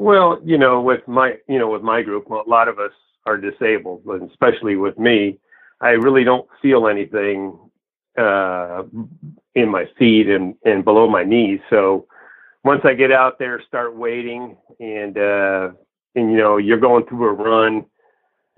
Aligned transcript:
Well, 0.00 0.40
you 0.42 0.56
know, 0.56 0.80
with 0.80 1.06
my 1.06 1.34
you 1.46 1.58
know 1.58 1.68
with 1.68 1.82
my 1.82 2.00
group, 2.00 2.30
a 2.30 2.48
lot 2.48 2.68
of 2.68 2.78
us 2.78 2.92
are 3.26 3.36
disabled, 3.36 4.00
and 4.06 4.30
especially 4.30 4.76
with 4.76 4.98
me, 4.98 5.38
I 5.82 5.90
really 5.90 6.24
don't 6.24 6.48
feel 6.62 6.88
anything 6.88 7.58
uh, 8.16 8.84
in 9.54 9.68
my 9.68 9.84
feet 9.98 10.26
and 10.30 10.54
and 10.64 10.86
below 10.86 11.06
my 11.06 11.22
knees. 11.22 11.60
So 11.68 12.06
once 12.64 12.80
I 12.84 12.94
get 12.94 13.12
out 13.12 13.38
there, 13.38 13.62
start 13.68 13.94
waiting, 13.94 14.56
and 14.80 15.18
uh, 15.18 15.68
and 16.14 16.30
you 16.30 16.38
know 16.38 16.56
you're 16.56 16.80
going 16.80 17.04
through 17.04 17.28
a 17.28 17.34
run, 17.34 17.84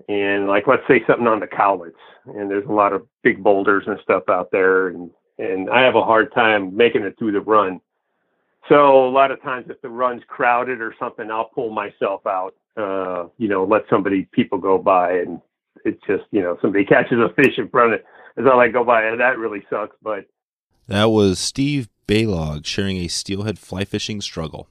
and 0.07 0.47
like 0.47 0.65
let's 0.65 0.87
say 0.87 1.03
something 1.05 1.27
on 1.27 1.41
the 1.41 1.47
Cowlitz, 1.47 1.91
and 2.25 2.49
there's 2.49 2.69
a 2.69 2.71
lot 2.71 2.93
of 2.93 3.05
big 3.21 3.43
boulders 3.43 3.83
and 3.85 3.99
stuff 4.01 4.23
out 4.29 4.47
there, 4.53 4.87
and 4.87 5.11
and 5.39 5.69
I 5.69 5.81
have 5.81 5.95
a 5.95 6.05
hard 6.05 6.33
time 6.33 6.73
making 6.73 7.03
it 7.03 7.19
through 7.19 7.33
the 7.33 7.41
run. 7.41 7.81
So 8.69 9.07
a 9.07 9.09
lot 9.09 9.31
of 9.31 9.41
times, 9.41 9.65
if 9.69 9.81
the 9.81 9.89
run's 9.89 10.23
crowded 10.27 10.81
or 10.81 10.95
something, 10.99 11.29
I'll 11.29 11.49
pull 11.53 11.69
myself 11.69 12.25
out. 12.25 12.55
Uh, 12.77 13.27
you 13.37 13.47
know, 13.47 13.65
let 13.65 13.81
somebody 13.89 14.27
people 14.31 14.57
go 14.57 14.77
by, 14.77 15.13
and 15.13 15.41
it's 15.85 16.01
just 16.07 16.23
you 16.31 16.41
know 16.41 16.57
somebody 16.61 16.85
catches 16.93 17.17
a 17.19 17.33
fish 17.35 17.57
in 17.57 17.69
front 17.69 17.93
of 17.93 17.99
it 17.99 18.05
as 18.37 18.45
I 18.49 18.55
like 18.55 18.73
go 18.73 18.83
by, 18.83 19.03
and 19.03 19.19
that 19.19 19.37
really 19.37 19.63
sucks. 19.69 19.95
But 20.01 20.25
that 20.87 21.05
was 21.05 21.39
Steve 21.39 21.89
Baylog 22.07 22.65
sharing 22.65 22.97
a 22.97 23.07
steelhead 23.07 23.59
fly 23.59 23.85
fishing 23.85 24.21
struggle. 24.21 24.67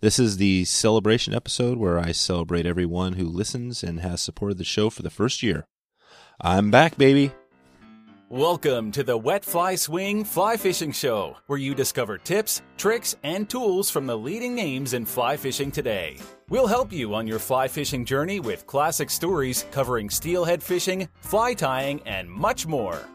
This 0.00 0.18
is 0.18 0.36
the 0.36 0.64
celebration 0.64 1.34
episode 1.34 1.78
where 1.78 1.98
I 1.98 2.12
celebrate 2.12 2.66
everyone 2.66 3.14
who 3.14 3.24
listens 3.24 3.82
and 3.82 4.00
has 4.00 4.20
supported 4.20 4.58
the 4.58 4.64
show 4.64 4.90
for 4.90 5.02
the 5.02 5.10
first 5.10 5.42
year. 5.42 5.64
I'm 6.40 6.70
back, 6.70 6.96
baby. 6.96 7.32
Welcome 8.32 8.92
to 8.92 9.04
the 9.04 9.14
Wet 9.14 9.44
Fly 9.44 9.74
Swing 9.74 10.24
Fly 10.24 10.56
Fishing 10.56 10.90
Show, 10.90 11.36
where 11.48 11.58
you 11.58 11.74
discover 11.74 12.16
tips, 12.16 12.62
tricks, 12.78 13.14
and 13.22 13.46
tools 13.46 13.90
from 13.90 14.06
the 14.06 14.16
leading 14.16 14.54
names 14.54 14.94
in 14.94 15.04
fly 15.04 15.36
fishing 15.36 15.70
today. 15.70 16.16
We'll 16.48 16.66
help 16.66 16.94
you 16.94 17.14
on 17.14 17.26
your 17.26 17.38
fly 17.38 17.68
fishing 17.68 18.06
journey 18.06 18.40
with 18.40 18.66
classic 18.66 19.10
stories 19.10 19.66
covering 19.70 20.08
steelhead 20.08 20.62
fishing, 20.62 21.10
fly 21.20 21.52
tying, 21.52 22.00
and 22.06 22.30
much 22.30 22.66
more. 22.66 23.06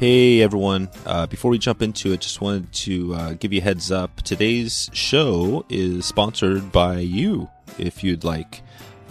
Hey 0.00 0.42
everyone, 0.42 0.90
uh, 1.06 1.28
before 1.28 1.52
we 1.52 1.58
jump 1.58 1.80
into 1.80 2.12
it, 2.12 2.20
just 2.20 2.40
wanted 2.40 2.72
to 2.72 3.14
uh, 3.14 3.32
give 3.34 3.52
you 3.52 3.60
a 3.60 3.62
heads 3.62 3.92
up. 3.92 4.22
Today's 4.22 4.90
show 4.92 5.64
is 5.68 6.04
sponsored 6.04 6.72
by 6.72 6.98
you, 6.98 7.48
if 7.78 8.02
you'd 8.02 8.24
like. 8.24 8.64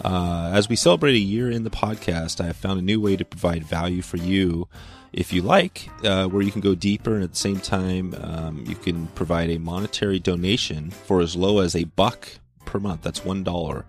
Uh, 0.04 0.50
as 0.54 0.68
we 0.68 0.76
celebrate 0.76 1.14
a 1.14 1.18
year 1.18 1.50
in 1.50 1.64
the 1.64 1.70
podcast, 1.70 2.40
I 2.40 2.46
have 2.46 2.56
found 2.56 2.78
a 2.78 2.82
new 2.82 3.00
way 3.00 3.16
to 3.16 3.24
provide 3.24 3.64
value 3.64 4.02
for 4.02 4.16
you 4.16 4.66
if 5.12 5.32
you 5.32 5.42
like, 5.42 5.88
uh, 6.04 6.26
where 6.26 6.42
you 6.42 6.52
can 6.52 6.60
go 6.60 6.74
deeper 6.74 7.14
and 7.14 7.24
at 7.24 7.30
the 7.30 7.36
same 7.36 7.60
time 7.60 8.14
um, 8.20 8.64
you 8.66 8.76
can 8.76 9.06
provide 9.08 9.50
a 9.50 9.58
monetary 9.58 10.18
donation 10.18 10.90
for 10.90 11.20
as 11.20 11.34
low 11.34 11.58
as 11.58 11.74
a 11.74 11.84
buck 11.84 12.28
per 12.64 12.78
month. 12.78 13.02
That's 13.02 13.24
one 13.24 13.42
dollar. 13.42 13.84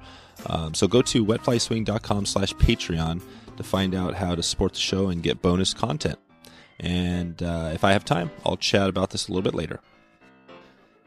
Um, 0.48 0.74
so 0.74 0.88
go 0.88 1.02
to 1.04 1.24
wetflyswing.com 1.24 2.26
slash 2.26 2.54
Patreon 2.56 3.22
to 3.58 3.64
find 3.64 3.94
out 3.94 4.16
how 4.16 4.34
to 4.34 4.42
support 4.42 4.74
the 4.74 4.80
show 4.80 5.10
and 5.10 5.22
get 5.22 5.42
bonus 5.42 5.74
content. 5.74 6.18
And 6.80 7.44
uh, 7.44 7.70
if 7.74 7.84
I 7.84 7.92
have 7.92 8.04
time, 8.04 8.32
I'll 8.44 8.58
chat 8.58 8.90
about 8.90 9.12
this 9.12 9.28
a 9.28 9.32
little 9.32 9.44
bit 9.44 9.54
later. 9.54 9.80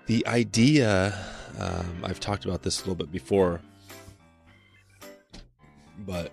The 0.07 0.25
idea, 0.27 1.19
um, 1.59 2.03
I've 2.05 2.21
talked 2.21 2.45
about 2.45 2.63
this 2.63 2.79
a 2.79 2.83
little 2.83 2.95
bit 2.95 3.11
before, 3.11 3.61
but 5.99 6.33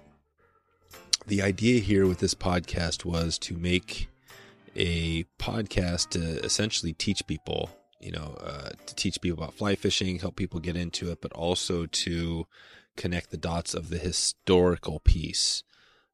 the 1.31 1.41
idea 1.41 1.79
here 1.79 2.05
with 2.05 2.19
this 2.19 2.33
podcast 2.35 3.05
was 3.05 3.39
to 3.39 3.55
make 3.55 4.09
a 4.75 5.23
podcast 5.39 6.09
to 6.09 6.19
essentially 6.43 6.91
teach 6.91 7.25
people, 7.25 7.69
you 8.01 8.11
know, 8.11 8.35
uh, 8.43 8.71
to 8.85 8.93
teach 8.95 9.21
people 9.21 9.41
about 9.41 9.53
fly 9.53 9.73
fishing, 9.75 10.19
help 10.19 10.35
people 10.35 10.59
get 10.59 10.75
into 10.75 11.09
it, 11.09 11.21
but 11.21 11.31
also 11.31 11.85
to 11.85 12.45
connect 12.97 13.31
the 13.31 13.37
dots 13.37 13.73
of 13.73 13.89
the 13.89 13.97
historical 13.97 14.99
piece. 14.99 15.63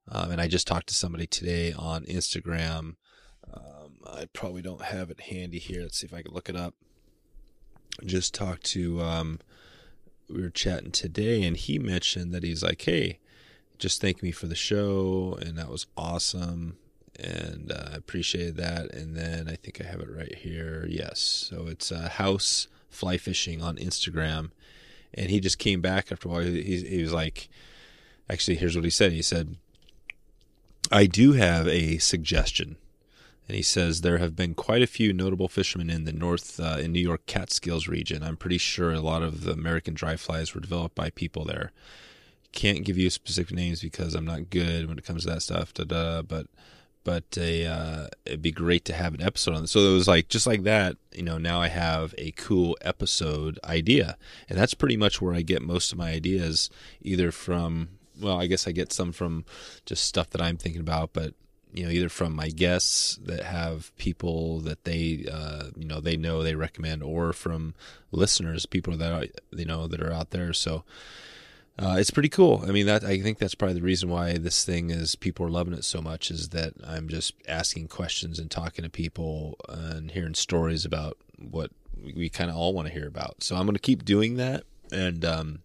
Um, 0.08 0.30
and 0.30 0.40
I 0.40 0.48
just 0.48 0.68
talked 0.68 0.86
to 0.90 0.94
somebody 0.94 1.26
today 1.26 1.74
on 1.74 2.04
Instagram 2.06 2.98
um, 3.52 3.94
I 4.06 4.26
probably 4.34 4.62
don't 4.62 4.84
have 4.84 5.10
it 5.10 5.20
handy 5.20 5.58
here. 5.58 5.82
Let's 5.82 5.98
see 5.98 6.06
if 6.06 6.14
I 6.14 6.22
can 6.22 6.32
look 6.32 6.48
it 6.48 6.56
up. 6.56 6.76
Just 8.06 8.36
talked 8.36 8.66
to, 8.66 9.02
um, 9.02 9.40
we 10.30 10.44
were 10.44 10.52
chatting 10.52 10.92
today, 10.92 11.42
and 11.42 11.58
he 11.58 11.80
mentioned 11.80 12.36
that 12.36 12.44
he's 12.44 12.62
like, 12.62 12.84
hey, 12.84 13.18
just 13.78 14.02
thank 14.02 14.24
me 14.24 14.32
for 14.32 14.48
the 14.48 14.56
show, 14.56 15.38
and 15.42 15.58
that 15.58 15.70
was 15.70 15.88
awesome. 15.96 16.78
And 17.20 17.72
uh, 17.72 17.90
I 17.94 17.96
appreciated 17.96 18.58
that. 18.58 18.94
And 18.94 19.16
then 19.16 19.48
I 19.50 19.56
think 19.56 19.82
I 19.82 19.86
have 19.86 20.02
it 20.02 20.10
right 20.10 20.36
here. 20.36 20.86
Yes. 20.88 21.20
So 21.20 21.66
it's 21.68 21.92
uh, 21.92 22.10
House 22.10 22.68
Fly 22.90 23.18
Fishing 23.18 23.62
on 23.62 23.78
Instagram. 23.78 24.52
And 25.16 25.32
he 25.32 25.40
just 25.40 25.58
came 25.58 25.82
back 25.82 26.12
after 26.12 26.28
a 26.28 26.32
while. 26.32 26.42
He, 26.44 26.84
he 26.88 27.02
was 27.02 27.14
like, 27.14 27.50
actually, 28.30 28.58
here's 28.58 28.76
what 28.76 28.84
he 28.84 28.92
said. 28.92 29.14
He 29.14 29.24
said, 29.24 29.56
I 30.92 31.08
do 31.08 31.34
have 31.34 31.68
a 31.68 31.98
suggestion 31.98 32.78
and 33.48 33.56
he 33.56 33.64
says 33.64 34.02
there 34.02 34.18
have 34.18 34.36
been 34.36 34.54
quite 34.54 34.82
a 34.82 34.88
few 34.88 35.14
notable 35.14 35.48
fishermen 35.48 35.90
in 35.90 36.04
the 36.04 36.12
North 36.12 36.60
uh, 36.60 36.78
in 36.80 36.92
New 36.92 37.02
York 37.02 37.26
Catskills 37.28 37.88
region. 37.88 38.22
I'm 38.22 38.36
pretty 38.36 38.58
sure 38.58 38.92
a 38.92 39.00
lot 39.00 39.24
of 39.24 39.44
the 39.44 39.52
American 39.52 39.94
dry 39.94 40.18
flies 40.18 40.54
were 40.54 40.60
developed 40.60 40.96
by 40.96 41.12
people 41.12 41.46
there. 41.46 41.72
Can't 42.52 42.86
give 42.86 42.98
you 42.98 43.10
specific 43.10 43.56
names 43.56 43.82
because 43.82 44.16
I'm 44.16 44.26
not 44.26 44.50
good 44.50 44.88
when 44.88 44.98
it 44.98 45.06
comes 45.06 45.24
to 45.24 45.30
that 45.32 45.42
stuff. 45.42 45.74
Da, 45.74 45.84
da, 45.84 46.22
but 46.22 46.48
but 47.04 47.38
a, 47.38 47.66
uh, 47.66 48.08
it'd 48.26 48.42
be 48.42 48.52
great 48.52 48.84
to 48.84 48.94
have 48.94 49.14
an 49.14 49.22
episode 49.22 49.56
on 49.56 49.62
this. 49.62 49.72
So 49.72 49.80
it 49.80 49.94
was 49.94 50.10
like 50.10 50.28
just 50.28 50.46
like 50.46 50.64
that. 50.64 50.98
You 51.14 51.24
know, 51.24 51.38
now 51.38 51.62
I 51.62 51.70
have 51.70 52.14
a 52.18 52.32
cool 52.32 52.78
episode 52.82 53.60
idea, 53.64 54.18
and 54.50 54.60
that's 54.60 54.74
pretty 54.74 54.98
much 54.98 55.22
where 55.22 55.34
I 55.34 55.42
get 55.42 55.62
most 55.62 55.94
of 55.94 55.98
my 55.98 56.12
ideas, 56.12 56.70
either 57.02 57.32
from 57.32 57.90
well, 58.20 58.40
I 58.40 58.48
guess 58.48 58.68
I 58.68 58.72
get 58.72 58.92
some 58.92 59.12
from 59.12 59.46
just 59.86 60.04
stuff 60.04 60.32
that 60.32 60.42
I'm 60.42 60.58
thinking 60.58 60.82
about, 60.82 61.14
but 61.14 61.34
you 61.74 61.84
know 61.86 61.92
either 61.92 62.10
from 62.10 62.36
my 62.36 62.50
guests 62.50 63.20
that 63.24 63.44
have 63.44 63.96
people 63.98 64.60
that 64.62 64.84
they 64.84 65.26
uh, 65.32 65.66
you 65.76 65.86
know 65.86 66.00
they 66.00 66.18
know 66.18 66.42
they 66.42 66.56
recommend 66.56 67.04
or 67.04 67.34
from 67.34 67.76
listeners 68.12 68.66
people 68.66 68.96
that 68.98 69.12
are, 69.12 69.26
you 69.52 69.66
know 69.66 69.88
that 69.88 70.02
are 70.02 70.12
out 70.12 70.32
there 70.32 70.54
so 70.54 70.84
uh, 71.80 71.96
it's 71.98 72.12
pretty 72.12 72.30
cool 72.30 72.64
i 72.68 72.72
mean 72.72 72.86
that 72.86 73.04
i 73.04 73.20
think 73.20 73.38
that's 73.38 73.56
probably 73.56 73.76
the 73.76 73.82
reason 73.82 74.10
why 74.10 74.38
this 74.38 74.64
thing 74.66 74.90
is 74.90 75.16
people 75.16 75.46
are 75.46 75.50
loving 75.50 75.74
it 75.74 75.84
so 75.84 76.02
much 76.02 76.32
is 76.32 76.50
that 76.50 76.74
i'm 76.86 77.08
just 77.08 77.34
asking 77.48 77.88
questions 77.88 78.40
and 78.40 78.50
talking 78.50 78.84
to 78.84 78.90
people 78.90 79.56
and 79.70 80.12
hearing 80.12 80.34
stories 80.34 80.86
about 80.86 81.18
what 81.38 81.72
we 82.16 82.30
kind 82.30 82.50
of 82.50 82.56
all 82.56 82.74
want 82.74 82.88
to 82.88 82.94
hear 82.94 83.08
about 83.08 83.42
so 83.44 83.56
i'm 83.56 83.66
going 83.66 83.74
to 83.74 83.80
keep 83.80 84.06
doing 84.06 84.36
that 84.36 84.64
and 84.92 85.26
um, 85.26 85.60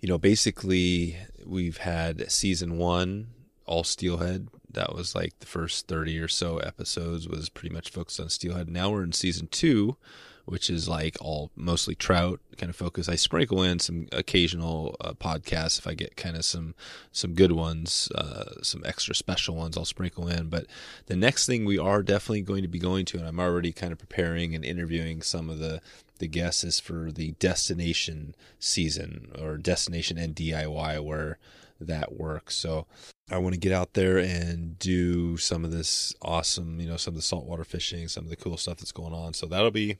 you 0.00 0.08
know 0.08 0.18
basically 0.18 1.16
we've 1.44 1.78
had 1.78 2.30
season 2.30 2.78
one 2.78 3.28
all 3.66 3.84
steelhead. 3.84 4.48
That 4.70 4.94
was 4.94 5.14
like 5.14 5.38
the 5.40 5.46
first 5.46 5.88
30 5.88 6.18
or 6.18 6.28
so 6.28 6.58
episodes 6.58 7.28
was 7.28 7.48
pretty 7.48 7.74
much 7.74 7.90
focused 7.90 8.20
on 8.20 8.28
steelhead. 8.28 8.70
Now 8.70 8.90
we're 8.90 9.02
in 9.02 9.12
season 9.12 9.48
two, 9.48 9.96
which 10.44 10.68
is 10.68 10.88
like 10.88 11.16
all 11.20 11.50
mostly 11.54 11.94
trout 11.94 12.40
kind 12.56 12.70
of 12.70 12.76
focus. 12.76 13.08
I 13.08 13.14
sprinkle 13.14 13.62
in 13.62 13.78
some 13.78 14.08
occasional 14.12 14.96
uh, 15.00 15.12
podcasts 15.12 15.78
if 15.78 15.86
I 15.86 15.94
get 15.94 16.16
kind 16.16 16.36
of 16.36 16.44
some 16.44 16.74
some 17.12 17.34
good 17.34 17.52
ones, 17.52 18.10
uh, 18.14 18.62
some 18.62 18.82
extra 18.84 19.14
special 19.14 19.54
ones. 19.56 19.76
I'll 19.76 19.84
sprinkle 19.84 20.28
in. 20.28 20.48
But 20.48 20.66
the 21.06 21.16
next 21.16 21.46
thing 21.46 21.64
we 21.64 21.78
are 21.78 22.02
definitely 22.02 22.42
going 22.42 22.62
to 22.62 22.68
be 22.68 22.78
going 22.78 23.04
to, 23.06 23.18
and 23.18 23.26
I'm 23.26 23.40
already 23.40 23.72
kind 23.72 23.92
of 23.92 23.98
preparing 23.98 24.54
and 24.54 24.64
interviewing 24.64 25.22
some 25.22 25.48
of 25.48 25.58
the 25.58 25.80
the 26.18 26.28
guests 26.28 26.62
is 26.62 26.78
for 26.78 27.10
the 27.10 27.32
destination 27.32 28.34
season 28.60 29.32
or 29.40 29.56
destination 29.56 30.18
and 30.18 30.36
DIY 30.36 31.02
where 31.02 31.38
that 31.80 32.12
works. 32.16 32.54
So 32.54 32.86
I 33.30 33.38
want 33.38 33.54
to 33.54 33.60
get 33.60 33.72
out 33.72 33.94
there 33.94 34.18
and 34.18 34.78
do 34.78 35.36
some 35.36 35.64
of 35.64 35.72
this 35.72 36.14
awesome, 36.22 36.80
you 36.80 36.86
know, 36.86 36.96
some 36.96 37.12
of 37.12 37.16
the 37.16 37.22
saltwater 37.22 37.64
fishing, 37.64 38.06
some 38.08 38.24
of 38.24 38.30
the 38.30 38.36
cool 38.36 38.56
stuff 38.56 38.78
that's 38.78 38.92
going 38.92 39.12
on. 39.12 39.34
So 39.34 39.46
that'll 39.46 39.70
be 39.70 39.98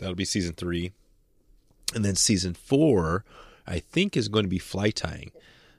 that'll 0.00 0.16
be 0.16 0.24
season 0.24 0.54
three, 0.54 0.92
and 1.94 2.04
then 2.04 2.16
season 2.16 2.54
four, 2.54 3.24
I 3.66 3.78
think, 3.78 4.16
is 4.16 4.28
going 4.28 4.44
to 4.44 4.50
be 4.50 4.58
fly 4.58 4.90
tying. 4.90 5.30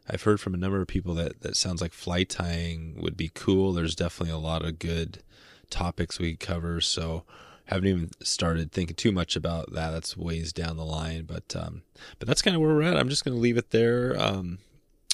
I've 0.10 0.24
heard 0.24 0.40
from 0.40 0.54
a 0.54 0.58
number 0.58 0.82
of 0.82 0.88
people 0.88 1.14
that 1.16 1.42
that 1.42 1.58
sounds 1.58 1.82
like 1.82 1.94
fly 1.94 2.24
tying 2.24 2.98
would 3.02 3.18
be 3.18 3.32
cool. 3.34 3.74
There's 3.74 3.96
definitely 3.96 4.34
a 4.34 4.38
lot 4.38 4.66
of 4.66 4.80
good 4.80 5.24
topics 5.70 6.20
we 6.20 6.36
cover. 6.36 6.82
So 6.82 7.24
haven't 7.66 7.88
even 7.88 8.10
started 8.22 8.72
thinking 8.72 8.96
too 8.96 9.12
much 9.12 9.36
about 9.36 9.74
that. 9.74 9.92
That's 9.92 10.18
ways 10.18 10.52
down 10.52 10.78
the 10.78 10.86
line, 10.86 11.24
but 11.24 11.56
um, 11.56 11.84
but 12.20 12.28
that's 12.28 12.42
kind 12.42 12.56
of 12.56 12.62
where 12.62 12.76
we're 12.76 12.84
at. 12.84 12.98
I'm 12.98 13.10
just 13.10 13.24
going 13.24 13.36
to 13.36 13.42
leave 13.42 13.58
it 13.58 13.72
there. 13.72 14.20
Um, 14.22 14.58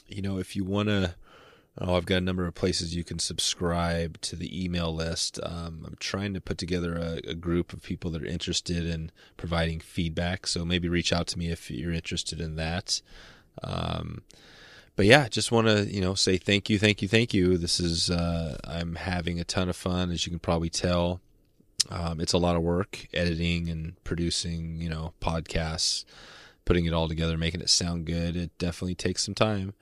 you 0.08 0.22
know, 0.22 0.40
if 0.40 0.56
you 0.56 0.64
want 0.64 0.90
to, 0.90 1.14
oh, 1.80 1.96
I've 1.96 2.06
got 2.06 2.18
a 2.18 2.22
number 2.22 2.46
of 2.46 2.56
places 2.56 2.96
you 2.96 3.04
can 3.04 3.20
subscribe 3.20 4.20
to 4.22 4.36
the 4.36 4.64
email 4.64 4.94
list. 4.94 5.40
Um, 5.44 5.84
I'm 5.86 5.98
trying 6.00 6.34
to 6.34 6.42
put 6.42 6.58
together 6.58 6.96
a, 6.96 7.30
a, 7.30 7.34
group 7.36 7.74
of 7.74 7.84
people 7.84 8.12
that 8.12 8.24
are 8.24 8.28
interested 8.28 8.86
in 8.86 9.12
providing 9.38 9.80
feedback. 9.80 10.48
So 10.48 10.66
maybe 10.66 10.90
reach 10.90 11.14
out 11.14 11.28
to 11.28 11.40
me 11.40 11.52
if 11.52 11.70
you're 11.70 11.92
interested 11.92 12.42
in 12.42 12.56
that. 12.56 13.02
Um, 13.64 14.24
but 14.96 15.06
yeah, 15.06 15.28
just 15.28 15.52
want 15.52 15.68
to 15.68 15.86
you 15.86 16.02
know 16.02 16.16
say 16.16 16.38
thank 16.38 16.70
you, 16.70 16.80
thank 16.80 17.02
you, 17.02 17.08
thank 17.08 17.34
you. 17.34 17.58
This 17.58 17.80
is 17.80 18.10
uh, 18.10 18.58
I'm 18.64 18.96
having 18.96 19.40
a 19.40 19.44
ton 19.44 19.70
of 19.70 19.76
fun, 19.76 20.12
as 20.12 20.26
you 20.26 20.32
can 20.32 20.40
probably 20.40 20.70
tell. 20.70 21.22
Um, 21.90 22.20
it's 22.20 22.34
a 22.34 22.38
lot 22.38 22.56
of 22.56 22.64
work 22.64 23.08
editing 23.14 23.70
and 23.70 24.04
producing, 24.04 24.82
you 24.82 24.90
know, 24.90 25.14
podcasts 25.22 26.04
putting 26.66 26.86
it 26.86 26.94
all 26.94 27.08
together, 27.08 27.38
making 27.38 27.62
it 27.62 27.70
sound 27.70 28.06
good. 28.06 28.36
It 28.36 28.52
definitely 28.58 28.96
takes 28.96 29.24
some 29.24 29.34
time, 29.34 29.74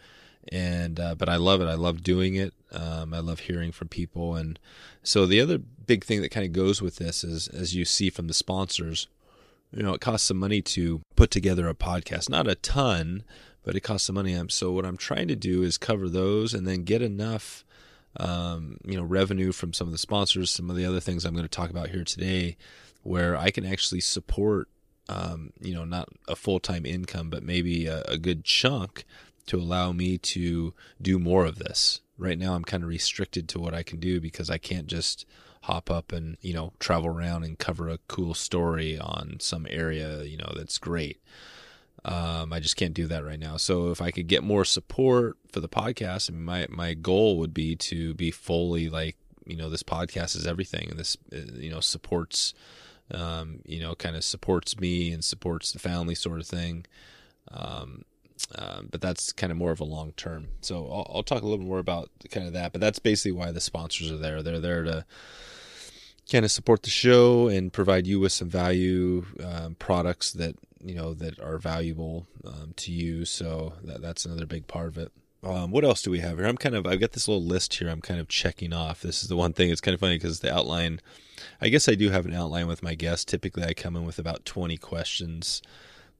and 0.51 0.99
uh, 0.99 1.15
but 1.15 1.29
I 1.29 1.37
love 1.37 1.61
it. 1.61 1.65
I 1.65 1.75
love 1.75 2.03
doing 2.03 2.35
it. 2.35 2.53
Um, 2.71 3.13
I 3.13 3.19
love 3.19 3.41
hearing 3.41 3.71
from 3.71 3.87
people, 3.87 4.35
and 4.35 4.59
so 5.03 5.25
the 5.25 5.41
other 5.41 5.57
big 5.57 6.03
thing 6.03 6.21
that 6.21 6.29
kind 6.29 6.45
of 6.45 6.53
goes 6.53 6.81
with 6.81 6.97
this 6.97 7.23
is, 7.23 7.47
as 7.47 7.75
you 7.75 7.85
see 7.85 8.09
from 8.09 8.27
the 8.27 8.33
sponsors, 8.33 9.07
you 9.71 9.83
know, 9.83 9.93
it 9.93 10.01
costs 10.01 10.27
some 10.27 10.37
money 10.37 10.61
to 10.61 11.01
put 11.15 11.31
together 11.31 11.67
a 11.67 11.73
podcast. 11.73 12.29
Not 12.29 12.47
a 12.47 12.55
ton, 12.55 13.23
but 13.63 13.75
it 13.75 13.81
costs 13.81 14.07
some 14.07 14.15
money. 14.15 14.39
So 14.49 14.71
what 14.71 14.85
I'm 14.85 14.97
trying 14.97 15.27
to 15.29 15.35
do 15.35 15.63
is 15.63 15.77
cover 15.77 16.09
those 16.09 16.53
and 16.53 16.67
then 16.67 16.83
get 16.83 17.01
enough. 17.01 17.63
Um, 18.17 18.77
you 18.85 18.95
know, 18.95 19.03
revenue 19.03 19.51
from 19.51 19.73
some 19.73 19.87
of 19.87 19.91
the 19.91 19.97
sponsors, 19.97 20.49
some 20.49 20.69
of 20.69 20.77
the 20.77 20.85
other 20.85 21.01
things 21.01 21.25
I'm 21.25 21.33
going 21.33 21.43
to 21.43 21.49
talk 21.49 21.69
about 21.69 21.89
here 21.89 22.05
today, 22.05 22.55
where 23.03 23.35
I 23.35 23.51
can 23.51 23.65
actually 23.65 23.99
support 23.99 24.69
um, 25.07 25.51
you 25.59 25.73
know, 25.73 25.85
not 25.85 26.09
a 26.27 26.35
full 26.35 26.59
time 26.59 26.85
income, 26.85 27.29
but 27.29 27.43
maybe 27.43 27.85
a, 27.85 28.01
a, 28.03 28.17
good 28.17 28.43
chunk 28.43 29.05
to 29.47 29.57
allow 29.57 29.91
me 29.91 30.17
to 30.17 30.73
do 31.01 31.19
more 31.19 31.45
of 31.45 31.59
this. 31.59 32.01
Right 32.17 32.39
now, 32.39 32.53
I'm 32.53 32.63
kind 32.63 32.83
of 32.83 32.89
restricted 32.89 33.49
to 33.49 33.59
what 33.59 33.73
I 33.73 33.83
can 33.83 33.99
do 33.99 34.21
because 34.21 34.49
I 34.49 34.57
can't 34.57 34.87
just 34.87 35.25
hop 35.63 35.89
up 35.91 36.11
and, 36.11 36.37
you 36.41 36.53
know, 36.53 36.73
travel 36.79 37.07
around 37.07 37.43
and 37.43 37.57
cover 37.57 37.89
a 37.89 37.99
cool 38.07 38.33
story 38.33 38.97
on 38.97 39.37
some 39.39 39.67
area, 39.69 40.23
you 40.23 40.37
know, 40.37 40.53
that's 40.55 40.77
great. 40.77 41.19
Um, 42.05 42.53
I 42.53 42.59
just 42.59 42.75
can't 42.77 42.93
do 42.93 43.07
that 43.07 43.25
right 43.25 43.39
now. 43.39 43.57
So 43.57 43.89
if 43.89 43.99
I 43.99 44.11
could 44.11 44.27
get 44.27 44.43
more 44.43 44.63
support 44.63 45.37
for 45.51 45.59
the 45.59 45.67
podcast, 45.67 46.29
I 46.29 46.33
mean, 46.33 46.45
my 46.45 46.67
my 46.69 46.93
goal 46.93 47.39
would 47.39 47.53
be 47.53 47.75
to 47.77 48.13
be 48.13 48.29
fully 48.29 48.89
like, 48.89 49.17
you 49.45 49.57
know, 49.57 49.69
this 49.69 49.81
podcast 49.81 50.35
is 50.35 50.45
everything, 50.45 50.89
and 50.91 50.99
this, 50.99 51.17
uh, 51.33 51.37
you 51.55 51.71
know, 51.71 51.79
supports 51.79 52.53
um, 53.11 53.59
you 53.65 53.79
know, 53.79 53.95
kind 53.95 54.15
of 54.15 54.23
supports 54.23 54.79
me 54.79 55.11
and 55.11 55.23
supports 55.23 55.71
the 55.71 55.79
family 55.79 56.15
sort 56.15 56.39
of 56.39 56.47
thing. 56.47 56.85
Um, 57.51 58.03
um, 58.57 58.89
but 58.91 59.01
that's 59.01 59.31
kind 59.31 59.51
of 59.51 59.57
more 59.57 59.71
of 59.71 59.79
a 59.79 59.85
long 59.85 60.11
term. 60.13 60.47
So 60.61 60.87
I'll, 60.87 61.11
I'll, 61.15 61.23
talk 61.23 61.41
a 61.41 61.47
little 61.47 61.65
more 61.65 61.79
about 61.79 62.09
kind 62.31 62.45
of 62.45 62.53
that. 62.53 62.71
But 62.71 62.81
that's 62.81 62.99
basically 62.99 63.31
why 63.31 63.51
the 63.51 63.61
sponsors 63.61 64.11
are 64.11 64.17
there. 64.17 64.43
They're 64.43 64.59
there 64.59 64.83
to 64.83 65.05
kind 66.31 66.45
of 66.45 66.51
support 66.51 66.83
the 66.83 66.89
show 66.89 67.47
and 67.47 67.71
provide 67.71 68.07
you 68.07 68.19
with 68.19 68.31
some 68.31 68.49
value 68.49 69.25
um, 69.43 69.75
products 69.75 70.33
that 70.33 70.55
you 70.83 70.95
know 70.95 71.13
that 71.13 71.39
are 71.39 71.57
valuable 71.57 72.27
um, 72.45 72.73
to 72.77 72.91
you. 72.91 73.25
So 73.25 73.73
that, 73.83 74.01
that's 74.01 74.25
another 74.25 74.45
big 74.45 74.67
part 74.67 74.87
of 74.87 74.97
it. 74.97 75.11
Um, 75.43 75.71
what 75.71 75.85
else 75.85 76.01
do 76.01 76.09
we 76.09 76.19
have 76.19 76.37
here? 76.37 76.47
I'm 76.47 76.57
kind 76.57 76.75
of 76.75 76.85
I've 76.85 76.99
got 76.99 77.13
this 77.13 77.27
little 77.27 77.43
list 77.43 77.73
here. 77.75 77.89
I'm 77.89 78.01
kind 78.01 78.19
of 78.19 78.27
checking 78.27 78.73
off. 78.73 79.01
This 79.01 79.23
is 79.23 79.29
the 79.29 79.37
one 79.37 79.53
thing. 79.53 79.69
It's 79.69 79.81
kind 79.81 79.93
of 79.93 79.99
funny 80.01 80.17
because 80.17 80.41
the 80.41 80.53
outline. 80.53 81.01
I 81.61 81.69
guess 81.69 81.87
I 81.87 81.95
do 81.95 82.09
have 82.09 82.25
an 82.25 82.33
outline 82.33 82.67
with 82.67 82.83
my 82.83 82.95
guests. 82.95 83.25
Typically, 83.25 83.63
I 83.63 83.73
come 83.73 83.95
in 83.95 84.05
with 84.05 84.19
about 84.19 84.45
20 84.45 84.77
questions 84.77 85.61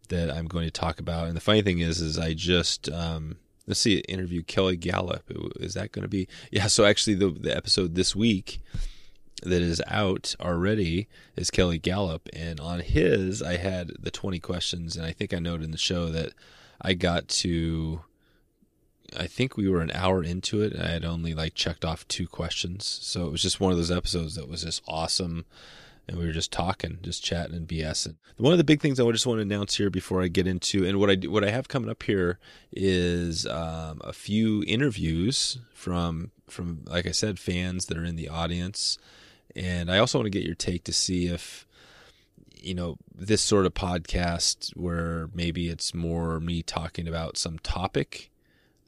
that 0.07 0.31
I'm 0.31 0.47
going 0.47 0.65
to 0.65 0.71
talk 0.71 0.99
about. 0.99 1.27
And 1.27 1.35
the 1.35 1.41
funny 1.41 1.61
thing 1.61 1.79
is, 1.79 2.01
is 2.01 2.17
I 2.17 2.33
just 2.33 2.89
um, 2.89 3.37
let's 3.67 3.79
see, 3.79 3.97
interview 3.99 4.43
Kelly 4.43 4.77
Galloup. 4.77 5.21
Is 5.59 5.73
that 5.73 5.91
going 5.91 6.03
to 6.03 6.09
be? 6.09 6.27
Yeah. 6.51 6.67
So 6.67 6.85
actually, 6.85 7.15
the 7.15 7.29
the 7.29 7.55
episode 7.55 7.95
this 7.95 8.15
week 8.15 8.59
that 9.43 9.61
is 9.61 9.81
out 9.87 10.35
already 10.39 11.07
is 11.35 11.51
Kelly 11.51 11.79
Galloup, 11.79 12.21
and 12.33 12.59
on 12.59 12.79
his 12.79 13.41
I 13.41 13.57
had 13.57 13.91
the 13.99 14.11
20 14.11 14.39
questions, 14.39 14.95
and 14.95 15.05
I 15.05 15.11
think 15.11 15.33
I 15.33 15.39
noted 15.39 15.65
in 15.65 15.71
the 15.71 15.77
show 15.77 16.07
that 16.07 16.33
I 16.81 16.93
got 16.93 17.27
to 17.29 18.01
I 19.17 19.27
think 19.27 19.55
we 19.55 19.69
were 19.69 19.81
an 19.81 19.91
hour 19.93 20.23
into 20.23 20.61
it 20.61 20.75
I 20.79 20.87
had 20.89 21.05
only 21.05 21.33
like 21.33 21.53
checked 21.53 21.85
off 21.85 22.07
two 22.07 22.27
questions. 22.27 22.85
So 22.85 23.27
it 23.27 23.31
was 23.31 23.41
just 23.41 23.59
one 23.59 23.71
of 23.71 23.77
those 23.77 23.91
episodes 23.91 24.35
that 24.35 24.49
was 24.49 24.63
just 24.63 24.81
awesome. 24.87 25.45
And 26.07 26.17
we 26.17 26.25
were 26.25 26.31
just 26.31 26.51
talking, 26.51 26.99
just 27.01 27.23
chatting 27.23 27.55
and 27.55 27.67
BSing. 27.67 28.15
One 28.37 28.51
of 28.51 28.59
the 28.59 28.63
big 28.63 28.79
things 28.79 28.99
I 28.99 29.11
just 29.11 29.25
want 29.25 29.39
to 29.39 29.41
announce 29.41 29.77
here 29.77 29.89
before 29.89 30.21
I 30.21 30.27
get 30.27 30.45
into, 30.45 30.85
and 30.85 30.99
what 30.99 31.09
I 31.09 31.15
what 31.27 31.43
I 31.43 31.49
have 31.49 31.67
coming 31.67 31.89
up 31.89 32.03
here 32.03 32.37
is 32.71 33.47
um, 33.47 34.01
a 34.03 34.13
few 34.13 34.63
interviews 34.67 35.57
from 35.73 36.31
from 36.47 36.83
like 36.85 37.07
I 37.07 37.11
said, 37.11 37.39
fans 37.39 37.87
that 37.87 37.97
are 37.97 38.05
in 38.05 38.17
the 38.17 38.29
audience, 38.29 38.99
and 39.55 39.89
I 39.89 39.97
also 39.97 40.19
want 40.19 40.27
to 40.27 40.37
get 40.37 40.45
your 40.45 40.55
take 40.55 40.83
to 40.83 40.93
see 40.93 41.25
if 41.27 41.65
you 42.55 42.75
know 42.75 42.97
this 43.13 43.41
sort 43.41 43.65
of 43.65 43.73
podcast 43.73 44.75
where 44.75 45.29
maybe 45.33 45.69
it's 45.69 45.93
more 45.93 46.39
me 46.39 46.61
talking 46.61 47.07
about 47.07 47.37
some 47.37 47.57
topic 47.59 48.29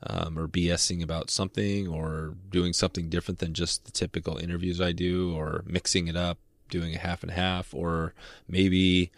um, 0.03 0.37
or 0.37 0.47
BSing 0.47 1.03
about 1.03 1.29
something 1.29 1.87
or 1.87 2.35
doing 2.49 2.73
something 2.73 3.09
different 3.09 3.39
than 3.39 3.53
just 3.53 3.85
the 3.85 3.91
typical 3.91 4.37
interviews 4.37 4.79
I 4.79 4.91
do 4.91 5.35
or 5.35 5.63
mixing 5.65 6.07
it 6.07 6.15
up, 6.15 6.37
doing 6.69 6.95
a 6.95 6.99
half 6.99 7.23
and 7.23 7.31
half, 7.31 7.73
or 7.73 8.13
maybe 8.47 9.11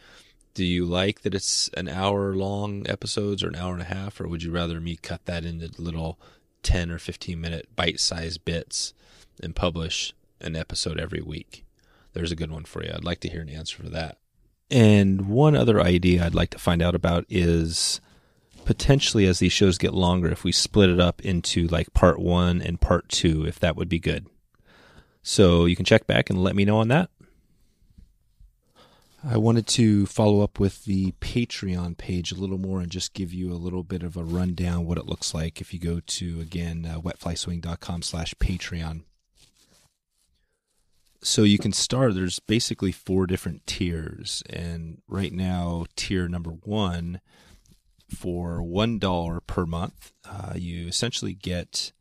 do 0.53 0.65
you 0.65 0.85
like 0.85 1.21
that 1.21 1.35
it's 1.35 1.69
an 1.77 1.87
hour 1.87 2.35
long 2.35 2.85
episodes 2.89 3.43
or 3.43 3.47
an 3.47 3.55
hour 3.55 3.73
and 3.73 3.81
a 3.81 3.85
half, 3.85 4.19
or 4.19 4.27
would 4.27 4.43
you 4.43 4.51
rather 4.51 4.79
me 4.79 4.95
cut 4.95 5.25
that 5.25 5.45
into 5.45 5.69
little 5.81 6.19
10 6.63 6.91
or 6.91 6.99
15 6.99 7.39
minute 7.39 7.67
bite 7.75 7.99
sized 7.99 8.43
bits 8.43 8.93
and 9.41 9.55
publish 9.55 10.13
an 10.41 10.55
episode 10.55 10.99
every 10.99 11.21
week? 11.21 11.63
There's 12.13 12.31
a 12.31 12.35
good 12.35 12.51
one 12.51 12.65
for 12.65 12.83
you. 12.83 12.91
I'd 12.93 13.03
like 13.03 13.19
to 13.21 13.29
hear 13.29 13.41
an 13.41 13.49
answer 13.49 13.77
for 13.77 13.89
that. 13.89 14.17
And 14.71 15.29
one 15.29 15.55
other 15.55 15.81
idea 15.81 16.25
I'd 16.25 16.35
like 16.35 16.51
to 16.51 16.59
find 16.59 16.81
out 16.81 16.95
about 16.95 17.25
is 17.29 18.01
potentially 18.65 19.25
as 19.25 19.39
these 19.39 19.51
shows 19.51 19.77
get 19.77 19.93
longer 19.93 20.29
if 20.29 20.43
we 20.43 20.51
split 20.51 20.89
it 20.89 20.99
up 20.99 21.21
into 21.21 21.67
like 21.67 21.93
part 21.93 22.19
one 22.19 22.61
and 22.61 22.79
part 22.79 23.09
two, 23.09 23.45
if 23.45 23.59
that 23.59 23.75
would 23.75 23.89
be 23.89 23.99
good. 23.99 24.27
So 25.23 25.65
you 25.65 25.75
can 25.75 25.85
check 25.85 26.05
back 26.05 26.29
and 26.29 26.43
let 26.43 26.55
me 26.55 26.65
know 26.65 26.77
on 26.77 26.87
that. 26.89 27.09
I 29.23 29.37
wanted 29.37 29.67
to 29.67 30.05
follow 30.05 30.41
up 30.41 30.59
with 30.59 30.85
the 30.85 31.11
Patreon 31.19 31.97
page 31.97 32.31
a 32.31 32.35
little 32.35 32.57
more 32.57 32.79
and 32.79 32.89
just 32.89 33.13
give 33.13 33.33
you 33.33 33.51
a 33.51 33.55
little 33.55 33.83
bit 33.83 34.01
of 34.01 34.15
a 34.15 34.23
rundown 34.23 34.85
what 34.85 34.97
it 34.97 35.07
looks 35.07 35.33
like 35.33 35.59
if 35.59 35.73
you 35.73 35.79
go 35.79 35.99
to 35.99 36.39
again 36.39 36.87
uh, 36.89 37.01
wetflyswing.com 37.01 38.01
slash 38.01 38.33
Patreon. 38.35 39.01
So 41.21 41.43
you 41.43 41.57
can 41.57 41.73
start. 41.73 42.15
There's 42.15 42.39
basically 42.39 42.93
four 42.93 43.27
different 43.27 43.67
tiers, 43.67 44.41
and 44.49 45.01
right 45.05 45.33
now 45.33 45.85
tier 45.97 46.29
number 46.29 46.51
one 46.51 47.19
for 48.09 48.59
$1 48.59 49.39
per 49.47 49.65
month, 49.65 50.13
uh, 50.23 50.53
you 50.55 50.87
essentially 50.87 51.33
get 51.33 51.91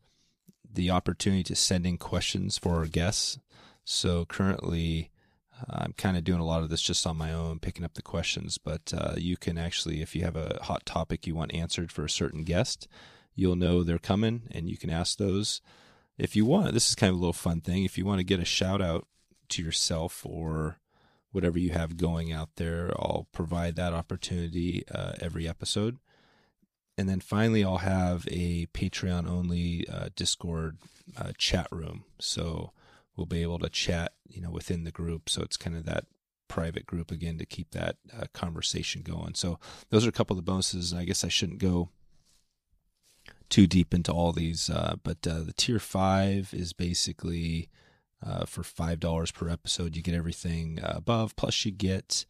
the 0.71 0.89
opportunity 0.89 1.43
to 1.43 1.55
send 1.55 1.85
in 1.85 1.97
questions 1.97 2.57
for 2.57 2.77
our 2.77 2.85
guests. 2.85 3.39
So 3.83 4.23
currently, 4.23 5.11
I'm 5.69 5.93
kind 5.93 6.17
of 6.17 6.23
doing 6.23 6.39
a 6.39 6.45
lot 6.45 6.63
of 6.63 6.69
this 6.69 6.81
just 6.81 7.05
on 7.07 7.17
my 7.17 7.33
own, 7.33 7.59
picking 7.59 7.83
up 7.83 7.93
the 7.95 8.01
questions. 8.01 8.57
But 8.57 8.93
uh, 8.95 9.15
you 9.17 9.37
can 9.37 9.57
actually, 9.57 10.01
if 10.01 10.15
you 10.15 10.23
have 10.23 10.35
a 10.35 10.59
hot 10.61 10.85
topic 10.85 11.25
you 11.25 11.35
want 11.35 11.53
answered 11.53 11.91
for 11.91 12.05
a 12.05 12.09
certain 12.09 12.43
guest, 12.43 12.87
you'll 13.35 13.55
know 13.55 13.83
they're 13.83 13.99
coming 13.99 14.43
and 14.51 14.69
you 14.69 14.77
can 14.77 14.89
ask 14.89 15.17
those. 15.17 15.61
If 16.17 16.35
you 16.35 16.45
want, 16.45 16.73
this 16.73 16.89
is 16.89 16.95
kind 16.95 17.11
of 17.11 17.15
a 17.15 17.19
little 17.19 17.33
fun 17.33 17.61
thing. 17.61 17.85
If 17.85 17.97
you 17.97 18.05
want 18.05 18.19
to 18.19 18.25
get 18.25 18.39
a 18.39 18.45
shout 18.45 18.81
out 18.81 19.07
to 19.49 19.63
yourself 19.63 20.25
or 20.25 20.77
whatever 21.31 21.59
you 21.59 21.71
have 21.71 21.97
going 21.97 22.31
out 22.31 22.49
there. 22.55 22.91
I'll 22.97 23.27
provide 23.31 23.75
that 23.75 23.93
opportunity 23.93 24.83
uh, 24.93 25.13
every 25.19 25.47
episode. 25.47 25.97
And 26.97 27.07
then 27.07 27.19
finally, 27.19 27.63
I'll 27.63 27.77
have 27.77 28.27
a 28.29 28.65
Patreon 28.67 29.29
only 29.29 29.87
uh, 29.87 30.09
Discord 30.15 30.77
uh, 31.17 31.31
chat 31.37 31.67
room. 31.71 32.03
So 32.19 32.71
we'll 33.19 33.25
be 33.25 33.41
able 33.41 33.59
to 33.59 33.69
chat, 33.69 34.13
you 34.27 34.41
know, 34.41 34.49
within 34.49 34.85
the 34.85 34.91
group. 34.91 35.29
So 35.29 35.41
it's 35.41 35.57
kind 35.57 35.75
of 35.75 35.85
that 35.85 36.05
private 36.47 36.85
group 36.85 37.11
again 37.11 37.37
to 37.37 37.45
keep 37.45 37.71
that 37.71 37.97
uh, 38.17 38.25
conversation 38.33 39.01
going. 39.03 39.35
So 39.35 39.59
those 39.89 40.05
are 40.05 40.09
a 40.09 40.13
couple 40.13 40.37
of 40.37 40.43
the 40.43 40.49
bonuses. 40.49 40.93
I 40.93 41.03
guess 41.03 41.23
I 41.23 41.27
shouldn't 41.27 41.59
go 41.59 41.89
too 43.49 43.67
deep 43.67 43.93
into 43.93 44.11
all 44.11 44.31
these, 44.31 44.69
uh, 44.69 44.95
but 45.03 45.27
uh, 45.27 45.41
the 45.41 45.53
tier 45.53 45.79
five 45.79 46.53
is 46.53 46.71
basically 46.71 47.69
uh, 48.25 48.45
for 48.45 48.63
five 48.63 48.99
dollars 48.99 49.31
per 49.31 49.49
episode. 49.49 49.95
You 49.95 50.01
get 50.01 50.15
everything 50.15 50.79
above, 50.81 51.35
plus 51.35 51.65
you 51.65 51.71
get 51.71 52.25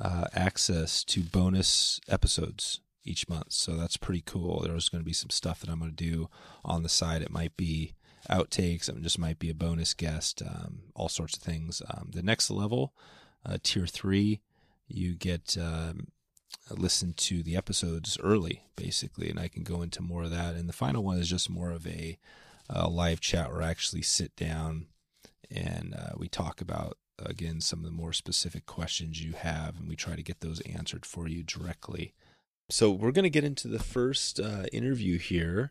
uh, 0.00 0.24
access 0.34 1.04
to 1.04 1.22
bonus 1.22 2.00
episodes 2.08 2.80
each 3.04 3.28
month. 3.28 3.52
So 3.52 3.76
that's 3.76 3.96
pretty 3.96 4.22
cool. 4.24 4.60
There's 4.60 4.88
going 4.88 5.02
to 5.02 5.06
be 5.06 5.12
some 5.12 5.30
stuff 5.30 5.60
that 5.60 5.70
I'm 5.70 5.78
going 5.78 5.94
to 5.94 6.10
do 6.10 6.28
on 6.64 6.82
the 6.82 6.88
side. 6.88 7.22
It 7.22 7.30
might 7.30 7.56
be 7.56 7.94
outtakes. 8.30 8.88
It 8.88 9.00
just 9.02 9.18
might 9.18 9.38
be 9.38 9.50
a 9.50 9.54
bonus 9.54 9.94
guest. 9.94 10.42
Um, 10.42 10.82
all 10.94 11.08
sorts 11.08 11.36
of 11.36 11.42
things. 11.42 11.82
Um, 11.90 12.10
the 12.12 12.22
next 12.22 12.50
level, 12.50 12.94
uh, 13.44 13.58
tier 13.62 13.86
three, 13.86 14.40
you 14.88 15.14
get. 15.14 15.56
Um, 15.60 16.08
listen 16.70 17.12
to 17.14 17.42
the 17.42 17.56
episodes 17.56 18.16
early, 18.22 18.62
basically, 18.76 19.28
and 19.28 19.38
I 19.38 19.48
can 19.48 19.64
go 19.64 19.82
into 19.82 20.02
more 20.02 20.22
of 20.22 20.30
that. 20.30 20.54
And 20.54 20.68
the 20.68 20.72
final 20.72 21.02
one 21.02 21.18
is 21.18 21.28
just 21.28 21.50
more 21.50 21.70
of 21.70 21.86
a, 21.86 22.18
a 22.70 22.88
live 22.88 23.20
chat 23.20 23.52
where 23.52 23.62
I 23.62 23.70
actually 23.70 24.02
sit 24.02 24.34
down 24.36 24.86
and 25.50 25.94
uh, 25.94 26.12
we 26.16 26.28
talk 26.28 26.60
about 26.60 26.96
again 27.24 27.60
some 27.60 27.80
of 27.80 27.84
the 27.84 27.90
more 27.90 28.12
specific 28.12 28.66
questions 28.66 29.22
you 29.22 29.32
have, 29.32 29.78
and 29.78 29.88
we 29.88 29.96
try 29.96 30.16
to 30.16 30.22
get 30.22 30.40
those 30.40 30.60
answered 30.62 31.06
for 31.06 31.28
you 31.28 31.42
directly. 31.42 32.14
So 32.70 32.90
we're 32.90 33.12
going 33.12 33.24
to 33.24 33.30
get 33.30 33.44
into 33.44 33.68
the 33.68 33.78
first 33.82 34.40
uh, 34.40 34.64
interview 34.72 35.18
here. 35.18 35.70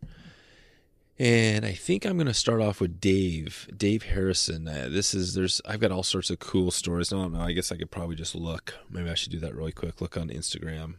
And 1.19 1.63
I 1.63 1.73
think 1.73 2.05
I'm 2.05 2.17
going 2.17 2.27
to 2.27 2.33
start 2.33 2.59
off 2.59 2.81
with 2.81 2.99
Dave, 2.99 3.69
Dave 3.75 4.03
Harrison. 4.03 4.67
Uh, 4.67 4.87
this 4.89 5.13
is 5.13 5.35
there's 5.35 5.61
I've 5.63 5.79
got 5.79 5.91
all 5.91 6.03
sorts 6.03 6.31
of 6.31 6.39
cool 6.39 6.71
stories. 6.71 7.13
I 7.13 7.17
don't 7.17 7.33
know. 7.33 7.41
I 7.41 7.51
guess 7.51 7.71
I 7.71 7.77
could 7.77 7.91
probably 7.91 8.15
just 8.15 8.33
look. 8.33 8.73
Maybe 8.89 9.09
I 9.09 9.13
should 9.13 9.31
do 9.31 9.39
that 9.39 9.55
really 9.55 9.71
quick. 9.71 10.01
Look 10.01 10.17
on 10.17 10.29
Instagram 10.29 10.95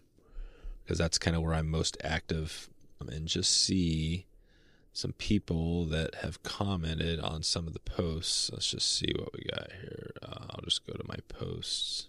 because 0.85 0.99
that's 0.99 1.19
kind 1.19 1.37
of 1.37 1.43
where 1.43 1.55
I'm 1.55 1.69
most 1.69 1.97
active 2.05 2.69
um, 3.01 3.09
and 3.09 3.27
just 3.27 3.51
see 3.51 4.27
some 4.93 5.13
people 5.13 5.87
that 5.87 6.15
have 6.17 6.43
commented 6.45 7.19
on 7.19 7.43
some 7.43 7.67
of 7.67 7.73
the 7.73 7.81
posts. 7.81 8.51
Let's 8.53 8.71
just 8.71 8.97
see 8.97 9.13
what 9.19 9.33
we 9.33 9.45
got 9.51 9.73
here. 9.81 10.13
Uh, 10.23 10.47
I'll 10.51 10.63
just 10.63 10.87
go 10.87 10.93
to 10.93 11.05
my 11.09 11.17
posts. 11.29 12.07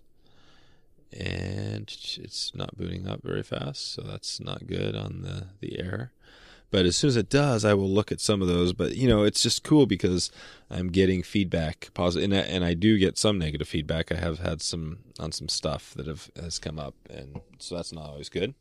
And 1.11 1.89
it's 1.89 2.53
not 2.53 2.77
booting 2.77 3.07
up 3.07 3.21
very 3.23 3.41
fast, 3.41 3.93
so 3.93 4.01
that's 4.01 4.39
not 4.39 4.67
good 4.67 4.95
on 4.95 5.21
the, 5.21 5.47
the 5.61 5.79
air. 5.79 6.11
But 6.75 6.85
as 6.85 6.97
soon 6.97 7.07
as 7.07 7.15
it 7.15 7.29
does, 7.29 7.63
I 7.63 7.73
will 7.73 7.89
look 7.89 8.11
at 8.11 8.19
some 8.19 8.41
of 8.41 8.49
those. 8.49 8.73
But 8.73 8.97
you 8.97 9.07
know, 9.07 9.23
it's 9.23 9.41
just 9.41 9.63
cool 9.63 9.85
because 9.85 10.29
I'm 10.69 10.89
getting 10.89 11.23
feedback, 11.23 11.89
positive, 11.93 12.29
and 12.29 12.35
I, 12.35 12.41
and 12.41 12.65
I 12.65 12.73
do 12.73 12.97
get 12.97 13.17
some 13.17 13.39
negative 13.39 13.65
feedback. 13.65 14.11
I 14.11 14.15
have 14.15 14.39
had 14.39 14.61
some 14.61 14.97
on 15.17 15.31
some 15.31 15.47
stuff 15.47 15.93
that 15.93 16.05
have 16.05 16.29
has 16.35 16.59
come 16.59 16.77
up, 16.77 16.93
and 17.09 17.39
so 17.59 17.77
that's 17.77 17.93
not 17.93 18.09
always 18.09 18.27
good. 18.27 18.55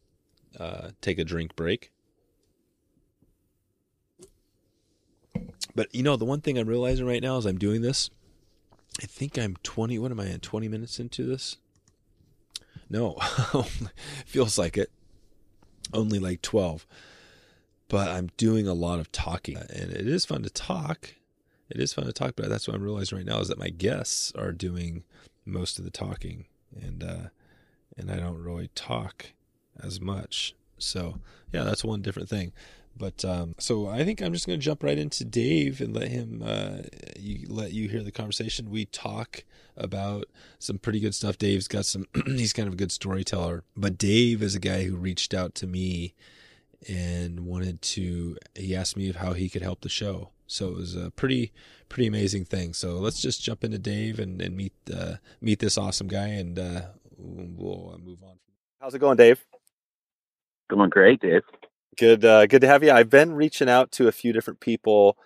Uh, 0.56 0.90
take 1.00 1.18
a 1.18 1.25
drink 1.25 1.56
break. 1.56 1.90
But 5.75 5.92
you 5.92 6.04
know, 6.04 6.14
the 6.14 6.25
one 6.25 6.40
thing 6.40 6.56
I'm 6.56 6.68
realizing 6.68 7.06
right 7.06 7.21
now 7.21 7.37
is 7.38 7.47
I'm 7.47 7.59
doing 7.59 7.83
this, 7.83 8.11
I 9.02 9.06
think 9.06 9.37
I'm 9.37 9.56
20. 9.64 9.99
What 9.99 10.12
am 10.12 10.21
I 10.21 10.26
in? 10.26 10.38
20 10.38 10.68
minutes 10.68 11.00
into 11.00 11.25
this? 11.25 11.56
No, 12.88 13.14
feels 14.25 14.56
like 14.56 14.78
it. 14.78 14.92
Only 15.92 16.21
like 16.21 16.42
12 16.42 16.87
but 17.94 18.08
I'm 18.08 18.28
doing 18.36 18.66
a 18.66 18.74
lot 18.74 18.98
of 18.98 19.12
talking, 19.12 19.56
and 19.56 19.92
it 19.92 20.08
is 20.08 20.24
fun 20.24 20.42
to 20.42 20.50
talk. 20.50 21.14
It 21.70 21.78
is 21.78 21.92
fun 21.92 22.06
to 22.06 22.12
talk, 22.12 22.34
but 22.34 22.48
that's 22.48 22.66
what 22.66 22.74
I'm 22.74 22.82
realizing 22.82 23.18
right 23.18 23.24
now 23.24 23.38
is 23.38 23.46
that 23.46 23.56
my 23.56 23.68
guests 23.68 24.32
are 24.34 24.50
doing 24.50 25.04
most 25.46 25.78
of 25.78 25.84
the 25.84 25.92
talking, 25.92 26.46
and 26.74 27.04
uh, 27.04 27.28
and 27.96 28.10
I 28.10 28.16
don't 28.16 28.42
really 28.42 28.68
talk 28.74 29.26
as 29.80 30.00
much. 30.00 30.56
So 30.76 31.20
yeah, 31.52 31.62
that's 31.62 31.84
one 31.84 32.02
different 32.02 32.28
thing. 32.28 32.50
But 32.96 33.24
um, 33.24 33.54
so 33.60 33.86
I 33.86 34.04
think 34.04 34.20
I'm 34.20 34.32
just 34.32 34.48
going 34.48 34.58
to 34.58 34.64
jump 34.64 34.82
right 34.82 34.98
into 34.98 35.24
Dave 35.24 35.80
and 35.80 35.94
let 35.94 36.08
him 36.08 36.42
uh, 36.44 36.78
you, 37.16 37.46
let 37.48 37.74
you 37.74 37.88
hear 37.88 38.02
the 38.02 38.10
conversation. 38.10 38.70
We 38.72 38.86
talk 38.86 39.44
about 39.76 40.24
some 40.58 40.78
pretty 40.78 40.98
good 40.98 41.14
stuff. 41.14 41.38
Dave's 41.38 41.68
got 41.68 41.86
some. 41.86 42.06
he's 42.26 42.52
kind 42.52 42.66
of 42.66 42.74
a 42.74 42.76
good 42.76 42.90
storyteller, 42.90 43.62
but 43.76 43.96
Dave 43.96 44.42
is 44.42 44.56
a 44.56 44.60
guy 44.60 44.82
who 44.82 44.96
reached 44.96 45.32
out 45.32 45.54
to 45.54 45.68
me 45.68 46.12
and 46.88 47.40
wanted 47.40 47.82
to 47.82 48.36
he 48.54 48.74
asked 48.74 48.96
me 48.96 49.08
of 49.08 49.16
how 49.16 49.32
he 49.32 49.48
could 49.48 49.62
help 49.62 49.80
the 49.80 49.88
show. 49.88 50.30
So 50.46 50.68
it 50.68 50.76
was 50.76 50.94
a 50.94 51.10
pretty 51.10 51.52
pretty 51.88 52.06
amazing 52.06 52.44
thing. 52.44 52.74
So 52.74 52.94
let's 52.94 53.20
just 53.20 53.42
jump 53.42 53.64
into 53.64 53.78
dave 53.78 54.18
and, 54.18 54.40
and 54.40 54.56
meet 54.56 54.74
uh, 54.94 55.14
meet 55.40 55.58
this 55.58 55.78
awesome 55.78 56.08
guy 56.08 56.28
and 56.28 56.58
uh, 56.58 56.82
we'll 57.16 57.92
uh, 57.94 57.98
move 57.98 58.22
on. 58.22 58.38
How's 58.80 58.94
it 58.94 58.98
going 58.98 59.16
dave? 59.16 59.44
Going 60.68 60.90
great 60.90 61.20
dave. 61.20 61.42
Good 61.96 62.24
uh, 62.24 62.46
good 62.46 62.60
to 62.60 62.66
have 62.66 62.82
you. 62.82 62.92
I've 62.92 63.10
been 63.10 63.34
reaching 63.34 63.68
out 63.68 63.92
to 63.92 64.08
a 64.08 64.12
few 64.12 64.32
different 64.32 64.60
people. 64.60 65.16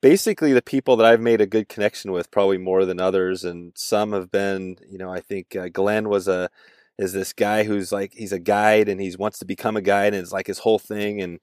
Basically 0.00 0.54
the 0.54 0.62
people 0.62 0.96
that 0.96 1.04
i've 1.04 1.20
made 1.20 1.42
a 1.42 1.46
good 1.46 1.68
connection 1.68 2.10
with 2.10 2.30
probably 2.30 2.56
more 2.56 2.86
than 2.86 2.98
others 2.98 3.44
and 3.44 3.72
some 3.74 4.12
have 4.12 4.30
been 4.30 4.76
you 4.88 4.96
know 4.96 5.12
i 5.12 5.20
think 5.20 5.54
uh, 5.54 5.68
glenn 5.68 6.08
was 6.08 6.26
a 6.26 6.48
is 7.00 7.12
this 7.12 7.32
guy 7.32 7.64
who's 7.64 7.90
like 7.90 8.12
he's 8.14 8.32
a 8.32 8.38
guide 8.38 8.88
and 8.88 9.00
he 9.00 9.14
wants 9.18 9.38
to 9.38 9.44
become 9.44 9.76
a 9.76 9.82
guide 9.82 10.12
and 10.12 10.22
it's 10.22 10.32
like 10.32 10.46
his 10.46 10.58
whole 10.58 10.78
thing 10.78 11.20
and 11.20 11.40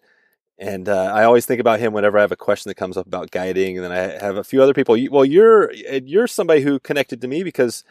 and 0.60 0.90
uh, 0.90 1.12
I 1.14 1.24
always 1.24 1.46
think 1.46 1.60
about 1.60 1.80
him 1.80 1.94
whenever 1.94 2.18
I 2.18 2.22
have 2.22 2.32
a 2.32 2.38
question 2.38 2.70
that 2.70 2.76
comes 2.76 2.98
up 2.98 3.06
about 3.06 3.30
guiding. 3.30 3.78
And 3.78 3.86
then 3.86 3.92
I 3.92 4.24
have 4.24 4.38
a 4.38 4.44
few 4.44 4.62
other 4.64 4.74
people. 4.74 4.98
Well, 5.12 5.26
you're 5.26 5.72
you're 5.72 6.28
somebody 6.28 6.62
who 6.62 6.80
connected 6.80 7.22
to 7.22 7.28
me 7.28 7.44
because 7.44 7.84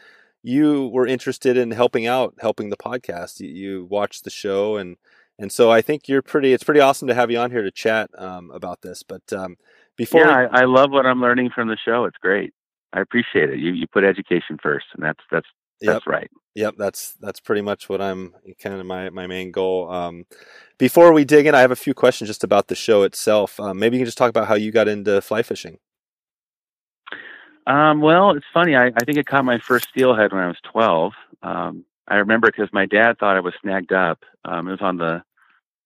you 0.43 0.87
were 0.87 1.07
interested 1.07 1.55
in 1.55 1.71
helping 1.71 2.05
out, 2.05 2.35
helping 2.41 2.69
the 2.69 2.77
podcast. 2.77 3.39
You, 3.39 3.47
you 3.47 3.85
watched 3.85 4.25
the 4.25 4.29
show, 4.29 4.75
and 4.75 4.97
and 5.39 5.49
so 5.51 5.71
I 5.71 5.81
think 5.81 6.09
you're 6.09 6.21
pretty. 6.21 6.51
It's 6.51 6.63
pretty 6.63 6.81
awesome 6.81 7.07
to 7.07 7.13
have 7.13 7.31
you 7.31 7.37
on 7.37 7.51
here 7.51 7.63
to 7.63 7.71
chat 7.71 8.09
um, 8.17 8.51
about 8.51 8.81
this. 8.81 9.01
But 9.01 9.31
um, 9.31 9.55
before, 9.95 10.21
yeah, 10.21 10.39
we... 10.39 10.45
I, 10.47 10.61
I 10.61 10.65
love 10.65 10.91
what 10.91 11.05
I'm 11.05 11.21
learning 11.21 11.51
from 11.55 11.69
the 11.69 11.77
show. 11.77 12.03
It's 12.03 12.17
great. 12.17 12.53
I 12.91 12.99
appreciate 12.99 13.49
it. 13.49 13.59
You 13.59 13.71
you 13.71 13.87
put 13.87 14.03
education 14.03 14.57
first, 14.61 14.87
and 14.93 15.05
that's 15.05 15.23
that's 15.31 15.47
that's 15.81 16.05
yep. 16.05 16.13
right. 16.13 16.29
Yep, 16.55 16.75
that's 16.77 17.13
that's 17.21 17.39
pretty 17.39 17.61
much 17.61 17.87
what 17.87 18.01
I'm 18.01 18.33
kind 18.61 18.79
of 18.79 18.85
my 18.85 19.09
my 19.09 19.27
main 19.27 19.51
goal. 19.51 19.91
Um, 19.91 20.25
before 20.77 21.13
we 21.13 21.23
dig 21.23 21.45
in, 21.45 21.53
I 21.53 21.61
have 21.61 21.71
a 21.71 21.75
few 21.75 21.93
questions 21.93 22.29
just 22.29 22.43
about 22.43 22.67
the 22.67 22.75
show 22.75 23.03
itself. 23.03 23.59
Um, 23.59 23.77
maybe 23.79 23.97
you 23.97 24.01
can 24.01 24.07
just 24.07 24.17
talk 24.17 24.29
about 24.29 24.47
how 24.47 24.55
you 24.55 24.71
got 24.71 24.87
into 24.87 25.21
fly 25.21 25.43
fishing. 25.43 25.77
Um, 27.67 27.99
well, 28.01 28.31
it's 28.31 28.45
funny. 28.53 28.75
I, 28.75 28.87
I 28.87 29.03
think 29.05 29.17
I 29.17 29.23
caught 29.23 29.43
my 29.43 29.59
first 29.59 29.89
steelhead 29.89 30.31
when 30.31 30.41
I 30.41 30.47
was 30.47 30.57
12. 30.71 31.13
Um, 31.43 31.83
I 32.07 32.15
remember 32.15 32.47
because 32.47 32.69
my 32.71 32.85
dad 32.85 33.19
thought 33.19 33.35
I 33.35 33.41
was 33.41 33.53
snagged 33.61 33.91
up. 33.91 34.23
Um, 34.45 34.69
it 34.69 34.71
was 34.71 34.81
on 34.81 34.97
the 34.97 35.15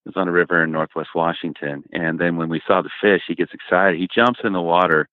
it 0.06 0.10
was 0.10 0.16
on 0.16 0.28
a 0.28 0.32
river 0.32 0.64
in 0.64 0.72
Northwest 0.72 1.10
Washington, 1.14 1.84
and 1.92 2.20
then 2.20 2.38
when 2.38 2.50
we 2.50 2.62
saw 2.66 2.82
the 2.82 2.90
fish, 3.02 3.22
he 3.28 3.36
gets 3.36 3.54
excited. 3.54 4.00
He 4.00 4.08
jumps 4.14 4.40
in 4.44 4.54
the 4.54 4.62
water 4.62 5.08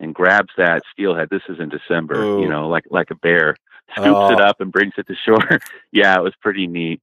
and 0.00 0.14
grabs 0.14 0.50
that 0.58 0.82
steelhead. 0.92 1.28
This 1.30 1.42
is 1.48 1.58
in 1.58 1.68
December, 1.68 2.22
Ooh. 2.22 2.42
you 2.42 2.48
know, 2.48 2.68
like 2.68 2.84
like 2.90 3.10
a 3.10 3.14
bear 3.14 3.56
scoops 3.92 4.08
oh. 4.08 4.32
it 4.32 4.40
up 4.40 4.60
and 4.60 4.72
brings 4.72 4.94
it 4.96 5.06
to 5.06 5.14
shore. 5.24 5.60
yeah, 5.92 6.16
it 6.16 6.22
was 6.22 6.34
pretty 6.40 6.66
neat. 6.66 7.00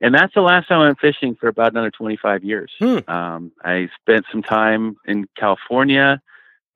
And 0.00 0.14
that's 0.14 0.34
the 0.34 0.42
last 0.42 0.68
time 0.68 0.80
I 0.80 0.86
went 0.86 1.00
fishing 1.00 1.36
for 1.36 1.48
about 1.48 1.72
another 1.72 1.90
25 1.90 2.44
years. 2.44 2.70
Hmm. 2.78 2.98
Um, 3.08 3.52
I 3.64 3.88
spent 4.00 4.26
some 4.30 4.42
time 4.42 4.96
in 5.06 5.26
California. 5.38 6.20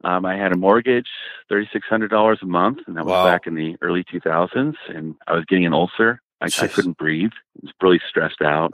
Um, 0.02 0.24
I 0.24 0.36
had 0.36 0.52
a 0.52 0.56
mortgage, 0.56 1.08
$3,600 1.52 2.42
a 2.42 2.46
month, 2.46 2.78
and 2.86 2.96
that 2.96 3.04
was 3.04 3.12
wow. 3.12 3.30
back 3.30 3.46
in 3.46 3.54
the 3.54 3.76
early 3.82 4.04
2000s. 4.04 4.74
And 4.88 5.16
I 5.26 5.34
was 5.34 5.44
getting 5.44 5.66
an 5.66 5.74
ulcer. 5.74 6.22
I, 6.40 6.46
I 6.46 6.68
couldn't 6.68 6.96
breathe. 6.96 7.32
I 7.32 7.60
was 7.64 7.72
really 7.82 8.00
stressed 8.08 8.40
out. 8.40 8.72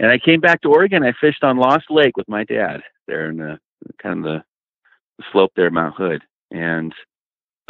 And 0.00 0.10
I 0.10 0.18
came 0.18 0.40
back 0.40 0.62
to 0.62 0.68
Oregon. 0.68 1.04
I 1.04 1.12
fished 1.12 1.44
on 1.44 1.58
Lost 1.58 1.84
Lake 1.90 2.16
with 2.16 2.28
my 2.28 2.42
dad 2.42 2.80
there 3.06 3.28
in 3.28 3.36
the 3.36 3.60
kind 4.02 4.18
of 4.18 4.24
the, 4.24 4.44
the 5.18 5.24
slope 5.30 5.52
there, 5.54 5.70
Mount 5.70 5.94
Hood. 5.94 6.22
And 6.50 6.92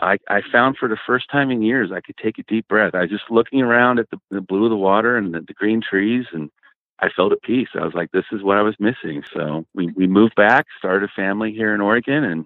I, 0.00 0.18
I 0.28 0.40
found 0.50 0.76
for 0.76 0.88
the 0.88 0.98
first 1.06 1.30
time 1.30 1.50
in 1.50 1.62
years 1.62 1.90
I 1.92 2.00
could 2.00 2.16
take 2.16 2.38
a 2.38 2.42
deep 2.44 2.68
breath. 2.68 2.94
I 2.94 3.02
was 3.02 3.10
just 3.10 3.30
looking 3.30 3.60
around 3.60 3.98
at 3.98 4.10
the, 4.10 4.18
the 4.30 4.40
blue 4.40 4.64
of 4.64 4.70
the 4.70 4.76
water 4.76 5.16
and 5.16 5.34
the, 5.34 5.40
the 5.40 5.54
green 5.54 5.80
trees, 5.80 6.26
and 6.32 6.50
I 6.98 7.08
felt 7.14 7.32
at 7.32 7.42
peace. 7.42 7.68
I 7.74 7.84
was 7.84 7.94
like, 7.94 8.10
this 8.10 8.24
is 8.32 8.42
what 8.42 8.58
I 8.58 8.62
was 8.62 8.76
missing. 8.78 9.22
So 9.32 9.64
we, 9.74 9.92
we 9.92 10.06
moved 10.06 10.34
back, 10.34 10.66
started 10.78 11.08
a 11.08 11.12
family 11.14 11.52
here 11.52 11.74
in 11.74 11.80
Oregon, 11.80 12.24
and 12.24 12.44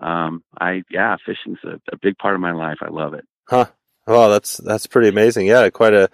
um, 0.00 0.42
I 0.60 0.82
yeah, 0.90 1.16
fishing's 1.24 1.58
a, 1.64 1.80
a 1.92 1.96
big 2.00 2.18
part 2.18 2.34
of 2.34 2.40
my 2.40 2.52
life. 2.52 2.78
I 2.82 2.88
love 2.88 3.14
it. 3.14 3.24
Huh. 3.48 3.66
Oh, 4.06 4.30
that's 4.30 4.58
that's 4.58 4.86
pretty 4.86 5.08
amazing. 5.08 5.46
Yeah, 5.46 5.68
quite 5.70 5.94
a 5.94 6.08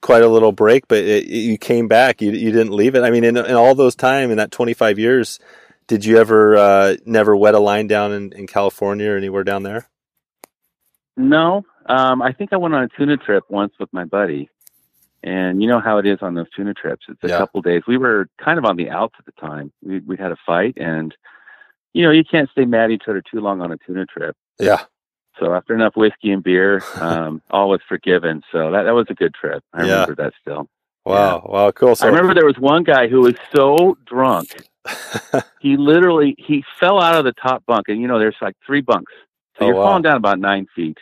quite 0.00 0.22
a 0.22 0.28
little 0.28 0.52
break, 0.52 0.88
but 0.88 0.98
it, 0.98 1.26
you 1.26 1.56
came 1.56 1.88
back. 1.88 2.20
You 2.20 2.32
you 2.32 2.50
didn't 2.50 2.72
leave 2.72 2.94
it. 2.94 3.02
I 3.02 3.10
mean, 3.10 3.24
in 3.24 3.36
in 3.36 3.54
all 3.54 3.74
those 3.74 3.94
time 3.94 4.30
in 4.30 4.38
that 4.38 4.50
twenty 4.50 4.74
five 4.74 4.98
years, 4.98 5.38
did 5.86 6.04
you 6.04 6.18
ever 6.18 6.56
uh, 6.56 6.96
never 7.06 7.36
wet 7.36 7.54
a 7.54 7.58
line 7.58 7.86
down 7.86 8.12
in, 8.12 8.32
in 8.32 8.46
California 8.46 9.10
or 9.10 9.16
anywhere 9.16 9.44
down 9.44 9.62
there? 9.62 9.88
No, 11.20 11.64
um, 11.86 12.22
I 12.22 12.32
think 12.32 12.52
I 12.52 12.56
went 12.56 12.74
on 12.74 12.84
a 12.84 12.88
tuna 12.88 13.16
trip 13.16 13.44
once 13.48 13.72
with 13.78 13.92
my 13.92 14.04
buddy, 14.04 14.48
and 15.22 15.62
you 15.62 15.68
know 15.68 15.80
how 15.80 15.98
it 15.98 16.06
is 16.06 16.18
on 16.22 16.34
those 16.34 16.46
tuna 16.54 16.72
trips. 16.72 17.06
It's 17.08 17.22
a 17.24 17.28
yeah. 17.28 17.38
couple 17.38 17.60
days. 17.62 17.82
We 17.86 17.98
were 17.98 18.28
kind 18.42 18.58
of 18.58 18.64
on 18.64 18.76
the 18.76 18.90
outs 18.90 19.14
at 19.18 19.26
the 19.26 19.32
time. 19.32 19.72
We 19.82 19.98
we 20.00 20.16
had 20.16 20.32
a 20.32 20.36
fight, 20.46 20.74
and 20.76 21.14
you 21.92 22.04
know 22.04 22.10
you 22.10 22.24
can't 22.24 22.48
stay 22.50 22.64
mad 22.64 22.84
at 22.84 22.90
each 22.92 23.04
other 23.08 23.22
too 23.22 23.40
long 23.40 23.60
on 23.60 23.72
a 23.72 23.76
tuna 23.76 24.06
trip. 24.06 24.36
Yeah. 24.58 24.84
So 25.38 25.54
after 25.54 25.74
enough 25.74 25.96
whiskey 25.96 26.32
and 26.32 26.42
beer, 26.42 26.82
um, 26.96 27.42
all 27.50 27.68
was 27.68 27.80
forgiven. 27.88 28.42
So 28.50 28.70
that 28.70 28.84
that 28.84 28.94
was 28.94 29.06
a 29.10 29.14
good 29.14 29.34
trip. 29.34 29.62
I 29.72 29.84
yeah. 29.84 29.92
remember 29.92 30.14
that 30.22 30.32
still. 30.40 30.68
Wow! 31.04 31.42
Yeah. 31.44 31.52
Wow! 31.52 31.70
Cool. 31.72 31.96
So 31.96 32.06
I 32.06 32.08
remember 32.08 32.34
there 32.34 32.46
was 32.46 32.58
one 32.58 32.84
guy 32.84 33.08
who 33.08 33.22
was 33.22 33.34
so 33.54 33.98
drunk, 34.06 34.54
he 35.60 35.76
literally 35.76 36.34
he 36.38 36.64
fell 36.78 37.00
out 37.00 37.16
of 37.16 37.24
the 37.24 37.32
top 37.32 37.64
bunk, 37.66 37.88
and 37.88 38.00
you 38.00 38.06
know 38.08 38.18
there's 38.18 38.36
like 38.40 38.54
three 38.64 38.80
bunks, 38.80 39.12
so 39.58 39.64
oh, 39.64 39.66
you're 39.66 39.76
wow. 39.76 39.86
falling 39.86 40.02
down 40.02 40.16
about 40.16 40.38
nine 40.38 40.66
feet 40.74 40.98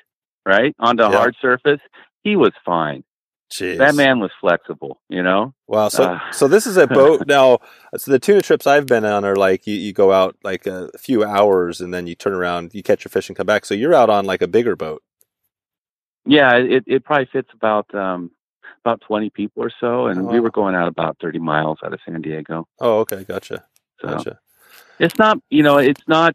right? 0.49 0.75
Onto 0.79 1.03
a 1.03 1.11
hard 1.11 1.37
surface. 1.41 1.81
He 2.25 2.35
was 2.35 2.53
fine. 2.65 3.05
Jeez. 3.51 3.79
That 3.79 3.95
man 3.95 4.19
was 4.19 4.31
flexible, 4.41 5.01
you 5.09 5.23
know? 5.23 5.55
Wow. 5.67 5.89
So, 5.89 6.05
uh, 6.05 6.33
so 6.33 6.49
this 6.49 6.67
is 6.67 6.77
a 6.77 6.87
boat 6.87 7.25
now. 7.27 7.59
So 7.97 8.11
the 8.11 8.19
tuna 8.19 8.43
trips 8.43 8.67
I've 8.67 8.87
been 8.87 9.05
on 9.05 9.25
are 9.25 9.37
like 9.37 9.67
you, 9.67 9.75
you 9.75 9.93
go 9.93 10.13
out 10.13 10.37
like 10.43 10.67
a 10.67 10.91
few 10.99 11.25
hours 11.25 11.81
and 11.81 11.93
then 11.93 12.07
you 12.07 12.15
turn 12.15 12.33
around, 12.33 12.75
you 12.75 12.83
catch 12.83 13.05
your 13.05 13.11
fish 13.11 13.29
and 13.29 13.37
come 13.37 13.47
back. 13.47 13.65
So 13.65 13.75
you're 13.75 13.95
out 13.95 14.11
on 14.11 14.25
like 14.25 14.43
a 14.43 14.49
bigger 14.49 14.75
boat. 14.75 15.03
Yeah, 16.27 16.57
it, 16.57 16.85
it 16.87 17.05
probably 17.05 17.29
fits 17.33 17.49
about, 17.55 17.95
um, 17.95 18.31
about 18.85 19.01
20 19.03 19.31
people 19.31 19.63
or 19.63 19.71
so. 19.81 20.07
And 20.07 20.23
oh, 20.23 20.25
we 20.25 20.41
were 20.41 20.51
going 20.51 20.75
out 20.75 20.89
about 20.89 21.17
30 21.21 21.39
miles 21.39 21.79
out 21.85 21.95
of 21.95 22.01
San 22.07 22.21
Diego. 22.21 22.67
Oh, 22.81 22.99
okay. 23.01 23.25
Gotcha. 23.25 23.65
So 24.01 24.09
gotcha. 24.09 24.41
It's 24.99 25.19
not, 25.19 25.39
you 25.49 25.63
know, 25.63 25.79
it's 25.79 26.03
not, 26.07 26.35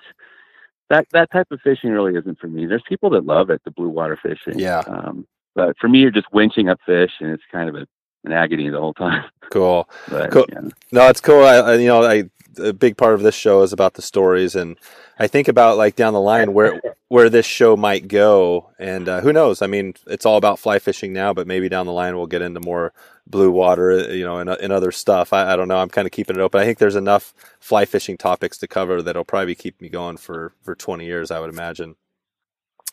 that 0.89 1.07
that 1.11 1.31
type 1.31 1.47
of 1.51 1.59
fishing 1.61 1.91
really 1.91 2.15
isn't 2.15 2.39
for 2.39 2.47
me. 2.47 2.65
There's 2.65 2.83
people 2.87 3.09
that 3.11 3.25
love 3.25 3.49
it, 3.49 3.61
the 3.63 3.71
blue 3.71 3.89
water 3.89 4.17
fishing. 4.21 4.59
Yeah. 4.59 4.83
Um, 4.87 5.27
but 5.55 5.75
for 5.79 5.87
me, 5.87 5.99
you're 5.99 6.11
just 6.11 6.31
winching 6.33 6.69
up 6.69 6.79
fish, 6.85 7.11
and 7.19 7.31
it's 7.31 7.43
kind 7.51 7.69
of 7.69 7.75
a, 7.75 7.87
an 8.25 8.31
agony 8.31 8.69
the 8.69 8.79
whole 8.79 8.93
time. 8.93 9.25
Cool. 9.51 9.87
but, 10.09 10.31
cool. 10.31 10.45
Yeah. 10.51 10.61
No, 10.91 11.09
it's 11.09 11.21
cool. 11.21 11.43
I, 11.43 11.57
I, 11.57 11.75
you 11.75 11.85
know, 11.85 12.03
I 12.03 12.23
a 12.57 12.73
big 12.73 12.97
part 12.97 13.13
of 13.13 13.21
this 13.21 13.35
show 13.35 13.61
is 13.61 13.73
about 13.73 13.93
the 13.93 14.01
stories, 14.01 14.55
and 14.55 14.77
I 15.19 15.27
think 15.27 15.47
about 15.47 15.77
like 15.77 15.95
down 15.95 16.13
the 16.13 16.21
line 16.21 16.53
where 16.53 16.81
where 17.09 17.29
this 17.29 17.45
show 17.45 17.75
might 17.75 18.07
go, 18.07 18.71
and 18.79 19.07
uh, 19.07 19.21
who 19.21 19.33
knows? 19.33 19.61
I 19.61 19.67
mean, 19.67 19.93
it's 20.07 20.25
all 20.25 20.37
about 20.37 20.59
fly 20.59 20.79
fishing 20.79 21.13
now, 21.13 21.33
but 21.33 21.45
maybe 21.45 21.69
down 21.69 21.85
the 21.85 21.91
line 21.91 22.15
we'll 22.15 22.25
get 22.25 22.41
into 22.41 22.59
more 22.61 22.93
blue 23.27 23.51
water, 23.51 23.91
uh, 23.91 24.07
you 24.07 24.25
know, 24.25 24.37
and, 24.37 24.49
and 24.49 24.73
other 24.73 24.91
stuff. 24.91 25.33
I, 25.33 25.53
I 25.53 25.55
don't 25.55 25.67
know. 25.67 25.77
I'm 25.77 25.89
kind 25.89 26.05
of 26.05 26.11
keeping 26.11 26.35
it 26.35 26.41
open. 26.41 26.61
I 26.61 26.65
think 26.65 26.77
there's 26.77 26.95
enough 26.95 27.33
fly 27.59 27.85
fishing 27.85 28.17
topics 28.17 28.57
to 28.59 28.67
cover 28.67 29.01
that'll 29.01 29.23
probably 29.23 29.55
keep 29.55 29.81
me 29.81 29.89
going 29.89 30.17
for 30.17 30.53
for 30.61 30.75
20 30.75 31.05
years. 31.05 31.31
I 31.31 31.39
would 31.39 31.49
imagine. 31.49 31.95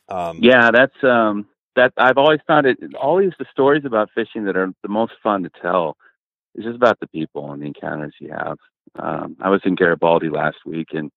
Um, 0.09 0.39
yeah, 0.43 0.71
that's 0.73 1.05
um, 1.05 1.47
that. 1.77 1.93
I've 1.97 2.19
always 2.19 2.41
found 2.47 2.67
it. 2.67 2.79
Always 3.01 3.33
the 3.39 3.47
stories 3.51 3.85
about 3.85 4.11
fishing 4.15 4.45
that 4.45 4.57
are 4.57 4.73
the 4.83 4.89
most 4.89 5.13
fun 5.23 5.43
to 5.45 5.51
tell 5.61 5.97
is 6.55 6.65
just 6.65 6.77
about 6.77 6.99
the 7.01 7.07
people 7.09 7.53
and 7.53 7.63
the 7.63 7.67
encounters 7.67 8.15
you 8.21 8.33
have. 8.33 8.59
Um, 8.99 9.37
I 9.41 9.51
was 9.51 9.61
in 9.65 9.77
Garibaldi 9.77 10.29
last 10.29 10.59
week, 10.67 10.89
and 10.93 11.13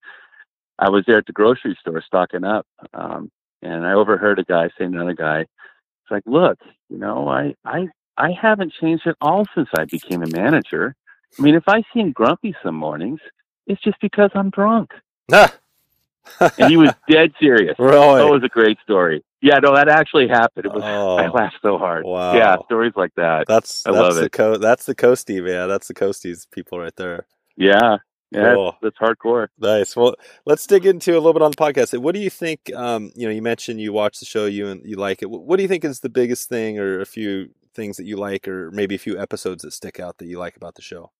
I 0.77 0.89
was 0.89 1.03
there 1.07 1.17
at 1.17 1.25
the 1.25 1.33
grocery 1.33 1.75
store 1.79 2.03
stocking 2.05 2.43
up, 2.43 2.67
um, 2.93 3.31
and 3.63 3.85
I 3.85 3.93
overheard 3.93 4.37
a 4.37 4.43
guy 4.43 4.69
saying 4.77 4.91
to 4.91 4.97
another 4.97 5.15
guy, 5.15 5.41
"It's 5.41 6.11
like, 6.11 6.23
look, 6.27 6.59
you 6.89 6.99
know, 6.99 7.27
I 7.27 7.55
I 7.65 7.87
I 8.17 8.31
haven't 8.31 8.73
changed 8.79 9.07
at 9.07 9.15
all 9.21 9.45
since 9.55 9.69
I 9.77 9.85
became 9.85 10.23
a 10.23 10.27
manager. 10.27 10.95
I 11.37 11.41
mean, 11.41 11.55
if 11.55 11.63
I 11.67 11.83
seem 11.93 12.11
grumpy 12.11 12.55
some 12.63 12.75
mornings, 12.75 13.19
it's 13.67 13.81
just 13.81 13.99
because 14.01 14.29
I'm 14.35 14.49
drunk." 14.49 14.91
and 15.31 16.69
he 16.69 16.77
was 16.77 16.91
dead 17.09 17.33
serious. 17.39 17.75
Really? 17.77 18.19
That 18.19 18.29
was 18.29 18.43
a 18.43 18.49
great 18.49 18.77
story. 18.83 19.23
Yeah, 19.41 19.59
no, 19.59 19.75
that 19.75 19.89
actually 19.89 20.27
happened. 20.29 20.65
It 20.65 20.73
was 20.73 20.83
oh, 20.85 21.17
I 21.17 21.27
laughed 21.27 21.57
so 21.61 21.77
hard. 21.77 22.05
Wow. 22.05 22.33
Yeah, 22.33 22.55
stories 22.65 22.93
like 22.95 23.13
that. 23.15 23.45
That's 23.47 23.85
I 23.85 23.91
that's 23.91 24.01
love 24.01 24.15
the 24.15 24.25
it. 24.25 24.31
Co- 24.31 24.57
that's 24.57 24.85
the 24.85 24.95
coastie, 24.95 25.43
man. 25.43 25.67
That's 25.67 25.87
the 25.87 25.93
coasties 25.93 26.49
people 26.49 26.79
right 26.79 26.95
there. 26.95 27.25
Yeah. 27.57 27.97
Yeah, 28.31 28.53
Cool. 28.55 28.77
that's, 28.81 28.95
that's 28.97 28.97
hardcore. 28.97 29.49
Nice. 29.59 29.95
Well, 29.95 30.15
let's 30.45 30.65
dig 30.65 30.87
into 30.87 31.11
a 31.11 31.19
little 31.19 31.33
bit 31.33 31.43
on 31.43 31.51
the 31.51 31.57
podcast. 31.57 31.95
What 31.99 32.15
do 32.15 32.19
you 32.19 32.31
think? 32.31 32.71
Um, 32.73 33.11
you 33.15 33.27
know, 33.27 33.33
you 33.33 33.43
mentioned 33.43 33.79
you 33.79 33.93
watch 33.93 34.19
the 34.19 34.25
show, 34.25 34.45
you 34.45 34.67
and 34.67 34.81
you 34.83 34.95
like 34.95 35.21
it. 35.21 35.29
What 35.29 35.57
do 35.57 35.61
you 35.61 35.69
think 35.69 35.85
is 35.85 35.99
the 35.99 36.09
biggest 36.09 36.49
thing, 36.49 36.79
or 36.79 36.99
a 36.99 37.05
few 37.05 37.49
things 37.73 37.97
that 37.97 38.05
you 38.05 38.17
like, 38.17 38.47
or 38.47 38.71
maybe 38.71 38.95
a 38.95 38.99
few 38.99 39.19
episodes 39.19 39.63
that 39.63 39.73
stick 39.73 39.99
out 39.99 40.17
that 40.17 40.25
you 40.25 40.39
like 40.39 40.55
about 40.55 40.75
the 40.75 40.81
show? 40.81 41.11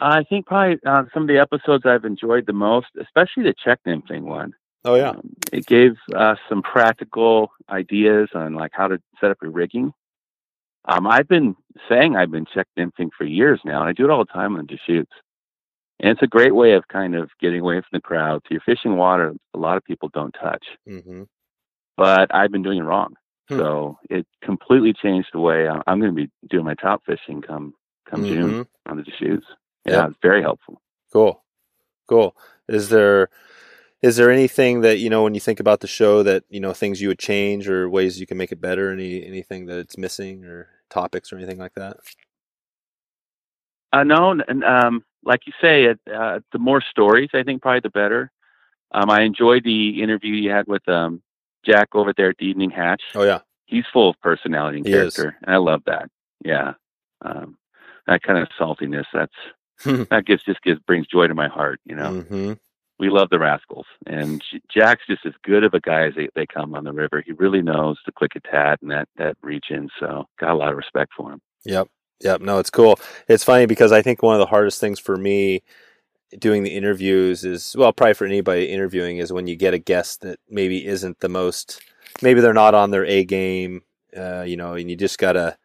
I 0.00 0.22
think 0.24 0.46
probably 0.46 0.78
uh, 0.86 1.04
some 1.12 1.22
of 1.22 1.28
the 1.28 1.38
episodes 1.38 1.84
I've 1.84 2.04
enjoyed 2.04 2.46
the 2.46 2.52
most, 2.52 2.86
especially 3.00 3.42
the 3.44 3.54
Czech 3.64 3.80
nymphing 3.86 4.22
one. 4.22 4.52
Oh 4.84 4.94
yeah, 4.94 5.10
Um, 5.10 5.34
it 5.52 5.66
gave 5.66 5.96
us 6.14 6.38
some 6.48 6.62
practical 6.62 7.50
ideas 7.68 8.28
on 8.34 8.54
like 8.54 8.70
how 8.72 8.88
to 8.88 9.00
set 9.20 9.30
up 9.30 9.38
your 9.42 9.50
rigging. 9.50 9.92
Um, 10.84 11.06
I've 11.06 11.28
been 11.28 11.56
saying 11.88 12.16
I've 12.16 12.30
been 12.30 12.46
Czech 12.46 12.68
nymphing 12.78 13.10
for 13.16 13.24
years 13.24 13.60
now, 13.64 13.80
and 13.80 13.88
I 13.88 13.92
do 13.92 14.04
it 14.04 14.10
all 14.10 14.24
the 14.24 14.32
time 14.32 14.56
on 14.56 14.66
Deschutes. 14.66 15.12
And 16.00 16.12
it's 16.12 16.22
a 16.22 16.28
great 16.28 16.54
way 16.54 16.72
of 16.74 16.86
kind 16.86 17.16
of 17.16 17.28
getting 17.40 17.60
away 17.60 17.80
from 17.80 17.88
the 17.92 18.00
crowd. 18.00 18.42
So 18.44 18.48
you're 18.52 18.60
fishing 18.60 18.96
water 18.96 19.34
a 19.52 19.58
lot 19.58 19.76
of 19.76 19.84
people 19.84 20.08
don't 20.14 20.34
touch, 20.40 20.64
mm-hmm. 20.88 21.24
but 21.96 22.32
I've 22.32 22.52
been 22.52 22.62
doing 22.62 22.78
it 22.78 22.82
wrong. 22.82 23.14
Hmm. 23.48 23.58
So 23.58 23.98
it 24.10 24.26
completely 24.42 24.92
changed 24.92 25.28
the 25.32 25.40
way 25.40 25.68
I'm, 25.68 25.82
I'm 25.86 26.00
going 26.00 26.14
to 26.14 26.22
be 26.26 26.30
doing 26.48 26.64
my 26.64 26.74
trout 26.74 27.02
fishing 27.06 27.40
come 27.42 27.74
come 28.06 28.24
June 28.24 28.50
Mhm. 28.64 28.66
on 28.86 28.96
the 28.96 29.02
Deschutes. 29.02 29.46
Yeah, 29.84 30.08
it's 30.08 30.16
very 30.22 30.42
helpful. 30.42 30.80
Cool, 31.12 31.42
cool. 32.08 32.36
Is 32.68 32.88
there 32.90 33.28
is 34.02 34.16
there 34.16 34.30
anything 34.30 34.82
that 34.82 34.98
you 34.98 35.10
know 35.10 35.22
when 35.24 35.34
you 35.34 35.40
think 35.40 35.60
about 35.60 35.80
the 35.80 35.86
show 35.86 36.22
that 36.22 36.44
you 36.50 36.60
know 36.60 36.72
things 36.72 37.00
you 37.00 37.08
would 37.08 37.18
change 37.18 37.68
or 37.68 37.88
ways 37.88 38.20
you 38.20 38.26
can 38.26 38.36
make 38.38 38.52
it 38.52 38.60
better? 38.60 38.92
Any 38.92 39.24
anything 39.24 39.66
that 39.66 39.78
it's 39.78 39.96
missing 39.98 40.44
or 40.44 40.68
topics 40.90 41.32
or 41.32 41.36
anything 41.36 41.58
like 41.58 41.74
that? 41.74 41.96
Uh, 43.92 44.04
no, 44.04 44.38
and 44.46 44.64
um, 44.64 45.04
like 45.24 45.46
you 45.46 45.52
say, 45.60 45.88
uh, 45.88 46.40
the 46.52 46.58
more 46.58 46.82
stories, 46.82 47.30
I 47.32 47.42
think, 47.42 47.62
probably 47.62 47.80
the 47.80 47.90
better. 47.90 48.30
Um, 48.92 49.10
I 49.10 49.22
enjoyed 49.22 49.64
the 49.64 50.02
interview 50.02 50.34
you 50.34 50.50
had 50.50 50.66
with 50.66 50.86
um, 50.88 51.22
Jack 51.64 51.88
over 51.94 52.12
there 52.16 52.30
at 52.30 52.36
the 52.38 52.46
Evening 52.46 52.70
Hatch. 52.70 53.02
Oh 53.14 53.24
yeah, 53.24 53.40
He's 53.66 53.84
full 53.92 54.10
of 54.10 54.20
personality 54.22 54.78
and 54.78 54.86
He 54.86 54.92
is. 54.92 55.14
character, 55.14 55.36
and 55.42 55.54
I 55.54 55.58
love 55.58 55.82
that. 55.86 56.10
Yeah, 56.44 56.74
um, 57.22 57.56
that 58.06 58.22
kind 58.22 58.38
of 58.38 58.48
saltiness. 58.58 59.06
That's 59.12 59.32
that 60.10 60.24
gives 60.26 60.42
just 60.44 60.62
gives 60.62 60.80
brings 60.80 61.06
joy 61.06 61.26
to 61.26 61.34
my 61.34 61.48
heart. 61.48 61.80
You 61.84 61.96
know, 61.96 62.22
hmm 62.22 62.52
we 62.98 63.10
love 63.10 63.30
the 63.30 63.38
Rascals, 63.38 63.86
and 64.06 64.42
Jack's 64.74 65.06
just 65.08 65.24
as 65.24 65.32
good 65.44 65.62
of 65.62 65.72
a 65.74 65.80
guy 65.80 66.06
as 66.08 66.14
they, 66.16 66.28
they 66.34 66.46
come 66.46 66.74
on 66.74 66.84
the 66.84 66.92
river. 66.92 67.22
He 67.24 67.32
really 67.32 67.62
knows 67.62 67.96
to 68.04 68.12
click 68.12 68.32
a 68.36 68.40
tad 68.40 68.78
in 68.82 68.88
that 68.88 69.08
that 69.16 69.36
region. 69.42 69.88
So 70.00 70.26
got 70.40 70.50
a 70.52 70.56
lot 70.56 70.70
of 70.70 70.76
respect 70.76 71.12
for 71.16 71.32
him. 71.32 71.40
Yep. 71.64 71.88
Yep. 72.20 72.40
No, 72.40 72.58
it's 72.58 72.70
cool. 72.70 72.98
It's 73.28 73.44
funny 73.44 73.66
because 73.66 73.92
I 73.92 74.02
think 74.02 74.22
one 74.22 74.34
of 74.34 74.40
the 74.40 74.46
hardest 74.46 74.80
things 74.80 74.98
for 74.98 75.16
me 75.16 75.62
doing 76.38 76.62
the 76.62 76.74
interviews 76.74 77.44
is, 77.44 77.74
well, 77.78 77.92
probably 77.92 78.14
for 78.14 78.26
anybody 78.26 78.66
interviewing, 78.70 79.18
is 79.18 79.32
when 79.32 79.46
you 79.46 79.56
get 79.56 79.74
a 79.74 79.78
guest 79.78 80.20
that 80.22 80.38
maybe 80.48 80.86
isn't 80.86 81.20
the 81.20 81.28
most, 81.28 81.80
maybe 82.22 82.40
they're 82.40 82.52
not 82.52 82.74
on 82.74 82.90
their 82.90 83.04
A 83.06 83.24
game, 83.24 83.82
uh, 84.16 84.42
you 84.42 84.56
know, 84.56 84.74
and 84.74 84.90
you 84.90 84.96
just 84.96 85.18
gotta, 85.18 85.56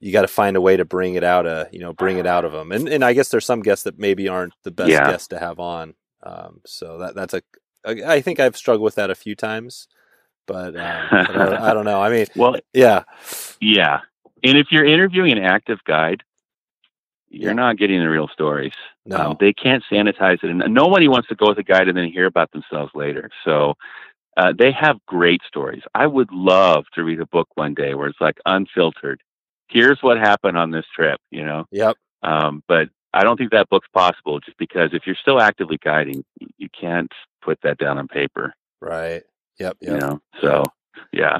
you 0.00 0.12
gotta 0.12 0.28
find 0.28 0.56
a 0.56 0.60
way 0.60 0.76
to 0.76 0.84
bring 0.84 1.14
it 1.14 1.24
out, 1.24 1.46
uh, 1.46 1.66
you 1.72 1.80
know, 1.80 1.92
bring 1.92 2.18
it 2.18 2.26
out 2.26 2.44
of 2.44 2.52
them. 2.52 2.72
And 2.72 2.88
and 2.88 3.04
I 3.04 3.12
guess 3.12 3.28
there's 3.28 3.44
some 3.44 3.62
guests 3.62 3.84
that 3.84 3.98
maybe 3.98 4.28
aren't 4.28 4.54
the 4.62 4.70
best 4.70 4.90
Yeah. 4.90 5.06
guests 5.06 5.28
to 5.28 5.38
have 5.38 5.58
on. 5.60 5.94
Um, 6.22 6.60
so 6.66 6.98
that 6.98 7.14
that's 7.14 7.34
a, 7.34 7.42
I 7.84 8.16
I 8.16 8.20
think 8.20 8.40
I've 8.40 8.56
struggled 8.56 8.84
with 8.84 8.96
that 8.96 9.10
a 9.10 9.14
few 9.14 9.34
times, 9.34 9.88
but, 10.46 10.76
um, 10.76 11.08
but 11.10 11.36
I, 11.36 11.70
I 11.70 11.74
don't 11.74 11.84
know. 11.86 12.00
I 12.00 12.10
mean, 12.10 12.26
Well, 12.36 12.56
yeah, 12.74 13.04
Yeah. 13.60 14.00
And 14.42 14.56
if 14.58 14.68
you're 14.70 14.86
interviewing 14.86 15.32
an 15.32 15.44
active 15.44 15.78
guide, 15.84 16.22
you're 17.28 17.54
not 17.54 17.78
getting 17.78 18.00
the 18.00 18.08
real 18.08 18.28
stories. 18.28 18.72
No, 19.10 19.16
Um, 19.30 19.36
they 19.40 19.52
can't 19.52 19.82
sanitize 19.92 20.42
it. 20.42 20.50
And 20.50 20.62
nobody 20.72 21.08
wants 21.08 21.28
to 21.28 21.34
go 21.34 21.48
with 21.48 21.58
a 21.58 21.62
guide 21.62 21.88
and 21.88 21.96
then 21.96 22.10
hear 22.10 22.26
about 22.26 22.50
themselves 22.52 22.92
later. 22.94 23.28
So 23.44 23.74
uh, 24.36 24.52
they 24.56 24.72
have 24.72 24.96
great 25.06 25.42
stories. 25.46 25.82
I 25.94 26.06
would 26.06 26.30
love 26.32 26.84
to 26.94 27.04
read 27.04 27.20
a 27.20 27.26
book 27.26 27.48
one 27.56 27.74
day 27.74 27.94
where 27.94 28.08
it's 28.08 28.20
like 28.20 28.38
unfiltered. 28.46 29.20
Here's 29.68 29.98
what 30.00 30.16
happened 30.18 30.56
on 30.56 30.70
this 30.70 30.86
trip, 30.94 31.20
you 31.30 31.44
know? 31.44 31.66
yep, 31.70 31.96
Um, 32.22 32.62
but 32.68 32.88
I 33.12 33.24
don't 33.24 33.36
think 33.36 33.50
that 33.50 33.68
book's 33.68 33.88
possible 33.92 34.38
just 34.40 34.56
because 34.58 34.90
if 34.92 35.02
you're 35.06 35.16
still 35.20 35.40
actively 35.40 35.78
guiding, 35.82 36.24
you 36.58 36.68
can't 36.80 37.10
put 37.42 37.58
that 37.62 37.78
down 37.78 37.98
on 37.98 38.06
paper, 38.08 38.54
right, 38.80 39.22
yep, 39.58 39.76
you 39.80 39.96
know? 39.96 40.20
So, 40.40 40.64
yeah. 41.12 41.38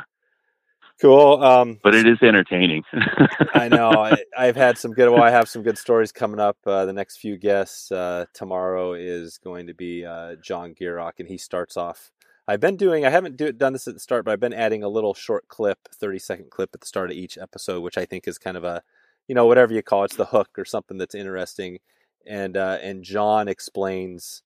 Cool. 1.00 1.42
Um, 1.42 1.78
But 1.82 1.94
it 1.94 2.06
is 2.06 2.18
entertaining. 2.22 2.82
I 3.54 3.68
know. 3.68 3.90
I, 3.90 4.16
I've 4.36 4.56
had 4.56 4.76
some 4.76 4.92
good. 4.92 5.10
Well, 5.10 5.22
I 5.22 5.30
have 5.30 5.48
some 5.48 5.62
good 5.62 5.78
stories 5.78 6.12
coming 6.12 6.40
up. 6.40 6.58
Uh, 6.66 6.84
the 6.84 6.92
next 6.92 7.18
few 7.18 7.38
guests 7.38 7.90
uh, 7.90 8.26
tomorrow 8.34 8.92
is 8.92 9.38
going 9.38 9.66
to 9.68 9.74
be 9.74 10.04
uh, 10.04 10.36
John 10.42 10.74
Gierock, 10.74 11.12
and 11.18 11.28
he 11.28 11.38
starts 11.38 11.76
off. 11.76 12.10
I've 12.46 12.60
been 12.60 12.76
doing. 12.76 13.06
I 13.06 13.10
haven't 13.10 13.36
do, 13.36 13.50
done 13.52 13.72
this 13.72 13.88
at 13.88 13.94
the 13.94 14.00
start, 14.00 14.24
but 14.24 14.32
I've 14.32 14.40
been 14.40 14.52
adding 14.52 14.82
a 14.82 14.88
little 14.88 15.14
short 15.14 15.48
clip, 15.48 15.78
thirty 15.94 16.18
second 16.18 16.50
clip 16.50 16.70
at 16.74 16.80
the 16.80 16.86
start 16.86 17.10
of 17.10 17.16
each 17.16 17.38
episode, 17.38 17.80
which 17.80 17.96
I 17.96 18.04
think 18.04 18.28
is 18.28 18.38
kind 18.38 18.56
of 18.56 18.64
a, 18.64 18.82
you 19.26 19.34
know, 19.34 19.46
whatever 19.46 19.72
you 19.72 19.82
call 19.82 20.02
it, 20.02 20.06
it's 20.06 20.16
the 20.16 20.26
hook 20.26 20.50
or 20.58 20.64
something 20.66 20.98
that's 20.98 21.14
interesting. 21.14 21.78
And 22.26 22.56
uh, 22.56 22.78
and 22.82 23.02
John 23.02 23.48
explains 23.48 24.42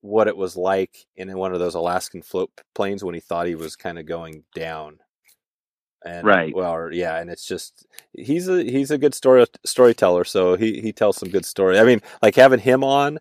what 0.00 0.26
it 0.26 0.36
was 0.36 0.56
like 0.56 1.06
in 1.16 1.36
one 1.36 1.52
of 1.52 1.60
those 1.60 1.74
Alaskan 1.74 2.22
float 2.22 2.50
planes 2.74 3.04
when 3.04 3.14
he 3.14 3.20
thought 3.20 3.46
he 3.46 3.54
was 3.54 3.76
kind 3.76 3.98
of 3.98 4.06
going 4.06 4.44
down. 4.54 4.98
And 6.04 6.26
Right. 6.26 6.54
well, 6.54 6.90
yeah, 6.92 7.18
and 7.18 7.30
it's 7.30 7.46
just 7.46 7.86
he's 8.12 8.48
a 8.48 8.62
he's 8.64 8.90
a 8.90 8.98
good 8.98 9.14
story 9.14 9.46
storyteller, 9.64 10.24
so 10.24 10.56
he 10.56 10.80
he 10.80 10.92
tells 10.92 11.16
some 11.16 11.30
good 11.30 11.44
story. 11.44 11.78
I 11.78 11.84
mean, 11.84 12.00
like 12.22 12.34
having 12.34 12.60
him 12.60 12.82
on 12.84 13.18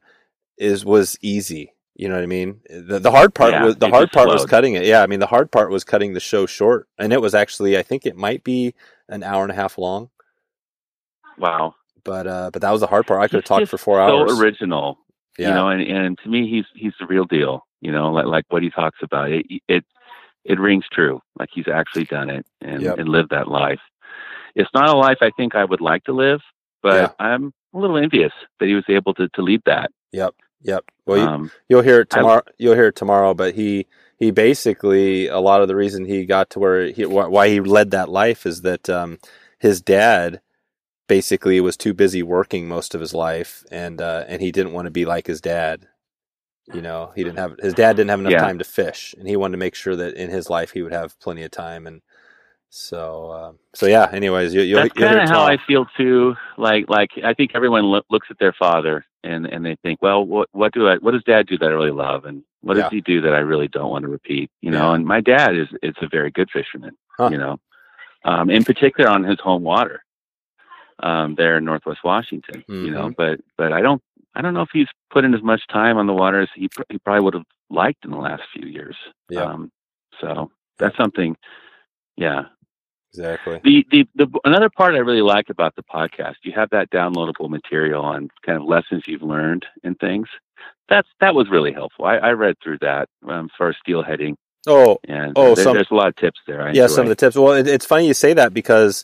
is 0.58 0.86
was 0.86 1.18
easy. 1.22 1.74
You 1.96 2.08
know 2.10 2.16
what 2.16 2.24
I 2.24 2.28
mean? 2.28 2.62
The 2.70 3.00
the 3.00 3.12
hard 3.12 3.36
part 3.36 3.52
Yeah, 3.52 3.66
was 3.66 3.76
the 3.78 3.90
hard 3.90 4.12
part 4.12 4.30
was 4.30 4.46
cutting 4.46 4.74
it. 4.76 4.86
Yeah, 4.86 5.04
I 5.04 5.08
mean 5.08 5.20
the 5.20 5.28
hard 5.28 5.52
part 5.52 5.70
was 5.70 5.84
cutting 5.84 6.14
the 6.14 6.20
show 6.20 6.46
short, 6.46 6.88
and 6.98 7.14
it 7.14 7.22
was 7.22 7.36
actually 7.36 7.78
I 7.78 7.84
think 7.84 8.06
it 8.06 8.16
might 8.16 8.44
be 8.44 8.74
an 9.10 9.24
hour 9.24 9.44
and 9.44 9.52
a 9.52 9.56
half 9.56 9.78
long, 9.78 10.10
wow. 11.38 11.76
but 12.04 12.28
uh, 12.28 12.50
but 12.52 12.62
that 12.62 12.72
was 12.72 12.82
the 12.82 12.88
hard 12.88 13.06
part. 13.06 13.22
I 13.22 13.28
could 13.28 13.38
have 13.38 13.44
talked 13.46 13.68
for 13.68 13.78
four 13.78 14.00
hours. 14.00 14.32
So 14.32 14.40
original, 14.40 14.98
yeah, 15.38 15.50
you 15.50 15.54
know, 15.54 15.70
and, 15.70 15.82
and 15.82 16.20
to 16.24 16.30
me, 16.30 16.50
he's 16.50 16.66
he's 16.76 16.94
the 17.00 17.06
real 17.06 17.26
deal. 17.26 17.68
You 17.82 17.92
know, 17.92 18.12
like 18.12 18.26
like 18.26 18.46
what 18.50 18.64
he 18.64 18.70
talks 18.70 19.00
about. 19.04 19.32
It 19.32 19.46
it 19.68 19.86
it 20.46 20.60
rings 20.60 20.86
true. 20.92 21.22
Like 21.40 21.50
he's 21.54 21.68
actually 21.68 22.06
done 22.06 22.30
it 22.30 22.46
and, 22.62 22.82
Yep. 22.82 22.98
and 23.00 23.10
lived 23.10 23.30
that 23.32 23.48
life. 23.48 23.80
It's 24.56 24.70
not 24.74 24.90
a 24.90 24.98
life 24.98 25.18
I 25.22 25.32
think 25.38 25.56
I 25.56 25.64
would 25.66 25.82
like 25.82 26.04
to 26.06 26.14
live, 26.14 26.42
but 26.84 26.96
Yeah. 27.02 27.12
I'm 27.26 27.54
a 27.74 27.80
little 27.80 27.98
envious 27.98 28.34
that 28.60 28.68
he 28.68 28.74
was 28.76 28.84
able 28.90 29.14
to 29.16 29.30
to 29.30 29.42
lead 29.42 29.62
that. 29.66 29.92
yep, 30.12 30.34
yep. 30.62 30.84
Well, 31.06 31.18
you, 31.18 31.24
um, 31.26 31.52
You'll 31.70 31.82
hear 31.84 32.02
it 32.02 32.14
I- 32.14 32.18
tomorrow. 32.18 32.42
You'll 32.58 32.76
hear 32.76 32.88
it 32.88 32.96
tomorrow. 32.96 33.34
But 33.34 33.56
he 33.56 33.88
he 34.18 34.32
basically 34.32 35.28
a 35.28 35.40
lot 35.40 35.62
of 35.62 35.68
the 35.68 35.76
reason 35.76 36.06
he 36.06 36.26
got 36.26 36.50
to 36.52 36.60
where 36.60 36.88
he 36.92 37.06
why 37.06 37.48
he 37.50 37.60
led 37.62 37.92
that 37.92 38.10
life 38.10 38.46
is 38.46 38.62
that 38.64 38.90
um, 38.90 39.20
his 39.60 39.82
dad 39.82 40.42
basically 41.08 41.60
was 41.62 41.76
too 41.78 41.94
busy 41.94 42.24
working 42.24 42.68
most 42.68 42.94
of 42.96 43.02
his 43.02 43.14
life, 43.14 43.64
and 43.72 44.02
uh, 44.02 44.26
and 44.28 44.42
he 44.42 44.52
didn't 44.52 44.74
want 44.74 44.86
to 44.86 44.92
be 44.92 45.06
like 45.06 45.28
his 45.28 45.42
dad. 45.42 45.88
You 46.74 46.82
know, 46.82 47.12
he 47.16 47.24
didn't 47.24 47.40
have 47.40 47.56
his 47.60 47.74
dad 47.74 47.96
didn't 47.98 48.10
have 48.12 48.20
enough 48.20 48.32
Yeah. 48.34 48.42
time 48.42 48.60
to 48.60 48.64
fish, 48.64 49.14
and 49.18 49.28
he 49.28 49.36
wanted 49.36 49.54
to 49.54 49.58
make 49.58 49.76
sure 49.76 49.96
that 49.96 50.14
in 50.16 50.30
his 50.30 50.50
life 50.50 50.72
he 50.72 50.82
would 50.82 50.94
have 50.94 51.20
plenty 51.20 51.44
of 51.44 51.52
time. 51.52 51.88
And 51.88 52.02
so, 52.70 53.32
um, 53.32 53.60
so 53.74 53.88
yeah. 53.88 54.08
Anyways, 54.12 54.54
you, 54.54 54.76
that's 54.76 54.94
kind 54.94 55.20
of 55.20 55.30
how 55.30 55.44
I 55.44 55.58
feel 55.68 55.86
too. 55.98 56.36
Like 56.58 56.88
like 56.90 57.12
I 57.24 57.34
think 57.34 57.52
everyone 57.56 57.84
lo- 57.86 58.04
looks 58.10 58.28
at 58.30 58.40
their 58.40 58.54
father 58.54 59.06
and 59.24 59.46
and 59.48 59.66
they 59.66 59.76
think, 59.84 60.02
well, 60.02 60.24
what 60.26 60.50
what 60.52 60.72
do 60.74 60.88
I 60.88 60.96
what 60.98 61.12
does 61.12 61.24
dad 61.24 61.48
do 61.48 61.58
that 61.58 61.66
I 61.66 61.74
really 61.74 61.92
love? 61.92 62.26
And 62.26 62.44
What 62.62 62.76
does 62.76 62.84
Yeah. 62.84 62.90
he 62.92 63.02
do 63.02 63.22
that 63.22 63.34
I 63.34 63.40
really 63.40 63.68
don't 63.68 63.90
want 63.90 64.04
to 64.04 64.10
repeat? 64.10 64.52
You 64.62 64.70
know, 64.72 64.90
Yeah. 64.90 64.96
and 64.96 65.06
my 65.06 65.20
dad 65.20 65.56
is 65.58 65.68
it's 65.82 65.98
a 66.02 66.08
very 66.08 66.30
good 66.32 66.50
fisherman. 66.52 66.96
Huh. 67.18 67.30
You 67.32 67.40
know, 67.40 67.60
um, 68.24 68.50
in 68.52 68.64
particular 68.64 69.10
on 69.10 69.24
his 69.24 69.40
home 69.40 69.64
water, 69.64 70.04
um, 71.00 71.34
there 71.36 71.58
in 71.58 71.66
Northwest 71.66 72.04
Washington. 72.04 72.64
You 72.68 72.92
know, 72.92 73.08
Mhm. 73.10 73.16
but 73.18 73.40
but 73.58 73.74
I 73.74 73.82
don't 73.82 74.02
I 74.36 74.42
don't 74.42 74.54
know 74.54 74.62
if 74.62 74.70
he's 74.72 74.88
put 75.12 75.26
in 75.26 75.34
as 75.34 75.42
much 75.44 75.62
time 75.72 75.98
on 75.98 76.08
the 76.08 76.14
water 76.14 76.42
as 76.42 76.50
he 76.56 76.68
pr- 76.70 76.84
he 76.90 76.98
probably 77.00 77.24
would 77.24 77.34
have 77.34 77.44
liked 77.70 78.06
in 78.06 78.12
the 78.12 78.18
last 78.18 78.44
few 78.54 78.68
years. 78.68 78.96
Yeah. 79.30 79.44
Um, 79.44 79.72
so 80.20 80.52
that's 80.80 80.96
something. 80.98 81.36
Yeah, 82.18 82.44
Exactly. 83.14 83.60
the, 83.64 83.86
the 83.92 84.08
the 84.16 84.40
another 84.46 84.70
part 84.70 84.94
I 84.96 85.00
really 85.00 85.22
like 85.22 85.50
about 85.50 85.76
the 85.76 85.84
podcast, 85.84 86.36
you 86.44 86.52
have 86.54 86.70
that 86.70 86.90
downloadable 86.92 87.50
material 87.50 88.04
on 88.04 88.30
kind 88.46 88.58
of 88.58 88.66
lessons 88.68 89.04
you've 89.08 89.22
learned 89.24 89.66
and 89.84 89.98
things. 90.00 90.28
That's 90.88 91.08
that 91.20 91.36
was 91.36 91.50
really 91.50 91.74
helpful. 91.74 92.06
I, 92.06 92.18
I 92.18 92.32
read 92.32 92.56
through 92.64 92.78
that 92.82 93.10
um, 93.28 93.46
as 93.46 93.52
far 93.58 93.70
as 93.70 93.76
steelheading, 93.86 94.36
Oh, 94.68 94.98
and 95.08 95.34
Oh, 95.36 95.56
there- 95.56 95.64
some- 95.64 95.74
there's 95.76 95.92
a 95.92 95.96
lot 95.96 96.08
of 96.10 96.16
tips 96.16 96.40
there. 96.48 96.62
I 96.62 96.66
yeah, 96.72 96.84
enjoy. 96.84 96.88
some 96.88 97.04
of 97.04 97.10
the 97.10 97.16
tips. 97.16 97.36
Well, 97.36 97.54
it, 97.54 97.68
it's 97.68 97.86
funny 97.86 98.08
you 98.08 98.14
say 98.14 98.34
that 98.34 98.54
because 98.54 99.04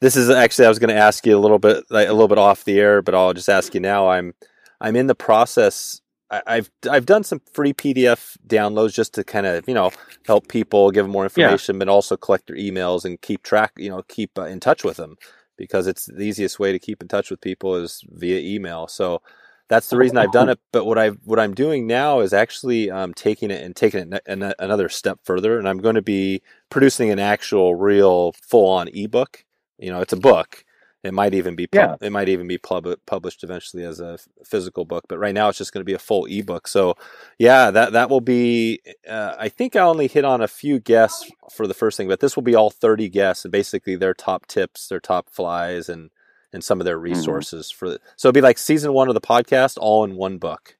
this 0.00 0.16
is 0.16 0.28
actually 0.30 0.66
I 0.66 0.68
was 0.68 0.78
going 0.78 0.94
to 0.94 1.00
ask 1.00 1.24
you 1.26 1.36
a 1.36 1.40
little 1.40 1.58
bit, 1.58 1.84
like, 1.90 2.08
a 2.08 2.12
little 2.12 2.28
bit 2.28 2.38
off 2.38 2.64
the 2.64 2.78
air, 2.80 3.00
but 3.02 3.14
I'll 3.14 3.32
just 3.34 3.48
ask 3.48 3.74
you 3.74 3.80
now. 3.80 4.08
I'm 4.08 4.34
I'm 4.80 4.96
in 4.96 5.06
the 5.06 5.14
process. 5.14 6.00
I, 6.30 6.42
I've 6.46 6.70
I've 6.90 7.06
done 7.06 7.24
some 7.24 7.40
free 7.52 7.72
PDF 7.72 8.36
downloads 8.46 8.94
just 8.94 9.14
to 9.14 9.24
kind 9.24 9.46
of 9.46 9.66
you 9.68 9.74
know 9.74 9.90
help 10.26 10.48
people, 10.48 10.90
give 10.90 11.04
them 11.04 11.12
more 11.12 11.24
information, 11.24 11.78
but 11.78 11.88
also 11.88 12.16
collect 12.16 12.48
their 12.48 12.56
emails 12.56 13.04
and 13.04 13.20
keep 13.20 13.42
track, 13.42 13.72
you 13.76 13.90
know, 13.90 14.02
keep 14.08 14.38
uh, 14.38 14.42
in 14.42 14.60
touch 14.60 14.84
with 14.84 14.96
them 14.96 15.16
because 15.56 15.86
it's 15.86 16.06
the 16.06 16.22
easiest 16.22 16.58
way 16.58 16.72
to 16.72 16.78
keep 16.78 17.00
in 17.00 17.08
touch 17.08 17.30
with 17.30 17.40
people 17.40 17.76
is 17.76 18.02
via 18.08 18.38
email. 18.38 18.86
So 18.88 19.22
that's 19.68 19.88
the 19.88 19.96
reason 19.96 20.16
I've 20.16 20.32
done 20.32 20.48
it. 20.48 20.60
But 20.72 20.84
what 20.84 20.98
I 20.98 21.08
what 21.08 21.40
I'm 21.40 21.54
doing 21.54 21.86
now 21.86 22.20
is 22.20 22.32
actually 22.32 22.90
um, 22.90 23.14
taking 23.14 23.50
it 23.50 23.62
and 23.64 23.74
taking 23.74 24.00
it 24.12 24.22
an, 24.26 24.42
an- 24.42 24.54
another 24.58 24.88
step 24.88 25.20
further, 25.24 25.58
and 25.58 25.68
I'm 25.68 25.78
going 25.78 25.96
to 25.96 26.02
be 26.02 26.42
producing 26.70 27.10
an 27.10 27.18
actual, 27.18 27.74
real, 27.74 28.32
full 28.42 28.68
on 28.68 28.88
ebook. 28.88 29.44
You 29.78 29.90
know, 29.90 30.00
it's 30.00 30.12
a 30.12 30.16
book. 30.18 30.64
It 31.04 31.14
might 31.14 31.34
even 31.34 31.54
be 31.54 31.66
pub- 31.88 32.02
it 32.02 32.10
might 32.10 32.28
even 32.28 32.48
be 32.48 32.58
pub- 32.58 32.98
published 33.06 33.44
eventually 33.44 33.84
as 33.84 34.00
a 34.00 34.18
physical 34.44 34.84
book, 34.84 35.04
but 35.08 35.18
right 35.18 35.34
now 35.34 35.48
it's 35.48 35.58
just 35.58 35.72
going 35.72 35.82
to 35.82 35.84
be 35.84 35.92
a 35.92 35.98
full 36.00 36.24
ebook. 36.26 36.66
So, 36.66 36.96
yeah, 37.38 37.70
that 37.70 37.92
that 37.92 38.10
will 38.10 38.20
be. 38.20 38.80
Uh, 39.08 39.34
I 39.38 39.48
think 39.48 39.76
I 39.76 39.80
only 39.80 40.08
hit 40.08 40.24
on 40.24 40.40
a 40.40 40.48
few 40.48 40.80
guests 40.80 41.30
for 41.54 41.66
the 41.68 41.74
first 41.74 41.96
thing, 41.96 42.08
but 42.08 42.20
this 42.20 42.34
will 42.34 42.42
be 42.42 42.56
all 42.56 42.70
30 42.70 43.08
guests 43.08 43.44
and 43.44 43.52
basically 43.52 43.94
their 43.94 44.14
top 44.14 44.46
tips, 44.46 44.88
their 44.88 44.98
top 45.00 45.30
flies, 45.30 45.88
and 45.88 46.10
and 46.52 46.64
some 46.64 46.80
of 46.80 46.84
their 46.86 46.98
resources 46.98 47.70
for. 47.70 47.90
The, 47.90 48.00
so 48.16 48.28
it'll 48.28 48.34
be 48.34 48.40
like 48.40 48.58
season 48.58 48.92
one 48.92 49.08
of 49.08 49.14
the 49.14 49.20
podcast, 49.20 49.76
all 49.80 50.02
in 50.04 50.16
one 50.16 50.38
book. 50.38 50.76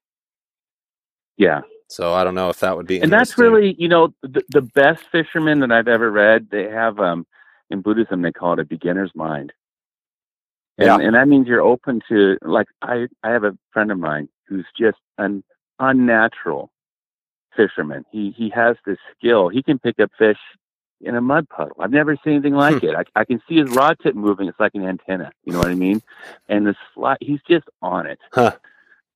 yeah, 1.37 1.61
So 1.89 2.15
I 2.15 2.25
don't 2.25 2.35
know 2.35 2.49
if 2.49 2.61
that 2.61 2.77
would 2.77 2.87
be. 2.87 3.01
and 3.01 3.13
that's 3.13 3.39
really 3.39 3.77
you 3.79 3.89
know 3.89 4.13
the, 4.23 4.43
the 4.49 4.63
best 4.63 5.05
fishermen 5.13 5.61
that 5.61 5.71
I've 5.71 5.89
ever 5.89 6.11
read. 6.11 6.49
They 6.51 6.65
have 6.65 6.99
um, 6.99 7.27
in 7.71 7.81
Buddhism 7.83 8.23
they 8.23 8.33
call 8.33 8.55
it 8.55 8.59
a 8.59 8.65
beginner's 8.65 9.13
mind. 9.15 9.53
And, 10.79 10.87
Yeah. 10.87 10.99
and 10.99 11.15
that 11.15 11.29
means 11.29 11.47
you're 11.47 11.61
open 11.63 12.01
to 12.09 12.37
like 12.43 12.67
I 12.83 13.07
I 13.23 13.31
have 13.31 13.45
a 13.45 13.57
friend 13.73 13.91
of 13.91 13.99
mine 13.99 14.29
who's 14.49 14.67
just 14.79 14.99
an 15.19 15.43
unnatural 15.79 16.71
fisherman. 17.57 18.05
He 18.11 18.31
he 18.37 18.51
has 18.51 18.77
this 18.87 18.99
skill. 19.17 19.49
He 19.49 19.63
can 19.63 19.79
pick 19.79 19.99
up 20.01 20.11
fish 20.19 20.39
in 21.01 21.15
a 21.15 21.21
mud 21.21 21.49
puddle. 21.49 21.77
I've 21.79 21.91
never 21.91 22.17
seen 22.25 22.35
anything 22.35 22.55
like 22.55 22.83
it. 22.83 22.95
I, 22.95 23.05
I 23.21 23.25
can 23.25 23.41
see 23.49 23.57
his 23.57 23.71
rod 23.71 23.99
tip 24.03 24.15
moving. 24.15 24.49
It's 24.49 24.59
like 24.61 24.75
an 24.75 24.85
antenna. 24.87 25.31
You 25.45 25.53
know 25.53 25.59
what 25.59 25.69
I 25.69 25.75
mean? 25.75 26.03
And 26.49 26.67
the 26.67 26.75
slide, 26.95 27.19
he's 27.21 27.41
just 27.49 27.67
on 27.83 28.07
it. 28.07 28.19
Huh. 28.33 28.57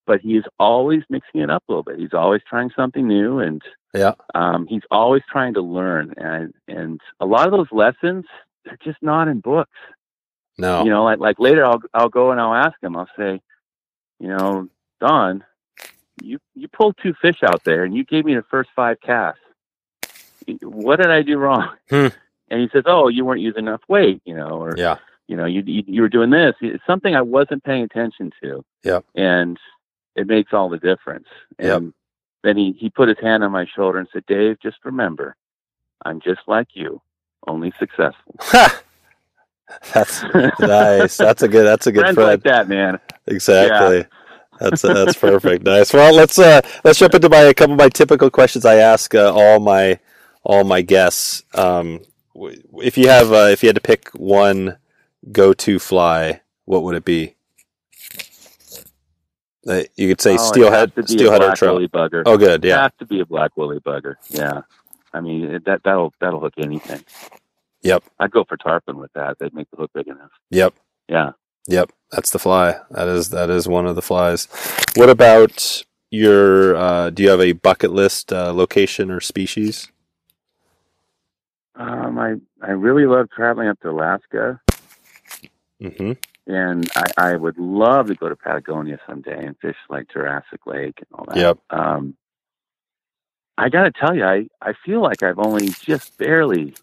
But 0.06 0.20
he 0.20 0.36
is 0.36 0.44
always 0.58 1.02
mixing 1.08 1.40
it 1.40 1.50
up 1.50 1.62
a 1.68 1.72
little 1.72 1.82
bit. 1.82 1.98
He's 1.98 2.12
always 2.14 2.42
trying 2.48 2.70
something 2.76 3.06
new, 3.06 3.38
and 3.38 3.62
Yeah. 3.94 4.12
um, 4.34 4.66
he's 4.66 4.82
always 4.90 5.22
trying 5.30 5.54
to 5.54 5.60
learn. 5.62 6.14
And 6.16 6.52
and 6.68 7.00
a 7.20 7.26
lot 7.26 7.46
of 7.46 7.52
those 7.52 7.70
lessons, 7.72 8.24
they're 8.64 8.78
just 8.82 8.98
not 9.02 9.28
in 9.28 9.40
books 9.40 9.70
No. 10.60 10.84
you 10.84 10.90
know, 10.90 11.04
like 11.04 11.18
like 11.18 11.38
later 11.38 11.64
I'll 11.64 11.80
I'll 11.94 12.08
go 12.08 12.30
and 12.30 12.40
I'll 12.40 12.54
ask 12.54 12.74
him. 12.82 12.96
I'll 12.96 13.08
say, 13.16 13.40
you 14.18 14.28
know, 14.28 14.68
Don, 15.00 15.44
you 16.22 16.38
you 16.54 16.68
pulled 16.68 16.96
two 17.02 17.14
fish 17.20 17.42
out 17.42 17.64
there 17.64 17.84
and 17.84 17.94
you 17.94 18.04
gave 18.04 18.24
me 18.24 18.34
the 18.34 18.44
first 18.50 18.70
five 18.76 19.00
casts. 19.00 19.40
What 20.62 20.96
did 20.96 21.10
I 21.10 21.22
do 21.22 21.38
wrong? 21.38 21.70
Hmm. 21.88 22.08
And 22.48 22.60
he 22.60 22.68
says, 22.72 22.82
oh, 22.86 23.08
you 23.08 23.24
weren't 23.24 23.40
using 23.40 23.66
enough 23.66 23.82
weight, 23.88 24.20
you 24.24 24.34
know, 24.34 24.48
or 24.48 24.74
yeah. 24.76 24.96
you 25.28 25.36
know, 25.36 25.46
you, 25.46 25.62
you 25.64 25.84
you 25.86 26.02
were 26.02 26.08
doing 26.08 26.30
this. 26.30 26.54
It's 26.60 26.84
something 26.86 27.14
I 27.14 27.22
wasn't 27.22 27.62
paying 27.64 27.84
attention 27.84 28.32
to. 28.42 28.64
Yeah, 28.82 29.00
And 29.14 29.58
it 30.16 30.26
makes 30.26 30.52
all 30.52 30.68
the 30.68 30.78
difference. 30.78 31.28
Yep. 31.60 31.76
And 31.76 31.94
then 32.42 32.56
he 32.56 32.72
he 32.72 32.90
put 32.90 33.08
his 33.08 33.18
hand 33.20 33.44
on 33.44 33.52
my 33.52 33.66
shoulder 33.66 33.98
and 33.98 34.08
said, 34.12 34.26
Dave, 34.26 34.58
just 34.60 34.78
remember, 34.84 35.36
I'm 36.04 36.20
just 36.20 36.40
like 36.46 36.68
you, 36.72 37.00
only 37.46 37.72
successful. 37.78 38.34
that's 39.94 40.22
nice. 40.60 41.16
That's 41.16 41.42
a 41.42 41.48
good. 41.48 41.64
That's 41.66 41.86
a 41.86 41.92
good 41.92 42.00
Friends 42.02 42.14
friend. 42.14 42.28
like 42.30 42.42
that, 42.44 42.68
man. 42.68 42.98
Exactly. 43.26 44.06
That's 44.58 44.82
that's 44.82 45.14
perfect. 45.18 45.64
Nice. 45.64 45.92
Well, 45.92 46.14
let's 46.14 46.38
uh 46.38 46.60
let's 46.84 46.98
jump 46.98 47.14
into 47.14 47.28
my 47.28 47.38
a 47.38 47.54
couple 47.54 47.74
of 47.74 47.78
my 47.78 47.88
typical 47.88 48.30
questions 48.30 48.64
I 48.66 48.76
ask 48.76 49.14
uh, 49.14 49.32
all 49.34 49.60
my 49.60 49.98
all 50.44 50.64
my 50.64 50.82
guests. 50.82 51.44
Um, 51.54 52.00
if 52.34 52.96
you 52.98 53.08
have 53.08 53.32
uh, 53.32 53.48
if 53.50 53.62
you 53.62 53.68
had 53.68 53.76
to 53.76 53.80
pick 53.80 54.08
one 54.10 54.76
go 55.32 55.52
to 55.54 55.78
fly, 55.78 56.40
what 56.66 56.82
would 56.82 56.94
it 56.94 57.04
be? 57.04 57.34
Uh, 59.68 59.82
you 59.96 60.08
could 60.08 60.20
say 60.20 60.30
Oh, 60.30 60.34
it 60.34 60.38
has 60.38 60.48
steelhead, 60.48 60.94
to 60.96 61.02
be 61.02 61.04
a 61.04 61.08
steelhead 61.08 61.42
or 61.42 61.54
trout. 61.54 61.80
bugger. 61.92 62.22
Oh, 62.24 62.38
good. 62.38 62.64
It 62.64 62.68
Yeah. 62.68 62.82
has 62.82 62.92
to 62.98 63.06
be 63.06 63.20
a 63.20 63.26
black 63.26 63.56
woolly 63.56 63.78
bugger. 63.80 64.14
Yeah, 64.30 64.62
I 65.12 65.20
mean 65.20 65.44
it- 65.44 65.64
that 65.66 65.82
that'll 65.84 66.14
that'll 66.20 66.40
hook 66.40 66.54
anything. 66.58 67.04
Yep. 67.82 68.04
I'd 68.18 68.30
go 68.30 68.44
for 68.44 68.56
tarpon 68.56 68.98
with 68.98 69.12
that. 69.14 69.38
They'd 69.38 69.54
make 69.54 69.70
the 69.70 69.78
hook 69.78 69.90
big 69.94 70.08
enough. 70.08 70.30
Yep. 70.50 70.74
Yeah. 71.08 71.32
Yep. 71.68 71.92
That's 72.12 72.30
the 72.30 72.38
fly. 72.38 72.76
That 72.90 73.08
is 73.08 73.30
that 73.30 73.50
is 73.50 73.68
one 73.68 73.86
of 73.86 73.96
the 73.96 74.02
flies. 74.02 74.48
What 74.96 75.08
about 75.10 75.82
your? 76.10 76.76
Uh, 76.76 77.10
do 77.10 77.22
you 77.22 77.30
have 77.30 77.40
a 77.40 77.52
bucket 77.52 77.92
list 77.92 78.32
uh, 78.32 78.52
location 78.52 79.10
or 79.10 79.20
species? 79.20 79.88
Um, 81.76 82.18
I 82.18 82.34
I 82.62 82.72
really 82.72 83.06
love 83.06 83.30
traveling 83.30 83.68
up 83.68 83.80
to 83.80 83.90
Alaska, 83.90 84.60
Mm-hmm. 85.82 86.12
and 86.46 86.90
I 86.96 87.06
I 87.18 87.36
would 87.36 87.58
love 87.58 88.08
to 88.08 88.14
go 88.14 88.28
to 88.28 88.36
Patagonia 88.36 88.98
someday 89.08 89.46
and 89.46 89.56
fish 89.60 89.76
like 89.88 90.08
Jurassic 90.12 90.66
Lake 90.66 90.98
and 90.98 91.06
all 91.14 91.26
that. 91.28 91.36
Yep. 91.36 91.58
Um, 91.70 92.16
I 93.58 93.68
got 93.68 93.84
to 93.84 93.92
tell 93.92 94.14
you, 94.16 94.24
I 94.24 94.48
I 94.62 94.74
feel 94.84 95.02
like 95.02 95.22
I've 95.22 95.38
only 95.38 95.68
just 95.82 96.18
barely 96.18 96.74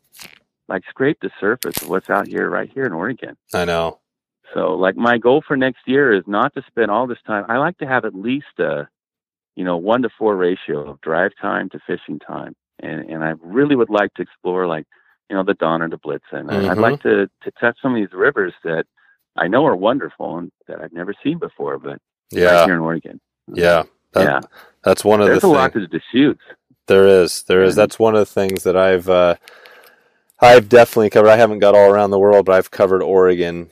like 0.68 0.84
scrape 0.90 1.20
the 1.22 1.30
surface 1.40 1.82
of 1.82 1.90
what's 1.90 2.10
out 2.10 2.28
here 2.28 2.50
right 2.50 2.70
here 2.74 2.86
in 2.86 2.94
Oregon. 2.94 3.38
I 3.54 3.66
know. 3.66 4.00
So, 4.54 4.76
like, 4.76 4.96
my 4.96 5.18
goal 5.18 5.44
for 5.46 5.58
next 5.58 5.80
year 5.86 6.14
is 6.14 6.24
not 6.26 6.54
to 6.56 6.64
spend 6.68 6.90
all 6.90 7.06
this 7.08 7.18
time. 7.28 7.46
I 7.50 7.58
like 7.58 7.78
to 7.80 7.88
have 7.88 8.06
at 8.06 8.16
least 8.16 8.60
a, 8.60 8.88
you 9.56 9.64
know, 9.66 9.76
one 9.78 10.02
to 10.04 10.10
four 10.18 10.36
ratio 10.38 10.90
of 10.90 11.02
drive 11.02 11.32
time 11.42 11.70
to 11.70 11.80
fishing 11.86 12.20
time, 12.20 12.56
and 12.80 13.10
and 13.10 13.24
I 13.24 13.34
really 13.42 13.76
would 13.76 13.90
like 13.90 14.14
to 14.16 14.22
explore, 14.22 14.66
like, 14.68 14.86
you 15.30 15.36
know, 15.36 15.44
the 15.44 15.54
Donner, 15.56 15.90
the 15.90 15.98
Blitzen. 15.98 16.50
I- 16.52 16.70
I'd 16.72 16.78
like 16.78 17.02
to 17.04 17.28
to 17.44 17.52
touch 17.60 17.78
some 17.82 17.92
of 17.94 17.98
these 17.98 18.14
rivers 18.14 18.54
that 18.64 18.86
I 19.36 19.48
know 19.48 19.66
are 19.66 19.76
wonderful 19.76 20.38
and 20.38 20.52
that 20.68 20.82
I've 20.82 20.94
never 20.94 21.14
seen 21.24 21.38
before, 21.40 21.78
but 21.78 21.90
right 21.90 22.00
Yeah. 22.32 22.66
here 22.66 22.74
in 22.76 22.80
Oregon. 22.82 23.20
Yeah. 23.54 23.84
That, 24.14 24.24
yeah, 24.24 24.40
That's 24.84 25.04
one 25.04 25.20
of 25.20 25.28
there's 25.28 25.42
the 25.42 25.48
There's 25.50 25.58
a 25.58 25.70
things. 25.80 25.92
lot 25.92 25.92
to 25.92 26.02
shoot. 26.12 26.40
There 26.88 27.06
is, 27.06 27.44
there 27.44 27.62
is. 27.64 27.74
Mhm. 27.74 27.78
That's 27.78 28.00
one 28.00 28.16
of 28.16 28.20
the 28.20 28.26
things 28.26 28.64
that 28.64 28.78
I've, 28.78 29.10
uh, 29.10 29.36
I've 30.40 30.70
definitely 30.70 31.10
covered. 31.10 31.30
I 31.30 31.38
haven't 31.38 31.60
got 31.60 31.76
all 31.76 31.90
around 31.92 32.12
the 32.12 32.20
world, 32.20 32.46
but 32.46 32.56
I've 32.56 32.72
covered 32.72 33.02
Oregon 33.02 33.70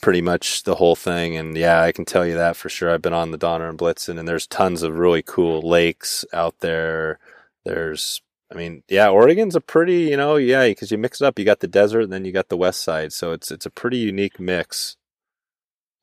pretty 0.00 0.22
much 0.22 0.62
the 0.62 0.76
whole 0.76 0.96
thing. 0.96 1.36
And 1.36 1.56
yeah, 1.56 1.82
I 1.82 1.92
can 1.92 2.04
tell 2.04 2.26
you 2.26 2.34
that 2.34 2.56
for 2.56 2.68
sure. 2.68 2.90
I've 2.90 3.02
been 3.02 3.12
on 3.12 3.30
the 3.30 3.38
Donner 3.38 3.68
and 3.68 3.78
Blitzen, 3.78 4.18
and 4.18 4.26
there's 4.26 4.46
tons 4.46 4.82
of 4.82 4.98
really 4.98 5.22
cool 5.22 5.60
lakes 5.68 6.24
out 6.32 6.60
there. 6.60 7.18
There's, 7.64 8.22
I 8.50 8.54
mean, 8.54 8.82
yeah, 8.88 9.08
Oregon's 9.10 9.54
a 9.56 9.60
pretty, 9.60 10.02
you 10.04 10.16
know, 10.16 10.36
yeah, 10.36 10.66
because 10.68 10.90
you 10.90 10.96
mix 10.98 11.20
it 11.20 11.26
up. 11.26 11.38
You 11.38 11.44
got 11.44 11.60
the 11.60 11.68
desert, 11.68 12.00
and 12.02 12.12
then 12.12 12.24
you 12.24 12.32
got 12.32 12.48
the 12.48 12.56
west 12.56 12.82
side, 12.82 13.12
so 13.12 13.32
it's 13.32 13.50
it's 13.50 13.66
a 13.66 13.70
pretty 13.70 13.98
unique 13.98 14.40
mix. 14.40 14.96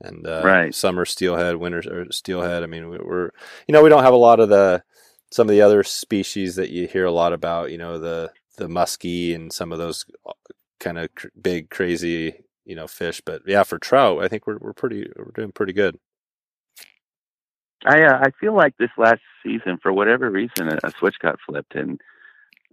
And 0.01 0.27
uh, 0.27 0.41
Right. 0.43 0.75
summer 0.75 1.05
steelhead, 1.05 1.55
winter 1.55 1.81
or 1.89 2.11
steelhead. 2.11 2.63
I 2.63 2.67
mean, 2.67 2.89
we- 2.89 2.99
we're, 2.99 3.31
you 3.67 3.73
know, 3.73 3.81
we 3.81 3.89
don't 3.89 4.03
have 4.03 4.13
a 4.13 4.17
lot 4.17 4.39
of 4.39 4.49
the 4.49 4.83
some 5.31 5.47
of 5.47 5.51
the 5.51 5.61
other 5.61 5.83
species 5.83 6.55
that 6.57 6.69
you 6.69 6.87
hear 6.87 7.05
a 7.05 7.11
lot 7.11 7.33
about, 7.33 7.71
you 7.71 7.77
know, 7.77 7.97
the 7.99 8.31
the 8.55 8.67
muskie 8.67 9.35
and 9.35 9.51
some 9.53 9.71
of 9.71 9.77
those 9.77 10.05
kind 10.79 10.97
of 10.97 11.13
cr- 11.15 11.27
big, 11.41 11.69
crazy, 11.69 12.43
you 12.65 12.75
know, 12.75 12.87
fish. 12.87 13.21
But 13.25 13.43
yeah, 13.47 13.63
for 13.63 13.79
trout, 13.79 14.23
I 14.23 14.27
think 14.27 14.47
we're 14.47 14.57
we're 14.59 14.73
pretty 14.73 15.09
we're 15.17 15.31
doing 15.33 15.51
pretty 15.51 15.73
good. 15.73 15.97
I 17.85 18.03
uh, 18.03 18.19
I 18.23 18.31
feel 18.39 18.55
like 18.55 18.75
this 18.77 18.89
last 18.97 19.21
season, 19.43 19.77
for 19.81 19.93
whatever 19.93 20.29
reason, 20.31 20.69
a, 20.69 20.79
a 20.83 20.91
switch 20.97 21.19
got 21.19 21.39
flipped, 21.45 21.75
and 21.75 22.01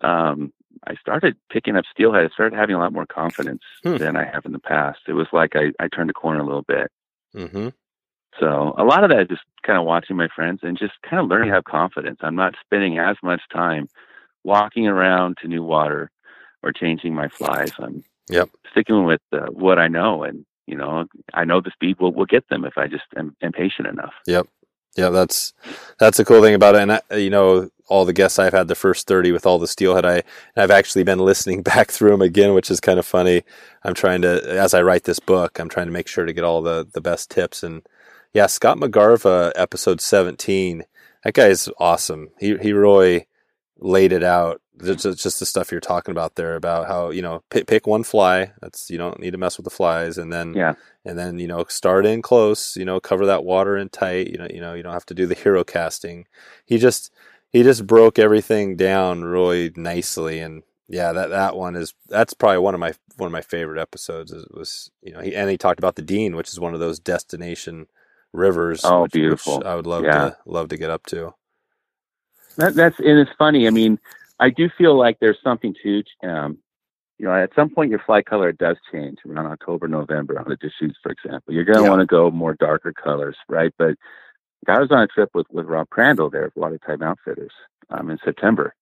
um, 0.01 0.53
I 0.87 0.95
started 0.97 1.37
picking 1.51 1.77
up 1.77 1.85
steelhead. 1.93 2.25
I 2.25 2.29
started 2.35 2.57
having 2.57 2.75
a 2.75 2.79
lot 2.79 2.93
more 2.93 3.07
confidence 3.07 3.63
Hmm. 3.83 3.97
than 3.99 4.17
I 4.17 4.25
have 4.25 4.47
in 4.47 4.53
the 4.53 4.59
past. 4.59 5.01
It 5.09 5.13
was 5.13 5.27
like 5.33 5.55
I, 5.55 5.73
I 5.79 5.89
turned 5.89 6.11
a 6.11 6.15
corner 6.15 6.41
a 6.41 6.47
little 6.47 6.63
bit, 6.63 6.91
Mm-hmm. 7.37 7.69
So 8.41 8.75
a 8.79 8.85
lot 8.85 9.05
of 9.05 9.11
that 9.11 9.21
is 9.23 9.29
just 9.29 9.43
kind 9.63 9.79
of 9.79 9.85
watching 9.85 10.17
my 10.17 10.29
friends 10.35 10.61
and 10.63 10.79
just 10.79 10.95
kind 11.03 11.21
of 11.23 11.29
learning 11.29 11.49
to 11.51 11.55
have 11.55 11.65
confidence. 11.65 12.19
I'm 12.23 12.35
not 12.35 12.55
spending 12.65 12.99
as 12.99 13.17
much 13.23 13.43
time 13.53 13.89
walking 14.45 14.87
around 14.87 15.39
to 15.43 15.49
new 15.49 15.63
water 15.63 16.11
or 16.63 16.73
changing 16.73 17.15
my 17.15 17.29
flies. 17.29 17.73
I'm 17.79 18.05
Yep. 18.31 18.51
sticking 18.71 19.05
with 19.05 19.21
uh, 19.33 19.47
what 19.51 19.79
I 19.79 19.89
know, 19.89 20.23
and 20.23 20.47
you 20.67 20.77
know, 20.77 21.05
I 21.35 21.45
know 21.45 21.61
the 21.61 21.73
speed 21.73 22.01
will 22.01 22.13
will 22.13 22.25
get 22.27 22.49
them 22.49 22.65
if 22.65 22.79
I 22.79 22.87
just 22.87 23.05
am, 23.17 23.37
am 23.43 23.53
patient 23.53 23.89
enough. 23.89 24.15
Yep. 24.27 24.47
Yeah, 24.97 25.09
that's 25.11 25.53
that's 25.99 26.19
a 26.19 26.25
cool 26.25 26.43
thing 26.43 26.55
about 26.55 26.75
it. 26.77 26.83
And 26.83 26.93
I, 26.93 27.01
you 27.17 27.31
know, 27.31 27.69
all 27.89 28.05
the 28.05 28.13
guests 28.13 28.39
I've 28.39 28.53
had 28.53 28.69
the 28.69 28.75
first 28.75 29.07
thirty 29.07 29.33
with 29.33 29.45
all 29.47 29.59
the 29.59 29.67
steelhead, 29.67 30.05
I 30.07 30.23
I've 30.57 30.71
actually 30.71 31.03
been 31.03 31.19
listening 31.31 31.63
back 31.63 31.91
through 31.91 32.11
them 32.11 32.23
again, 32.23 32.55
which 32.55 32.71
is 32.71 32.81
kind 32.81 32.99
of 32.99 33.07
funny. 33.07 33.43
I'm 33.85 33.95
trying 33.95 34.23
to, 34.23 34.43
as 34.49 34.73
I 34.75 34.83
write 34.83 35.05
this 35.05 35.19
book, 35.19 35.59
I'm 35.59 35.69
trying 35.69 35.87
to 35.87 35.93
make 35.93 36.09
sure 36.09 36.25
to 36.27 36.33
get 36.33 36.45
all 36.45 36.63
the 36.63 36.87
the 36.93 37.01
best 37.01 37.31
tips. 37.31 37.63
And 37.63 37.83
yeah, 38.35 38.47
Scott 38.47 38.79
McGarva, 38.79 39.53
episode 39.57 40.01
seventeen, 40.01 40.85
that 41.25 41.35
guy's 41.35 41.69
awesome. 41.79 42.29
He 42.39 42.57
he 42.59 42.73
really 42.73 43.27
laid 43.83 44.13
it 44.13 44.23
out. 44.23 44.61
It's 44.81 45.03
just 45.03 45.39
the 45.39 45.47
stuff 45.47 45.71
you're 45.71 45.81
talking 45.81 46.13
about 46.13 46.35
there 46.37 46.57
about 46.57 46.89
how 46.89 47.11
you 47.11 47.23
know 47.23 47.43
pick, 47.51 47.67
pick 47.67 47.87
one 47.87 48.03
fly. 48.03 48.53
That's 48.61 48.91
you 48.91 48.99
don't 48.99 49.21
need 49.21 49.33
to 49.33 49.39
mess 49.39 49.57
with 49.57 49.65
the 49.65 49.71
flies, 49.71 50.19
and 50.19 50.33
then 50.33 50.55
Yeah. 50.55 50.75
and 51.05 51.19
then 51.19 51.39
you 51.39 51.47
know 51.47 51.65
start 51.69 52.07
in 52.07 52.23
close. 52.23 52.77
You 52.77 52.85
know, 52.85 52.99
cover 52.99 53.27
that 53.27 53.45
water 53.45 53.77
in 53.77 53.91
tight. 53.91 54.29
You 54.29 54.39
know, 54.39 54.47
you 54.51 54.61
know 54.61 54.75
you 54.75 54.83
don't 54.83 54.93
have 54.95 55.07
to 55.07 55.15
do 55.15 55.27
the 55.27 55.35
hero 55.35 55.63
casting. 55.63 56.27
He 56.65 56.79
just 56.79 57.13
he 57.51 57.63
just 57.63 57.87
broke 57.87 58.19
everything 58.19 58.77
down 58.77 59.23
really 59.25 59.73
nicely, 59.77 60.41
and 60.41 60.63
yeah, 60.89 61.13
that 61.13 61.29
that 61.31 61.55
one 61.55 61.77
is 61.77 61.95
that's 62.09 62.33
probably 62.35 62.59
one 62.59 62.75
of 62.75 62.81
my 62.81 62.95
one 63.19 63.27
of 63.29 63.33
my 63.33 63.43
favorite 63.43 63.81
episodes. 63.81 64.33
Is, 64.33 64.47
was 64.51 64.91
you 65.03 65.13
know 65.13 65.21
he 65.21 65.35
and 65.37 65.49
he 65.51 65.59
talked 65.59 65.79
about 65.79 65.97
the 65.97 66.03
Dean, 66.03 66.35
which 66.35 66.49
is 66.49 66.59
one 66.59 66.75
of 66.75 66.81
those 66.81 66.99
destination 66.99 67.87
rivers. 68.33 68.81
Oh, 68.85 69.03
which- 69.03 69.09
which 69.09 69.13
beautiful. 69.13 69.63
I 69.65 69.75
would 69.77 69.87
love 69.87 70.03
Yeah. 70.05 70.31
to 70.31 70.37
love 70.47 70.71
to 70.71 70.77
get 70.79 70.91
up 70.91 71.05
to. 71.09 71.35
That, 72.57 72.75
that's 72.75 72.99
and 72.99 73.19
it's 73.19 73.31
funny. 73.39 73.67
I 73.67 73.71
mean, 73.71 73.99
I 74.41 74.51
do 74.51 74.69
feel 74.77 74.97
like 74.97 75.19
there's 75.21 75.39
something 75.43 75.75
to, 75.83 76.03
um, 76.23 76.59
you 77.19 77.27
know, 77.27 77.35
at 77.35 77.51
some 77.55 77.71
point 77.71 77.91
your 77.91 78.01
fly 78.05 78.23
color 78.23 78.53
does 78.53 78.77
change 78.93 79.19
around 79.29 79.47
October, 79.47 79.89
November 79.89 80.39
on 80.39 80.49
the 80.49 80.57
Deschutes, 80.57 80.99
for 81.03 81.13
example. 81.13 81.55
You're 81.55 81.65
going 81.65 81.79
to 81.79 81.85
Yeah. 81.85 81.91
want 81.91 82.01
to 82.01 82.07
go 82.07 82.31
more 82.31 82.55
darker 82.55 82.93
colors, 82.93 83.37
right? 83.49 83.73
But 83.79 83.97
I 84.69 84.79
was 84.79 84.91
on 84.91 85.03
a 85.03 85.07
trip 85.07 85.31
with 85.35 85.47
with 85.51 85.67
Rob 85.67 85.89
Crandall 85.91 86.31
there 86.31 86.47
at 86.47 86.57
Water 86.57 86.79
Time 86.79 87.03
Outfitters 87.03 87.53
um, 87.91 88.11
in 88.11 88.19
September, 88.25 88.75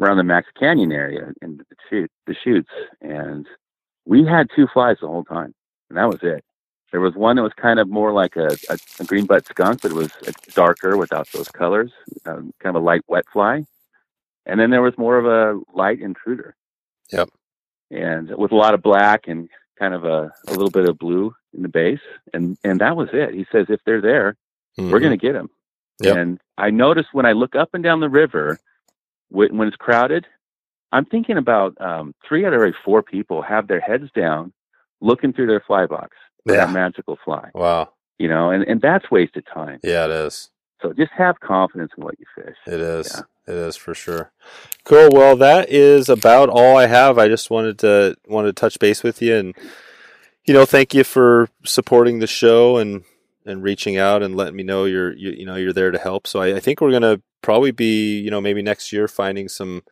around 0.00 0.16
the 0.16 0.24
Mack's 0.24 0.50
Canyon 0.58 0.92
area 0.92 1.32
in 1.42 1.56
the 1.58 1.64
shoot 1.88 2.10
the 2.26 2.34
shoots, 2.44 2.70
and 3.00 3.46
we 4.06 4.24
had 4.24 4.48
two 4.54 4.66
flies 4.72 4.96
the 5.00 5.08
whole 5.08 5.24
time, 5.24 5.54
and 5.90 5.98
that 5.98 6.08
was 6.08 6.20
it. 6.22 6.44
There 6.90 7.00
was 7.00 7.14
one 7.14 7.36
that 7.36 7.42
was 7.42 7.52
kind 7.54 7.78
of 7.78 7.88
more 7.88 8.12
like 8.12 8.36
a, 8.36 8.56
a, 8.70 8.78
a 9.00 9.04
green 9.04 9.26
butt 9.26 9.46
skunk, 9.46 9.82
but 9.82 9.90
it 9.90 9.94
was 9.94 10.10
uh, 10.26 10.32
darker 10.54 10.96
without 10.96 11.28
those 11.32 11.48
colors, 11.48 11.92
um, 12.24 12.52
kind 12.60 12.74
of 12.74 12.82
a 12.82 12.84
light 12.84 13.02
wet 13.08 13.24
fly. 13.32 13.64
And 14.46 14.58
then 14.58 14.70
there 14.70 14.82
was 14.82 14.96
more 14.96 15.18
of 15.18 15.26
a 15.26 15.60
light 15.74 16.00
intruder. 16.00 16.56
Yep. 17.12 17.28
And 17.90 18.34
with 18.36 18.52
a 18.52 18.56
lot 18.56 18.72
of 18.72 18.82
black 18.82 19.28
and 19.28 19.50
kind 19.78 19.92
of 19.92 20.04
a, 20.04 20.32
a 20.46 20.50
little 20.52 20.70
bit 20.70 20.88
of 20.88 20.98
blue 20.98 21.34
in 21.54 21.62
the 21.62 21.68
base. 21.68 22.00
And, 22.32 22.56
and 22.64 22.80
that 22.80 22.96
was 22.96 23.10
it. 23.12 23.34
He 23.34 23.46
says, 23.52 23.66
if 23.68 23.80
they're 23.84 24.00
there, 24.00 24.36
we're 24.78 25.00
going 25.00 25.18
to 25.18 25.26
get 25.26 25.34
them. 25.34 25.50
Yep. 26.00 26.16
And 26.16 26.40
I 26.56 26.70
noticed 26.70 27.08
when 27.12 27.26
I 27.26 27.32
look 27.32 27.54
up 27.54 27.70
and 27.74 27.82
down 27.82 28.00
the 28.00 28.08
river, 28.08 28.58
when, 29.28 29.56
when 29.56 29.68
it's 29.68 29.76
crowded, 29.76 30.26
I'm 30.92 31.04
thinking 31.04 31.36
about 31.36 31.78
um, 31.80 32.14
three 32.26 32.46
out 32.46 32.54
of 32.54 32.60
every 32.60 32.74
four 32.84 33.02
people 33.02 33.42
have 33.42 33.68
their 33.68 33.80
heads 33.80 34.10
down, 34.14 34.52
looking 35.00 35.32
through 35.32 35.48
their 35.48 35.60
fly 35.60 35.86
box 35.86 36.16
for 36.48 36.54
Yeah. 36.54 36.66
that 36.66 36.72
magical 36.72 37.18
fly. 37.24 37.50
Wow. 37.54 37.90
You 38.18 38.28
know, 38.28 38.50
and, 38.50 38.64
and 38.64 38.80
that's 38.80 39.10
wasted 39.10 39.46
time. 39.52 39.78
Yeah, 39.84 40.06
it 40.06 40.10
is. 40.10 40.50
So 40.82 40.92
just 40.92 41.12
have 41.16 41.38
confidence 41.40 41.92
in 41.96 42.04
what 42.04 42.14
you 42.18 42.26
fish. 42.34 42.56
It 42.66 42.80
is. 42.80 43.12
Yeah. 43.14 43.52
It 43.52 43.58
is 43.58 43.76
for 43.76 43.94
sure. 43.94 44.30
Cool. 44.84 45.08
Well, 45.12 45.36
that 45.36 45.70
is 45.70 46.08
about 46.08 46.48
all 46.48 46.76
I 46.76 46.86
have. 46.86 47.18
I 47.18 47.28
just 47.28 47.50
wanted 47.50 47.78
to 47.80 48.16
wanted 48.28 48.48
to 48.48 48.60
touch 48.60 48.78
base 48.78 49.02
with 49.02 49.22
you 49.22 49.36
and 49.36 49.54
you 50.44 50.54
know, 50.54 50.64
thank 50.64 50.94
you 50.94 51.04
for 51.04 51.48
supporting 51.64 52.18
the 52.20 52.26
show 52.26 52.76
and 52.78 53.04
and 53.44 53.62
reaching 53.62 53.96
out 53.96 54.22
and 54.22 54.36
letting 54.36 54.56
me 54.56 54.62
know 54.62 54.84
you're 54.84 55.14
you, 55.16 55.30
you 55.30 55.46
know 55.46 55.56
you're 55.56 55.72
there 55.72 55.90
to 55.90 55.98
help. 55.98 56.26
So 56.26 56.40
I, 56.40 56.56
I 56.56 56.60
think 56.60 56.80
we're 56.80 56.92
gonna 56.92 57.20
probably 57.42 57.70
be 57.70 58.18
you 58.18 58.30
know 58.30 58.40
maybe 58.40 58.62
next 58.62 58.92
year 58.92 59.08
finding 59.08 59.48
some 59.48 59.82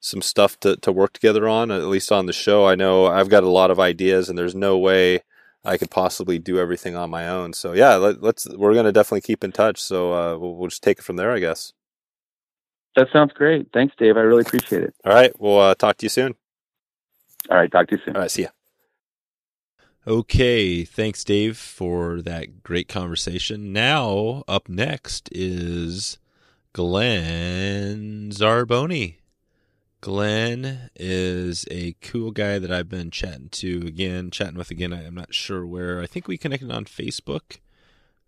some 0.00 0.20
stuff 0.22 0.58
to 0.60 0.76
to 0.78 0.92
work 0.92 1.12
together 1.12 1.48
on 1.48 1.70
at 1.70 1.82
least 1.84 2.10
on 2.12 2.26
the 2.26 2.32
show. 2.32 2.66
I 2.66 2.74
know 2.74 3.06
I've 3.06 3.28
got 3.28 3.44
a 3.44 3.48
lot 3.48 3.70
of 3.70 3.80
ideas 3.80 4.28
and 4.28 4.36
there's 4.38 4.54
no 4.54 4.76
way 4.78 5.22
I 5.64 5.76
could 5.76 5.90
possibly 5.90 6.38
do 6.38 6.58
everything 6.58 6.94
on 6.96 7.10
my 7.10 7.28
own. 7.28 7.52
So 7.52 7.72
yeah, 7.72 7.94
let, 7.96 8.22
let's 8.22 8.48
we're 8.48 8.74
gonna 8.74 8.92
definitely 8.92 9.22
keep 9.22 9.42
in 9.44 9.52
touch. 9.52 9.80
So 9.80 10.12
uh, 10.12 10.38
we'll, 10.38 10.56
we'll 10.56 10.68
just 10.68 10.82
take 10.82 10.98
it 10.98 11.02
from 11.04 11.16
there, 11.16 11.32
I 11.32 11.38
guess. 11.38 11.72
That 12.96 13.08
sounds 13.12 13.32
great. 13.32 13.68
Thanks, 13.72 13.94
Dave. 13.98 14.16
I 14.16 14.20
really 14.20 14.42
appreciate 14.42 14.82
it. 14.82 14.94
All 15.04 15.12
right. 15.12 15.32
We'll 15.40 15.58
uh, 15.58 15.74
talk 15.74 15.96
to 15.98 16.06
you 16.06 16.10
soon. 16.10 16.34
All 17.50 17.56
right. 17.56 17.70
Talk 17.70 17.88
to 17.88 17.96
you 17.96 18.02
soon. 18.04 18.14
All 18.14 18.22
right. 18.22 18.30
See 18.30 18.42
ya. 18.42 18.48
Okay, 20.06 20.84
thanks, 20.84 21.24
Dave, 21.24 21.56
for 21.56 22.20
that 22.20 22.62
great 22.62 22.88
conversation. 22.88 23.72
Now, 23.72 24.44
up 24.46 24.68
next 24.68 25.30
is 25.32 26.18
Glenn 26.74 28.28
Zarboni. 28.30 29.16
Glenn 30.04 30.90
is 30.96 31.64
a 31.70 31.94
cool 32.02 32.30
guy 32.30 32.58
that 32.58 32.70
I've 32.70 32.90
been 32.90 33.10
chatting 33.10 33.48
to 33.52 33.86
again, 33.86 34.30
chatting 34.30 34.58
with 34.58 34.70
again. 34.70 34.92
I- 34.92 35.06
I'm 35.06 35.14
not 35.14 35.32
sure 35.32 35.66
where. 35.66 36.02
I 36.02 36.06
think 36.06 36.28
we 36.28 36.36
connected 36.36 36.70
on 36.70 36.84
Facebook, 36.84 37.56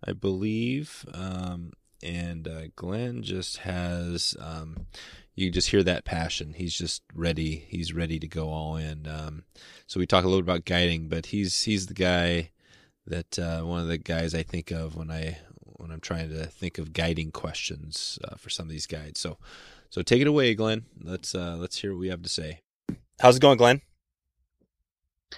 I 0.03 0.13
believe. 0.13 1.05
Um, 1.13 1.73
and 2.01 2.47
uh, 2.47 2.61
Glenn 2.75 3.21
just 3.21 3.57
has, 3.57 4.35
um, 4.39 4.87
you 5.35 5.51
just 5.51 5.69
hear 5.69 5.83
that 5.83 6.03
passion. 6.03 6.53
He's 6.53 6.73
just 6.73 7.03
ready. 7.13 7.67
He's 7.69 7.93
ready 7.93 8.17
to 8.21 8.27
go 8.27 8.49
all 8.49 8.75
in. 8.75 9.05
Um, 9.07 9.43
so 9.85 9.99
we 9.99 10.07
talk 10.07 10.23
a 10.23 10.27
little 10.27 10.41
bit 10.41 10.49
about 10.51 10.65
guiding, 10.65 11.09
but 11.09 11.27
he's 11.27 11.61
he's 11.65 11.85
the 11.85 11.93
guy 11.93 12.49
that 13.05 13.37
uh, 13.37 13.61
one 13.61 13.81
of 13.81 13.87
the 13.87 13.99
guys 13.99 14.33
I 14.33 14.41
think 14.41 14.71
of 14.71 14.95
when 14.95 15.11
I 15.11 15.37
when 15.61 15.91
I'm 15.91 16.01
trying 16.01 16.29
to 16.29 16.47
think 16.47 16.79
of 16.79 16.91
guiding 16.91 17.29
questions 17.29 18.17
uh, 18.23 18.35
for 18.35 18.49
some 18.49 18.65
of 18.65 18.71
these 18.71 18.87
guides. 18.87 19.19
So 19.19 19.37
so 19.89 20.01
take 20.01 20.21
it 20.21 20.27
away, 20.27 20.55
Glenn. 20.55 20.85
Let's 21.01 21.33
uh, 21.35 21.57
let's 21.59 21.77
hear 21.79 21.93
what 21.93 21.99
we 21.99 22.09
have 22.09 22.21
to 22.23 22.29
say. 22.29 22.61
How's 23.19 23.37
it 23.37 23.41
going, 23.41 23.57
Glenn? 23.57 23.81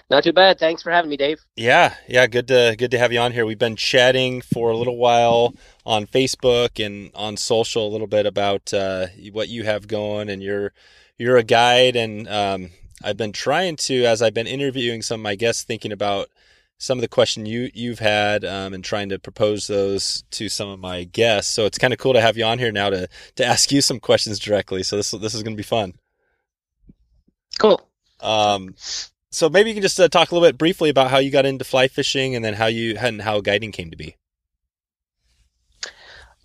Not 0.08 0.24
too 0.24 0.32
bad. 0.32 0.58
Thanks 0.58 0.82
for 0.82 0.90
having 0.90 1.10
me, 1.10 1.16
Dave. 1.16 1.40
Yeah, 1.56 1.94
yeah, 2.08 2.26
good 2.26 2.48
to 2.48 2.74
good 2.78 2.90
to 2.92 2.98
have 2.98 3.12
you 3.12 3.20
on 3.20 3.32
here. 3.32 3.46
We've 3.46 3.58
been 3.58 3.76
chatting 3.76 4.40
for 4.40 4.70
a 4.70 4.76
little 4.76 4.96
while 4.96 5.54
on 5.84 6.06
Facebook 6.06 6.84
and 6.84 7.10
on 7.14 7.36
social 7.36 7.86
a 7.86 7.90
little 7.90 8.06
bit 8.06 8.26
about 8.26 8.72
uh, 8.72 9.08
what 9.32 9.48
you 9.48 9.64
have 9.64 9.88
going, 9.88 10.28
and 10.28 10.42
you're 10.42 10.72
you're 11.18 11.36
a 11.36 11.42
guide, 11.42 11.96
and 11.96 12.28
um, 12.28 12.70
I've 13.02 13.16
been 13.16 13.32
trying 13.32 13.76
to 13.76 14.04
as 14.04 14.22
I've 14.22 14.34
been 14.34 14.46
interviewing 14.46 15.02
some 15.02 15.20
of 15.20 15.24
my 15.24 15.34
guests, 15.34 15.64
thinking 15.64 15.92
about 15.92 16.28
some 16.80 16.96
of 16.96 17.02
the 17.02 17.08
question 17.08 17.44
you 17.44 17.70
you've 17.74 17.98
had, 17.98 18.44
um, 18.44 18.72
and 18.72 18.82
trying 18.82 19.10
to 19.10 19.18
propose 19.18 19.66
those 19.66 20.24
to 20.30 20.48
some 20.48 20.68
of 20.68 20.80
my 20.80 21.04
guests. 21.04 21.52
So 21.52 21.66
it's 21.66 21.78
kind 21.78 21.92
of 21.92 21.98
cool 21.98 22.14
to 22.14 22.20
have 22.22 22.38
you 22.38 22.44
on 22.44 22.58
here 22.58 22.72
now 22.72 22.90
to 22.90 23.06
to 23.36 23.44
ask 23.44 23.70
you 23.70 23.82
some 23.82 24.00
questions 24.00 24.38
directly. 24.38 24.82
So 24.82 24.96
this 24.96 25.10
this 25.10 25.34
is 25.34 25.42
going 25.42 25.54
to 25.54 25.60
be 25.60 25.62
fun. 25.62 25.92
Cool. 27.58 27.86
Um, 28.20 28.74
so 29.30 29.48
maybe 29.48 29.70
you 29.70 29.74
can 29.74 29.82
just 29.82 30.00
uh, 30.00 30.08
talk 30.08 30.30
a 30.30 30.34
little 30.34 30.48
bit 30.48 30.58
briefly 30.58 30.88
about 30.88 31.10
how 31.10 31.18
you 31.18 31.30
got 31.30 31.46
into 31.46 31.64
fly 31.64 31.86
fishing 31.86 32.34
and 32.34 32.44
then 32.44 32.54
how 32.54 32.66
you 32.66 32.96
and 32.98 33.20
how 33.20 33.40
guiding 33.40 33.72
came 33.72 33.90
to 33.90 33.96
be. 33.96 34.16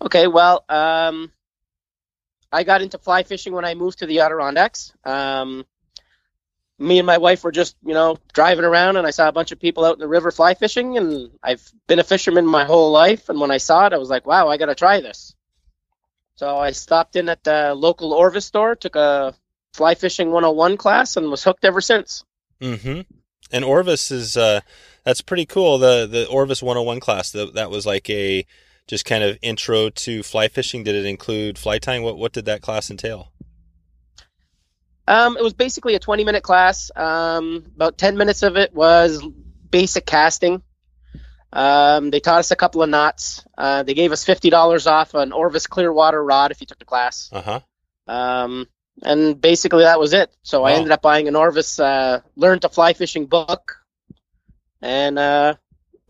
Okay, 0.02 0.26
well, 0.26 0.64
um, 0.68 1.32
I 2.52 2.62
got 2.62 2.82
into 2.82 2.98
fly 2.98 3.22
fishing 3.22 3.54
when 3.54 3.64
I 3.64 3.74
moved 3.74 4.00
to 4.00 4.06
the 4.06 4.20
Adirondacks. 4.20 4.92
Um, 5.04 5.64
me 6.78 6.98
and 6.98 7.06
my 7.06 7.18
wife 7.18 7.42
were 7.42 7.52
just, 7.52 7.76
you 7.84 7.94
know, 7.94 8.18
driving 8.32 8.64
around, 8.64 8.96
and 8.96 9.06
I 9.06 9.10
saw 9.10 9.28
a 9.28 9.32
bunch 9.32 9.52
of 9.52 9.60
people 9.60 9.84
out 9.84 9.94
in 9.94 10.00
the 10.00 10.08
river 10.08 10.30
fly 10.30 10.54
fishing. 10.54 10.98
And 10.98 11.30
I've 11.42 11.70
been 11.86 11.98
a 11.98 12.04
fisherman 12.04 12.46
my 12.46 12.64
whole 12.64 12.92
life, 12.92 13.28
and 13.28 13.40
when 13.40 13.50
I 13.50 13.58
saw 13.58 13.86
it, 13.86 13.92
I 13.92 13.98
was 13.98 14.10
like, 14.10 14.26
"Wow, 14.26 14.48
I 14.48 14.56
got 14.56 14.66
to 14.66 14.74
try 14.74 15.00
this." 15.00 15.34
So 16.36 16.56
I 16.58 16.72
stopped 16.72 17.16
in 17.16 17.28
at 17.28 17.44
the 17.44 17.74
local 17.74 18.12
Orvis 18.12 18.44
store, 18.44 18.74
took 18.74 18.94
a 18.94 19.34
fly 19.72 19.94
fishing 19.94 20.30
101 20.30 20.76
class, 20.76 21.16
and 21.16 21.30
was 21.30 21.42
hooked 21.42 21.64
ever 21.64 21.80
since. 21.80 22.24
Mm-hmm. 22.60 23.00
And 23.52 23.64
Orvis 23.64 24.10
is 24.10 24.36
uh, 24.36 24.60
that's 25.04 25.22
pretty 25.22 25.46
cool. 25.46 25.78
The 25.78 26.06
the 26.06 26.26
Orvis 26.28 26.62
101 26.62 27.00
class 27.00 27.30
that 27.30 27.54
that 27.54 27.70
was 27.70 27.86
like 27.86 28.10
a 28.10 28.44
just 28.86 29.04
kind 29.04 29.24
of 29.24 29.38
intro 29.40 29.88
to 29.88 30.22
fly 30.22 30.48
fishing. 30.48 30.84
Did 30.84 30.94
it 30.94 31.06
include 31.06 31.58
fly 31.58 31.78
tying? 31.78 32.02
What 32.02 32.18
what 32.18 32.32
did 32.32 32.44
that 32.44 32.60
class 32.60 32.90
entail? 32.90 33.32
Um, 35.08 35.36
it 35.36 35.42
was 35.42 35.54
basically 35.54 35.94
a 35.94 35.98
20 35.98 36.24
minute 36.24 36.42
class. 36.42 36.90
Um, 36.96 37.64
about 37.76 37.96
10 37.98 38.16
minutes 38.16 38.42
of 38.42 38.56
it 38.56 38.74
was 38.74 39.24
basic 39.70 40.04
casting. 40.06 40.62
Um, 41.52 42.10
they 42.10 42.20
taught 42.20 42.40
us 42.40 42.50
a 42.50 42.56
couple 42.56 42.82
of 42.82 42.90
knots. 42.90 43.44
Uh, 43.56 43.82
they 43.82 43.94
gave 43.94 44.12
us 44.12 44.24
$50 44.24 44.86
off 44.86 45.14
an 45.14 45.32
Orvis 45.32 45.66
Clearwater 45.66 46.22
rod 46.22 46.50
if 46.50 46.60
you 46.60 46.66
took 46.66 46.78
the 46.78 46.84
class. 46.84 47.30
Uh 47.32 47.42
huh. 47.42 47.60
Um, 48.12 48.66
and 49.02 49.40
basically 49.40 49.84
that 49.84 50.00
was 50.00 50.12
it. 50.12 50.30
So 50.42 50.64
I 50.64 50.72
ended 50.72 50.90
up 50.92 51.02
buying 51.02 51.28
an 51.28 51.36
Orvis 51.36 51.78
uh, 51.78 52.20
Learn 52.34 52.58
to 52.60 52.68
Fly 52.68 52.92
Fishing 52.94 53.26
book. 53.26 53.76
And 54.82 55.18
uh, 55.18 55.54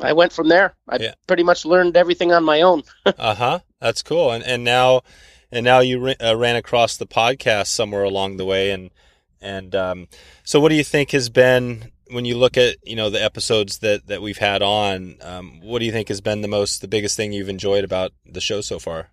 I 0.01 0.13
went 0.15 0.33
from 0.33 0.49
there. 0.49 0.75
I 0.89 0.97
Yeah. 1.01 1.15
pretty 1.27 1.43
much 1.43 1.65
learned 1.65 1.97
everything 1.97 2.33
on 2.33 2.45
my 2.45 2.63
own. 2.63 2.83
uh 3.07 3.35
huh. 3.35 3.59
That's 3.81 4.03
cool. 4.03 4.33
And 4.33 4.43
and 4.45 4.65
now 4.65 5.03
and 5.51 5.65
now 5.65 5.81
you 5.81 5.99
ran, 5.99 6.17
uh, 6.23 6.37
ran 6.37 6.57
across 6.57 6.97
the 6.97 7.07
podcast 7.07 7.69
somewhere 7.69 8.05
along 8.05 8.37
the 8.37 8.45
way, 8.45 8.71
and 8.71 8.91
and 9.41 9.75
um, 9.75 10.09
so 10.45 10.61
what 10.61 10.71
do 10.71 10.75
you 10.75 10.85
think 10.85 11.11
has 11.13 11.29
been 11.29 11.93
when 12.11 12.25
you 12.25 12.37
look 12.37 12.57
at 12.57 12.77
you 12.85 12.97
know 12.97 13.11
the 13.11 13.23
episodes 13.23 13.79
that 13.79 14.07
that 14.07 14.23
we've 14.23 14.39
had 14.39 14.63
on? 14.63 15.17
Um, 15.23 15.61
what 15.63 15.81
do 15.81 15.85
you 15.85 15.93
think 15.93 16.09
has 16.09 16.21
been 16.21 16.41
the 16.41 16.49
most 16.49 16.81
the 16.81 16.89
biggest 16.89 17.17
thing 17.17 17.33
you've 17.33 17.49
enjoyed 17.49 17.85
about 17.85 18.13
the 18.25 18.41
show 18.41 18.61
so 18.61 18.79
far? 18.79 19.11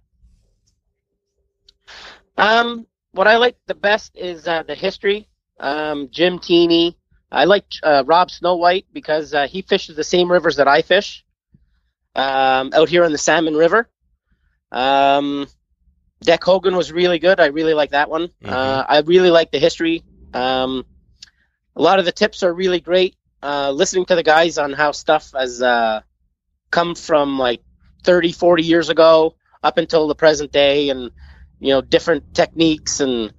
Um, 2.38 2.88
what 3.12 3.28
I 3.28 3.38
like 3.38 3.58
the 3.68 3.76
best 3.76 4.16
is 4.16 4.48
uh, 4.48 4.64
the 4.64 4.76
history. 4.76 5.28
Um, 5.60 6.10
Jim 6.12 6.40
Teeny. 6.40 6.98
I 7.32 7.46
like 7.46 7.66
uh, 7.82 8.04
Rob 8.06 8.30
Snowhite 8.30 8.86
because 8.94 9.34
uh, 9.34 9.48
he 9.48 9.64
fishes 9.64 9.96
the 9.96 10.04
same 10.04 10.32
rivers 10.32 10.58
that 10.58 10.68
I 10.68 10.82
fish. 10.84 11.26
Um, 12.16 12.72
out 12.74 12.90
here 12.90 13.04
on 13.04 13.12
the 13.12 13.18
Salmon 13.18 13.56
River. 13.56 13.90
Um, 14.72 15.48
Dec 16.24 16.44
Hogan 16.44 16.76
was 16.76 16.92
really 16.92 17.20
good. 17.20 17.40
I 17.40 17.48
really 17.48 17.74
like 17.74 17.92
that 17.92 18.10
one. 18.10 18.30
Mhm. 18.44 18.50
Uh, 18.52 18.86
I 18.88 19.00
really 19.02 19.30
like 19.32 19.52
the 19.52 19.60
history. 19.60 20.04
Um, 20.34 20.86
a 21.76 21.82
lot 21.82 22.00
of 22.00 22.06
the 22.06 22.12
tips 22.12 22.44
are 22.44 22.54
really 22.54 22.80
great. 22.80 23.16
Uh, 23.42 23.72
listening 23.72 24.06
to 24.06 24.16
the 24.16 24.24
guys 24.24 24.58
on 24.58 24.74
how 24.74 24.92
stuff 24.92 25.32
has 25.36 25.62
uh, 25.62 26.02
come 26.72 26.96
from 26.96 27.38
like 27.38 27.62
30, 28.04 28.32
40 28.32 28.64
years 28.64 28.90
ago 28.90 29.36
up 29.64 29.78
until 29.78 30.08
the 30.08 30.16
present 30.16 30.52
day 30.52 30.90
and, 30.90 31.12
you 31.60 31.70
know, 31.70 31.82
different 31.82 32.34
techniques. 32.34 33.00
And 33.00 33.34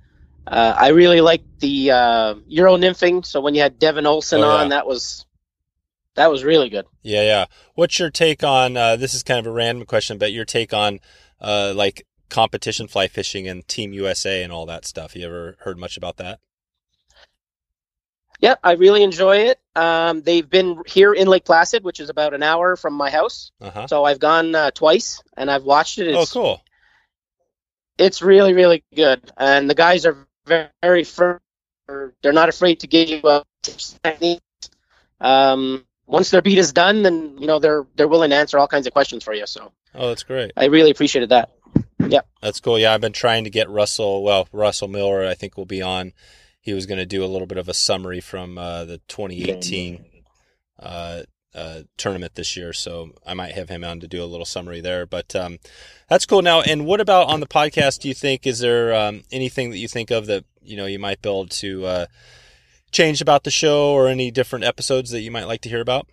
uh, 0.47 0.75
I 0.77 0.89
really 0.89 1.21
like 1.21 1.43
the 1.61 1.91
uh, 1.91 2.35
Euro 2.49 2.77
nymphing. 2.77 3.25
So 3.25 3.41
when 3.41 3.55
you 3.55 3.63
had 3.63 3.79
Devin 3.79 4.07
Olsen 4.07 4.41
Oh, 4.41 4.45
yeah. 4.57 4.63
on, 4.63 4.69
that 4.71 4.87
was 4.87 5.25
that 6.17 6.31
was 6.31 6.45
really 6.45 6.69
good. 6.69 6.87
Yeah, 7.03 7.23
yeah. 7.23 7.45
What's 7.75 7.99
your 7.99 8.11
take 8.11 8.45
on? 8.45 8.77
Uh, 8.77 8.97
this 8.97 9.15
is 9.15 9.23
kind 9.23 9.41
of 9.41 9.47
a 9.47 9.51
random 9.51 9.85
question, 9.87 10.17
but 10.19 10.33
your 10.33 10.45
take 10.45 10.73
on 10.73 11.01
uh, 11.41 11.73
like 11.75 12.07
competition 12.29 12.89
fly 12.89 13.07
fishing 13.09 13.47
and 13.49 13.67
Team 13.69 13.93
USA 13.93 14.43
and 14.43 14.53
all 14.53 14.67
that 14.67 14.85
stuff. 14.85 15.15
You 15.17 15.27
ever 15.27 15.57
heard 15.61 15.79
much 15.79 15.97
about 15.97 16.17
that? 16.19 16.41
Yeah, 18.41 18.57
I 18.63 18.73
really 18.73 19.03
enjoy 19.03 19.37
it. 19.49 19.61
Um, 19.77 20.21
they've 20.23 20.49
been 20.49 20.83
here 20.87 21.13
in 21.15 21.29
Lake 21.29 21.45
Placid, 21.45 21.85
which 21.85 22.01
is 22.01 22.11
about 22.11 22.35
an 22.35 22.43
hour 22.43 22.77
from 22.77 22.93
my 22.95 23.09
house. 23.11 23.53
Uh 23.61 23.71
huh. 23.71 23.87
So 23.87 24.05
I've 24.05 24.19
gone 24.19 24.55
uh, 24.55 24.71
twice 24.73 25.23
and 25.37 25.51
I've 25.51 25.65
watched 25.65 25.99
it. 25.99 26.15
Oh, 26.15 26.23
It's, 26.23 26.33
cool. 26.33 26.61
it's 27.97 28.23
really, 28.23 28.53
really 28.53 28.85
good. 28.95 29.31
And 29.37 29.71
the 29.71 29.75
guys 29.75 30.05
are 30.05 30.27
very, 30.47 30.69
very 30.83 31.05
firm. 31.05 31.41
They're 32.23 32.33
not 32.33 32.49
afraid 32.49 32.81
to 32.81 32.87
give 32.87 33.09
you 33.09 33.21
uh, 33.23 33.45
tips 33.63 33.99
techniques. 34.03 34.43
Um, 35.21 35.87
once 36.07 36.31
their 36.31 36.43
beat 36.43 36.59
is 36.59 36.73
done, 36.73 37.03
then 37.03 37.39
you 37.39 37.47
know 37.47 37.59
they're 37.59 37.87
they're 37.97 38.09
willing 38.09 38.31
to 38.31 38.37
answer 38.37 38.59
all 38.59 38.69
kinds 38.69 38.87
of 38.87 38.93
questions 38.93 39.23
for 39.25 39.33
you. 39.33 39.47
So 39.47 39.73
Oh, 39.95 40.09
that's 40.09 40.23
great. 40.23 40.53
I 40.57 40.67
really 40.67 40.91
appreciated 40.91 41.29
that. 41.31 41.51
Yeah, 42.09 42.21
that's 42.43 42.61
cool. 42.61 42.79
Yeah, 42.79 42.95
I've 42.95 43.01
been 43.01 43.13
trying 43.13 43.45
to 43.45 43.51
get 43.51 43.69
Russell. 43.69 44.23
Well, 44.23 44.49
Russell 44.53 44.89
Miller, 44.89 45.25
I 45.25 45.35
think 45.35 45.57
will 45.57 45.65
be 45.65 45.83
on. 45.83 46.13
He 46.61 46.73
was 46.73 46.87
going 46.87 46.99
to 46.99 47.07
do 47.07 47.25
a 47.25 47.27
little 47.27 47.47
bit 47.47 47.59
of 47.59 47.69
a 47.69 47.75
summary 47.75 48.21
from 48.21 48.57
uh, 48.57 48.85
the 48.85 48.99
2018 49.09 50.05
uh, 50.81 51.23
uh, 51.55 51.83
tournament 51.97 52.35
this 52.35 52.57
year, 52.57 52.73
so 52.73 53.11
I 53.27 53.35
might 53.35 53.53
have 53.53 53.69
him 53.69 53.85
on 53.85 54.01
to 54.01 54.09
do 54.09 54.23
a 54.23 54.27
little 54.27 54.47
summary 54.47 54.81
there. 54.81 55.07
But 55.07 55.37
um, 55.37 55.59
that's 56.09 56.27
cool. 56.27 56.43
Now, 56.43 56.63
and 56.63 56.87
what 56.87 57.01
about 57.01 57.29
on 57.29 57.41
the 57.41 57.47
podcast? 57.47 58.01
Do 58.01 58.09
you 58.09 58.15
think 58.15 58.47
is 58.47 58.59
there 58.59 58.95
um, 58.95 59.23
anything 59.31 59.71
that 59.71 59.79
you 59.79 59.89
think 59.89 60.11
of 60.11 60.27
that 60.27 60.45
you 60.63 60.77
know 60.77 60.87
you 60.87 60.99
might 60.99 61.23
be 61.23 61.29
able 61.29 61.47
to 61.47 61.87
uh, 61.87 62.07
change 62.91 63.21
about 63.21 63.45
the 63.45 63.51
show, 63.51 63.93
or 63.93 64.09
any 64.09 64.31
different 64.31 64.65
episodes 64.65 65.11
that 65.11 65.21
you 65.21 65.31
might 65.31 65.45
like 65.45 65.61
to 65.63 65.69
hear 65.69 65.81
about? 65.81 66.09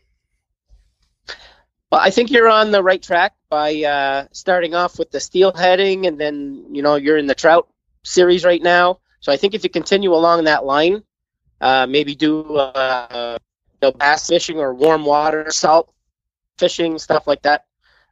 Well, 1.92 2.00
I 2.02 2.10
think 2.10 2.32
you're 2.32 2.50
on 2.50 2.72
the 2.72 2.82
right 2.82 3.02
track 3.02 3.36
by 3.50 3.84
uh, 3.84 4.28
starting 4.32 4.74
off 4.74 4.98
with 4.98 5.12
the 5.12 5.18
steelheading, 5.18 6.08
and 6.08 6.20
then 6.20 6.68
you 6.72 6.82
know 6.82 6.96
you're 6.96 7.18
in 7.18 7.28
the 7.28 7.36
trout 7.36 7.68
series 8.04 8.46
right 8.46 8.62
now. 8.62 9.00
So 9.20 9.32
I 9.32 9.38
think 9.38 9.54
if 9.54 9.64
you 9.64 9.70
continue 9.70 10.14
along 10.14 10.46
that 10.46 10.66
line, 10.66 11.04
uh, 11.60 11.86
maybe 11.88 12.16
do 12.16 12.56
uh, 12.56 13.38
you 13.82 13.88
know, 13.88 13.92
bass 13.92 14.28
fishing 14.28 14.60
or 14.60 14.74
warm 14.74 15.04
water, 15.04 15.52
salt 15.52 15.94
fishing, 16.58 16.98
stuff 16.98 17.28
like 17.28 17.42
that. 17.42 17.66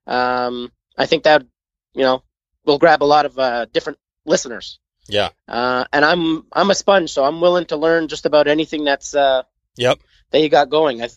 Um, 0.05 0.71
I 0.97 1.05
think 1.05 1.23
that 1.23 1.45
you 1.93 2.03
know 2.03 2.21
will 2.65 2.79
grab 2.79 3.01
a 3.01 3.05
lot 3.05 3.25
of 3.25 3.39
uh, 3.39 3.65
different 3.71 3.97
listeners. 4.25 4.79
Yeah. 5.07 5.29
Uh, 5.47 5.85
and 5.93 6.03
I'm 6.03 6.45
I'm 6.51 6.69
a 6.69 6.75
sponge, 6.75 7.11
so 7.11 7.23
I'm 7.23 7.39
willing 7.39 7.65
to 7.67 7.77
learn 7.77 8.09
just 8.09 8.25
about 8.25 8.47
anything 8.47 8.83
that's 8.83 9.15
uh, 9.15 9.43
Yep. 9.77 9.99
that 10.31 10.41
you 10.41 10.49
got 10.49 10.69
going. 10.69 11.01
I, 11.01 11.09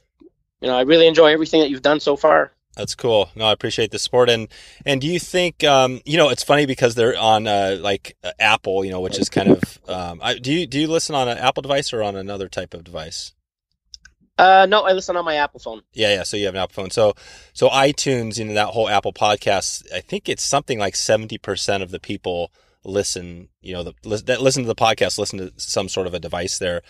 you 0.63 0.69
know, 0.69 0.77
I 0.77 0.83
really 0.83 1.07
enjoy 1.07 1.27
everything 1.33 1.61
that 1.61 1.71
you've 1.71 1.83
done 1.83 2.01
so 2.01 2.17
far. 2.17 2.53
That's 2.77 2.95
cool. 2.95 3.29
No, 3.35 3.45
I 3.45 3.53
appreciate 3.53 3.91
the 3.91 3.99
support. 3.99 4.31
And 4.31 4.49
and 4.87 5.01
do 5.01 5.07
you 5.07 5.19
think 5.19 5.63
um, 5.63 6.01
you 6.07 6.17
know 6.17 6.31
it's 6.31 6.43
funny 6.43 6.65
because 6.65 6.95
they're 6.95 7.19
on 7.19 7.47
uh, 7.47 7.77
like 7.81 8.17
uh, 8.25 8.31
Apple, 8.39 8.85
you 8.85 8.91
know, 8.91 9.01
which 9.01 9.19
is 9.19 9.29
kind 9.29 9.51
of 9.51 9.79
um, 9.89 10.21
I, 10.23 10.39
do 10.39 10.53
you 10.53 10.67
do 10.67 10.81
you 10.81 10.89
listen 10.89 11.15
on 11.15 11.29
an 11.29 11.37
Apple 11.37 11.61
device 11.61 11.93
or 11.93 12.03
on 12.03 12.17
another 12.17 12.49
type 12.49 12.73
of 12.73 12.85
device? 12.85 13.35
Uh, 14.39 14.67
no, 14.67 14.83
I 14.83 14.93
listen 14.93 15.17
on 15.17 15.25
my 15.25 15.37
Apple 15.37 15.61
phone. 15.61 15.83
Yeah, 15.93 16.15
yeah. 16.15 16.23
So 16.23 16.39
you 16.39 16.47
have 16.47 16.55
an 16.55 16.63
Apple 16.63 16.83
phone. 16.83 16.91
So 16.91 17.13
so 17.53 17.69
iTunes, 17.69 18.39
you 18.39 18.47
know, 18.47 18.55
that 18.55 18.69
whole 18.69 18.89
Apple 18.89 19.13
podcast. 19.13 19.93
I 19.93 20.01
think 20.01 20.29
it's 20.29 20.43
something 20.43 20.79
like 20.79 20.97
seventy 20.97 21.37
percent 21.37 21.83
of 21.83 21.91
the 21.91 22.01
people 22.01 22.51
listen. 22.85 23.49
You 23.61 23.75
know, 23.75 23.83
the, 23.83 24.23
that 24.25 24.41
listen 24.41 24.63
to 24.63 24.67
the 24.67 24.75
podcast 24.75 25.19
listen 25.19 25.39
to 25.39 25.53
some 25.59 25.91
sort 25.91 26.07
of 26.07 26.15
a 26.15 26.21
device 26.21 26.59
there. 26.59 26.81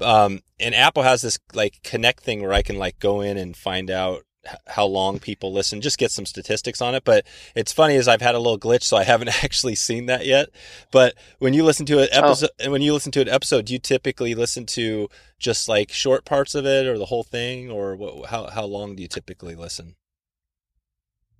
Um, 0.00 0.40
and 0.60 0.74
Apple 0.74 1.02
has 1.02 1.22
this 1.22 1.38
like 1.52 1.80
connect 1.82 2.22
thing 2.22 2.42
where 2.42 2.52
I 2.52 2.62
can 2.62 2.76
like 2.76 2.98
go 2.98 3.20
in 3.20 3.36
and 3.36 3.56
find 3.56 3.90
out 3.90 4.22
how 4.66 4.84
long 4.84 5.18
people 5.18 5.54
listen, 5.54 5.80
just 5.80 5.96
get 5.96 6.10
some 6.10 6.26
statistics 6.26 6.82
on 6.82 6.94
it. 6.94 7.02
But 7.04 7.24
it's 7.54 7.72
funny 7.72 7.94
is 7.94 8.06
I've 8.06 8.20
had 8.20 8.34
a 8.34 8.38
little 8.38 8.58
glitch, 8.58 8.82
so 8.82 8.96
I 8.98 9.04
haven't 9.12 9.42
actually 9.42 9.74
seen 9.74 10.04
that 10.06 10.26
yet. 10.26 10.50
But 10.90 11.14
when 11.38 11.54
you 11.54 11.64
listen 11.64 11.86
to 11.86 12.00
an 12.00 12.08
Oh. 12.12 12.18
episode, 12.26 12.50
and 12.58 12.70
when 12.70 12.82
you 12.82 12.92
listen 12.92 13.10
to 13.12 13.22
an 13.22 13.28
episode, 13.28 13.64
do 13.66 13.72
you 13.72 13.78
typically 13.78 14.34
listen 14.34 14.66
to 14.66 15.08
just 15.38 15.66
like 15.68 15.90
short 15.92 16.26
parts 16.26 16.54
of 16.54 16.66
it, 16.66 16.86
or 16.86 16.98
the 16.98 17.06
whole 17.06 17.22
thing, 17.24 17.70
or 17.70 17.96
what, 17.96 18.26
how 18.30 18.48
how 18.50 18.64
long 18.64 18.96
do 18.96 19.02
you 19.02 19.08
typically 19.08 19.54
listen? 19.54 19.96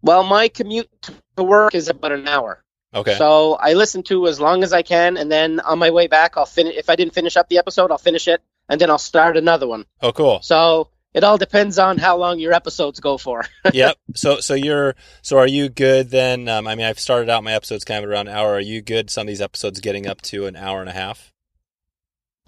Well, 0.01 0.23
my 0.25 0.49
commute 0.49 0.89
to 1.37 1.43
work 1.43 1.75
is 1.75 1.89
about 1.89 2.13
an 2.13 2.27
hour. 2.29 2.64
Okay, 2.95 3.17
So 3.17 3.55
I 3.55 3.73
listen 3.73 4.03
to 4.05 4.29
as 4.29 4.39
long 4.39 4.63
as 4.63 4.73
I 4.73 4.83
can, 4.83 5.17
and 5.17 5.31
then 5.31 5.61
on 5.61 5.79
my 5.79 5.91
way 5.91 6.07
back, 6.07 6.37
I'll 6.37 6.47
finish. 6.47 6.77
If 6.77 6.89
I 6.89 6.97
didn't 6.97 7.15
finish 7.15 7.37
up 7.37 7.49
the 7.49 7.59
episode, 7.59 7.91
I'll 7.91 7.99
finish 7.99 8.29
it, 8.29 8.41
and 8.69 8.81
then 8.81 8.89
I'll 8.91 8.99
start 8.99 9.37
another 9.37 9.67
one. 9.67 9.85
oh 10.01 10.13
cool, 10.13 10.41
So 10.43 10.89
it 11.13 11.25
all 11.25 11.39
depends 11.39 11.79
on 11.79 11.99
how 11.99 12.17
long 12.17 12.39
your 12.39 12.53
episodes 12.53 13.01
go 13.01 13.19
for. 13.19 13.45
yep. 13.73 13.97
So 14.15 14.41
so 14.41 14.55
you're 14.55 14.95
so 15.23 15.39
are 15.39 15.47
you 15.47 15.69
good 15.69 16.11
then? 16.11 16.49
Um, 16.49 16.67
I 16.67 16.75
mean, 16.75 16.87
I've 16.87 17.01
started 17.01 17.31
out 17.31 17.45
my 17.45 17.53
episodes 17.53 17.85
kind 17.85 18.05
of 18.05 18.11
around 18.11 18.29
an 18.29 18.35
hour. 18.37 18.55
Are 18.55 18.61
you 18.61 18.81
good? 18.83 19.11
Some 19.11 19.23
of 19.23 19.29
these 19.29 19.41
episodes 19.41 19.81
getting 19.81 20.07
up 20.07 20.21
to 20.23 20.47
an 20.47 20.57
hour 20.57 20.81
and 20.81 20.89
a 20.89 20.93
half. 20.93 21.33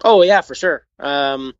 Oh 0.03 0.21
yeah, 0.21 0.41
for 0.41 0.55
sure. 0.55 0.85
Um, 0.99 1.53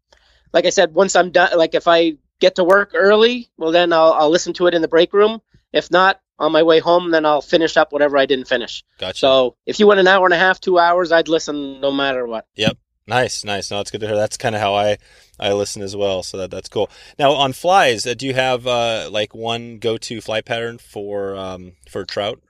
like 0.54 0.66
I 0.66 0.70
said, 0.70 0.94
once 0.94 1.16
I'm 1.16 1.32
done, 1.32 1.58
like 1.58 1.76
if 1.76 1.88
I 1.88 2.18
get 2.40 2.56
to 2.56 2.64
work 2.64 2.92
early, 2.94 3.50
well 3.58 3.72
then 3.72 3.92
I'll 3.94 4.14
I'll 4.14 4.30
listen 4.30 4.54
to 4.54 4.68
it 4.68 4.74
in 4.74 4.82
the 4.82 4.88
break 4.88 5.14
room. 5.14 5.42
If 5.74 5.92
not, 5.92 6.20
on 6.40 6.52
my 6.52 6.64
way 6.64 6.80
home, 6.80 7.12
then 7.12 7.26
I'll 7.26 7.42
finish 7.42 7.78
up 7.78 7.92
whatever 7.92 8.18
I 8.18 8.26
didn't 8.26 8.48
finish. 8.48 8.84
Gotcha. 9.00 9.20
So 9.20 9.56
if 9.66 9.80
you 9.80 9.88
went 9.88 10.00
an 10.00 10.08
hour 10.08 10.26
and 10.26 10.34
a 10.34 10.38
half, 10.38 10.60
two 10.60 10.78
hours, 10.78 11.12
I'd 11.12 11.28
listen 11.28 11.82
no 11.82 11.92
matter 11.92 12.26
what. 12.26 12.46
Yep. 12.56 12.78
Nice, 13.08 13.46
nice. 13.46 13.72
No, 13.72 13.80
it's 13.80 13.90
good 13.90 14.02
to 14.02 14.08
hear. 14.08 14.18
That's 14.18 14.36
kind 14.36 14.54
of 14.54 14.60
how 14.62 14.76
I 14.76 14.98
I 15.40 15.54
listen 15.54 15.82
as 15.82 15.96
well. 15.96 16.24
So 16.24 16.38
that 16.38 16.52
that's 16.52 16.68
cool. 16.68 16.90
Now 17.18 17.32
on 17.32 17.54
flies, 17.54 18.06
uh, 18.06 18.14
do 18.14 18.28
you 18.28 18.34
have 18.34 18.68
uh, 18.68 19.10
like 19.10 19.34
one 19.34 19.78
go 19.78 19.98
to 19.98 20.20
fly 20.20 20.42
pattern 20.42 20.78
for 20.78 21.38
um, 21.38 21.74
for 21.90 22.04
trout? 22.04 22.42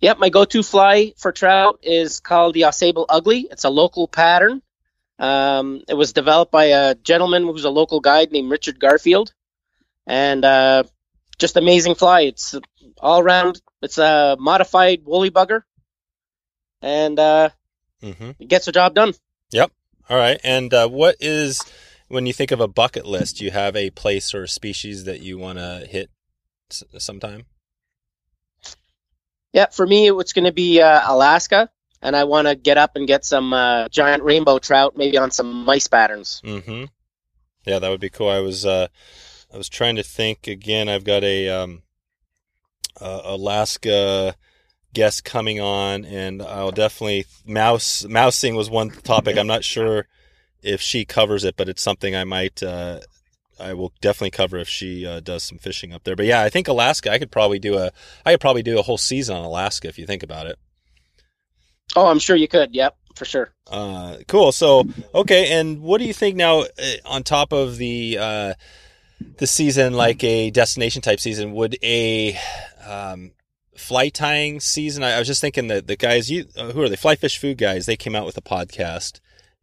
Yep, 0.00 0.18
my 0.18 0.28
go-to 0.28 0.62
fly 0.62 1.14
for 1.16 1.32
trout 1.32 1.80
is 1.82 2.20
called 2.20 2.54
the 2.54 2.62
Ausable 2.62 3.06
Ugly. 3.08 3.48
It's 3.50 3.64
a 3.64 3.70
local 3.70 4.06
pattern. 4.06 4.60
Um, 5.18 5.82
it 5.88 5.94
was 5.94 6.12
developed 6.12 6.52
by 6.52 6.66
a 6.66 6.94
gentleman 6.94 7.44
who's 7.44 7.64
a 7.64 7.70
local 7.70 8.00
guide 8.00 8.30
named 8.30 8.50
Richard 8.50 8.78
Garfield, 8.78 9.32
and 10.06 10.44
uh, 10.44 10.82
just 11.38 11.56
amazing 11.56 11.94
fly. 11.94 12.22
It's 12.22 12.54
all 13.00 13.20
around. 13.20 13.60
It's 13.82 13.98
a 13.98 14.36
modified 14.38 15.04
woolly 15.04 15.30
bugger, 15.30 15.62
and 16.82 17.18
uh, 17.18 17.50
Mm-hmm. 18.02 18.30
it 18.38 18.48
gets 18.48 18.66
the 18.66 18.72
job 18.72 18.94
done. 18.94 19.14
Yep. 19.52 19.72
All 20.10 20.16
right. 20.16 20.38
And 20.44 20.72
uh, 20.74 20.88
what 20.88 21.16
is 21.18 21.62
when 22.08 22.26
you 22.26 22.32
think 22.32 22.50
of 22.50 22.60
a 22.60 22.68
bucket 22.68 23.06
list? 23.06 23.38
Do 23.38 23.44
you 23.44 23.50
have 23.50 23.74
a 23.74 23.90
place 23.90 24.34
or 24.34 24.46
species 24.46 25.04
that 25.04 25.20
you 25.20 25.38
want 25.38 25.58
to 25.58 25.86
hit 25.88 26.10
s- 26.70 26.84
sometime? 26.98 27.44
Yeah, 29.52 29.66
for 29.72 29.86
me, 29.86 30.10
it's 30.10 30.32
going 30.32 30.44
to 30.44 30.52
be 30.52 30.80
uh, 30.82 31.00
Alaska, 31.06 31.70
and 32.02 32.14
I 32.14 32.24
want 32.24 32.46
to 32.48 32.54
get 32.54 32.76
up 32.76 32.96
and 32.96 33.06
get 33.06 33.24
some 33.24 33.52
uh, 33.52 33.88
giant 33.88 34.22
rainbow 34.22 34.58
trout, 34.58 34.96
maybe 34.96 35.16
on 35.16 35.30
some 35.30 35.64
mice 35.64 35.86
patterns. 35.86 36.42
Mm-hmm. 36.44 36.84
Yeah, 37.64 37.78
that 37.78 37.88
would 37.88 38.00
be 38.00 38.10
cool. 38.10 38.28
I 38.28 38.40
was 38.40 38.66
uh, 38.66 38.88
I 39.52 39.56
was 39.56 39.68
trying 39.68 39.96
to 39.96 40.02
think 40.02 40.46
again. 40.46 40.88
I've 40.88 41.04
got 41.04 41.24
a 41.24 41.48
um, 41.48 41.82
uh, 43.00 43.22
Alaska 43.24 44.36
guest 44.92 45.24
coming 45.24 45.60
on, 45.60 46.04
and 46.04 46.42
I'll 46.42 46.72
definitely 46.72 47.26
mouse 47.44 48.04
mousing 48.04 48.54
was 48.56 48.70
one 48.70 48.90
topic. 48.90 49.36
I'm 49.38 49.46
not 49.46 49.64
sure 49.64 50.06
if 50.62 50.80
she 50.80 51.04
covers 51.04 51.44
it, 51.44 51.56
but 51.56 51.68
it's 51.68 51.82
something 51.82 52.16
I 52.16 52.24
might 52.24 52.62
uh, 52.62 53.00
I 53.58 53.72
will 53.72 53.92
definitely 54.00 54.30
cover 54.30 54.58
if 54.58 54.68
she 54.68 55.06
uh, 55.06 55.20
does 55.20 55.42
some 55.42 55.58
fishing 55.58 55.92
up 55.92 56.04
there. 56.04 56.16
But 56.16 56.26
yeah, 56.26 56.42
I 56.42 56.48
think 56.48 56.68
Alaska. 56.68 57.10
I 57.10 57.18
could 57.18 57.30
probably 57.30 57.58
do 57.58 57.78
a 57.78 57.90
I 58.24 58.32
could 58.32 58.40
probably 58.40 58.62
do 58.62 58.78
a 58.78 58.82
whole 58.82 58.98
season 58.98 59.36
on 59.36 59.44
Alaska 59.44 59.88
if 59.88 59.98
you 59.98 60.06
think 60.06 60.22
about 60.22 60.46
it. 60.46 60.58
Oh, 61.94 62.06
I'm 62.06 62.18
sure 62.18 62.36
you 62.36 62.48
could. 62.48 62.74
Yep, 62.74 62.96
for 63.14 63.24
sure. 63.24 63.52
Uh, 63.66 64.18
cool. 64.28 64.52
So 64.52 64.84
okay, 65.14 65.52
and 65.58 65.80
what 65.80 65.98
do 65.98 66.04
you 66.04 66.12
think 66.12 66.36
now? 66.36 66.60
Uh, 66.60 66.96
on 67.04 67.22
top 67.22 67.52
of 67.52 67.78
the 67.78 68.18
the 69.20 69.46
season, 69.46 69.94
like 69.94 70.22
a 70.24 70.50
destination 70.50 71.02
type 71.02 71.20
season, 71.20 71.52
would 71.52 71.76
a 71.82 72.38
um, 72.86 73.32
fly 73.76 74.08
tying 74.08 74.60
season? 74.60 75.02
I, 75.02 75.12
I 75.12 75.18
was 75.18 75.26
just 75.26 75.40
thinking 75.40 75.68
that 75.68 75.86
the 75.86 75.96
guys 75.96 76.30
you 76.30 76.46
uh, 76.56 76.72
who 76.72 76.82
are 76.82 76.88
they 76.88 76.96
fly 76.96 77.16
fish 77.16 77.38
food 77.38 77.58
guys? 77.58 77.86
They 77.86 77.96
came 77.96 78.16
out 78.16 78.26
with 78.26 78.36
a 78.36 78.42
podcast, 78.42 79.20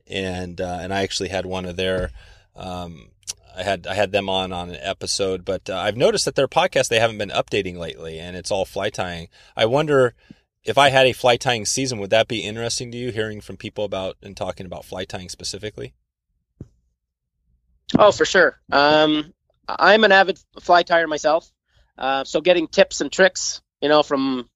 and 0.07 0.59
uh, 0.59 0.79
and 0.81 0.93
I 0.93 1.03
actually 1.03 1.29
had 1.29 1.45
one 1.45 1.65
of 1.65 1.75
their. 1.75 2.11
Um, 2.55 3.09
I 3.55 3.63
had 3.63 3.85
I 3.85 3.93
had 3.93 4.11
them 4.11 4.29
on 4.29 4.51
on 4.51 4.69
an 4.69 4.79
episode, 4.81 5.45
but 5.45 5.69
uh, 5.69 5.77
I've 5.77 5.97
noticed 5.97 6.25
that 6.25 6.35
their 6.35 6.47
podcast 6.47 6.87
they 6.87 6.99
haven't 6.99 7.19
been 7.19 7.29
updating 7.29 7.77
lately, 7.77 8.19
and 8.19 8.35
it's 8.35 8.51
all 8.51 8.65
fly 8.65 8.89
tying. 8.89 9.27
I 9.55 9.65
wonder 9.65 10.15
if 10.63 10.77
I 10.77 10.89
had 10.89 11.05
a 11.05 11.13
fly 11.13 11.37
tying 11.37 11.65
season, 11.65 11.99
would 11.99 12.09
that 12.09 12.27
be 12.27 12.39
interesting 12.39 12.91
to 12.91 12.97
you? 12.97 13.11
Hearing 13.11 13.41
from 13.41 13.57
people 13.57 13.83
about 13.83 14.17
and 14.21 14.35
talking 14.35 14.65
about 14.65 14.85
fly 14.85 15.05
tying 15.05 15.29
specifically. 15.29 15.93
Oh, 17.97 18.11
for 18.11 18.25
sure. 18.25 18.59
Um, 18.71 19.33
I'm 19.79 20.03
an 20.03 20.11
avid 20.11 20.39
fly 20.59 20.83
tire 20.83 21.07
myself, 21.07 21.51
uh, 21.97 22.23
so 22.23 22.41
getting 22.41 22.67
tips 22.67 23.01
and 23.01 23.11
tricks, 23.11 23.61
you 23.81 23.89
know, 23.89 24.03
from 24.03 24.49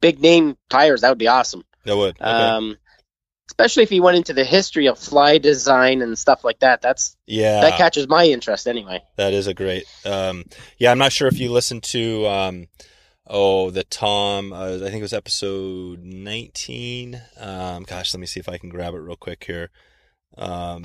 big 0.00 0.20
name 0.20 0.56
tires, 0.68 1.02
that 1.02 1.08
would 1.10 1.18
be 1.18 1.28
awesome. 1.28 1.64
That 1.84 1.96
would. 1.96 2.16
Okay. 2.20 2.24
Um, 2.24 2.76
especially 3.48 3.82
if 3.82 3.92
you 3.92 4.02
went 4.02 4.16
into 4.16 4.32
the 4.32 4.44
history 4.44 4.86
of 4.86 4.98
fly 4.98 5.38
design 5.38 6.02
and 6.02 6.18
stuff 6.18 6.44
like 6.44 6.60
that. 6.60 6.80
That's 6.80 7.16
yeah, 7.26 7.60
that 7.62 7.76
catches 7.76 8.08
my 8.08 8.26
interest 8.26 8.66
anyway. 8.66 9.02
that 9.16 9.32
is 9.32 9.46
a 9.46 9.54
great. 9.54 9.84
Um, 10.04 10.44
yeah, 10.78 10.90
I'm 10.90 10.98
not 10.98 11.12
sure 11.12 11.28
if 11.28 11.38
you 11.38 11.50
listened 11.50 11.82
to. 11.84 12.26
Um, 12.26 12.68
oh, 13.26 13.70
the 13.70 13.84
Tom. 13.84 14.52
Uh, 14.52 14.76
I 14.76 14.78
think 14.78 14.96
it 14.96 15.02
was 15.02 15.12
episode 15.12 16.02
19. 16.02 17.20
Um, 17.38 17.82
gosh, 17.84 18.14
let 18.14 18.20
me 18.20 18.26
see 18.26 18.40
if 18.40 18.48
I 18.48 18.58
can 18.58 18.68
grab 18.68 18.94
it 18.94 18.98
real 18.98 19.16
quick 19.16 19.44
here. 19.44 19.70
Um, 20.38 20.82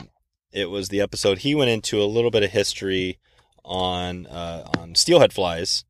it 0.51 0.69
was 0.69 0.89
the 0.89 1.01
episode 1.01 1.39
he 1.39 1.53
went 1.53 1.69
into 1.69 2.01
a 2.01 2.05
little 2.05 2.31
bit 2.31 2.43
of 2.43 2.51
history 2.51 3.19
on 3.65 4.27
uh, 4.27 4.69
on 4.77 4.95
steelhead 4.95 5.33
flies, 5.33 5.83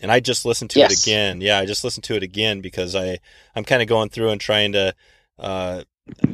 and 0.00 0.12
I 0.12 0.20
just 0.20 0.44
listened 0.44 0.70
to 0.70 0.80
it 0.80 1.02
again. 1.02 1.40
Yeah, 1.40 1.58
I 1.58 1.66
just 1.66 1.84
listened 1.84 2.04
to 2.04 2.14
it 2.14 2.22
again 2.22 2.60
because 2.60 2.94
I 2.94 3.18
I'm 3.56 3.64
kind 3.64 3.82
of 3.82 3.88
going 3.88 4.10
through 4.10 4.30
and 4.30 4.40
trying 4.40 4.72
to. 4.72 4.94
Uh, 5.38 5.82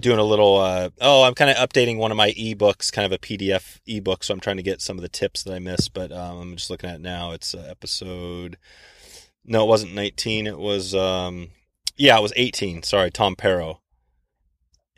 doing 0.00 0.18
a 0.18 0.24
little 0.24 0.56
uh, 0.56 0.90
oh 1.00 1.22
i'm 1.22 1.34
kind 1.34 1.48
of 1.48 1.56
updating 1.56 1.96
one 1.96 2.10
of 2.10 2.16
my 2.16 2.32
ebooks 2.32 2.92
kind 2.92 3.06
of 3.06 3.12
a 3.12 3.18
pdf 3.18 3.78
ebook 3.86 4.24
so 4.24 4.34
i'm 4.34 4.40
trying 4.40 4.56
to 4.56 4.64
get 4.64 4.82
some 4.82 4.98
of 4.98 5.02
the 5.02 5.08
tips 5.08 5.44
that 5.44 5.54
i 5.54 5.60
missed 5.60 5.94
but 5.94 6.10
um, 6.10 6.40
i'm 6.40 6.56
just 6.56 6.70
looking 6.70 6.90
at 6.90 6.96
it 6.96 7.00
now 7.00 7.30
it's 7.30 7.54
uh, 7.54 7.66
episode 7.70 8.58
no 9.44 9.62
it 9.62 9.68
wasn't 9.68 9.94
19 9.94 10.48
it 10.48 10.58
was 10.58 10.92
um 10.92 11.50
yeah 11.96 12.18
it 12.18 12.20
was 12.22 12.32
18 12.34 12.82
sorry 12.82 13.12
tom 13.12 13.36
Pero 13.36 13.80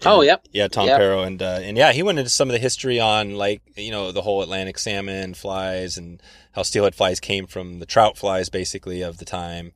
Oh, 0.05 0.22
yep. 0.22 0.46
yeah 0.53 0.68
tom 0.68 0.86
Yep. 0.86 0.98
Pero 0.98 1.22
and 1.22 1.42
uh, 1.42 1.61
and 1.62 1.76
yeah 1.76 1.92
he 1.92 2.03
went 2.03 2.18
into 2.18 2.30
some 2.30 2.48
of 2.48 2.53
the 2.53 2.59
history 2.59 2.98
on 3.00 3.36
like 3.36 3.62
you 3.76 3.90
know 3.90 4.12
the 4.12 4.22
whole 4.22 4.42
atlantic 4.42 4.78
salmon 4.78 5.34
flies 5.34 5.96
and 5.96 6.22
how 6.53 6.62
steelhead 6.62 6.94
flies 6.94 7.20
came 7.20 7.46
from 7.46 7.78
the 7.78 7.86
trout 7.86 8.16
flies 8.16 8.48
basically 8.48 9.03
of 9.03 9.18
the 9.18 9.24
time 9.24 9.72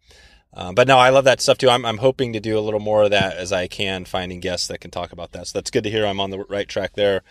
um, 0.57 0.75
but 0.75 0.89
no, 0.89 0.97
I 0.97 1.11
love 1.11 1.25
that 1.25 1.43
stuff 1.43 1.59
too. 1.59 1.69
I'm, 1.69 1.85
I'm 1.85 1.99
hoping 1.99 2.33
to 2.33 2.41
do 2.41 2.59
a 2.59 2.61
little 2.61 2.81
more 2.81 3.03
of 3.05 3.11
that 3.11 3.37
as 3.37 3.53
I 3.53 3.69
can, 3.69 4.07
finding 4.07 4.41
guests 4.41 4.69
that 4.69 4.81
can 4.81 4.91
talk 4.91 5.13
about 5.13 5.33
that. 5.33 5.49
So 5.49 5.59
that's 5.59 5.71
good 5.71 5.85
to 5.85 5.91
hear. 5.91 6.07
I'm 6.07 6.19
on 6.19 6.31
the 6.31 6.45
right 6.45 6.67
track 6.67 6.95
there. 6.95 7.23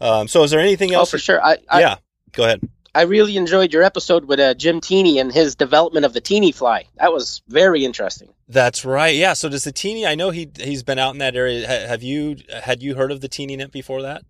Um, 0.00 0.28
so 0.28 0.42
is 0.44 0.50
there 0.50 0.60
anything 0.60 0.94
else? 0.94 0.96
Oh, 0.96 1.00
else? 1.00 1.10
for 1.10 1.18
sure. 1.18 1.44
I, 1.44 1.58
I, 1.68 1.80
yeah, 1.80 1.96
go 2.32 2.44
ahead. 2.44 2.66
I 2.94 3.02
really 3.02 3.36
enjoyed 3.36 3.72
your 3.72 3.82
episode 3.82 4.24
with 4.24 4.40
uh, 4.40 4.54
Jim 4.54 4.80
Teeny 4.80 5.18
and 5.18 5.32
his 5.32 5.54
development 5.54 6.04
of 6.04 6.12
the 6.12 6.20
Teeny 6.20 6.50
fly. 6.52 6.86
That 6.96 7.12
was 7.12 7.40
very 7.48 7.84
interesting. 7.84 8.32
That's 8.48 8.84
right. 8.84 9.14
Yeah. 9.14 9.34
So 9.34 9.48
does 9.48 9.64
the 9.64 9.70
teeny? 9.72 10.04
I 10.06 10.16
know 10.16 10.30
he 10.30 10.50
he's 10.58 10.82
been 10.82 10.98
out 10.98 11.14
in 11.14 11.18
that 11.18 11.36
area. 11.36 11.68
Ha, 11.68 11.86
have 11.86 12.02
you 12.02 12.36
had 12.64 12.82
you 12.82 12.96
heard 12.96 13.12
of 13.12 13.20
the 13.20 13.28
teeny 13.28 13.56
net 13.56 13.70
before 13.70 14.02
that? 14.02 14.22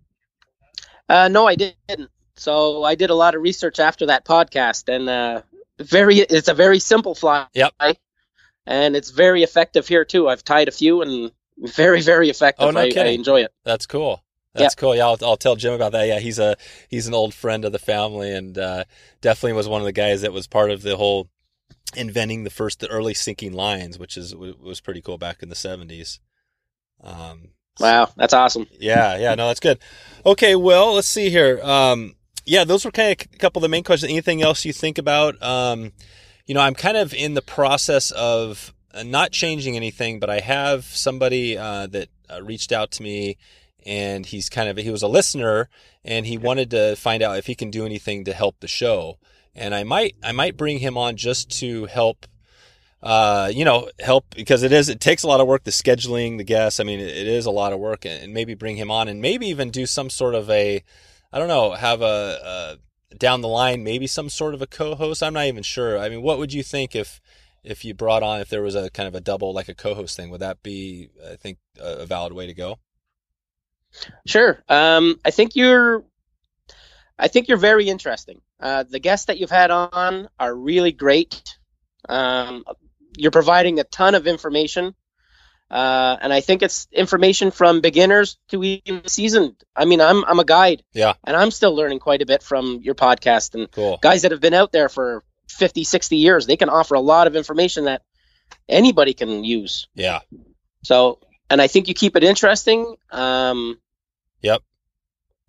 Uh, 1.09 1.29
no, 1.29 1.47
I 1.47 1.55
didn't. 1.55 2.11
So 2.37 2.85
I 2.85 2.95
did 2.95 3.11
a 3.11 3.15
lot 3.15 3.35
of 3.35 3.43
research 3.43 3.81
after 3.81 4.07
that 4.07 4.27
podcast, 4.27 4.95
and 4.95 5.09
uh, 5.09 5.43
very 5.79 6.19
it's 6.19 6.49
a 6.49 6.55
very 6.55 6.79
simple 6.81 7.15
fly. 7.15 7.47
Yep. 7.55 7.73
And 8.67 8.95
it's 8.95 9.11
very 9.11 9.43
effective 9.43 9.89
here 9.89 10.05
too. 10.05 10.29
I've 10.29 10.45
tied 10.45 10.69
a 10.69 10.73
few, 10.73 11.01
and 11.01 11.33
very 11.59 12.03
very 12.03 12.29
effective. 12.29 12.67
Oh, 12.67 12.71
no 12.71 12.81
I, 12.81 12.85
I 12.85 12.91
kidding. 12.91 13.15
enjoy 13.15 13.41
it. 13.41 13.53
That's 13.65 13.87
cool. 13.87 14.23
That's 14.55 14.75
cool. 14.75 14.97
Yeah, 14.97 15.07
I'll, 15.07 15.19
I'll 15.23 15.37
tell 15.37 15.57
Jim 15.57 15.73
about 15.75 15.93
that. 15.93 16.07
Yeah, 16.09 16.19
he's 16.19 16.39
a 16.39 16.57
he's 16.89 17.07
an 17.07 17.15
old 17.15 17.35
friend 17.35 17.65
of 17.65 17.73
the 17.73 17.79
family, 17.79 18.33
and 18.33 18.57
uh, 18.59 18.85
definitely 19.21 19.53
was 19.53 19.69
one 19.69 19.81
of 19.81 19.85
the 19.85 19.93
guys 19.93 20.23
that 20.23 20.33
was 20.33 20.47
part 20.47 20.71
of 20.71 20.83
the 20.83 20.97
whole 20.97 21.29
inventing 21.97 22.45
the 22.45 22.51
first 22.51 22.81
the 22.81 22.89
early 22.89 23.15
sinking 23.15 23.53
lines, 23.53 23.99
which 23.99 24.17
is 24.17 24.35
was 24.35 24.81
pretty 24.81 25.03
cool 25.03 25.19
back 25.19 25.43
in 25.43 25.49
the 25.49 25.55
seventies. 25.55 26.21
Um, 27.03 27.51
Wow, 27.79 28.11
that's 28.17 28.35
awesome. 28.35 28.67
yeah, 28.79 29.17
yeah, 29.17 29.35
no, 29.35 29.47
that's 29.47 29.61
good. 29.61 29.79
Okay, 30.27 30.55
well, 30.55 30.95
let's 30.95 31.09
see 31.09 31.31
here. 31.31 31.61
Um, 31.63 32.15
yeah, 32.45 32.65
those 32.65 32.85
were 32.85 32.91
kind 32.91 33.13
of 33.13 33.27
a 33.33 33.39
couple 33.39 33.61
of 33.61 33.63
the 33.63 33.69
main 33.69 33.85
questions. 33.85 34.11
Anything 34.11 34.43
else 34.43 34.65
you 34.67 34.73
think 34.73 34.99
about? 34.99 35.41
Um, 35.43 35.93
you 36.47 36.55
know, 36.55 36.61
I'm 36.61 36.75
kind 36.75 36.97
of 36.97 37.15
in 37.15 37.35
the 37.35 37.43
process 37.43 38.11
of 38.11 38.75
uh, 38.93 39.03
not 39.03 39.31
changing 39.33 39.77
anything, 39.77 40.21
but 40.21 40.29
I 40.29 40.41
have 40.41 40.85
somebody 40.85 41.57
uh, 41.57 41.87
that 41.87 42.09
uh, 42.31 42.43
reached 42.43 42.73
out 42.73 42.91
to 42.93 43.03
me, 43.03 43.39
and 43.87 44.27
he's 44.27 44.49
kind 44.49 44.69
of 44.69 44.77
he 44.77 44.91
was 44.91 45.03
a 45.03 45.09
listener, 45.09 45.69
and 46.05 46.27
he 46.27 46.39
wanted 46.39 46.71
to 46.71 46.97
find 46.97 47.23
out 47.23 47.39
if 47.39 47.47
he 47.47 47.55
can 47.55 47.71
do 47.71 47.87
anything 47.87 48.25
to 48.25 48.33
help 48.33 48.61
the 48.61 48.69
show. 48.69 49.19
And 49.55 49.75
I 49.75 49.85
might 49.85 50.17
I 50.23 50.33
might 50.33 50.57
bring 50.57 50.79
him 50.79 50.97
on 50.97 51.17
just 51.17 51.51
to 51.61 51.87
help 51.87 52.27
uh, 53.03 53.51
you 53.55 53.65
know, 53.65 53.89
help 53.99 54.27
because 54.35 54.63
it 54.63 54.73
is, 54.73 54.89
it 54.89 55.01
takes 55.01 55.23
a 55.23 55.27
lot 55.27 55.41
of 55.41 55.47
work, 55.47 55.65
the 55.65 55.71
scheduling, 55.71 56.37
the 56.37 56.45
guests. 56.45 56.81
I 56.81 56.85
mean, 56.85 57.01
it, 57.01 57.09
it 57.09 57.27
is 57.27 57.47
a 57.47 57.51
lot 57.51 57.73
of 57.73 57.79
work 57.79 58.05
and, 58.05 58.35
maybe 58.35 58.55
bring 58.55 58.77
him 58.77 58.91
on 58.91 59.09
and 59.09 59.21
maybe 59.23 59.47
even 59.47 59.71
do 59.71 59.87
some 59.87 60.11
sort 60.11 60.35
of 60.35 60.51
a, 60.51 60.83
I 61.33 61.39
don't 61.39 61.49
know, 61.49 61.73
have 61.73 62.03
a, 62.03 62.77
a 63.13 63.17
down 63.17 63.41
the 63.41 63.49
line, 63.49 63.83
maybe 63.83 64.07
some 64.07 64.29
sort 64.29 64.55
of 64.55 64.63
a 64.63 64.67
co-host. 64.67 65.23
I'm 65.23 65.35
not 65.35 65.47
even 65.47 65.63
sure. 65.63 65.99
I 65.99 66.09
mean, 66.09 66.23
what 66.23 66.39
would 66.39 66.53
you 66.53 66.63
think 66.63 66.95
if, 66.95 67.21
if 67.65 67.85
you 67.85 67.95
brought 67.95 68.23
on, 68.23 68.41
if 68.41 68.49
there 68.49 68.63
was 68.63 68.75
a 68.75 68.91
kind 68.91 69.07
of 69.07 69.15
a 69.15 69.21
double, 69.21 69.53
like 69.53 69.69
a 69.69 69.75
co-host 69.75 70.17
thing, 70.17 70.31
would 70.31 70.41
that 70.41 70.63
be, 70.63 71.09
I 71.27 71.37
think, 71.37 71.59
a, 71.81 72.01
a 72.01 72.07
valid 72.07 72.33
way 72.33 72.47
to 72.47 72.55
go? 72.55 72.79
Sure. 74.27 74.63
Um, 74.69 75.19
I 75.25 75.31
think 75.31 75.57
you're. 75.57 76.05
I 77.19 77.29
think 77.29 77.49
you're 77.49 77.59
very 77.59 77.89
interesting. 77.89 78.41
Uh, 78.59 78.85
the 78.89 78.99
guests 78.99 79.27
that 79.27 79.39
you've 79.39 79.51
had 79.51 79.71
on 79.71 80.29
are 80.39 80.55
really 80.55 80.93
great. 80.93 81.59
Um, 82.09 82.65
you're 83.19 83.31
providing 83.31 83.79
a 83.79 83.85
ton 83.85 84.15
of 84.15 84.27
information, 84.27 84.95
uh, 85.71 86.17
and 86.23 86.33
I 86.33 86.41
think 86.41 86.63
it's 86.63 86.89
information 86.93 87.51
from 87.51 87.83
beginners 87.83 88.39
to 88.49 88.63
even 88.65 89.07
seasoned. 89.07 89.63
I 89.77 89.85
mean, 89.85 90.01
I'm 90.01 90.25
I'm 90.25 90.39
a 90.41 90.45
guide, 90.45 90.83
Yeah. 90.95 91.13
and 91.25 91.37
I'm 91.37 91.51
still 91.51 91.75
learning 91.75 91.99
quite 91.99 92.23
a 92.23 92.27
bit 92.27 92.43
from 92.43 92.81
your 92.83 92.95
podcast. 92.95 93.55
And 93.55 93.71
Cool. 93.71 93.99
guys 94.01 94.23
that 94.23 94.31
have 94.31 94.41
been 94.41 94.55
out 94.55 94.73
there 94.73 94.89
for 94.89 95.23
50, 95.51 95.85
60 95.85 96.17
years, 96.17 96.47
they 96.47 96.57
can 96.57 96.71
offer 96.71 96.95
a 96.95 97.01
lot 97.01 97.27
of 97.27 97.37
information 97.37 97.85
that 97.85 98.03
anybody 98.69 99.13
can 99.13 99.45
use. 99.45 99.89
Yeah. 99.95 100.21
So, 100.85 101.19
and 101.51 101.61
I 101.61 101.67
think 101.67 101.89
you 101.89 101.95
keep 101.95 102.17
it 102.17 102.25
interesting. 102.25 102.97
Um, 103.11 103.79
Yep. 104.43 104.63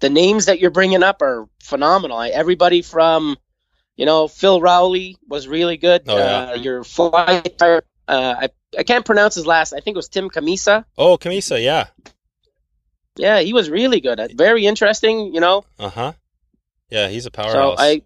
The 0.01 0.09
names 0.09 0.47
that 0.47 0.59
you're 0.59 0.71
bringing 0.71 1.03
up 1.03 1.21
are 1.21 1.47
phenomenal. 1.63 2.17
I, 2.17 2.29
everybody 2.29 2.81
from, 2.81 3.37
you 3.95 4.05
know, 4.05 4.27
Phil 4.27 4.59
Rowley 4.59 5.15
was 5.27 5.47
really 5.47 5.77
good. 5.77 6.01
Oh, 6.07 6.17
yeah. 6.17 6.51
uh, 6.51 6.55
your 6.55 6.83
fly 6.83 7.41
tire, 7.57 7.83
uh, 8.07 8.35
I, 8.41 8.49
I 8.77 8.83
can't 8.83 9.05
pronounce 9.05 9.35
his 9.35 9.45
last. 9.45 9.71
I 9.73 9.79
think 9.79 9.95
it 9.95 9.97
was 9.97 10.09
Tim 10.09 10.29
Cammisa. 10.29 10.83
Oh, 10.97 11.17
Cammisa. 11.17 11.63
Yeah. 11.63 11.87
Yeah, 13.15 13.39
he 13.41 13.53
was 13.53 13.69
really 13.69 14.01
good. 14.01 14.19
Uh, 14.19 14.27
Very 14.33 14.65
interesting, 14.65 15.33
you 15.33 15.39
know. 15.39 15.63
Uh 15.77 15.89
huh. 15.89 16.13
Yeah. 16.89 17.07
He's 17.09 17.25
a 17.27 17.31
powerhouse. 17.31 17.77
So. 17.77 17.83
I, 17.83 18.01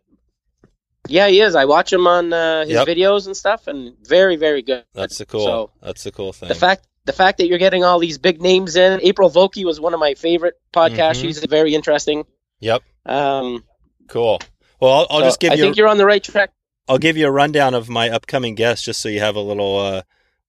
yeah, 1.08 1.28
he 1.28 1.40
is. 1.42 1.56
I 1.56 1.66
watch 1.66 1.94
him 1.94 2.08
on 2.08 2.34
uh, 2.34 2.62
his 2.66 2.72
Yep. 2.74 2.88
videos 2.88 3.26
and 3.28 3.38
stuff, 3.38 3.68
and 3.68 3.96
very, 4.06 4.36
very 4.36 4.62
good. 4.64 4.84
That's 4.94 5.18
the 5.20 5.26
cool. 5.26 5.46
So 5.46 5.72
That's 5.82 6.04
the 6.04 6.12
cool 6.12 6.34
thing. 6.34 6.50
the 6.50 6.56
fact 6.56 6.88
the 7.06 7.14
fact 7.14 7.38
that 7.38 7.48
you're 7.48 7.60
getting 7.60 7.84
all 7.84 8.00
these 8.00 8.18
big 8.18 8.42
names 8.42 8.76
in 8.76 9.00
April 9.02 9.30
Vokey 9.30 9.64
was 9.64 9.80
one 9.80 9.94
of 9.94 10.00
my 10.00 10.16
favorite 10.16 10.56
podcasts. 10.74 11.18
Mhm. 11.18 11.22
She's 11.22 11.46
very 11.46 11.74
interesting. 11.76 12.26
Yep. 12.60 12.84
Um, 13.06 13.64
Cool. 14.08 14.40
Well, 14.80 14.92
I'll, 14.92 15.08
I'll 15.10 15.20
so 15.20 15.26
just 15.26 15.40
give 15.40 15.52
I 15.52 15.56
you. 15.56 15.64
I 15.64 15.66
think 15.68 15.78
you're 15.78 15.88
on 15.88 15.98
the 15.98 16.06
right 16.06 16.24
track. 16.24 16.52
I'll 16.88 16.98
give 17.00 17.18
you 17.18 17.26
a 17.26 17.32
rundown 17.32 17.74
of 17.74 17.90
my 17.90 18.10
upcoming 18.10 18.54
guests 18.56 18.86
just 18.86 19.02
so 19.02 19.10
you 19.10 19.20
have 19.20 19.36
a 19.36 19.42
little 19.42 19.80
uh 19.80 20.02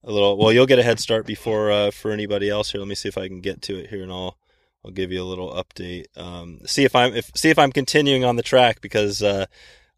a 0.04 0.12
little 0.12 0.36
well 0.36 0.52
you'll 0.52 0.66
get 0.66 0.78
a 0.78 0.82
head 0.82 1.00
start 1.00 1.24
before 1.26 1.70
uh 1.72 1.90
for 1.90 2.10
anybody 2.10 2.50
else 2.50 2.70
here. 2.72 2.80
Let 2.80 2.88
me 2.88 2.94
see 2.94 3.08
if 3.08 3.16
I 3.16 3.28
can 3.28 3.40
get 3.40 3.62
to 3.62 3.78
it 3.78 3.88
here 3.88 4.02
and 4.02 4.12
I'll 4.12 4.36
I'll 4.84 4.90
give 4.90 5.10
you 5.10 5.22
a 5.22 5.24
little 5.24 5.52
update. 5.54 6.06
Um 6.16 6.60
see 6.66 6.84
if 6.84 6.94
I'm 6.94 7.14
if 7.14 7.30
see 7.34 7.48
if 7.48 7.58
I'm 7.58 7.72
continuing 7.72 8.24
on 8.24 8.36
the 8.36 8.42
track 8.42 8.80
because 8.82 9.22
uh 9.22 9.46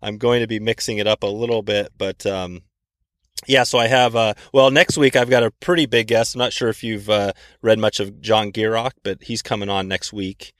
I'm 0.00 0.18
going 0.18 0.40
to 0.40 0.46
be 0.46 0.60
mixing 0.60 0.98
it 0.98 1.08
up 1.08 1.24
a 1.24 1.26
little 1.26 1.62
bit 1.62 1.90
but 1.98 2.24
um 2.26 2.62
yeah, 3.46 3.62
so 3.62 3.78
I 3.78 3.86
have 3.86 4.16
uh 4.16 4.34
well 4.52 4.70
next 4.70 4.98
week 4.98 5.16
I've 5.16 5.30
got 5.30 5.42
a 5.42 5.50
pretty 5.50 5.86
big 5.86 6.08
guest. 6.08 6.34
I'm 6.34 6.38
not 6.40 6.52
sure 6.52 6.68
if 6.68 6.82
you've 6.82 7.08
uh 7.08 7.32
read 7.62 7.78
much 7.78 8.00
of 8.00 8.20
John 8.20 8.52
Gierach, 8.52 8.92
but 9.02 9.22
he's 9.22 9.42
coming 9.42 9.68
on 9.68 9.88
next 9.88 10.12
week. 10.12 10.54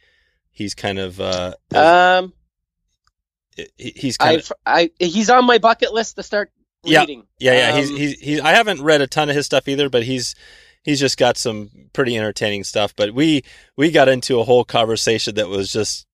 He's 0.50 0.74
kind 0.74 0.98
of 0.98 1.20
uh 1.20 1.54
Um, 1.74 2.32
he's 3.76 4.16
kind 4.16 4.38
of 4.40 4.52
I 4.66 4.90
he's 4.98 5.30
on 5.30 5.44
my 5.46 5.58
bucket 5.58 5.92
list 5.92 6.16
to 6.16 6.22
start 6.22 6.50
reading. 6.84 7.26
Yeah, 7.38 7.52
yeah, 7.52 7.68
yeah. 7.68 7.74
Um, 7.74 7.78
he's, 7.78 7.88
he's 7.90 8.20
he's 8.20 8.40
I 8.40 8.50
haven't 8.50 8.82
read 8.82 9.00
a 9.00 9.06
ton 9.06 9.28
of 9.30 9.36
his 9.36 9.46
stuff 9.46 9.68
either, 9.68 9.88
but 9.88 10.02
he's 10.04 10.34
he's 10.82 11.00
just 11.00 11.18
got 11.18 11.36
some 11.36 11.70
pretty 11.92 12.16
entertaining 12.16 12.64
stuff. 12.64 12.94
But 12.96 13.14
we 13.14 13.42
we 13.76 13.90
got 13.90 14.08
into 14.08 14.40
a 14.40 14.44
whole 14.44 14.64
conversation 14.64 15.34
that 15.36 15.48
was 15.48 15.70
just 15.72 16.07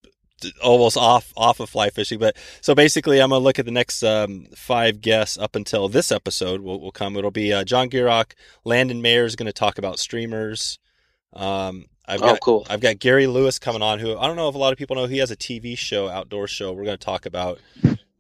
almost 0.63 0.97
off 0.97 1.33
off 1.37 1.61
of 1.61 1.71
fly 1.71 1.91
fishing. 1.91 2.19
But 2.19 2.37
so 2.61 2.75
basically, 2.75 3.21
I'm 3.21 3.31
gonna 3.31 3.43
look 3.43 3.59
at 3.59 3.65
the 3.65 3.71
next 3.71 4.03
um, 4.03 4.47
five 4.55 5.01
guests 5.01 5.39
up 5.39 5.57
until 5.57 5.89
this 5.89 6.11
episode 6.11 6.61
will, 6.61 6.81
will 6.81 6.93
come. 6.93 7.17
It'll 7.17 7.31
be 7.31 7.53
uh, 7.53 7.65
John 7.65 7.89
Gierach, 7.89 8.33
Landon 8.65 9.03
Mayer 9.03 9.25
is 9.25 9.37
going 9.37 9.47
to 9.47 9.53
talk 9.53 9.79
about 9.79 9.99
streamers. 9.99 10.79
Um, 11.33 11.87
I've 12.07 12.23
oh, 12.23 12.27
got, 12.27 12.41
cool. 12.41 12.67
I've 12.69 12.81
got 12.81 12.99
Gary 12.99 13.27
Lewis 13.27 13.59
coming 13.59 13.83
on, 13.83 13.99
who 13.99 14.17
I 14.17 14.27
don't 14.27 14.37
know 14.37 14.49
if 14.49 14.55
a 14.55 14.59
lot 14.59 14.73
of 14.73 14.79
people 14.79 14.97
know. 14.97 15.07
He 15.07 15.19
has 15.19 15.31
a 15.31 15.37
TV 15.37 15.77
show, 15.77 16.09
outdoor 16.09 16.47
show. 16.47 16.73
We're 16.73 16.85
going 16.85 16.99
to 16.99 17.05
talk 17.05 17.25
about, 17.25 17.61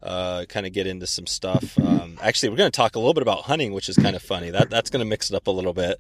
uh, 0.02 0.46
kind 0.48 0.66
of 0.66 0.72
get 0.72 0.86
into 0.86 1.06
some 1.06 1.26
stuff. 1.26 1.78
Um, 1.78 2.18
actually, 2.22 2.48
we're 2.48 2.56
going 2.56 2.70
to 2.70 2.76
talk 2.76 2.96
a 2.96 2.98
little 2.98 3.14
bit 3.14 3.22
about 3.22 3.42
hunting, 3.42 3.72
which 3.72 3.88
is 3.88 3.96
kind 3.96 4.16
of 4.16 4.22
funny. 4.22 4.50
That 4.50 4.70
that's 4.70 4.88
going 4.88 5.00
to 5.00 5.08
mix 5.08 5.30
it 5.30 5.36
up 5.36 5.46
a 5.46 5.50
little 5.50 5.74
bit. 5.74 5.98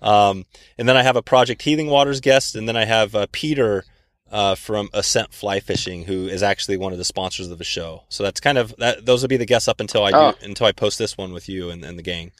Um, 0.00 0.46
and 0.78 0.88
then 0.88 0.96
I 0.96 1.02
have 1.02 1.16
a 1.16 1.22
Project 1.22 1.60
Healing 1.60 1.88
Waters 1.88 2.20
guest, 2.20 2.56
and 2.56 2.66
then 2.66 2.76
I 2.76 2.86
have 2.86 3.14
uh, 3.14 3.26
Peter 3.32 3.84
uh, 4.30 4.54
from 4.54 4.88
Ascent 4.92 5.32
Fly 5.32 5.60
Fishing, 5.60 6.04
who 6.04 6.26
is 6.26 6.42
actually 6.42 6.76
one 6.76 6.92
of 6.92 6.98
the 6.98 7.04
sponsors 7.04 7.50
of 7.50 7.58
the 7.58 7.64
show. 7.64 8.04
So 8.08 8.22
that's 8.22 8.40
kind 8.40 8.58
of 8.58 8.74
that. 8.78 9.06
Those 9.06 9.22
will 9.22 9.28
be 9.28 9.36
the 9.36 9.46
guests 9.46 9.68
up 9.68 9.80
until 9.80 10.04
I 10.04 10.10
oh. 10.12 10.32
do, 10.32 10.46
until 10.46 10.66
I 10.66 10.72
post 10.72 10.98
this 10.98 11.16
one 11.16 11.32
with 11.32 11.48
you 11.48 11.70
and, 11.70 11.84
and 11.84 11.98
the 11.98 12.02
gang. 12.02 12.32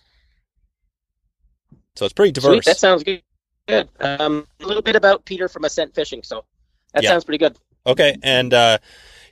So 1.94 2.04
it's 2.04 2.12
pretty 2.12 2.32
diverse. 2.32 2.52
Sweet, 2.52 2.64
that 2.66 2.78
sounds 2.78 3.02
good 3.02 3.22
good. 3.66 3.88
Um, 4.00 4.46
a 4.60 4.66
little 4.66 4.82
bit 4.82 4.96
about 4.96 5.24
Peter 5.24 5.48
from 5.48 5.64
Ascent 5.64 5.94
Fishing. 5.94 6.22
So 6.22 6.44
that 6.94 7.02
yeah. 7.02 7.10
sounds 7.10 7.24
pretty 7.24 7.38
good. 7.38 7.56
Okay, 7.86 8.16
and 8.22 8.52
uh, 8.52 8.78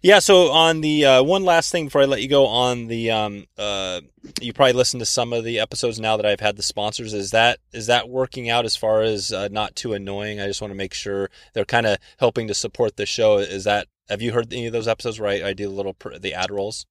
yeah, 0.04 0.18
so 0.18 0.50
on 0.50 0.82
the 0.82 1.06
uh, 1.06 1.22
one 1.22 1.46
last 1.46 1.72
thing 1.72 1.86
before 1.86 2.02
I 2.02 2.04
let 2.04 2.20
you 2.20 2.28
go 2.28 2.44
on 2.44 2.88
the 2.88 3.10
um, 3.10 3.46
uh, 3.56 4.02
you 4.38 4.52
probably 4.52 4.74
listened 4.74 5.00
to 5.00 5.06
some 5.06 5.32
of 5.32 5.44
the 5.44 5.58
episodes 5.58 5.98
now 5.98 6.18
that 6.18 6.26
I've 6.26 6.40
had 6.40 6.56
the 6.56 6.62
sponsors. 6.62 7.14
Is 7.14 7.30
that 7.30 7.58
is 7.72 7.86
that 7.86 8.10
working 8.10 8.50
out 8.50 8.66
as 8.66 8.76
far 8.76 9.00
as 9.00 9.32
uh, 9.32 9.48
not 9.50 9.74
too 9.74 9.94
annoying? 9.94 10.40
I 10.40 10.46
just 10.46 10.60
want 10.60 10.72
to 10.72 10.76
make 10.76 10.92
sure 10.92 11.30
they're 11.54 11.64
kind 11.64 11.86
of 11.86 11.96
helping 12.18 12.48
to 12.48 12.54
support 12.54 12.96
the 12.98 13.06
show. 13.06 13.38
Is 13.38 13.64
that 13.64 13.88
have 14.10 14.20
you 14.20 14.32
heard 14.32 14.52
any 14.52 14.66
of 14.66 14.74
those 14.74 14.88
episodes 14.88 15.18
where 15.18 15.30
I, 15.30 15.48
I 15.48 15.52
do 15.54 15.70
a 15.70 15.72
little 15.72 15.94
pr- 15.94 16.18
the 16.18 16.34
ad 16.34 16.50
rolls? 16.50 16.84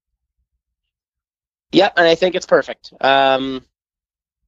Yeah, 1.71 1.91
and 1.95 2.07
I 2.07 2.15
think 2.15 2.33
it's 2.33 2.47
perfect. 2.47 2.93
Um, 2.99 3.63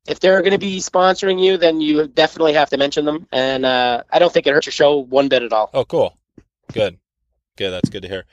if 0.07 0.20
they're 0.20 0.41
going 0.41 0.53
to 0.53 0.57
be 0.57 0.80
sponsoring 0.80 1.39
you, 1.39 1.57
then 1.57 1.82
you 1.82 2.07
definitely 2.07 2.53
have 2.53 2.72
to 2.72 2.78
mention 2.78 3.05
them. 3.05 3.28
And 3.32 3.63
uh, 3.63 4.01
I 4.11 4.18
don't 4.18 4.34
think 4.34 4.47
it 4.47 4.53
hurts 4.53 4.66
your 4.66 4.72
show 4.72 4.97
one 4.97 5.28
bit 5.28 5.43
at 5.43 5.53
all. 5.53 5.70
Oh, 5.72 5.86
cool. 5.86 6.18
Good. 6.74 6.97
Good. 7.57 7.70
That's 7.70 7.89
good 7.89 8.01
to 8.01 8.07
hear. 8.07 8.26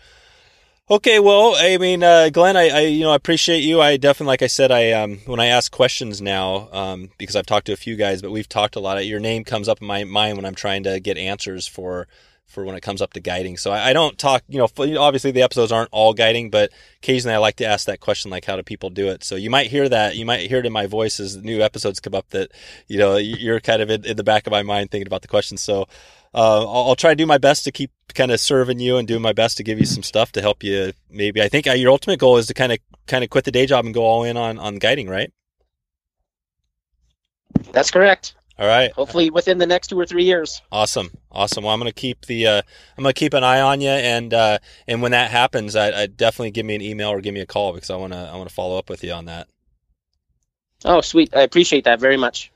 Okay, 0.93 1.21
well, 1.21 1.55
I 1.57 1.79
mean, 1.79 2.03
uh, 2.03 2.29
Glenn, 2.29 2.55
I, 2.55 2.69
I, 2.69 2.81
you 2.81 3.05
know, 3.05 3.13
I 3.13 3.17
appreciate 3.17 3.61
you. 3.61 3.81
I 3.81 3.97
definitely, 3.97 4.27
like 4.27 4.43
I 4.43 4.47
said, 4.47 4.71
I 4.71 4.93
um, 4.93 5.21
when 5.25 5.41
I 5.41 5.47
ask 5.47 5.73
questions 5.73 6.21
now, 6.21 6.69
um, 6.71 7.09
because 7.17 7.35
I've 7.35 7.47
talked 7.47 7.65
to 7.69 7.73
a 7.73 7.79
few 7.79 7.97
guys, 7.97 8.21
but 8.21 8.31
we've 8.31 8.47
talked 8.47 8.77
a 8.77 8.81
lot. 8.81 9.07
Your 9.07 9.19
name 9.19 9.43
comes 9.43 9.71
up 9.71 9.81
in 9.81 9.87
my 9.87 10.05
mind 10.05 10.37
when 10.37 10.45
I'm 10.45 10.55
trying 10.55 10.83
to 10.83 11.01
get 11.01 11.17
answers 11.17 11.67
for 11.67 12.09
for 12.47 12.65
when 12.65 12.77
it 12.77 12.83
comes 12.83 13.01
up 13.01 13.15
to 13.15 13.21
guiding. 13.21 13.57
So 13.57 13.73
I, 13.73 13.91
I 13.91 13.93
don't 13.93 14.19
talk, 14.19 14.43
you 14.47 14.59
know, 14.59 14.69
obviously 14.99 15.31
the 15.31 15.43
episodes 15.43 15.73
aren't 15.73 15.89
all 15.91 16.13
guiding, 16.13 16.51
but 16.51 16.71
occasionally 16.99 17.35
I 17.35 17.39
like 17.39 17.57
to 17.57 17.65
ask 17.65 17.87
that 17.87 18.01
question, 18.01 18.31
like 18.31 18.45
how 18.45 18.57
do 18.57 18.63
people 18.63 18.91
do 18.91 19.09
it? 19.09 19.25
So 19.25 19.37
you 19.37 19.49
might 19.49 19.69
hear 19.69 19.89
that, 19.89 20.17
you 20.17 20.27
might 20.27 20.49
hear 20.49 20.59
it 20.59 20.67
in 20.67 20.73
my 20.73 20.87
voice 20.87 21.19
as 21.19 21.37
new 21.37 21.63
episodes 21.63 21.99
come 21.99 22.15
up 22.15 22.29
that, 22.31 22.53
you 22.89 22.99
know, 22.99 23.17
you're 23.17 23.61
kind 23.61 23.81
of 23.81 23.91
in, 23.91 24.05
in 24.05 24.17
the 24.17 24.25
back 24.25 24.47
of 24.47 24.51
my 24.51 24.63
mind 24.63 24.91
thinking 24.91 25.07
about 25.07 25.23
the 25.23 25.29
question. 25.29 25.57
So, 25.57 25.87
uh, 26.35 26.61
I'll, 26.61 26.89
I'll, 26.89 26.97
try 26.97 27.11
to 27.11 27.17
do 27.17 27.27
my 27.27 27.37
best 27.37 27.65
to 27.65 27.73
keep 27.73 27.91
kind 28.15 28.31
of 28.31 28.41
serving 28.41 28.79
you 28.79 28.97
and 28.97 29.07
doing 29.07 29.21
my 29.21 29.35
best 29.35 29.59
to 29.59 29.63
give 29.63 29.79
you 29.79 29.85
some 29.85 30.03
stuff 30.03 30.33
to 30.33 30.41
help 30.41 30.63
you. 30.63 30.93
Maybe 31.11 31.43
I 31.43 31.49
think 31.49 31.67
uh, 31.67 31.73
your 31.73 31.91
ultimate 31.91 32.21
goal 32.21 32.39
is 32.39 32.47
to 32.47 32.55
kind 32.55 32.73
of, 32.73 32.79
kind 33.07 33.23
of 33.23 33.29
quit 33.29 33.45
the 33.45 33.51
day 33.51 33.67
job 33.67 33.85
and 33.85 33.93
go 33.93 34.03
all 34.03 34.25
in 34.25 34.39
on, 34.39 34.59
on 34.59 34.77
guiding, 34.77 35.11
right? 35.11 35.31
That's 37.73 37.91
correct. 37.91 38.35
All 38.63 38.69
right. 38.69 38.93
Hopefully 38.93 39.29
within 39.29 39.59
the 39.59 39.67
next 39.67 39.89
two 39.89 39.99
or 39.99 40.07
three 40.07 40.23
years. 40.23 40.63
Awesome, 40.71 41.11
awesome. 41.33 41.65
Well, 41.65 41.75
I'm 41.75 41.81
gonna 41.81 41.91
keep 41.91 42.27
the 42.27 42.47
uh, 42.47 42.63
I'm 42.97 43.03
gonna 43.03 43.13
keep 43.13 43.35
an 43.35 43.43
eye 43.43 43.61
on 43.61 43.81
you, 43.81 43.89
and 43.89 44.33
uh, 44.33 44.59
and 44.87 45.03
when 45.03 45.11
that 45.11 45.33
happens, 45.33 45.75
I, 45.75 46.03
I 46.03 46.07
definitely 46.07 46.53
give 46.53 46.65
me 46.65 46.77
an 46.77 46.81
email 46.81 47.09
or 47.09 47.21
give 47.21 47.35
me 47.35 47.41
a 47.41 47.47
call 47.47 47.73
because 47.73 47.91
I 47.91 47.97
wanna 47.97 48.31
I 48.33 48.37
wanna 48.37 48.51
follow 48.51 48.79
up 48.79 48.89
with 48.89 49.03
you 49.03 49.11
on 49.11 49.25
that. 49.25 49.49
Oh, 50.85 51.01
sweet. 51.01 51.35
I 51.35 51.41
appreciate 51.41 51.83
that 51.87 51.99
very 51.99 52.17
much. 52.17 52.53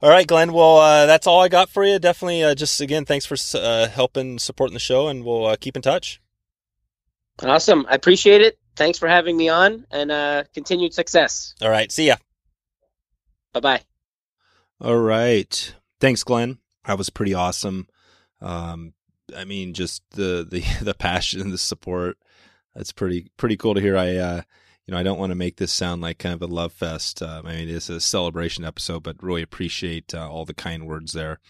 All 0.00 0.08
right, 0.08 0.26
Glenn. 0.26 0.54
Well, 0.54 0.78
uh, 0.78 1.04
that's 1.04 1.26
all 1.26 1.42
I 1.42 1.48
got 1.48 1.68
for 1.68 1.84
you. 1.84 1.98
Definitely, 1.98 2.42
uh, 2.42 2.54
just 2.54 2.80
again, 2.80 3.04
thanks 3.04 3.26
for 3.26 3.36
uh, 3.58 3.86
helping 3.88 4.38
supporting 4.38 4.72
the 4.72 4.80
show, 4.80 5.08
and 5.08 5.26
we'll 5.26 5.44
uh, 5.44 5.56
keep 5.60 5.76
in 5.76 5.82
touch. 5.82 6.22
Awesome. 7.42 7.84
I 7.86 7.96
appreciate 7.96 8.40
it. 8.40 8.58
Thanks 8.76 8.98
for 8.98 9.08
having 9.08 9.36
me 9.36 9.50
on, 9.50 9.84
and 9.90 10.10
uh, 10.10 10.44
continued 10.54 10.94
success. 10.94 11.54
All 11.60 11.68
right. 11.68 11.92
See 11.92 12.06
ya. 12.06 12.16
Bye 13.52 13.60
bye. 13.60 13.80
All 14.80 14.98
right. 14.98 15.74
Thanks, 16.00 16.24
Glenn. 16.24 16.58
That 16.86 16.96
was 16.96 17.10
pretty 17.10 17.34
awesome. 17.34 17.86
Um, 18.40 18.94
I 19.36 19.44
mean, 19.44 19.74
just 19.74 20.02
the, 20.12 20.46
the, 20.50 20.64
the 20.82 20.94
passion 20.94 21.40
and 21.40 21.52
the 21.52 21.58
support. 21.58 22.16
That's 22.74 22.92
pretty, 22.92 23.30
pretty 23.36 23.56
cool 23.56 23.74
to 23.74 23.80
hear. 23.80 23.96
I, 23.96 24.16
uh, 24.16 24.42
you 24.86 24.92
know, 24.92 24.98
I 24.98 25.02
don't 25.02 25.18
want 25.18 25.30
to 25.32 25.36
make 25.36 25.56
this 25.56 25.72
sound 25.72 26.00
like 26.00 26.18
kind 26.18 26.34
of 26.34 26.42
a 26.42 26.52
love 26.52 26.72
fest. 26.72 27.20
Uh, 27.20 27.42
I 27.44 27.56
mean, 27.56 27.68
it's 27.68 27.90
a 27.90 28.00
celebration 28.00 28.64
episode, 28.64 29.02
but 29.02 29.22
really 29.22 29.42
appreciate 29.42 30.14
uh, 30.14 30.30
all 30.30 30.44
the 30.44 30.54
kind 30.54 30.86
words 30.86 31.12
there. 31.12 31.40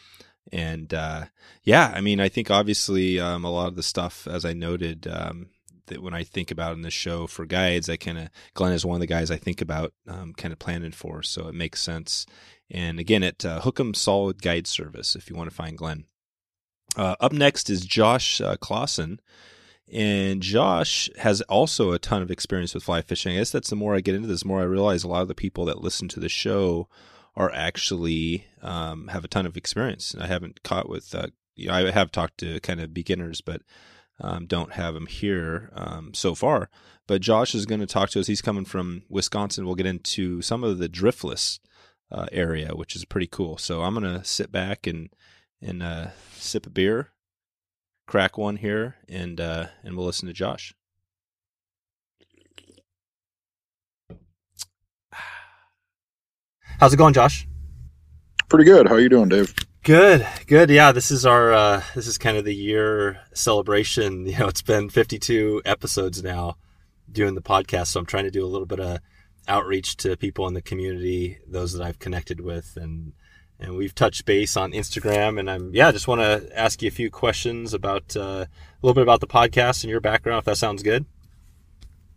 And 0.52 0.92
uh, 0.92 1.26
yeah, 1.62 1.92
I 1.94 2.00
mean, 2.00 2.18
I 2.18 2.28
think 2.28 2.50
obviously 2.50 3.20
um, 3.20 3.44
a 3.44 3.50
lot 3.50 3.68
of 3.68 3.76
the 3.76 3.82
stuff, 3.82 4.26
as 4.26 4.44
I 4.44 4.54
noted, 4.54 5.06
um, 5.06 5.50
that 5.86 6.02
when 6.02 6.14
I 6.14 6.24
think 6.24 6.50
about 6.50 6.74
in 6.74 6.82
the 6.82 6.90
show 6.90 7.26
for 7.26 7.46
guides, 7.46 7.88
I 7.88 7.96
kind 7.96 8.18
of 8.18 8.28
Glenn 8.54 8.72
is 8.72 8.86
one 8.86 8.96
of 8.96 9.00
the 9.00 9.06
guys 9.06 9.30
I 9.30 9.36
think 9.36 9.60
about 9.60 9.92
um, 10.08 10.32
kind 10.34 10.52
of 10.52 10.58
planning 10.58 10.92
for, 10.92 11.22
so 11.22 11.48
it 11.48 11.54
makes 11.54 11.80
sense. 11.80 12.26
And 12.70 13.00
again, 13.00 13.22
at 13.22 13.44
uh, 13.44 13.60
Hook'em 13.60 13.96
Solid 13.96 14.42
Guide 14.42 14.66
Service, 14.66 15.16
if 15.16 15.28
you 15.28 15.36
want 15.36 15.50
to 15.50 15.56
find 15.56 15.76
Glenn. 15.76 16.04
Uh, 16.96 17.16
up 17.20 17.32
next 17.32 17.70
is 17.70 17.84
Josh 17.84 18.40
uh, 18.40 18.56
Clausen. 18.56 19.20
And 19.92 20.40
Josh 20.40 21.10
has 21.18 21.40
also 21.42 21.90
a 21.92 21.98
ton 21.98 22.22
of 22.22 22.30
experience 22.30 22.74
with 22.74 22.84
fly 22.84 23.02
fishing. 23.02 23.34
I 23.34 23.38
guess 23.38 23.50
that's 23.50 23.70
the 23.70 23.76
more 23.76 23.96
I 23.96 24.00
get 24.00 24.14
into 24.14 24.28
this, 24.28 24.42
the 24.42 24.48
more 24.48 24.60
I 24.60 24.64
realize 24.64 25.02
a 25.02 25.08
lot 25.08 25.22
of 25.22 25.28
the 25.28 25.34
people 25.34 25.64
that 25.64 25.82
listen 25.82 26.06
to 26.08 26.20
the 26.20 26.28
show 26.28 26.88
are 27.34 27.50
actually 27.52 28.46
um, 28.62 29.08
have 29.08 29.24
a 29.24 29.28
ton 29.28 29.46
of 29.46 29.56
experience. 29.56 30.14
I 30.18 30.26
haven't 30.26 30.62
caught 30.62 30.88
with, 30.88 31.14
uh, 31.14 31.28
you 31.56 31.68
know, 31.68 31.74
I 31.74 31.90
have 31.90 32.12
talked 32.12 32.38
to 32.38 32.60
kind 32.60 32.80
of 32.80 32.94
beginners, 32.94 33.40
but 33.40 33.62
um, 34.20 34.46
don't 34.46 34.74
have 34.74 34.94
them 34.94 35.06
here 35.06 35.70
um, 35.72 36.14
so 36.14 36.34
far. 36.34 36.70
But 37.08 37.20
Josh 37.20 37.54
is 37.54 37.66
going 37.66 37.80
to 37.80 37.86
talk 37.86 38.10
to 38.10 38.20
us. 38.20 38.28
He's 38.28 38.42
coming 38.42 38.64
from 38.64 39.02
Wisconsin. 39.08 39.64
We'll 39.64 39.74
get 39.74 39.86
into 39.86 40.40
some 40.42 40.62
of 40.62 40.78
the 40.78 40.88
driftless 40.88 41.58
uh, 42.10 42.26
area, 42.32 42.74
which 42.74 42.96
is 42.96 43.04
pretty 43.04 43.26
cool. 43.26 43.56
So 43.58 43.82
I'm 43.82 43.94
gonna 43.94 44.24
sit 44.24 44.50
back 44.52 44.86
and 44.86 45.10
and 45.60 45.82
uh, 45.82 46.08
sip 46.34 46.66
a 46.66 46.70
beer, 46.70 47.10
crack 48.06 48.38
one 48.38 48.56
here, 48.56 48.96
and 49.08 49.40
uh, 49.40 49.66
and 49.82 49.96
we'll 49.96 50.06
listen 50.06 50.26
to 50.28 50.32
Josh. 50.32 50.74
How's 56.80 56.92
it 56.94 56.98
going, 56.98 57.14
Josh? 57.14 57.46
Pretty 58.48 58.64
good. 58.64 58.88
How 58.88 58.94
are 58.94 59.00
you 59.00 59.08
doing, 59.08 59.28
Dave? 59.28 59.54
Good, 59.82 60.26
good. 60.46 60.68
Yeah, 60.68 60.92
this 60.92 61.10
is 61.10 61.24
our 61.24 61.52
uh, 61.52 61.82
this 61.94 62.06
is 62.06 62.18
kind 62.18 62.36
of 62.36 62.44
the 62.44 62.54
year 62.54 63.20
celebration. 63.32 64.26
You 64.30 64.38
know, 64.38 64.48
it's 64.48 64.62
been 64.62 64.90
52 64.90 65.62
episodes 65.64 66.22
now 66.22 66.56
doing 67.10 67.34
the 67.34 67.42
podcast, 67.42 67.88
so 67.88 68.00
I'm 68.00 68.06
trying 68.06 68.24
to 68.24 68.30
do 68.30 68.44
a 68.44 68.48
little 68.48 68.66
bit 68.66 68.80
of 68.80 69.00
outreach 69.50 69.96
to 69.98 70.16
people 70.16 70.46
in 70.46 70.54
the 70.54 70.62
community, 70.62 71.38
those 71.46 71.72
that 71.72 71.84
I've 71.84 71.98
connected 71.98 72.40
with, 72.40 72.76
and 72.76 73.12
and 73.58 73.76
we've 73.76 73.94
touched 73.94 74.24
base 74.24 74.56
on 74.56 74.72
Instagram. 74.72 75.38
And 75.38 75.50
I'm 75.50 75.74
yeah, 75.74 75.92
just 75.92 76.08
want 76.08 76.20
to 76.20 76.58
ask 76.58 76.80
you 76.80 76.88
a 76.88 76.92
few 76.92 77.10
questions 77.10 77.74
about 77.74 78.16
uh, 78.16 78.46
a 78.46 78.48
little 78.80 78.94
bit 78.94 79.02
about 79.02 79.20
the 79.20 79.26
podcast 79.26 79.82
and 79.82 79.90
your 79.90 80.00
background, 80.00 80.38
if 80.38 80.44
that 80.46 80.56
sounds 80.56 80.82
good. 80.82 81.04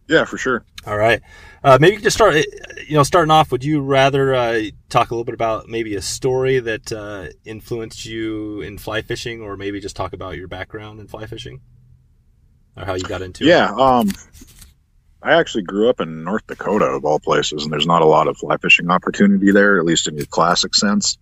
Yeah, 0.07 0.25
for 0.25 0.37
sure. 0.37 0.65
All 0.85 0.97
right, 0.97 1.21
uh, 1.63 1.77
maybe 1.79 1.93
you 1.93 1.97
could 1.97 2.03
just 2.03 2.17
start. 2.17 2.35
You 2.35 2.95
know, 2.95 3.03
starting 3.03 3.31
off, 3.31 3.51
would 3.51 3.63
you 3.63 3.81
rather 3.81 4.35
uh, 4.35 4.61
talk 4.89 5.11
a 5.11 5.15
little 5.15 5.25
bit 5.25 5.33
about 5.33 5.67
maybe 5.67 5.95
a 5.95 6.01
story 6.01 6.59
that 6.59 6.91
uh, 6.91 7.27
influenced 7.45 8.05
you 8.05 8.61
in 8.61 8.77
fly 8.77 9.01
fishing, 9.01 9.41
or 9.41 9.57
maybe 9.57 9.79
just 9.79 9.95
talk 9.95 10.13
about 10.13 10.37
your 10.37 10.47
background 10.47 10.99
in 10.99 11.07
fly 11.07 11.25
fishing, 11.25 11.61
or 12.75 12.85
how 12.85 12.93
you 12.95 13.03
got 13.03 13.21
into 13.21 13.45
yeah, 13.45 13.71
it? 13.71 13.77
Yeah. 13.77 13.85
Um, 13.85 14.11
I 15.23 15.33
actually 15.39 15.63
grew 15.63 15.89
up 15.89 16.01
in 16.01 16.23
North 16.23 16.45
Dakota, 16.47 16.85
of 16.85 17.05
all 17.05 17.19
places, 17.19 17.63
and 17.63 17.71
there's 17.71 17.87
not 17.87 18.01
a 18.01 18.07
lot 18.07 18.27
of 18.27 18.37
fly 18.37 18.57
fishing 18.57 18.91
opportunity 18.91 19.51
there, 19.51 19.79
at 19.79 19.85
least 19.85 20.07
in 20.07 20.17
your 20.17 20.25
classic 20.25 20.75
sense. 20.75 21.17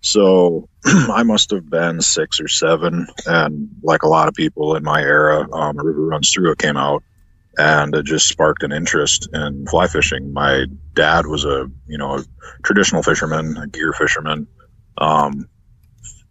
So 0.00 0.68
I 0.84 1.22
must 1.22 1.50
have 1.50 1.68
been 1.70 2.00
six 2.00 2.40
or 2.40 2.48
seven, 2.48 3.06
and 3.26 3.68
like 3.82 4.02
a 4.02 4.08
lot 4.08 4.28
of 4.28 4.34
people 4.34 4.74
in 4.74 4.82
my 4.82 5.00
era, 5.00 5.46
um, 5.52 5.76
River 5.76 6.06
Runs 6.06 6.32
Through 6.32 6.52
It 6.52 6.58
came 6.58 6.76
out, 6.76 7.04
and 7.56 7.94
it 7.94 8.04
just 8.04 8.28
sparked 8.28 8.62
an 8.62 8.72
interest 8.72 9.28
in 9.32 9.66
fly 9.66 9.86
fishing. 9.86 10.32
My 10.32 10.66
dad 10.94 11.26
was 11.26 11.44
a 11.44 11.70
you 11.86 11.98
know 11.98 12.16
a 12.16 12.24
traditional 12.64 13.02
fisherman, 13.02 13.56
a 13.56 13.66
gear 13.68 13.92
fisherman, 13.92 14.48
um, 14.98 15.48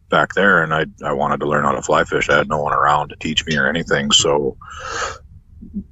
back 0.10 0.34
there, 0.34 0.64
and 0.64 0.74
I 0.74 0.86
I 1.04 1.14
wanted 1.14 1.40
to 1.40 1.48
learn 1.48 1.64
how 1.64 1.74
to 1.74 1.82
fly 1.82 2.04
fish. 2.04 2.30
I 2.30 2.38
had 2.38 2.50
no 2.50 2.62
one 2.62 2.74
around 2.74 3.10
to 3.10 3.16
teach 3.16 3.46
me 3.46 3.58
or 3.58 3.68
anything, 3.68 4.12
so 4.12 4.58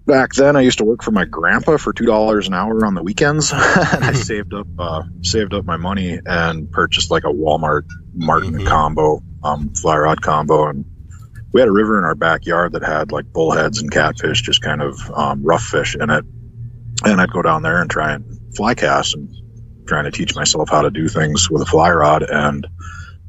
back 0.06 0.34
then 0.34 0.56
I 0.56 0.62
used 0.62 0.78
to 0.80 0.84
work 0.86 1.04
for 1.04 1.12
my 1.12 1.26
grandpa 1.26 1.78
for 1.78 1.94
two 1.94 2.06
dollars 2.06 2.48
an 2.48 2.54
hour 2.54 2.86
on 2.86 2.94
the 2.96 3.04
weekends, 3.04 3.52
and 3.54 4.04
I 4.04 4.14
saved 4.14 4.54
up 4.54 4.68
uh, 4.78 5.04
saved 5.22 5.54
up 5.54 5.66
my 5.66 5.78
money 5.78 6.20
and 6.26 6.72
purchased 6.72 7.12
like 7.12 7.24
a 7.24 7.28
Walmart 7.34 7.84
Martin 8.14 8.54
Mhm. 8.60 8.68
combo, 8.68 9.22
um, 9.44 9.74
fly 9.74 9.98
rod 9.98 10.22
combo, 10.22 10.68
and 10.68 10.86
we 11.54 11.60
had 11.62 11.70
a 11.70 11.74
river 11.74 11.98
in 11.98 12.04
our 12.06 12.16
backyard 12.16 12.74
that 12.74 12.84
had 12.84 13.12
like 13.12 13.26
bullheads 13.34 13.82
and 13.82 13.92
catfish, 13.92 14.42
just 14.42 14.62
kind 14.62 14.82
of 14.82 15.00
um, 15.12 15.44
rough 15.44 15.64
fish 15.64 15.96
in 15.96 16.10
it, 16.10 16.26
and 17.06 17.20
I'd 17.22 17.32
go 17.32 17.42
down 17.42 17.64
there 17.64 17.82
and 17.82 17.90
try 17.90 18.14
and 18.14 18.26
fly 18.56 18.74
cast 18.76 19.16
and 19.16 19.30
trying 19.88 20.06
to 20.06 20.12
teach 20.12 20.36
myself 20.36 20.70
how 20.70 20.82
to 20.82 20.90
do 20.92 21.08
things 21.08 21.50
with 21.50 21.62
a 21.62 21.66
fly 21.66 21.92
rod, 21.92 22.24
and 22.24 22.66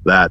that 0.04 0.30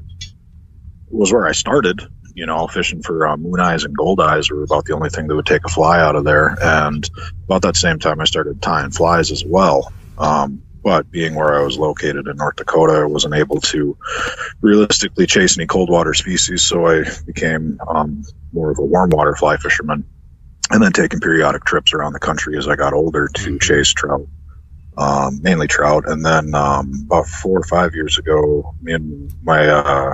was 1.09 1.31
where 1.31 1.47
I 1.47 1.51
started 1.51 2.01
you 2.35 2.45
know, 2.45 2.67
fishing 2.67 3.01
for 3.01 3.27
uh, 3.27 3.37
moon 3.37 3.59
eyes 3.59 3.83
and 3.83 3.95
gold 3.95 4.19
eyes 4.19 4.49
were 4.49 4.63
about 4.63 4.85
the 4.85 4.93
only 4.93 5.09
thing 5.09 5.27
that 5.27 5.35
would 5.35 5.45
take 5.45 5.65
a 5.65 5.69
fly 5.69 5.99
out 5.99 6.15
of 6.15 6.23
there. 6.23 6.57
And 6.61 7.07
about 7.45 7.61
that 7.63 7.75
same 7.75 7.99
time, 7.99 8.19
I 8.19 8.25
started 8.25 8.61
tying 8.61 8.91
flies 8.91 9.31
as 9.31 9.45
well. 9.45 9.91
Um, 10.17 10.61
but 10.83 11.09
being 11.11 11.35
where 11.35 11.57
I 11.57 11.63
was 11.63 11.77
located 11.77 12.27
in 12.27 12.37
North 12.37 12.57
Dakota, 12.57 12.93
I 12.93 13.05
wasn't 13.05 13.35
able 13.35 13.61
to 13.61 13.97
realistically 14.61 15.25
chase 15.25 15.57
any 15.57 15.65
cold 15.65 15.89
water 15.89 16.13
species. 16.13 16.63
So 16.63 16.87
I 16.87 17.05
became 17.25 17.79
um, 17.87 18.23
more 18.51 18.71
of 18.71 18.79
a 18.79 18.83
warm 18.83 19.11
water 19.11 19.35
fly 19.35 19.55
fisherman 19.57 20.03
and 20.71 20.83
then 20.83 20.91
taking 20.91 21.19
periodic 21.19 21.63
trips 21.63 21.93
around 21.93 22.13
the 22.13 22.19
country 22.19 22.57
as 22.57 22.67
I 22.67 22.75
got 22.75 22.93
older 22.93 23.27
to 23.27 23.59
chase 23.59 23.93
trout. 23.93 24.27
Um, 24.95 25.41
mainly 25.41 25.67
trout, 25.67 26.03
and 26.07 26.23
then 26.23 26.53
um, 26.53 26.93
about 27.07 27.25
four 27.25 27.57
or 27.57 27.63
five 27.63 27.95
years 27.95 28.19
ago, 28.19 28.75
me 28.79 28.93
and 28.93 29.33
my 29.41 29.67
uh, 29.67 30.13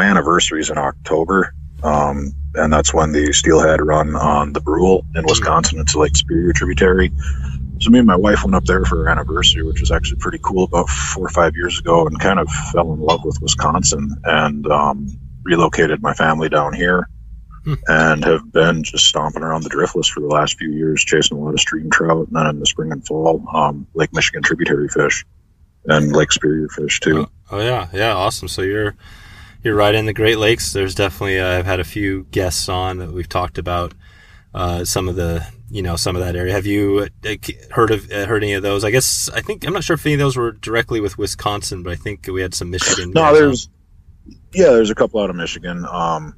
my 0.00 0.06
anniversary 0.06 0.62
is 0.62 0.70
in 0.70 0.78
October, 0.78 1.54
um, 1.82 2.32
and 2.54 2.72
that's 2.72 2.94
when 2.94 3.12
the 3.12 3.34
steelhead 3.34 3.82
run 3.82 4.16
on 4.16 4.54
the 4.54 4.60
Brule 4.60 5.04
in 5.14 5.26
Wisconsin. 5.26 5.78
It's 5.78 5.94
a 5.94 5.98
Lake 5.98 6.16
Superior 6.16 6.54
tributary. 6.54 7.12
So 7.80 7.90
me 7.90 7.98
and 7.98 8.06
my 8.06 8.16
wife 8.16 8.42
went 8.42 8.54
up 8.54 8.64
there 8.64 8.82
for 8.86 9.06
our 9.06 9.12
anniversary, 9.12 9.62
which 9.62 9.78
was 9.78 9.90
actually 9.90 10.18
pretty 10.18 10.38
cool 10.42 10.64
about 10.64 10.88
four 10.88 11.26
or 11.26 11.28
five 11.28 11.54
years 11.54 11.78
ago, 11.78 12.06
and 12.06 12.18
kind 12.18 12.38
of 12.38 12.48
fell 12.72 12.94
in 12.94 13.00
love 13.00 13.26
with 13.26 13.42
Wisconsin 13.42 14.16
and 14.24 14.66
um, 14.68 15.06
relocated 15.42 16.00
my 16.00 16.14
family 16.14 16.48
down 16.48 16.72
here. 16.72 17.06
Hmm. 17.64 17.74
And 17.88 18.24
have 18.24 18.50
been 18.52 18.82
just 18.82 19.04
stomping 19.04 19.42
around 19.42 19.64
the 19.64 19.68
driftless 19.68 20.10
for 20.10 20.20
the 20.20 20.28
last 20.28 20.56
few 20.56 20.70
years, 20.70 21.04
chasing 21.04 21.36
a 21.36 21.40
lot 21.42 21.52
of 21.52 21.60
stream 21.60 21.90
trout, 21.90 22.26
and 22.28 22.34
then 22.34 22.46
in 22.46 22.58
the 22.58 22.64
spring 22.64 22.90
and 22.90 23.06
fall, 23.06 23.44
um, 23.52 23.86
Lake 23.92 24.14
Michigan 24.14 24.42
tributary 24.42 24.88
fish 24.88 25.26
and 25.84 26.10
Lake 26.16 26.32
Superior 26.32 26.68
fish 26.70 27.00
too. 27.00 27.26
Oh, 27.50 27.58
oh 27.58 27.60
yeah, 27.60 27.88
yeah, 27.92 28.14
awesome. 28.14 28.48
So 28.48 28.62
you're 28.62 28.94
you're 29.62 29.74
right 29.74 29.94
in 29.94 30.06
the 30.06 30.12
Great 30.12 30.38
Lakes. 30.38 30.72
There's 30.72 30.94
definitely 30.94 31.38
uh, 31.40 31.58
I've 31.58 31.66
had 31.66 31.80
a 31.80 31.84
few 31.84 32.24
guests 32.30 32.68
on 32.68 32.98
that 32.98 33.12
we've 33.12 33.28
talked 33.28 33.58
about 33.58 33.94
uh, 34.54 34.84
some 34.84 35.08
of 35.08 35.16
the 35.16 35.46
you 35.70 35.82
know 35.82 35.96
some 35.96 36.16
of 36.16 36.22
that 36.22 36.34
area. 36.36 36.52
Have 36.52 36.66
you 36.66 37.08
heard 37.70 37.90
of 37.90 38.10
uh, 38.10 38.26
heard 38.26 38.42
any 38.42 38.54
of 38.54 38.62
those? 38.62 38.84
I 38.84 38.90
guess 38.90 39.28
I 39.34 39.40
think 39.40 39.66
I'm 39.66 39.72
not 39.72 39.84
sure 39.84 39.94
if 39.94 40.04
any 40.06 40.14
of 40.14 40.18
those 40.20 40.36
were 40.36 40.52
directly 40.52 41.00
with 41.00 41.18
Wisconsin, 41.18 41.82
but 41.82 41.92
I 41.92 41.96
think 41.96 42.26
we 42.26 42.42
had 42.42 42.54
some 42.54 42.70
Michigan. 42.70 43.10
No, 43.12 43.20
guys 43.22 43.28
on. 43.28 43.34
there's 43.34 43.68
yeah, 44.52 44.66
there's 44.70 44.90
a 44.90 44.94
couple 44.94 45.20
out 45.20 45.30
of 45.30 45.36
Michigan. 45.36 45.84
Um, 45.90 46.34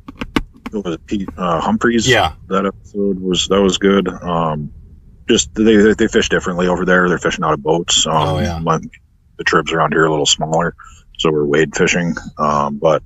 what 0.70 0.84
was 0.84 0.94
it 0.94 1.06
Pete 1.06 1.28
uh, 1.36 1.60
Humphreys? 1.60 2.08
Yeah. 2.08 2.32
that 2.48 2.66
episode 2.66 3.18
was 3.20 3.48
that 3.48 3.60
was 3.62 3.78
good. 3.78 4.08
Um, 4.08 4.72
just 5.28 5.54
they 5.54 5.76
they- 5.76 5.94
they 5.94 6.08
fish 6.08 6.28
differently 6.28 6.66
over 6.66 6.84
there. 6.84 7.08
They're 7.08 7.18
fishing 7.18 7.44
out 7.44 7.52
of 7.54 7.62
boats. 7.62 8.06
Um, 8.06 8.12
Oh, 8.14 8.38
yeah. 8.38 8.58
my- 8.58 8.80
the 9.38 9.44
trips 9.44 9.72
around 9.72 9.92
here 9.92 10.02
are 10.02 10.06
a 10.06 10.10
little 10.10 10.26
smaller, 10.26 10.74
so 11.18 11.30
we're 11.30 11.44
wade 11.46 11.74
fishing. 11.74 12.14
Um, 12.38 12.76
but 12.76 13.02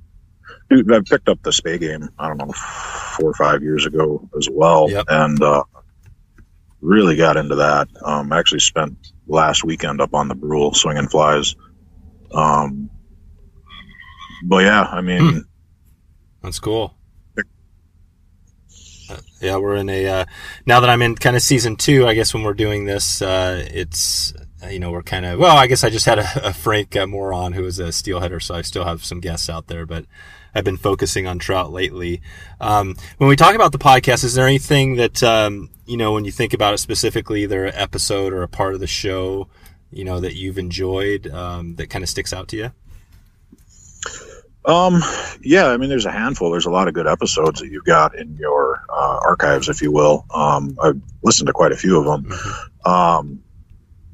dude, 0.69 0.91
I 0.93 0.99
picked 1.01 1.29
up 1.29 1.41
the 1.43 1.51
spey 1.51 1.77
game. 1.77 2.09
I 2.19 2.27
don't 2.27 2.37
know 2.37 2.51
four 3.17 3.29
or 3.29 3.33
five 3.33 3.61
years 3.63 3.85
ago 3.85 4.27
as 4.37 4.47
well, 4.51 4.89
Yep. 4.89 5.05
and 5.09 5.41
uh, 5.41 5.63
really 6.81 7.15
got 7.15 7.37
into 7.37 7.55
that. 7.55 7.87
Um, 8.03 8.31
I 8.31 8.39
actually 8.39 8.59
spent 8.59 9.11
last 9.27 9.63
weekend 9.63 9.99
up 10.01 10.13
on 10.13 10.27
the 10.27 10.35
Brule 10.35 10.73
swinging 10.73 11.07
flies. 11.07 11.55
Um, 12.31 12.89
but 14.43 14.63
yeah, 14.63 14.83
I 14.83 15.01
mean, 15.01 15.21
Hmm. 15.21 15.39
That's 16.43 16.59
cool. 16.59 16.93
Uh, 19.09 19.15
yeah, 19.41 19.55
we're 19.57 19.75
in 19.77 19.89
a 19.89 20.05
uh, 20.07 20.25
now 20.65 20.79
that 20.81 20.89
I'm 20.89 21.01
in 21.01 21.15
kind 21.15 21.35
of 21.35 21.41
season 21.41 21.75
two. 21.77 22.05
I 22.05 22.13
guess 22.13 22.33
when 22.33 22.43
we're 22.43 22.53
doing 22.53 22.85
this, 22.85 23.21
uh, 23.21 23.65
it's 23.71 24.33
uh, 24.63 24.67
you 24.67 24.79
know 24.79 24.91
we're 24.91 25.01
kind 25.03 25.25
of 25.25 25.39
well. 25.39 25.55
I 25.57 25.67
guess 25.67 25.83
I 25.83 25.89
just 25.89 26.05
had 26.05 26.19
a, 26.19 26.47
a 26.49 26.53
Frank 26.53 26.95
uh, 26.95 27.07
Moron 27.07 27.53
who 27.53 27.65
is 27.65 27.79
a 27.79 27.91
steelheader, 27.91 28.41
so 28.41 28.55
I 28.55 28.61
still 28.63 28.83
have 28.83 29.05
some 29.05 29.19
guests 29.21 29.49
out 29.49 29.67
there, 29.67 29.85
but 29.85 30.05
I've 30.57 30.63
been 30.63 30.77
focusing 30.77 31.27
on 31.27 31.37
trout 31.37 31.71
lately. 31.71 32.21
Um, 32.59 32.95
when 33.17 33.29
we 33.29 33.35
talk 33.35 33.53
about 33.53 33.71
the 33.71 33.77
podcast, 33.77 34.23
is 34.23 34.33
there 34.33 34.47
anything 34.47 34.95
that 34.95 35.21
um, 35.21 35.69
you 35.85 35.97
know 35.97 36.13
when 36.13 36.25
you 36.25 36.31
think 36.31 36.53
about 36.53 36.73
it 36.73 36.79
specifically, 36.79 37.43
either 37.43 37.65
an 37.65 37.75
episode 37.75 38.33
or 38.33 38.41
a 38.41 38.47
part 38.47 38.73
of 38.73 38.79
the 38.79 38.87
show, 38.87 39.49
you 39.91 40.03
know 40.03 40.19
that 40.19 40.33
you've 40.33 40.57
enjoyed 40.57 41.27
um, 41.27 41.75
that 41.75 41.91
kind 41.91 42.03
of 42.03 42.09
sticks 42.09 42.33
out 42.33 42.47
to 42.47 42.57
you? 42.57 42.71
Um, 44.65 45.03
yeah, 45.41 45.67
I 45.67 45.77
mean, 45.77 45.89
there's 45.89 46.07
a 46.07 46.11
handful. 46.11 46.49
There's 46.49 46.65
a 46.65 46.71
lot 46.71 46.87
of 46.87 46.95
good 46.95 47.07
episodes 47.07 47.61
that 47.61 47.69
you've 47.69 47.85
got 47.85 48.15
in 48.17 48.35
your 48.37 48.81
uh, 48.89 49.19
archives, 49.25 49.69
if 49.69 49.83
you 49.83 49.91
will. 49.91 50.25
Um, 50.33 50.75
I've 50.81 50.99
listened 51.21 51.47
to 51.47 51.53
quite 51.53 51.71
a 51.71 51.77
few 51.77 51.99
of 51.99 52.05
them. 52.05 52.39
Um, 52.83 53.43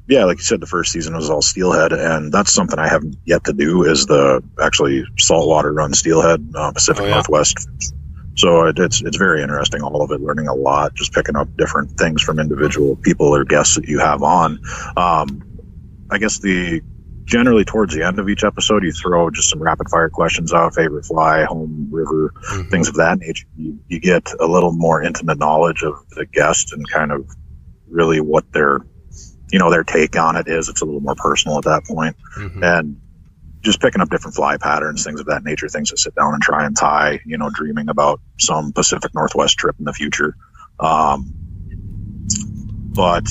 yeah, 0.06 0.24
like 0.24 0.38
you 0.38 0.44
said, 0.44 0.60
the 0.60 0.66
first 0.66 0.92
season 0.92 1.14
was 1.16 1.30
all 1.30 1.42
steelhead, 1.42 1.92
and 1.92 2.32
that's 2.32 2.52
something 2.52 2.78
I 2.78 2.88
haven't 2.88 3.16
yet 3.24 3.44
to 3.44 3.52
do. 3.52 3.84
Is 3.84 4.06
the 4.06 4.42
actually 4.62 5.04
saltwater 5.18 5.72
run 5.72 5.94
steelhead 5.94 6.46
uh, 6.54 6.72
Pacific 6.72 7.04
Oh, 7.04 7.06
yeah. 7.06 7.14
Northwest. 7.14 7.56
So 8.36 8.66
it, 8.66 8.78
it's 8.78 9.00
it's 9.02 9.16
very 9.16 9.42
interesting. 9.42 9.80
All 9.82 10.02
of 10.02 10.10
it, 10.10 10.20
learning 10.20 10.48
a 10.48 10.54
lot, 10.54 10.94
just 10.94 11.12
picking 11.12 11.36
up 11.36 11.48
different 11.56 11.96
things 11.98 12.20
from 12.20 12.38
individual 12.38 12.96
people 12.96 13.28
or 13.28 13.44
guests 13.44 13.76
that 13.76 13.86
you 13.88 13.98
have 14.00 14.22
on. 14.22 14.60
Um, 14.96 15.42
I 16.10 16.18
guess 16.18 16.38
the 16.40 16.82
generally 17.26 17.64
towards 17.64 17.94
the 17.94 18.02
end 18.02 18.18
of 18.18 18.28
each 18.28 18.44
episode, 18.44 18.84
you 18.84 18.92
throw 18.92 19.30
just 19.30 19.48
some 19.48 19.62
rapid 19.62 19.88
fire 19.88 20.10
questions 20.10 20.52
out, 20.52 20.74
favorite 20.74 21.06
fly, 21.06 21.44
home, 21.44 21.88
river, 21.90 22.34
Mhm. 22.52 22.70
things 22.70 22.86
of 22.88 22.96
that 22.96 23.18
nature. 23.18 23.46
You, 23.56 23.78
you 23.88 23.98
get 23.98 24.30
a 24.40 24.46
little 24.46 24.72
more 24.72 25.00
intimate 25.02 25.38
knowledge 25.38 25.82
of 25.82 25.94
the 26.10 26.26
guest 26.26 26.74
and 26.74 26.86
kind 26.90 27.10
of 27.12 27.26
really 27.88 28.20
what 28.20 28.52
their, 28.52 28.80
you 29.54 29.60
know, 29.60 29.70
their 29.70 29.84
take 29.84 30.16
on 30.18 30.34
it 30.34 30.48
is. 30.48 30.68
It's 30.68 30.82
a 30.82 30.84
little 30.84 31.00
more 31.00 31.14
personal 31.14 31.58
at 31.58 31.62
that 31.64 31.84
point. 31.84 32.16
Mhm. 32.36 32.60
And 32.64 33.00
just 33.60 33.80
picking 33.80 34.00
up 34.02 34.10
different 34.10 34.34
fly 34.34 34.56
patterns, 34.56 35.04
things 35.04 35.20
of 35.20 35.26
that 35.26 35.44
nature, 35.44 35.68
things 35.68 35.90
to 35.90 35.96
sit 35.96 36.12
down 36.16 36.34
and 36.34 36.42
try 36.42 36.66
and 36.66 36.76
tie, 36.76 37.20
you 37.24 37.38
know, 37.38 37.50
dreaming 37.54 37.88
about 37.88 38.20
some 38.40 38.72
Pacific 38.72 39.14
Northwest 39.14 39.56
trip 39.56 39.76
in 39.78 39.84
the 39.84 39.92
future. 39.92 40.34
Um, 40.80 41.32
but 42.96 43.28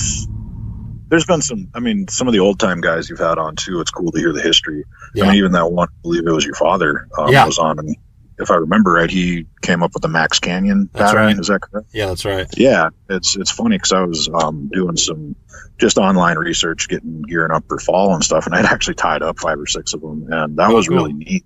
there's 1.10 1.26
been 1.26 1.42
some, 1.42 1.68
I 1.74 1.80
mean, 1.80 2.08
some 2.08 2.26
of 2.26 2.32
the 2.32 2.40
old 2.40 2.58
time 2.58 2.80
guys 2.80 3.10
you've 3.10 3.18
had 3.18 3.36
on 3.36 3.54
too. 3.56 3.80
It's 3.82 3.90
cool 3.90 4.10
to 4.10 4.18
hear 4.18 4.32
the 4.32 4.40
history. 4.40 4.82
Yeah. 5.14 5.24
I 5.24 5.26
mean, 5.28 5.36
even 5.36 5.52
that 5.52 5.70
one, 5.70 5.88
I 5.88 5.92
believe 6.00 6.26
it 6.26 6.32
was 6.32 6.46
your 6.46 6.54
father, 6.54 7.06
um, 7.18 7.28
Yeah. 7.30 7.44
was 7.44 7.58
on. 7.58 7.78
And 7.78 7.94
if 8.38 8.50
I 8.50 8.56
remember 8.56 8.92
right, 8.92 9.10
he 9.10 9.46
came 9.62 9.82
up 9.82 9.92
with 9.94 10.02
the 10.02 10.08
Mack's 10.08 10.38
Canyon 10.38 10.88
That's 10.92 11.12
pattern. 11.12 11.26
right. 11.26 11.38
Is 11.38 11.46
that 11.48 11.60
correct? 11.62 11.88
Yeah, 11.92 12.06
that's 12.06 12.24
right. 12.24 12.46
Yeah, 12.56 12.90
it's 13.08 13.36
it's 13.36 13.50
funny 13.50 13.76
because 13.76 13.92
I 13.92 14.02
was 14.02 14.28
um, 14.32 14.68
doing 14.72 14.96
some 14.96 15.36
just 15.78 15.98
online 15.98 16.36
research, 16.38 16.88
getting 16.88 17.22
gearing 17.22 17.52
up 17.52 17.64
for 17.68 17.78
fall 17.78 18.14
and 18.14 18.24
stuff, 18.24 18.46
and 18.46 18.54
I'd 18.54 18.64
actually 18.64 18.94
tied 18.94 19.22
up 19.22 19.38
five 19.38 19.58
or 19.58 19.66
six 19.66 19.92
of 19.94 20.00
them, 20.00 20.26
and 20.32 20.56
that 20.58 20.70
Oh, 20.70 20.74
was 20.74 20.88
cool. 20.88 20.96
really 20.98 21.12
neat. 21.12 21.44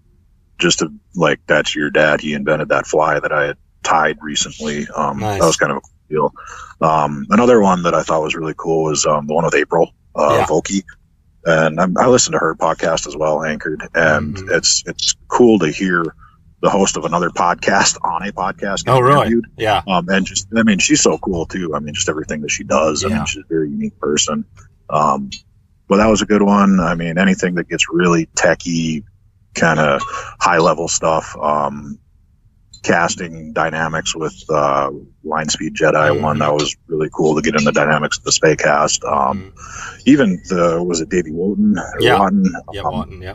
Just 0.59 0.81
to 0.81 0.93
like, 1.15 1.41
that's 1.47 1.75
your 1.77 1.89
dad. 1.91 2.21
He 2.21 2.35
invented 2.35 2.71
that 2.71 2.87
fly 2.87 3.21
that 3.21 3.33
I 3.33 3.47
had 3.49 3.57
tied 3.85 4.19
recently. 4.21 4.89
Um, 4.89 5.19
Nice. 5.21 5.41
That 5.41 5.47
was 5.47 5.57
kind 5.57 5.71
of 5.73 5.79
a 5.79 5.81
cool 5.81 5.93
deal. 6.11 6.33
Um, 6.81 7.27
another 7.31 7.61
one 7.61 7.85
that 7.85 7.95
I 7.95 8.03
thought 8.03 8.23
was 8.23 8.35
really 8.35 8.55
cool 8.57 8.85
was 8.85 9.07
um, 9.07 9.27
the 9.29 9.35
one 9.35 9.45
with 9.45 9.55
April 9.55 9.93
uh, 10.17 10.39
Yeah. 10.41 10.47
Vokey. 10.47 10.83
And 11.45 11.81
I'm, 11.81 11.97
I 11.97 12.09
listened 12.09 12.33
to 12.33 12.39
her 12.41 12.57
podcast 12.57 13.07
as 13.07 13.17
well, 13.17 13.45
Anchored, 13.45 13.83
and 13.95 14.37
Mhm. 14.37 14.57
it's 14.57 14.83
it's 14.87 15.15
cool 15.29 15.61
to 15.61 15.69
hear 15.71 16.03
the 16.61 16.71
host 16.71 16.97
of 16.97 17.05
another 17.05 17.31
podcast 17.31 17.97
on 18.03 18.27
a 18.27 18.33
podcast. 18.33 18.85
Oh, 18.89 18.99
really? 19.01 19.41
Yeah. 19.57 19.83
Um, 19.87 20.09
and 20.09 20.27
just, 20.27 20.49
I 20.57 20.63
mean, 20.65 20.79
she's 20.79 21.01
so 21.01 21.17
cool 21.19 21.47
too. 21.47 21.75
I 21.75 21.79
mean, 21.79 21.95
just 21.95 22.09
everything 22.09 22.41
that 22.43 22.51
she 22.51 22.65
does. 22.65 23.05
I 23.05 23.09
mean, 23.09 23.25
she's 23.27 23.43
a 23.45 23.47
very 23.49 23.71
unique 23.71 23.99
person. 24.01 24.45
Um, 24.91 25.31
but 25.89 25.99
that 25.99 26.07
was 26.09 26.21
a 26.23 26.27
good 26.27 26.43
one. 26.43 26.81
I 26.81 26.95
mean, 26.97 27.17
anything 27.17 27.55
that 27.57 27.69
gets 27.69 27.87
really 27.91 28.27
techie, 28.35 29.05
kind 29.55 29.79
of 29.79 30.03
high 30.41 30.59
level 30.59 30.89
stuff, 30.89 31.37
um, 31.41 31.99
casting 32.83 33.53
dynamics 33.53 34.15
with, 34.15 34.35
uh, 34.51 34.91
line 35.25 35.49
speed 35.49 35.75
Jedi 35.75 36.17
Mhm. 36.17 36.23
one, 36.23 36.39
that 36.39 36.53
was 36.55 36.77
really 36.87 37.09
cool 37.13 37.35
to 37.37 37.43
get 37.43 37.55
in 37.59 37.65
the 37.65 37.73
dynamics 37.73 38.19
of 38.19 38.25
the 38.25 38.33
Spey 38.33 38.57
cast. 38.57 39.03
Um, 39.05 39.53
even 40.07 40.41
the, 40.49 40.83
was 40.83 41.01
it 41.01 41.09
Davey 41.09 41.33
Wotton 41.33 41.77
Yeah. 42.01 42.19
Wotton? 42.19 42.53
Yeah, 42.73 42.81
Um, 42.83 42.93
Wotton, 42.93 43.23
yeah. 43.23 43.35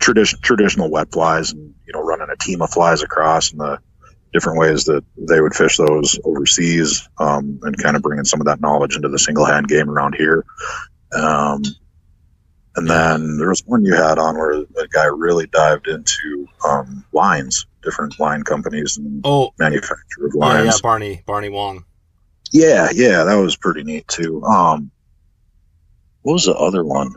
Tradition, 0.00 0.38
traditional 0.42 0.90
wet 0.90 1.12
flies 1.12 1.52
and, 1.52 1.74
you 1.86 1.92
know, 1.92 2.02
running 2.02 2.28
a 2.32 2.36
team 2.36 2.62
of 2.62 2.70
flies 2.70 3.02
across 3.02 3.52
and 3.52 3.60
the 3.60 3.78
different 4.32 4.58
ways 4.58 4.84
that 4.84 5.04
they 5.16 5.40
would 5.40 5.54
fish 5.54 5.76
those 5.76 6.18
overseas, 6.24 7.08
um, 7.18 7.58
and 7.62 7.76
kind 7.78 7.96
of 7.96 8.02
bringing 8.02 8.24
some 8.24 8.40
of 8.40 8.46
that 8.46 8.60
knowledge 8.60 8.96
into 8.96 9.08
the 9.08 9.18
single 9.18 9.44
hand 9.44 9.68
game 9.68 9.90
around 9.90 10.14
here. 10.14 10.44
Um, 11.12 11.62
and 12.76 12.88
then 12.88 13.36
there 13.38 13.48
was 13.48 13.62
one 13.66 13.84
you 13.84 13.94
had 13.94 14.18
on 14.18 14.36
where 14.38 14.52
a 14.52 14.88
guy 14.92 15.06
really 15.06 15.46
dived 15.48 15.88
into, 15.88 16.46
um, 16.64 17.04
lines, 17.12 17.66
different 17.82 18.18
line 18.20 18.42
companies 18.44 18.96
and 18.98 19.20
Oh, 19.24 19.50
manufacturer 19.58 20.26
of 20.28 20.34
lines. 20.34 20.64
yeah, 20.66 20.70
yeah. 20.72 20.78
Barney, 20.82 21.22
Barney 21.26 21.48
Wong. 21.48 21.84
Yeah, 22.52 22.88
yeah, 22.92 23.24
that 23.24 23.34
was 23.34 23.56
pretty 23.56 23.82
neat 23.82 24.06
too. 24.06 24.42
Um, 24.44 24.90
what 26.22 26.34
was 26.34 26.44
the 26.44 26.54
other 26.54 26.84
one? 26.84 27.14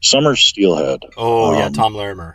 Summer 0.00 0.34
Steelhead. 0.36 1.00
Oh 1.16 1.56
yeah, 1.58 1.66
Um, 1.66 1.72
Tom 1.72 1.94
Larimer. 1.94 2.34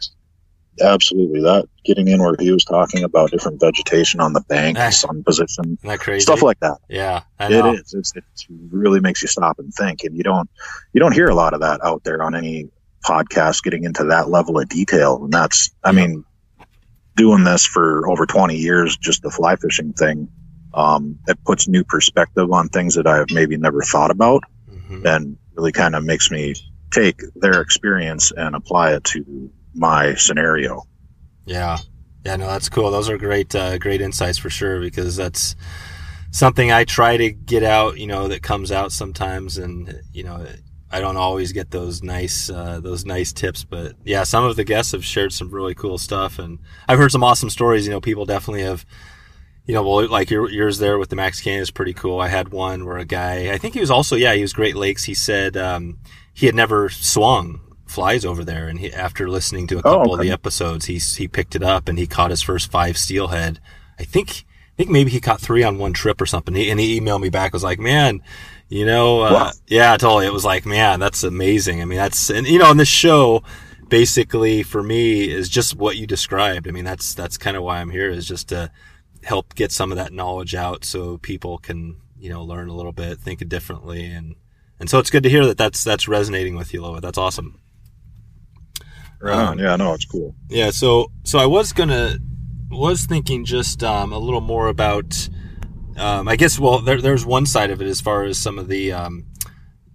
Absolutely, 0.82 1.39
that 1.41 1.68
getting 1.86 2.09
in 2.09 2.22
where 2.22 2.36
he 2.38 2.51
was 2.51 2.66
talking 2.66 3.03
about 3.03 3.32
different 3.32 3.61
vegetation 3.61 4.20
on 4.20 4.34
the 4.34 4.41
bank, 4.41 4.78
Eh. 4.78 4.89
sun 4.89 5.24
position, 5.24 5.63
Isn't 5.66 5.82
that 5.84 5.99
crazy? 6.01 6.22
stuff 6.22 6.41
like 6.41 6.59
that. 6.59 6.78
yeah, 6.89 7.22
I 7.39 7.45
It 7.47 7.66
is. 7.80 7.93
It's, 7.93 8.13
it 8.16 8.24
really 8.72 8.99
makes 8.99 9.22
you 9.22 9.30
stop 9.30 9.57
and 9.57 9.74
think, 9.74 10.03
and 10.03 10.16
you 10.18 10.24
don't 10.24 10.49
you 10.91 10.99
don't 10.99 11.13
hear 11.13 11.28
a 11.28 11.36
lot 11.36 11.53
of 11.53 11.61
that 11.61 11.80
out 11.84 12.03
there 12.03 12.22
on 12.22 12.36
any 12.36 12.70
podcast 13.05 13.63
getting 13.63 13.84
into 13.86 14.03
that 14.05 14.30
level 14.30 14.59
of 14.59 14.68
detail. 14.68 15.24
And 15.24 15.32
that's, 15.32 15.70
I 15.84 15.91
mean, 15.93 16.26
doing 17.16 17.45
this 17.45 17.66
for 17.66 18.05
over 18.09 18.26
twenty 18.26 18.57
years, 18.57 18.97
just 18.97 19.22
the 19.22 19.32
fly 19.32 19.55
fishing 19.55 19.93
thing, 19.93 20.28
um, 20.74 21.18
it 21.28 21.41
puts 21.45 21.70
new 21.70 21.86
perspective 21.86 22.51
on 22.51 22.68
things 22.68 22.95
that 22.95 23.07
I've 23.07 23.32
maybe 23.32 23.55
never 23.55 23.82
thought 23.82 24.11
about, 24.11 24.43
Mhm. 24.70 25.05
and 25.05 25.38
really 25.55 25.72
kind 25.72 25.95
of 25.95 26.03
makes 26.03 26.30
me 26.30 26.53
take 26.91 27.21
their 27.36 27.61
experience 27.61 28.31
and 28.31 28.55
apply 28.55 28.93
it 28.93 29.03
to 29.05 29.51
my 29.73 30.15
scenario. 30.15 30.83
Yeah, 31.45 31.77
yeah, 32.25 32.38
no, 32.38 32.47
that's 32.47 32.69
cool. 32.69 32.89
Those 32.89 33.09
are 33.09 33.17
great, 33.17 33.53
uh, 33.53 33.77
great 33.77 34.01
insights 34.01 34.38
for 34.38 34.49
sure 34.49 34.79
because 34.79 35.15
that's 35.15 35.55
something 36.31 36.71
I 36.71 36.83
try 36.83 37.17
to 37.17 37.31
get 37.31 37.63
out. 37.63 37.99
You 37.99 38.07
know, 38.07 38.27
that 38.27 38.41
comes 38.41 38.71
out 38.71 38.91
sometimes, 38.91 39.57
and 39.57 40.01
you 40.11 40.23
know, 40.23 40.45
I 40.91 41.01
don't 41.01 41.17
always 41.17 41.51
get 41.51 41.71
those 41.71 42.01
nice, 42.01 42.49
uh, 42.49 42.79
those 42.81 43.05
nice 43.05 43.31
tips. 43.31 43.63
But 43.63 43.93
yeah, 44.03 44.23
some 44.23 44.43
of 44.43 44.55
the 44.55 44.63
guests 44.63 44.93
have 44.93 45.05
shared 45.05 45.33
some 45.33 45.51
really 45.51 45.75
cool 45.75 45.97
stuff, 45.97 46.39
and 46.39 46.59
I've 46.88 46.97
heard 46.97 47.11
some 47.11 47.23
awesome 47.23 47.49
stories. 47.49 47.86
You 47.86 47.93
know, 47.93 48.01
people 48.01 48.25
definitely 48.25 48.63
have. 48.63 48.86
You 49.67 49.73
know, 49.73 49.81
well, 49.81 50.07
like 50.07 50.29
your, 50.29 50.47
yours 50.47 50.77
there 50.77 50.99
with 50.99 51.09
the 51.09 51.15
Mack's 51.15 51.41
Canyon 51.41 51.63
is 51.63 51.71
pretty 51.71 51.93
cool. 51.93 52.19
I 52.19 52.27
had 52.27 52.49
one 52.49 52.86
where 52.86 52.99
a 52.99 53.03
guy, 53.03 53.51
I 53.51 53.57
think 53.57 53.73
he 53.73 53.79
was 53.79 53.89
also, 53.89 54.15
yeah, 54.15 54.36
he 54.36 54.43
was 54.43 54.53
Great 54.53 54.75
Lakes. 54.75 55.05
He 55.05 55.15
said 55.15 55.57
um, 55.57 55.97
he 56.36 56.47
had 56.47 56.55
never 56.55 56.89
swung 56.89 57.61
flies 57.88 58.25
over 58.25 58.43
there, 58.45 58.67
and 58.67 58.79
he, 58.79 58.93
after 58.93 59.29
listening 59.29 59.67
to 59.69 59.79
a 59.79 59.83
Oh, 59.83 59.89
couple 59.89 60.13
of 60.13 60.19
the 60.19 60.31
episodes, 60.31 60.86
he 60.86 60.97
he 60.99 61.27
picked 61.29 61.55
it 61.55 61.63
up 61.63 61.89
and 61.89 61.97
he 61.99 62.07
caught 62.07 62.31
his 62.31 62.43
first 62.43 62.71
five 62.71 62.97
steelhead. 62.97 63.59
I 63.99 64.03
think 64.05 64.45
I 64.73 64.75
think 64.77 64.91
maybe 64.91 65.11
he 65.11 65.21
caught 65.21 65.41
three 65.41 65.63
on 65.63 65.79
one 65.79 65.93
trip 65.93 66.21
or 66.21 66.27
something. 66.27 66.55
He, 66.55 66.69
and 66.69 66.79
he 66.79 66.99
emailed 66.99 67.21
me 67.21 67.29
back 67.29 67.53
was 67.53 67.63
like, 67.63 67.79
man, 67.79 68.21
you 68.69 68.86
know, 68.86 69.21
uh, 69.21 69.31
Wow. 69.31 69.51
yeah, 69.67 69.97
totally. 69.97 70.27
It 70.27 70.33
was 70.33 70.45
like, 70.45 70.65
man, 70.65 70.99
that's 70.99 71.23
amazing. 71.23 71.81
I 71.81 71.86
mean, 71.86 71.97
that's 71.97 72.29
and 72.29 72.47
you 72.47 72.59
know, 72.59 72.71
and 72.71 72.79
this 72.79 72.89
show 72.89 73.43
basically 73.89 74.63
for 74.63 74.83
me 74.83 75.29
is 75.31 75.49
just 75.49 75.75
what 75.75 75.97
you 75.97 76.07
described. 76.07 76.67
I 76.67 76.71
mean, 76.71 76.86
that's 76.86 77.13
that's 77.13 77.38
kind 77.38 77.57
of 77.57 77.63
why 77.63 77.79
I'm 77.81 77.91
here 77.91 78.09
is 78.09 78.27
just 78.27 78.49
to 78.49 78.71
help 79.23 79.55
get 79.55 79.71
some 79.71 79.91
of 79.91 79.97
that 79.97 80.13
knowledge 80.13 80.55
out 80.55 80.86
so 80.86 81.17
people 81.19 81.57
can 81.57 81.97
you 82.19 82.29
know 82.29 82.43
learn 82.43 82.69
a 82.69 82.75
little 82.75 82.91
bit, 82.93 83.19
think 83.19 83.47
differently, 83.47 84.05
and 84.05 84.36
and 84.80 84.89
so 84.89 84.99
it's 84.99 85.09
good 85.09 85.23
to 85.23 85.30
hear 85.30 85.45
that 85.45 85.57
that's 85.57 85.84
that's 85.84 86.07
resonating 86.07 86.55
with 86.55 86.73
you, 86.73 86.82
Loa. 86.82 87.01
That's 87.01 87.17
awesome. 87.17 87.59
Right 89.21 89.34
Um, 89.38 89.47
on. 89.49 89.59
Yeah, 89.59 89.76
no, 89.76 89.93
it's 89.93 90.05
cool. 90.05 90.36
Yeah, 90.49 90.71
so 90.71 91.11
so 91.23 91.39
I 91.39 91.45
was 91.45 91.73
gonna 91.73 92.17
was 92.69 93.05
thinking 93.05 93.45
just 93.45 93.84
um, 93.84 94.11
a 94.11 94.17
little 94.19 94.41
more 94.41 94.67
about 94.67 95.30
um, 95.97 96.28
I 96.28 96.36
guess 96.36 96.59
well 96.59 96.80
there, 96.80 97.01
there's 97.01 97.26
one 97.26 97.45
side 97.45 97.71
of 97.71 97.82
it 97.82 97.88
as 97.88 98.01
far 98.01 98.23
as 98.23 98.38
some 98.38 98.59
of 98.59 98.67
the 98.67 98.91
um, 98.91 99.26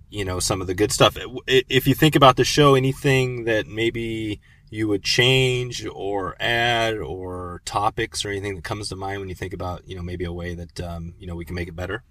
you 0.09 0.25
know 0.25 0.41
some 0.41 0.61
of 0.61 0.67
the 0.67 0.75
good 0.75 0.93
stuff. 0.93 1.17
If 1.47 1.87
you 1.87 1.95
think 1.95 2.17
about 2.17 2.37
the 2.37 2.45
show, 2.45 2.75
anything 2.75 3.45
that 3.45 3.67
maybe 3.67 4.41
you 4.71 4.87
would 4.89 5.03
change 5.03 5.85
or 5.85 6.37
add 6.41 6.97
or 6.97 7.61
topics 7.65 8.25
or 8.25 8.31
anything 8.31 8.55
that 8.55 8.63
comes 8.65 8.89
to 8.89 8.97
mind 8.97 9.19
when 9.19 9.29
you 9.29 9.35
think 9.35 9.53
about 9.53 9.87
you 9.87 9.97
know 9.97 10.03
maybe 10.03 10.25
a 10.25 10.33
way 10.33 10.55
that 10.55 10.81
um, 10.81 11.15
you 11.19 11.27
know 11.27 11.35
we 11.37 11.45
can 11.45 11.55
make 11.55 11.69
it 11.69 11.77
better. 11.77 12.03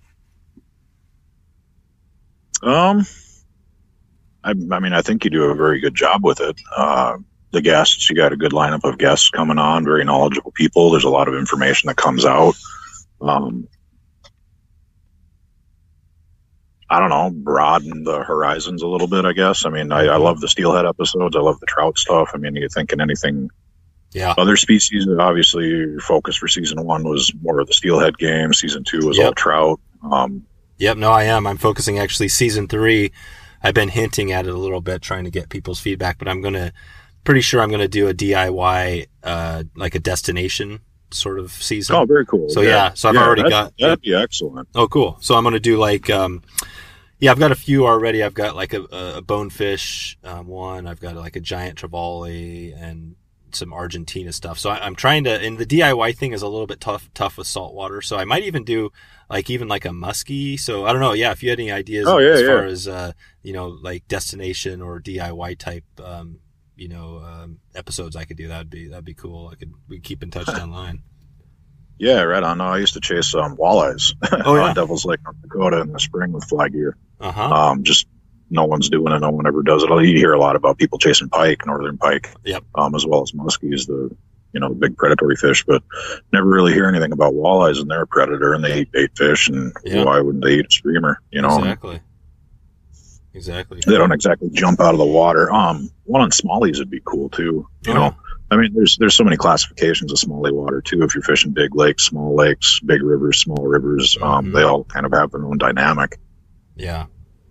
Um, 2.61 3.05
I, 4.43 4.51
I 4.51 4.79
mean, 4.79 4.93
I 4.93 5.01
think 5.01 5.23
you 5.23 5.29
do 5.29 5.45
a 5.45 5.55
very 5.55 5.79
good 5.79 5.95
job 5.95 6.23
with 6.23 6.39
it. 6.39 6.59
Uh, 6.75 7.17
the 7.51 7.61
guests, 7.61 8.09
you 8.09 8.15
got 8.15 8.33
a 8.33 8.37
good 8.37 8.51
lineup 8.51 8.83
of 8.83 8.97
guests 8.97 9.29
coming 9.29 9.57
on, 9.57 9.83
very 9.83 10.05
knowledgeable 10.05 10.51
people. 10.51 10.91
There's 10.91 11.03
a 11.03 11.09
lot 11.09 11.27
of 11.27 11.33
information 11.35 11.87
that 11.87 11.97
comes 11.97 12.25
out. 12.25 12.55
Um, 13.21 13.67
I 16.89 16.99
don't 16.99 17.09
know, 17.09 17.29
broaden 17.29 18.03
the 18.03 18.23
horizons 18.23 18.81
a 18.81 18.87
little 18.87 19.07
bit, 19.07 19.25
I 19.25 19.33
guess. 19.33 19.65
I 19.65 19.69
mean, 19.69 19.91
I, 19.91 20.05
I 20.05 20.17
love 20.17 20.41
the 20.41 20.47
steelhead 20.47 20.85
episodes. 20.85 21.35
I 21.35 21.39
love 21.39 21.59
the 21.59 21.67
trout 21.67 21.97
stuff. 21.99 22.31
I 22.33 22.37
mean, 22.37 22.55
you're 22.55 22.69
thinking 22.69 22.99
anything 22.99 23.49
Yeah, 24.11 24.33
other 24.37 24.57
species, 24.57 25.07
obviously 25.19 25.67
your 25.67 25.99
focus 25.99 26.35
for 26.35 26.47
season 26.47 26.83
one 26.83 27.03
was 27.03 27.31
more 27.41 27.59
of 27.59 27.67
the 27.67 27.73
steelhead 27.73 28.17
game. 28.17 28.53
Season 28.53 28.83
two 28.83 29.05
was 29.05 29.19
all 29.19 29.33
trout. 29.33 29.79
Um, 30.03 30.45
Yep, 30.79 30.97
no, 30.97 31.11
I 31.11 31.23
am. 31.25 31.45
I'm 31.45 31.57
focusing 31.57 31.99
actually 31.99 32.29
season 32.29 32.67
three. 32.67 33.11
I've 33.61 33.73
been 33.73 33.89
hinting 33.89 34.31
at 34.31 34.47
it 34.47 34.53
a 34.53 34.57
little 34.57 34.81
bit, 34.81 35.01
trying 35.01 35.25
to 35.25 35.31
get 35.31 35.49
people's 35.49 35.79
feedback, 35.79 36.17
but 36.17 36.27
I'm 36.27 36.41
gonna 36.41 36.71
pretty 37.25 37.41
sure 37.41 37.61
I'm 37.61 37.69
gonna 37.69 37.87
do 37.89 38.07
a 38.07 38.13
DIY, 38.13 39.07
uh, 39.23 39.63
like 39.75 39.95
a 39.95 39.99
destination 39.99 40.79
sort 41.11 41.39
of 41.39 41.51
season. 41.51 41.95
oh, 41.95 42.05
very 42.05 42.25
cool. 42.25 42.47
So, 42.49 42.61
yeah, 42.61 42.93
so 42.93 43.09
I've 43.09 43.17
already 43.17 43.41
that- 43.43 43.49
got- 43.49 43.73
that'd 43.79 44.01
be 44.01 44.15
excellent. 44.15 44.69
Oh, 44.75 44.87
cool. 44.87 45.17
So 45.21 45.35
I'm 45.35 45.43
gonna 45.43 45.59
do 45.59 45.77
like, 45.77 46.09
um, 46.09 46.41
yeah, 47.19 47.31
I've 47.31 47.39
got 47.39 47.51
a 47.51 47.55
few 47.55 47.85
already. 47.85 48.23
I've 48.23 48.33
got 48.33 48.55
like 48.55 48.73
a, 48.73 48.83
a 49.17 49.21
bonefish 49.21 50.17
um, 50.23 50.47
one. 50.47 50.87
I've 50.87 51.01
got 51.01 51.15
like 51.17 51.35
a 51.35 51.41
giant 51.41 51.79
trevally 51.79 52.73
and 52.81 53.15
some 53.55 53.73
Argentina 53.73 54.31
stuff. 54.33 54.59
So 54.59 54.69
I, 54.69 54.85
I'm 54.85 54.95
trying 54.95 55.23
to, 55.25 55.31
and 55.31 55.57
the 55.57 55.65
DIY 55.65 56.15
thing 56.17 56.33
is 56.33 56.41
a 56.41 56.47
little 56.47 56.67
bit 56.67 56.79
tough, 56.79 57.09
tough 57.13 57.37
with 57.37 57.47
salt 57.47 57.73
water. 57.73 58.01
So 58.01 58.17
I 58.17 58.25
might 58.25 58.43
even 58.43 58.63
do 58.63 58.91
like 59.29 59.49
even 59.49 59.67
like 59.67 59.85
a 59.85 59.89
muskie. 59.89 60.59
So 60.59 60.85
I 60.85 60.91
don't 60.91 61.01
know. 61.01 61.13
Yeah, 61.13 61.31
if 61.31 61.43
you 61.43 61.49
had 61.49 61.59
any 61.59 61.71
ideas 61.71 62.07
Oh, 62.07 62.17
yeah, 62.19 62.31
as 62.31 62.41
yeah. 62.41 62.47
far 62.47 62.65
as 62.65 62.87
uh, 62.87 63.11
you 63.43 63.53
know, 63.53 63.67
like 63.67 64.07
destination 64.07 64.81
or 64.81 64.99
DIY 64.99 65.57
type, 65.57 65.85
um, 66.03 66.39
you 66.75 66.87
know, 66.87 67.17
um, 67.19 67.59
episodes, 67.75 68.15
I 68.15 68.25
could 68.25 68.37
do 68.37 68.47
that'd 68.47 68.69
be 68.69 68.87
that'd 68.87 69.03
be 69.05 69.13
cool. 69.13 69.49
I 69.51 69.55
could 69.55 69.73
we 69.87 69.99
keep 69.99 70.23
in 70.23 70.31
touch 70.31 70.47
online. 70.49 71.03
Yeah, 71.97 72.21
right 72.21 72.41
on. 72.43 72.59
No, 72.59 72.65
I 72.65 72.77
used 72.77 72.93
to 72.93 73.01
chase 73.01 73.35
um, 73.35 73.57
walleyes 73.57 74.13
Oh, 74.45 74.55
yeah. 74.55 74.61
on 74.69 74.75
Devil's 74.75 75.03
Lake, 75.03 75.19
North 75.23 75.41
Dakota 75.41 75.81
in 75.81 75.91
the 75.91 75.99
spring 75.99 76.31
with 76.31 76.45
fly 76.45 76.69
gear. 76.69 76.95
Uh 77.19 77.31
huh. 77.33 77.53
Um, 77.53 77.83
just 77.83 78.07
no 78.49 78.65
one's 78.65 78.89
doing 78.89 79.13
it. 79.13 79.19
No 79.19 79.29
one 79.29 79.47
ever 79.47 79.61
does 79.63 79.83
it. 79.83 79.89
You 79.89 80.17
hear 80.17 80.33
a 80.33 80.39
lot 80.39 80.55
about 80.55 80.77
people 80.77 80.97
chasing 80.97 81.29
pike, 81.29 81.65
northern 81.65 81.97
pike, 81.97 82.29
Yep. 82.45 82.63
um, 82.75 82.95
as 82.95 83.05
well 83.05 83.21
as 83.21 83.31
muskies, 83.31 83.85
the 83.87 84.09
you 84.53 84.59
know 84.59 84.69
big 84.73 84.97
predatory 84.97 85.35
fish, 85.35 85.63
but 85.65 85.83
never 86.33 86.47
really 86.47 86.73
hear 86.73 86.87
anything 86.87 87.11
about 87.11 87.33
walleyes. 87.33 87.79
And 87.79 87.89
they're 87.89 88.01
a 88.03 88.07
predator, 88.07 88.53
and 88.53 88.63
they 88.63 88.81
eat 88.81 88.91
bait 88.91 89.11
fish, 89.15 89.47
and 89.49 89.71
Yeah. 89.85 90.03
why 90.05 90.19
wouldn't 90.21 90.43
they 90.43 90.55
eat 90.55 90.65
a 90.67 90.71
streamer? 90.71 91.21
You 91.31 91.41
know, 91.41 91.57
exactly. 91.59 92.01
Exactly. 93.35 93.79
they 93.85 93.93
don't 93.95 94.11
exactly 94.11 94.49
jump 94.51 94.79
out 94.81 94.93
of 94.93 94.97
the 94.97 95.05
water. 95.05 95.51
Um, 95.53 95.89
one 96.05 96.21
on 96.21 96.31
smallies 96.31 96.79
would 96.79 96.89
be 96.89 96.99
cool 97.05 97.29
too. 97.29 97.67
You 97.85 97.93
know, 97.93 98.15
I 98.49 98.57
mean, 98.57 98.71
there's 98.73 98.97
there's 98.97 99.13
so 99.15 99.23
many 99.23 99.37
classifications 99.37 100.11
of 100.11 100.17
smallie 100.17 100.51
water 100.51 100.81
too. 100.81 101.03
If 101.03 101.13
you're 101.13 101.21
fishing 101.23 101.51
big 101.51 101.75
lakes, 101.75 102.05
small 102.05 102.35
lakes, 102.35 102.79
big 102.79 103.03
rivers, 103.03 103.37
small 103.37 103.63
rivers, 103.67 104.17
um, 104.21 104.47
Mhm. 104.47 104.53
they 104.53 104.63
all 104.63 104.83
kind 104.85 105.05
of 105.05 105.11
have 105.13 105.29
their 105.31 105.45
own 105.45 105.59
dynamic. 105.59 106.17
Yeah. 106.75 107.05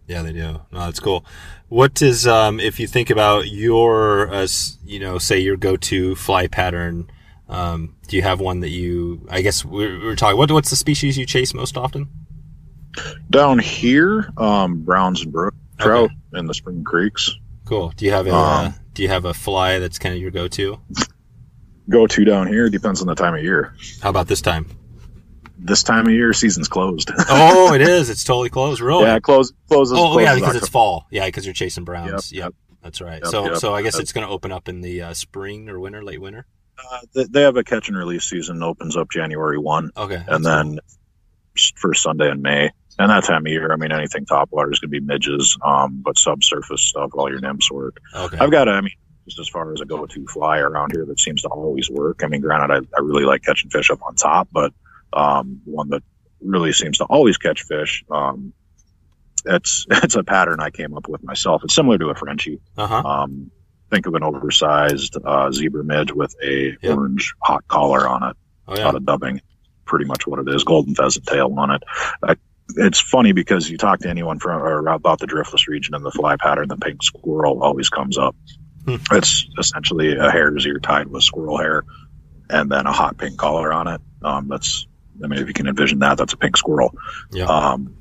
Yeah, 0.09 0.23
they 0.23 0.33
do. 0.33 0.63
No, 0.73 0.79
that's 0.87 1.01
cool. 1.01 1.25
What 1.69 2.01
is, 2.01 2.27
um, 2.27 2.59
if 2.61 2.81
you 2.81 2.87
think 2.87 3.11
about 3.11 3.49
your, 3.49 4.33
uh, 4.33 4.49
you 4.85 4.99
know, 4.99 5.19
say 5.19 5.39
your 5.39 5.59
go-to 5.59 6.15
fly 6.17 6.47
pattern, 6.47 7.11
um, 7.49 7.95
do 8.09 8.17
you 8.17 8.23
have 8.23 8.41
one 8.41 8.61
that 8.61 8.71
you, 8.71 9.27
I 9.31 9.43
guess 9.43 9.65
we 9.65 9.87
we 9.99 10.05
were 10.05 10.17
talking, 10.17 10.39
what, 10.39 10.51
what's 10.51 10.71
the 10.71 10.77
species 10.77 11.19
you 11.19 11.27
chase 11.27 11.53
most 11.53 11.77
often? 11.77 12.09
Down 13.29 13.59
here, 13.59 14.33
um, 14.39 14.81
browns 14.83 15.23
and 15.23 15.33
brook 15.33 15.55
trout 15.79 16.11
in 16.33 16.47
the 16.47 16.55
spring 16.55 16.83
creeks. 16.85 17.31
Cool. 17.67 17.93
Do 17.95 18.07
you 18.07 18.13
have 18.13 18.27
a, 18.27 18.35
uh, 18.35 18.63
Um, 18.67 18.75
do 18.95 19.03
you 19.03 19.09
have 19.11 19.27
a 19.27 19.35
fly 19.35 19.79
that's 19.79 19.99
kind 19.99 20.15
of 20.15 20.21
your 20.23 20.31
go-to? 20.31 20.81
Go 21.91 22.07
to 22.07 22.25
down 22.25 22.47
here 22.47 22.71
depends 22.71 23.03
on 23.03 23.07
the 23.07 23.15
time 23.15 23.35
of 23.35 23.43
year. 23.43 23.75
How 24.03 24.09
about 24.09 24.27
this 24.27 24.41
time? 24.41 24.67
This 25.61 25.83
time 25.83 26.07
of 26.07 26.13
year, 26.13 26.33
season's 26.33 26.69
closed. 26.69 27.11
Oh, 27.29 27.73
it 27.75 27.81
is. 27.81 28.09
It's 28.11 28.25
totally 28.25 28.49
closed. 28.49 28.81
Really? 28.81 29.05
yeah, 29.05 29.19
close 29.19 29.53
closes. 29.69 29.99
oh, 29.99 30.19
yeah, 30.19 30.27
closes 30.29 30.41
because 30.41 30.57
it's 30.57 30.69
fall. 30.69 31.07
Yeah, 31.11 31.27
because 31.27 31.45
you're 31.45 31.53
chasing 31.55 31.85
browns. 31.85 32.33
Yep. 32.33 32.45
Yep, 32.45 32.55
That's 32.83 33.01
right. 33.01 33.21
Yep, 33.23 33.31
so, 33.31 33.45
yep. 33.45 33.57
so 33.57 33.75
I 33.75 33.83
guess 33.83 33.99
it's 33.99 34.13
going 34.13 34.27
to 34.27 34.33
open 34.33 34.53
up 34.53 34.69
in 34.69 34.81
the 34.81 35.03
uh, 35.03 35.15
spring 35.15 35.69
or 35.69 35.81
winter, 35.81 36.03
late 36.05 36.21
winter. 36.21 36.47
Uh, 36.79 37.01
they, 37.15 37.25
they 37.25 37.43
have 37.43 37.57
a 37.57 37.65
catch 37.65 37.89
and 37.89 37.97
release 37.99 38.25
season 38.25 38.63
opens 38.63 38.97
up 38.97 39.11
January 39.11 39.59
one, 39.59 39.91
Okay. 39.97 40.23
and 40.29 40.45
then 40.45 40.79
first 41.77 42.03
Sunday 42.03 42.31
in 42.31 42.41
May. 42.41 42.71
And 43.01 43.11
that 43.11 43.25
time 43.25 43.47
of 43.47 43.53
year, 43.53 43.73
I 43.73 43.77
mean, 43.77 43.93
anything 43.93 44.27
top 44.27 44.49
water 44.51 44.73
is 44.73 44.81
going 44.81 44.91
to 44.91 45.01
be 45.01 45.05
midges, 45.05 45.57
um, 45.65 46.03
but 46.05 46.19
subsurface 46.19 46.83
stuff, 46.83 47.11
all 47.15 47.31
your 47.31 47.41
nymphs 47.41 47.71
work. 47.71 47.99
okay. 48.15 48.39
I've 48.39 48.51
got, 48.51 48.69
I 48.69 48.81
mean, 48.81 48.91
just 49.27 49.39
as 49.39 49.49
far 49.49 49.73
as 49.73 49.81
a 49.81 49.85
go-to 49.85 50.27
fly 50.27 50.59
around 50.59 50.93
here 50.93 51.05
that 51.07 51.21
seems 51.21 51.43
to 51.43 51.49
always 51.49 51.91
work. 51.91 52.23
I 52.25 52.29
mean, 52.29 52.41
granted, 52.41 52.73
I, 52.73 52.79
I 52.97 53.01
really 53.03 53.25
like 53.25 53.43
catching 53.43 53.71
fish 53.71 53.91
up 53.91 54.03
on 54.03 54.15
top, 54.17 54.49
but 54.51 54.73
um, 55.13 55.61
one 55.65 55.91
that 55.91 56.03
really 56.41 56.73
seems 56.73 56.99
to 56.99 57.05
always 57.05 57.37
catch 57.37 57.63
fish. 57.65 58.05
Um, 58.11 58.53
it's 59.45 59.87
it's 59.91 60.15
a 60.17 60.25
pattern 60.25 60.61
I 60.61 60.71
came 60.71 60.95
up 60.97 61.09
with 61.09 61.23
myself. 61.23 61.65
It's 61.65 61.75
similar 61.75 61.99
to 61.99 62.09
a 62.09 62.15
Frenchie. 62.15 62.61
Uh 62.77 62.87
huh. 62.87 63.03
Um, 63.09 63.51
think 63.91 64.07
of 64.07 64.15
an 64.15 64.23
oversized 64.23 65.17
uh, 65.25 65.51
zebra 65.51 65.83
midge 65.85 66.13
with 66.13 66.35
a 66.43 66.77
Yep. 66.83 66.97
orange 66.97 67.35
hot 67.43 67.67
collar 67.69 68.07
on 68.07 68.23
it 68.23 68.37
Oh 68.67 68.77
yeah. 68.77 68.89
out 68.89 68.95
of 68.95 69.05
dubbing. 69.07 69.41
Pretty 69.87 70.05
much 70.05 70.27
what 70.27 70.39
it 70.41 70.55
is. 70.55 70.63
Golden 70.65 70.95
pheasant 70.95 71.25
tail 71.27 71.55
on 71.57 71.71
it. 71.71 71.83
I 72.23 72.37
it's 72.77 73.01
funny 73.01 73.33
because 73.33 73.71
you 73.71 73.79
talk 73.79 74.01
to 74.01 74.11
anyone 74.11 74.39
from 74.39 74.61
or 74.61 74.87
about 74.89 75.21
the 75.21 75.27
driftless 75.27 75.67
region 75.69 75.95
and 75.95 76.05
the 76.05 76.11
fly 76.11 76.37
pattern, 76.37 76.69
the 76.69 76.77
pink 76.77 77.03
squirrel 77.03 77.63
always 77.63 77.89
comes 77.89 78.19
up. 78.19 78.37
Hmm. 78.85 78.97
It's 79.13 79.49
essentially 79.59 80.15
a 80.19 80.31
hare's 80.31 80.67
ear 80.67 80.79
tied 80.79 81.07
with 81.09 81.23
squirrel 81.23 81.57
hair, 81.57 81.85
and 82.51 82.71
then 82.71 82.85
a 82.87 82.93
hot 82.93 83.17
pink 83.17 83.39
collar 83.39 83.73
on 83.73 83.89
it. 83.89 84.01
Um, 84.23 84.49
that's 84.49 84.87
I 85.23 85.27
mean, 85.27 85.41
if 85.41 85.49
you 85.49 85.55
can 85.55 85.67
envision 85.67 85.99
that, 86.01 86.19
that's 86.19 86.33
a 86.33 86.37
pink 86.37 86.57
squirrel. 86.57 86.95
Yeah. 87.33 87.45
Um, 87.47 87.95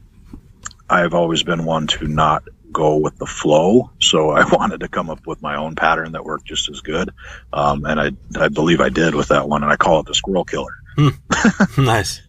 I've 0.90 1.14
always 1.14 1.44
been 1.44 1.66
one 1.66 1.88
to 1.88 2.08
not 2.08 2.44
go 2.72 2.98
with 2.98 3.18
the 3.18 3.26
flow, 3.26 3.92
so 4.00 4.30
I 4.32 4.44
wanted 4.52 4.80
to 4.82 4.88
come 4.88 5.10
up 5.10 5.26
with 5.28 5.42
my 5.42 5.56
own 5.58 5.76
pattern 5.76 6.12
that 6.14 6.24
worked 6.26 6.46
just 6.46 6.70
as 6.70 6.82
good, 6.82 7.12
um, 7.54 7.86
and 7.86 8.00
I 8.00 8.12
I 8.40 8.50
believe 8.50 8.80
I 8.82 8.90
did 8.90 9.16
with 9.16 9.30
that 9.30 9.48
one, 9.50 9.64
and 9.64 9.72
I 9.72 9.76
call 9.78 10.00
it 10.02 10.06
the 10.06 10.14
squirrel 10.16 10.46
killer. 10.46 10.74
nice. 11.78 12.22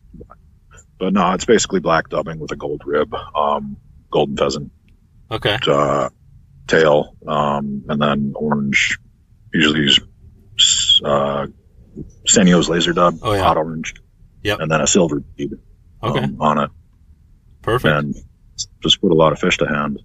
But 0.99 1.13
no, 1.13 1.33
it's 1.33 1.45
basically 1.45 1.81
black 1.81 2.09
dubbing 2.09 2.41
with 2.41 2.51
a 2.51 2.57
gold 2.57 2.83
rib, 2.85 3.15
um, 3.37 3.77
golden 4.11 4.37
pheasant 4.37 4.73
Okay. 5.31 5.57
uh, 5.67 6.09
tail, 6.67 7.15
um, 7.27 7.85
and 7.89 8.01
then 8.03 8.33
orange. 8.35 8.99
Usually 9.55 9.81
use 9.83 11.01
uh, 11.05 11.47
Senyo's 12.27 12.69
laser 12.69 12.93
dub, 12.93 13.19
Oh, 13.23 13.33
yeah. 13.33 13.43
hot 13.43 13.57
orange. 13.57 13.95
Yep. 14.43 14.61
And 14.61 14.71
then 14.71 14.81
a 14.81 14.87
silver 14.87 15.21
bead 15.21 15.53
Okay. 16.03 16.21
um, 16.25 16.37
on 16.41 16.59
it, 16.59 16.71
Perfect. 17.63 17.93
and 17.93 18.15
just 18.83 19.01
put 19.01 19.11
a 19.11 19.15
lot 19.15 19.33
of 19.33 19.39
fish 19.39 19.59
to 19.59 19.67
hand. 19.67 20.01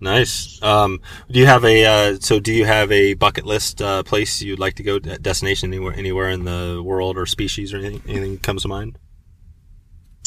Nice. 0.00 0.62
Um, 0.62 1.00
do 1.28 1.40
you 1.40 1.46
have 1.46 1.64
a 1.64 1.84
uh, 1.84 2.18
so 2.20 2.38
do 2.38 2.52
you 2.52 2.64
have 2.64 2.92
a 2.92 3.14
bucket 3.14 3.44
list 3.44 3.82
uh, 3.82 4.04
place 4.04 4.40
you'd 4.40 4.60
like 4.60 4.74
to 4.74 4.84
go 4.84 5.00
de- 5.00 5.18
destination 5.18 5.70
anywhere 5.72 5.92
anywhere 5.94 6.28
in 6.28 6.44
the 6.44 6.80
world 6.84 7.18
or 7.18 7.26
species 7.26 7.74
or 7.74 7.78
anything 7.78 8.02
anything 8.08 8.38
comes 8.38 8.62
to 8.62 8.68
mind? 8.68 8.96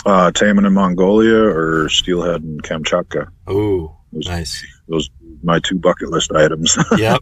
Uh, 0.06 0.32
Taimen 0.32 0.66
in 0.68 0.74
Mongolia 0.74 1.38
or 1.42 1.88
Steelhead 1.88 2.44
in 2.44 2.60
Kamchatka. 2.60 3.28
Oh, 3.48 3.96
nice. 4.12 4.62
those 4.90 5.10
my 5.44 5.60
two 5.60 5.80
bucket 5.80 6.10
list 6.10 6.32
items. 6.34 6.78
Yep. 6.98 7.22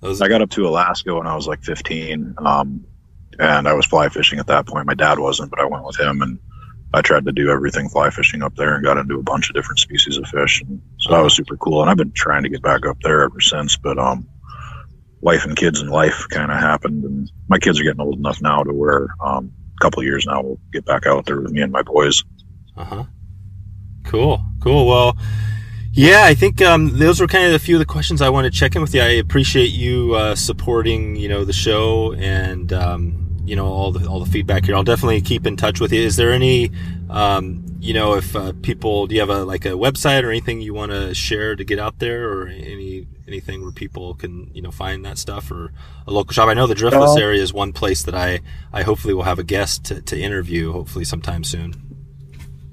Those, 0.00 0.20
I 0.22 0.28
got 0.28 0.42
up 0.42 0.50
to 0.50 0.68
Alaska 0.68 1.14
when 1.14 1.26
I 1.26 1.34
was 1.34 1.48
like 1.48 1.62
15, 1.64 2.34
um, 2.38 2.84
and 3.38 3.68
I 3.68 3.72
was 3.72 3.86
fly 3.86 4.08
fishing 4.08 4.38
at 4.38 4.46
that 4.48 4.66
point. 4.66 4.86
My 4.86 4.94
dad 4.94 5.18
wasn't, 5.18 5.50
but 5.50 5.60
I 5.60 5.64
went 5.64 5.84
with 5.84 5.98
him, 5.98 6.22
and 6.22 6.38
I 6.94 7.02
tried 7.02 7.24
to 7.26 7.32
do 7.32 7.50
everything 7.50 7.88
fly 7.88 8.10
fishing 8.10 8.42
up 8.42 8.54
there 8.56 8.74
and 8.74 8.84
got 8.84 8.96
into 8.96 9.18
a 9.18 9.22
bunch 9.22 9.48
of 9.48 9.54
different 9.54 9.78
species 9.78 10.16
of 10.16 10.26
fish. 10.26 10.62
And 10.62 10.80
so 10.98 11.12
that 11.12 11.22
was 11.22 11.34
super 11.34 11.56
cool. 11.56 11.80
And 11.82 11.90
I've 11.90 11.96
been 11.96 12.12
trying 12.12 12.42
to 12.44 12.48
get 12.48 12.62
back 12.62 12.86
up 12.86 12.98
there 13.02 13.22
ever 13.22 13.40
since, 13.40 13.76
but 13.76 13.98
um, 13.98 14.26
life 15.22 15.44
and 15.44 15.56
kids 15.56 15.80
and 15.80 15.90
life 15.90 16.26
kind 16.30 16.50
of 16.50 16.58
happened, 16.58 17.04
and 17.04 17.30
my 17.48 17.58
kids 17.58 17.80
are 17.80 17.84
getting 17.84 18.00
old 18.00 18.18
enough 18.18 18.40
now 18.40 18.62
to 18.62 18.72
where 18.72 19.08
um, 19.24 19.52
a 19.78 19.84
couple 19.84 20.02
years 20.02 20.26
now 20.26 20.42
we'll 20.42 20.60
get 20.72 20.84
back 20.84 21.06
out 21.06 21.26
there 21.26 21.40
with 21.40 21.52
me 21.52 21.62
and 21.62 21.72
my 21.72 21.82
boys. 21.82 22.24
Uh 22.76 22.84
huh. 22.84 23.04
Cool. 24.04 24.42
Cool. 24.60 24.86
Well, 24.86 25.16
yeah, 25.92 26.24
I 26.24 26.34
think 26.34 26.62
um, 26.62 26.98
those 26.98 27.20
were 27.20 27.26
kind 27.26 27.46
of 27.46 27.54
a 27.54 27.58
few 27.58 27.74
of 27.74 27.80
the 27.80 27.86
questions 27.86 28.22
I 28.22 28.28
wanted 28.28 28.52
to 28.52 28.58
check 28.58 28.76
in 28.76 28.82
with 28.82 28.94
you. 28.94 29.02
I 29.02 29.08
appreciate 29.08 29.70
you 29.70 30.14
uh, 30.14 30.34
supporting, 30.34 31.16
you 31.16 31.28
know, 31.28 31.44
the 31.44 31.52
show 31.52 32.14
and 32.14 32.72
um, 32.72 33.27
you 33.48 33.56
know 33.56 33.66
all 33.66 33.90
the 33.92 34.06
all 34.06 34.20
the 34.20 34.30
feedback 34.30 34.66
here. 34.66 34.76
I'll 34.76 34.84
definitely 34.84 35.22
keep 35.22 35.46
in 35.46 35.56
touch 35.56 35.80
with 35.80 35.90
you. 35.92 36.02
Is 36.02 36.16
there 36.16 36.30
any, 36.30 36.70
um, 37.08 37.64
you 37.80 37.94
know, 37.94 38.14
if 38.14 38.36
uh, 38.36 38.52
people 38.60 39.06
do 39.06 39.14
you 39.14 39.20
have 39.20 39.30
a 39.30 39.44
like 39.44 39.64
a 39.64 39.70
website 39.70 40.22
or 40.22 40.28
anything 40.28 40.60
you 40.60 40.74
want 40.74 40.92
to 40.92 41.14
share 41.14 41.56
to 41.56 41.64
get 41.64 41.78
out 41.78 41.98
there, 41.98 42.30
or 42.30 42.48
any 42.48 43.06
anything 43.26 43.62
where 43.62 43.72
people 43.72 44.14
can 44.14 44.50
you 44.54 44.60
know 44.60 44.70
find 44.70 45.04
that 45.06 45.16
stuff 45.16 45.50
or 45.50 45.72
a 46.06 46.12
local 46.12 46.34
shop? 46.34 46.48
I 46.48 46.54
know 46.54 46.66
the 46.66 46.74
Driftless 46.74 47.18
area 47.18 47.42
is 47.42 47.52
one 47.52 47.72
place 47.72 48.02
that 48.02 48.14
I 48.14 48.40
I 48.70 48.82
hopefully 48.82 49.14
will 49.14 49.22
have 49.22 49.38
a 49.38 49.44
guest 49.44 49.86
to, 49.86 50.02
to 50.02 50.20
interview 50.20 50.72
hopefully 50.72 51.06
sometime 51.06 51.42
soon. 51.42 51.74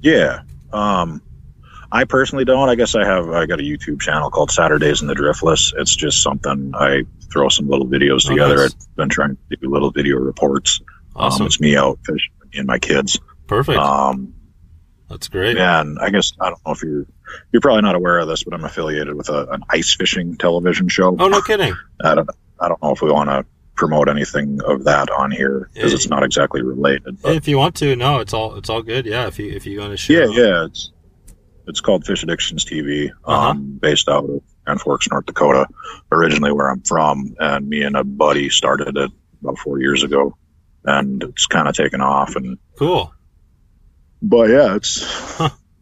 Yeah. 0.01 0.41
Um, 0.73 1.21
I 1.91 2.03
personally 2.03 2.43
don't. 2.43 2.67
I 2.67 2.75
guess 2.75 2.95
I 2.95 3.05
have. 3.05 3.29
I 3.29 3.45
got 3.45 3.61
a 3.61 3.63
YouTube 3.63 4.01
channel 4.01 4.29
called 4.29 4.51
Saturdays 4.51 5.01
in 5.01 5.07
the 5.07 5.13
Driftless. 5.13 5.73
It's 5.77 5.95
just 5.95 6.21
something 6.21 6.73
I 6.75 7.03
throw 7.35 7.49
some 7.49 7.67
little 7.67 7.85
videos 7.85 8.25
Oh, 8.25 8.29
together. 8.29 8.55
nice. 8.55 8.73
I've 8.89 8.95
been 8.95 9.09
trying 9.09 9.35
to 9.49 9.57
do 9.57 9.69
little 9.69 9.91
video 9.91 10.15
reports. 10.17 10.79
Awesome. 11.17 11.41
Um, 11.43 11.47
it's 11.47 11.59
me 11.59 11.75
out 11.75 11.99
fishing 12.05 12.31
and 12.53 12.65
my 12.65 12.79
kids. 12.79 13.19
Perfect. 13.47 13.77
Um, 13.77 14.33
That's 15.09 15.27
great. 15.27 15.57
yeah, 15.57 15.81
and 15.81 15.99
I 15.99 16.09
guess 16.09 16.31
I 16.39 16.49
don't 16.49 16.61
know 16.65 16.71
if 16.71 16.81
you're 16.81 17.05
you're 17.51 17.61
probably 17.61 17.81
not 17.81 17.95
aware 17.95 18.19
of 18.19 18.27
this, 18.29 18.43
but 18.43 18.53
I'm 18.53 18.63
affiliated 18.63 19.13
with 19.15 19.27
a, 19.29 19.47
an 19.51 19.63
ice 19.69 19.93
fishing 19.93 20.37
television 20.37 20.87
show. 20.87 21.15
Oh, 21.19 21.27
no 21.27 21.41
kidding. 21.41 21.75
I 22.03 22.15
don't. 22.15 22.29
I 22.59 22.69
don't 22.69 22.81
know 22.81 22.91
if 22.93 23.01
we 23.01 23.11
want 23.11 23.29
to 23.29 23.45
promote 23.75 24.07
anything 24.07 24.59
of 24.65 24.85
that 24.85 25.09
on 25.09 25.29
here 25.31 25.69
because 25.73 25.91
it's 25.93 26.07
not 26.07 26.23
exactly 26.23 26.61
related. 26.61 27.21
But 27.21 27.35
if 27.35 27.47
you 27.49 27.57
want 27.57 27.75
to, 27.75 27.95
no, 27.97 28.19
it's 28.19 28.33
all 28.33 28.55
it's 28.55 28.69
all 28.69 28.81
good. 28.81 29.05
Yeah, 29.05 29.27
if 29.27 29.37
you 29.39 29.51
if 29.51 29.65
you 29.65 29.79
want 29.81 29.91
to 29.91 29.97
share. 29.97 30.29
Yeah, 30.31 30.41
yeah. 30.47 30.65
It's 30.65 30.91
it's 31.67 31.81
called 31.81 32.05
Fish 32.05 32.23
Addictions 32.23 32.63
TV, 32.63 33.09
Uh-huh. 33.25 33.49
um, 33.49 33.77
based 33.81 34.07
out 34.07 34.23
of 34.23 34.41
Grand 34.65 34.81
Forks, 34.81 35.09
North 35.09 35.25
Dakota, 35.25 35.67
originally 36.11 36.51
where 36.51 36.69
I'm 36.69 36.81
from. 36.81 37.35
And 37.39 37.67
me 37.69 37.83
and 37.83 37.95
a 37.95 38.03
buddy 38.03 38.49
started 38.49 38.97
it 38.97 39.11
about 39.41 39.57
four 39.59 39.79
years 39.79 40.03
ago, 40.03 40.35
and 40.83 41.23
it's 41.23 41.45
kind 41.45 41.67
of 41.67 41.75
taken 41.75 42.01
off. 42.01 42.35
And 42.35 42.57
Cool. 42.77 43.13
but 44.21 44.49
yeah, 44.49 44.75
it's 44.75 45.01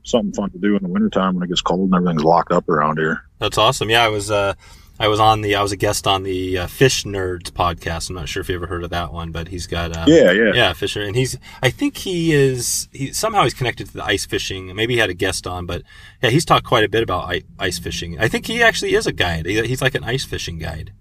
something 0.04 0.34
fun 0.34 0.52
to 0.52 0.60
do 0.60 0.76
in 0.76 0.84
the 0.84 0.90
wintertime 0.90 1.36
when 1.36 1.44
it 1.44 1.48
gets 1.48 1.62
cold 1.62 1.90
and 1.90 1.96
everything's 1.96 2.24
locked 2.24 2.52
up 2.52 2.68
around 2.70 2.98
here. 3.00 3.22
That's 3.40 3.58
awesome. 3.58 3.90
Yeah, 3.90 4.04
I 4.04 4.10
was 4.10 4.30
uh 4.30 4.54
I 5.00 5.08
was 5.08 5.20
on 5.20 5.42
the 5.42 5.56
I 5.56 5.62
was 5.64 5.72
a 5.72 5.76
guest 5.76 6.06
on 6.06 6.22
the 6.24 6.60
uh, 6.60 6.68
Fish 6.68 7.04
Nerds 7.04 7.50
podcast. 7.50 8.10
I'm 8.10 8.16
not 8.16 8.30
sure 8.30 8.42
if 8.42 8.50
you 8.50 8.56
ever 8.56 8.68
heard 8.68 8.84
of 8.84 8.92
that 8.92 9.12
one, 9.12 9.32
but 9.32 9.48
he's 9.48 9.66
got 9.66 9.96
um, 9.98 10.08
Yeah, 10.08 10.32
yeah, 10.32 10.52
yeah 10.54 10.74
Fisher, 10.74 11.02
and 11.02 11.16
he's 11.16 11.38
I 11.64 11.72
think 11.72 11.98
he 11.98 12.32
is 12.32 12.88
he 12.92 13.12
somehow 13.12 13.44
he's 13.44 13.56
connected 13.56 13.88
to 13.88 13.94
the 13.94 14.06
ice 14.06 14.26
fishing. 14.26 14.74
Maybe 14.76 14.94
he 14.94 15.00
had 15.00 15.10
a 15.10 15.16
guest 15.16 15.48
on, 15.48 15.66
but 15.66 15.82
yeah, 16.22 16.30
he's 16.30 16.46
talked 16.46 16.66
quite 16.66 16.84
a 16.84 16.90
bit 16.90 17.02
about 17.02 17.34
ice 17.58 17.80
fishing. 17.80 18.20
I 18.20 18.28
think 18.28 18.46
he 18.46 18.62
actually 18.62 18.94
is 18.94 19.08
a 19.08 19.14
guide. 19.14 19.46
He- 19.48 19.64
He's 19.68 19.82
like 19.82 19.96
an 19.96 20.04
ice 20.04 20.26
fishing 20.26 20.60
guide. 20.60 20.94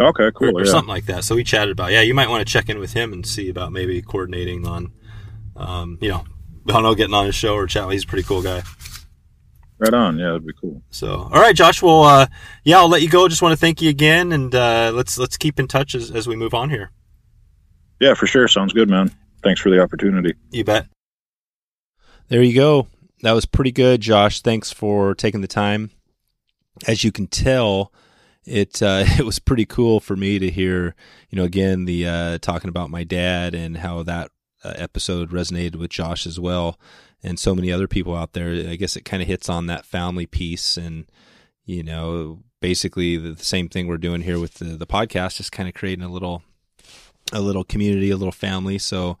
Okay, 0.00 0.24
or, 0.24 0.32
cool. 0.32 0.56
or 0.58 0.64
yeah. 0.64 0.70
something 0.70 0.88
like 0.88 1.06
that. 1.06 1.24
So 1.24 1.34
we 1.34 1.44
chatted 1.44 1.72
about, 1.72 1.92
yeah, 1.92 2.02
you 2.02 2.14
might 2.14 2.28
want 2.28 2.46
to 2.46 2.52
check 2.52 2.68
in 2.68 2.78
with 2.78 2.92
him 2.92 3.12
and 3.12 3.26
see 3.26 3.48
about 3.48 3.72
maybe 3.72 4.00
coordinating 4.02 4.66
on, 4.66 4.92
um, 5.56 5.98
you 6.00 6.08
know, 6.08 6.24
I 6.68 6.72
don't 6.72 6.82
know, 6.82 6.94
getting 6.94 7.14
on 7.14 7.26
his 7.26 7.34
show 7.34 7.54
or 7.54 7.66
chat. 7.66 7.90
He's 7.90 8.04
a 8.04 8.06
pretty 8.06 8.22
cool 8.22 8.42
guy. 8.42 8.62
Right 9.78 9.94
on. 9.94 10.18
Yeah, 10.18 10.26
that'd 10.26 10.46
be 10.46 10.52
cool. 10.60 10.82
So, 10.90 11.28
all 11.32 11.40
right, 11.40 11.54
Josh. 11.54 11.82
Well, 11.82 12.02
uh, 12.02 12.26
yeah, 12.64 12.78
I'll 12.78 12.88
let 12.88 13.02
you 13.02 13.08
go. 13.08 13.28
Just 13.28 13.42
want 13.42 13.52
to 13.52 13.56
thank 13.56 13.80
you 13.80 13.88
again, 13.88 14.32
and 14.32 14.52
uh, 14.52 14.90
let's 14.92 15.16
let's 15.18 15.36
keep 15.36 15.60
in 15.60 15.68
touch 15.68 15.94
as, 15.94 16.10
as 16.10 16.26
we 16.26 16.34
move 16.34 16.52
on 16.52 16.70
here. 16.70 16.90
Yeah, 18.00 18.14
for 18.14 18.26
sure. 18.26 18.48
Sounds 18.48 18.72
good, 18.72 18.90
man. 18.90 19.12
Thanks 19.42 19.60
for 19.60 19.70
the 19.70 19.80
opportunity. 19.80 20.34
You 20.50 20.64
bet. 20.64 20.86
There 22.28 22.42
you 22.42 22.54
go. 22.54 22.88
That 23.22 23.32
was 23.32 23.46
pretty 23.46 23.72
good, 23.72 24.00
Josh. 24.00 24.40
Thanks 24.40 24.72
for 24.72 25.14
taking 25.14 25.40
the 25.40 25.48
time. 25.48 25.90
As 26.86 27.02
you 27.02 27.10
can 27.12 27.26
tell, 27.26 27.92
it 28.44 28.82
uh, 28.82 29.04
it 29.18 29.24
was 29.24 29.38
pretty 29.38 29.64
cool 29.64 30.00
for 30.00 30.16
me 30.16 30.40
to 30.40 30.50
hear. 30.50 30.96
You 31.30 31.36
know, 31.36 31.44
again, 31.44 31.84
the 31.84 32.06
uh, 32.06 32.38
talking 32.38 32.68
about 32.68 32.90
my 32.90 33.04
dad 33.04 33.54
and 33.54 33.76
how 33.76 34.02
that 34.02 34.30
uh, 34.64 34.74
episode 34.76 35.30
resonated 35.30 35.76
with 35.76 35.90
Josh 35.90 36.26
as 36.26 36.40
well, 36.40 36.78
and 37.22 37.38
so 37.38 37.54
many 37.54 37.72
other 37.72 37.88
people 37.88 38.14
out 38.14 38.32
there. 38.32 38.50
I 38.68 38.76
guess 38.76 38.96
it 38.96 39.04
kind 39.04 39.22
of 39.22 39.28
hits 39.28 39.48
on 39.48 39.66
that 39.66 39.84
family 39.84 40.26
piece, 40.26 40.76
and 40.76 41.06
you 41.64 41.82
know, 41.82 42.40
basically 42.60 43.16
the, 43.16 43.42
same 43.42 43.68
thing 43.68 43.86
we're 43.86 43.98
doing 43.98 44.22
here 44.22 44.38
with 44.38 44.54
the 44.54 44.76
the 44.76 44.86
podcast, 44.86 45.36
just 45.36 45.52
kind 45.52 45.68
of 45.68 45.74
creating 45.74 46.04
a 46.04 46.10
little 46.10 46.42
a 47.32 47.40
little 47.40 47.64
community, 47.64 48.10
a 48.10 48.16
little 48.16 48.32
family. 48.32 48.78
So 48.78 49.18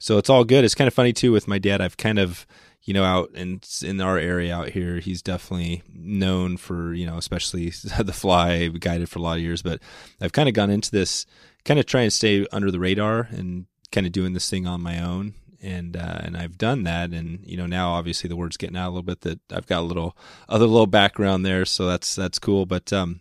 so 0.00 0.16
it's 0.16 0.30
all 0.30 0.44
good. 0.44 0.64
It's 0.64 0.74
kind 0.74 0.88
of 0.88 0.94
funny 0.94 1.12
too 1.12 1.30
with 1.30 1.46
my 1.46 1.58
dad. 1.58 1.82
I've 1.82 1.98
kind 1.98 2.18
of, 2.18 2.46
you 2.82 2.94
know, 2.94 3.04
out 3.04 3.30
in 3.34 3.60
in 3.82 4.00
our 4.00 4.18
area 4.18 4.54
out 4.54 4.70
here, 4.70 4.98
he's 4.98 5.22
definitely 5.22 5.82
known 5.94 6.56
for, 6.56 6.94
you 6.94 7.06
know, 7.06 7.18
especially 7.18 7.70
the 7.98 8.12
fly 8.12 8.68
guided 8.68 9.08
for 9.08 9.18
a 9.18 9.22
lot 9.22 9.36
of 9.36 9.42
years. 9.42 9.62
But 9.62 9.80
I've 10.20 10.32
kind 10.32 10.48
of 10.48 10.54
gone 10.54 10.70
into 10.70 10.90
this, 10.90 11.26
kind 11.64 11.78
of 11.78 11.86
trying 11.86 12.06
to 12.06 12.10
stay 12.10 12.46
under 12.50 12.70
the 12.70 12.80
radar 12.80 13.28
and 13.30 13.66
kind 13.92 14.06
of 14.06 14.12
doing 14.12 14.32
this 14.32 14.48
thing 14.48 14.66
on 14.66 14.80
my 14.80 15.00
own. 15.00 15.34
And 15.62 15.96
uh, 15.96 16.20
and 16.20 16.38
I've 16.38 16.56
done 16.56 16.84
that, 16.84 17.10
and 17.10 17.40
you 17.44 17.58
know 17.58 17.66
now 17.66 17.90
obviously 17.90 18.28
the 18.28 18.36
word's 18.36 18.56
getting 18.56 18.78
out 18.78 18.86
a 18.86 18.92
little 18.92 19.02
bit 19.02 19.20
that 19.22 19.40
I've 19.52 19.66
got 19.66 19.80
a 19.80 19.82
little 19.82 20.16
other 20.48 20.66
little 20.66 20.86
background 20.86 21.44
there, 21.44 21.66
so 21.66 21.86
that's 21.86 22.14
that's 22.14 22.38
cool. 22.38 22.64
But 22.64 22.92
um, 22.94 23.20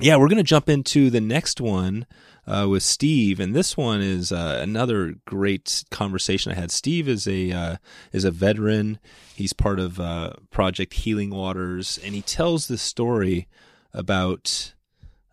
yeah, 0.00 0.16
we're 0.16 0.28
gonna 0.28 0.42
jump 0.42 0.70
into 0.70 1.10
the 1.10 1.20
next 1.20 1.60
one 1.60 2.06
uh, 2.46 2.66
with 2.68 2.82
Steve, 2.82 3.38
and 3.38 3.54
this 3.54 3.76
one 3.76 4.00
is 4.00 4.32
uh, 4.32 4.58
another 4.62 5.16
great 5.26 5.84
conversation 5.90 6.50
I 6.50 6.54
had. 6.54 6.70
Steve 6.70 7.06
is 7.06 7.28
a 7.28 7.52
uh, 7.52 7.76
is 8.12 8.24
a 8.24 8.30
veteran. 8.30 8.98
He's 9.34 9.52
part 9.52 9.78
of 9.78 10.00
uh, 10.00 10.32
Project 10.50 10.94
Healing 10.94 11.30
Waters, 11.30 11.98
and 12.02 12.14
he 12.14 12.22
tells 12.22 12.66
this 12.66 12.80
story 12.80 13.46
about 13.92 14.72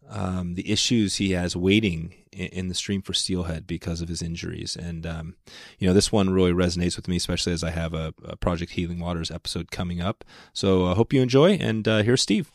um, 0.09 0.55
the 0.55 0.69
issues 0.69 1.15
he 1.15 1.31
has 1.31 1.55
waiting 1.55 2.13
in, 2.35 2.67
the 2.67 2.75
stream 2.75 3.01
for 3.01 3.13
steelhead 3.13 3.65
because 3.65 4.01
of 4.01 4.09
his 4.09 4.21
injuries. 4.21 4.75
And 4.75 5.05
um, 5.05 5.35
you 5.79 5.87
know, 5.87 5.93
this 5.93 6.11
one 6.11 6.29
really 6.29 6.51
resonates 6.51 6.95
with 6.95 7.07
me, 7.07 7.15
especially 7.15 7.53
as 7.53 7.63
I 7.63 7.71
have 7.71 7.93
a, 7.93 8.13
a 8.23 8.35
Project 8.35 8.73
Healing 8.73 8.99
Waters 8.99 9.31
episode 9.31 9.71
coming 9.71 10.01
up. 10.01 10.23
So 10.53 10.85
I 10.85 10.93
hope 10.93 11.13
you 11.13 11.21
enjoy. 11.21 11.53
And 11.53 11.87
uh, 11.87 12.03
here's 12.03 12.21
Steve. 12.21 12.51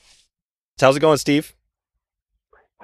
How's 0.80 0.96
it 0.96 1.00
going, 1.00 1.18
Steve? 1.18 1.54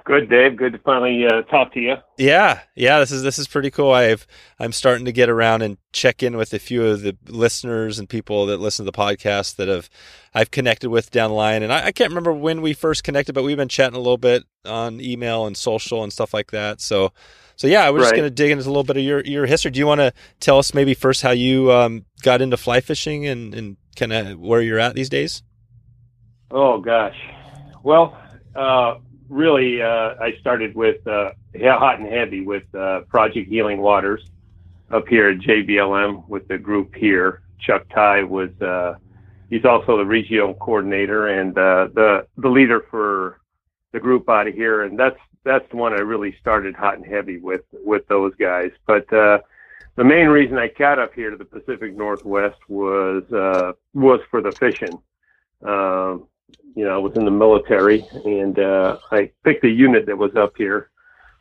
Good, 0.07 0.31
Dave. 0.31 0.57
Good 0.57 0.73
to 0.73 0.79
finally 0.79 1.27
uh, 1.27 1.43
talk 1.43 1.73
to 1.73 1.81
you. 1.81 1.97
Yeah, 2.17 2.61
yeah. 2.77 3.01
This 3.01 3.11
is 3.11 3.25
this 3.25 3.41
is 3.41 3.49
pretty 3.49 3.73
cool. 3.73 3.91
I've 3.91 4.25
I'm 4.57 4.71
starting 4.71 5.05
to 5.07 5.13
get 5.13 5.29
around 5.29 5.63
and 5.63 5.79
check 5.93 6.23
in 6.23 6.37
with 6.37 6.55
a 6.55 6.61
few 6.61 6.87
of 6.87 7.01
the 7.01 7.17
listeners 7.27 7.99
and 7.99 8.09
people 8.09 8.47
that 8.47 8.61
listen 8.61 8.85
to 8.87 8.93
the 8.93 8.97
podcast 8.97 9.57
that 9.57 9.67
have 9.67 9.91
I've 10.33 10.53
connected 10.53 10.91
with 10.91 11.11
down 11.11 11.31
the 11.31 11.35
line. 11.35 11.65
And 11.65 11.73
I, 11.73 11.87
I 11.87 11.93
can't 11.93 12.11
remember 12.11 12.33
when 12.33 12.63
we 12.63 12.73
first 12.73 13.03
connected, 13.03 13.33
but 13.33 13.43
we've 13.43 13.57
been 13.57 13.69
chatting 13.69 13.97
a 13.97 13.99
little 13.99 14.17
bit 14.17 14.45
on 14.65 15.01
email 15.01 15.45
and 15.45 15.57
social 15.57 16.05
and 16.05 16.13
stuff 16.13 16.33
like 16.33 16.53
that. 16.53 16.81
So, 16.81 17.13
so 17.57 17.67
yeah, 17.67 17.91
we're 17.91 17.99
just 17.99 18.13
going 18.13 18.23
to 18.23 18.31
dig 18.31 18.53
into 18.53 18.63
a 18.63 18.69
little 18.69 18.85
bit 18.85 18.99
of 18.99 19.03
your 19.03 19.25
your 19.25 19.47
history. 19.47 19.73
Do 19.73 19.81
you 19.81 19.89
want 19.89 20.03
to 20.03 20.13
tell 20.39 20.59
us 20.59 20.73
maybe 20.73 20.95
first 20.95 21.23
how 21.23 21.33
you 21.33 21.73
um, 21.73 22.05
got 22.23 22.41
into 22.41 22.57
fly 22.57 22.81
fishing 22.81 23.27
and 23.27 23.53
and 23.53 23.77
kind 23.97 24.13
of 24.13 24.39
where 24.39 24.61
you're 24.61 24.79
at 24.79 24.95
these 24.95 25.09
days? 25.09 25.43
Oh 26.53 26.79
gosh. 26.81 27.19
Well, 27.83 28.17
uh, 28.55 28.99
really, 29.29 29.83
uh, 29.83 30.15
I 30.21 30.37
started 30.41 30.75
with 30.75 31.07
uh, 31.07 31.31
hot 31.55 32.01
and 32.01 32.13
heavy 32.13 32.43
with 32.43 32.63
uh, 32.75 33.01
Project 33.09 33.49
Healing 33.49 33.81
Waters 33.81 34.25
up 34.91 35.07
here 35.09 35.31
at 35.31 35.39
JBLM 35.39 36.29
with 36.29 36.47
the 36.49 36.59
group 36.59 36.95
here. 36.95 37.43
Chuck 37.59 37.87
Ty 37.93 38.25
was 38.25 38.51
uh, 38.61 38.95
he's 39.51 39.65
also 39.65 39.97
the 39.97 40.05
regional 40.05 40.55
coordinator 40.55 41.29
and 41.29 41.57
uh, 41.57 41.89
the 41.95 42.27
the 42.37 42.49
leader 42.49 42.85
for 42.91 43.41
the 43.93 44.01
group 44.01 44.29
out 44.29 44.47
of 44.47 44.55
here, 44.55 44.83
and 44.83 44.99
that's 44.99 45.19
that's 45.45 45.69
the 45.71 45.77
one 45.77 45.93
I 45.93 46.01
really 46.01 46.37
started 46.41 46.75
hot 46.75 46.97
and 46.97 47.07
heavy 47.07 47.39
with 47.39 47.63
with 47.73 48.07
those 48.09 48.35
guys. 48.37 48.71
But 48.87 49.11
uh, 49.13 49.39
the 49.97 50.05
main 50.05 50.29
reason 50.29 50.59
I 50.59 50.69
got 50.69 50.99
up 50.99 51.15
here 51.15 51.31
to 51.31 51.37
the 51.37 51.45
Pacific 51.45 51.97
Northwest 51.97 52.59
was 52.69 53.25
was 53.95 54.21
for 54.31 54.43
the 54.43 54.53
fishing. 54.53 55.01
You 56.77 56.85
know, 56.85 56.95
I 56.95 56.99
was 56.99 57.17
in 57.17 57.25
the 57.25 57.31
military 57.33 58.07
and 58.25 58.57
uh, 58.59 58.99
I 59.11 59.31
picked 59.45 59.65
a 59.65 59.69
unit 59.69 60.07
that 60.07 60.17
was 60.19 60.37
up 60.37 60.53
here. 60.57 60.91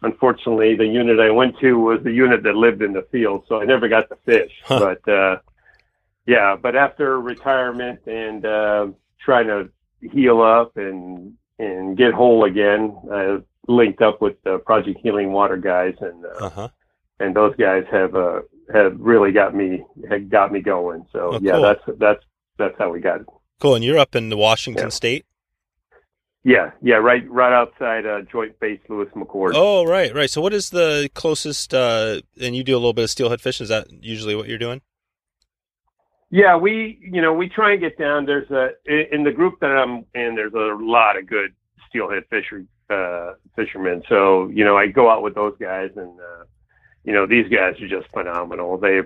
Unfortunately, 0.01 0.75
the 0.75 0.85
unit 0.87 1.19
I 1.19 1.29
went 1.29 1.57
to 1.59 1.73
was 1.79 1.99
the 2.03 2.11
unit 2.11 2.41
that 2.43 2.55
lived 2.55 2.81
in 2.81 2.93
the 2.93 3.05
field, 3.11 3.43
so 3.47 3.59
I 3.61 3.65
never 3.65 3.87
got 3.87 4.09
to 4.09 4.15
fish. 4.25 4.51
Huh. 4.63 4.79
But 5.03 5.11
uh, 5.11 5.37
yeah, 6.25 6.55
but 6.55 6.75
after 6.75 7.19
retirement 7.19 7.99
and 8.07 8.45
uh, 8.45 8.87
trying 9.19 9.47
to 9.47 9.69
heal 10.01 10.41
up 10.41 10.77
and 10.77 11.33
and 11.59 11.97
get 11.97 12.13
whole 12.13 12.43
again, 12.45 12.95
I 13.11 13.39
linked 13.67 14.01
up 14.01 14.21
with 14.21 14.41
the 14.43 14.59
Project 14.59 14.99
Healing 15.01 15.31
Water 15.33 15.57
guys, 15.57 15.95
and 16.01 16.23
uh, 16.25 16.45
Uh 16.45 16.49
huh. 16.49 16.69
and 17.19 17.35
those 17.35 17.55
guys 17.57 17.85
have 17.91 18.15
uh, 18.15 18.41
have 18.73 18.99
really 18.99 19.31
got 19.31 19.55
me 19.55 19.83
had 20.09 20.29
got 20.29 20.51
me 20.51 20.61
going. 20.61 21.05
So 21.11 21.19
Oh, 21.33 21.39
yeah, 21.41 21.53
cool. 21.53 21.61
that's 21.63 21.81
that's 21.99 22.23
that's 22.57 22.77
how 22.77 22.91
we 22.91 22.99
got 22.99 23.21
it. 23.21 23.27
Cool. 23.59 23.75
And 23.75 23.83
you're 23.83 23.97
up 23.97 24.15
in 24.15 24.29
the 24.29 24.37
Washington 24.37 24.85
Yeah. 24.85 24.89
State. 24.89 25.25
Yeah, 26.47 26.69
yeah, 26.79 26.97
right, 26.97 27.27
right 27.27 27.51
outside 27.51 28.05
uh, 28.05 28.21
Joint 28.31 28.59
Base 28.59 28.79
Lewis 28.87 29.09
McChord. 29.15 29.53
Oh, 29.55 29.83
right, 29.83 30.13
right. 30.13 30.29
So, 30.29 30.41
what 30.41 30.53
is 30.53 30.69
the 30.69 31.09
closest? 31.15 31.73
Uh, 31.73 32.21
and 32.39 32.55
you 32.55 32.63
do 32.63 32.75
a 32.75 32.77
little 32.77 32.93
bit 32.93 33.05
of 33.05 33.09
steelhead 33.09 33.41
fishing. 33.41 33.63
Is 33.63 33.69
that 33.69 33.87
usually 33.91 34.35
what 34.35 34.47
you're 34.47 34.59
doing? 34.59 34.81
Yeah, 36.29 36.55
we, 36.55 36.99
you 37.01 37.19
know, 37.19 37.33
we 37.33 37.49
try 37.49 37.71
and 37.71 37.81
get 37.81 37.97
down. 37.97 38.27
There's 38.27 38.51
a 38.51 38.69
in 38.85 39.23
the 39.23 39.31
group 39.31 39.59
that 39.61 39.71
I'm 39.71 40.05
in. 40.13 40.35
There's 40.35 40.53
a 40.53 40.77
lot 40.79 41.17
of 41.17 41.25
good 41.27 41.55
steelhead 41.89 42.25
fisher 42.29 42.63
uh, 42.91 43.33
fishermen. 43.55 44.03
So 44.07 44.47
you 44.49 44.63
know, 44.63 44.77
I 44.77 44.85
go 44.85 45.09
out 45.09 45.23
with 45.23 45.33
those 45.33 45.55
guys, 45.59 45.89
and 45.95 46.19
uh, 46.19 46.43
you 47.03 47.13
know, 47.13 47.25
these 47.25 47.47
guys 47.49 47.81
are 47.81 47.87
just 47.87 48.11
phenomenal. 48.13 48.77
They 48.77 49.01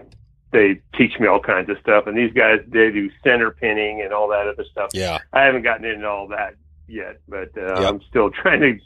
they 0.51 0.81
teach 0.97 1.19
me 1.19 1.27
all 1.27 1.39
kinds 1.39 1.69
of 1.69 1.77
stuff, 1.79 2.07
and 2.07 2.17
these 2.17 2.33
guys 2.33 2.59
they 2.67 2.91
do 2.91 3.09
center 3.23 3.51
pinning 3.51 4.01
and 4.01 4.13
all 4.13 4.27
that 4.29 4.47
other 4.47 4.65
stuff. 4.71 4.89
Yeah. 4.93 5.19
I 5.33 5.43
haven't 5.43 5.61
gotten 5.63 5.85
into 5.85 6.07
all 6.07 6.27
that 6.29 6.55
yet, 6.87 7.19
but 7.27 7.49
uh, 7.57 7.81
Yep. 7.81 7.89
I'm 7.93 8.01
still 8.09 8.29
trying 8.41 8.61
to 8.61 8.77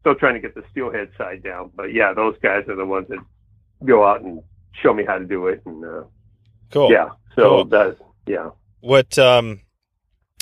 still 0.00 0.14
trying 0.16 0.34
to 0.34 0.40
get 0.40 0.54
the 0.54 0.64
steelhead 0.70 1.10
side 1.16 1.42
down. 1.44 1.70
But 1.76 1.92
yeah, 1.92 2.12
those 2.12 2.34
guys 2.42 2.66
are 2.68 2.74
the 2.76 2.84
ones 2.86 3.06
that 3.08 3.18
go 3.84 4.04
out 4.04 4.20
and 4.22 4.42
show 4.82 4.92
me 4.92 5.04
how 5.04 5.18
to 5.18 5.24
do 5.24 5.46
it, 5.48 5.62
and 5.64 5.84
uh, 5.84 6.02
Cool. 6.72 6.90
yeah, 6.90 7.10
so 7.36 7.42
Cool. 7.42 7.64
that's 7.66 8.00
yeah. 8.26 8.50
What 8.80 9.16
um, 9.18 9.60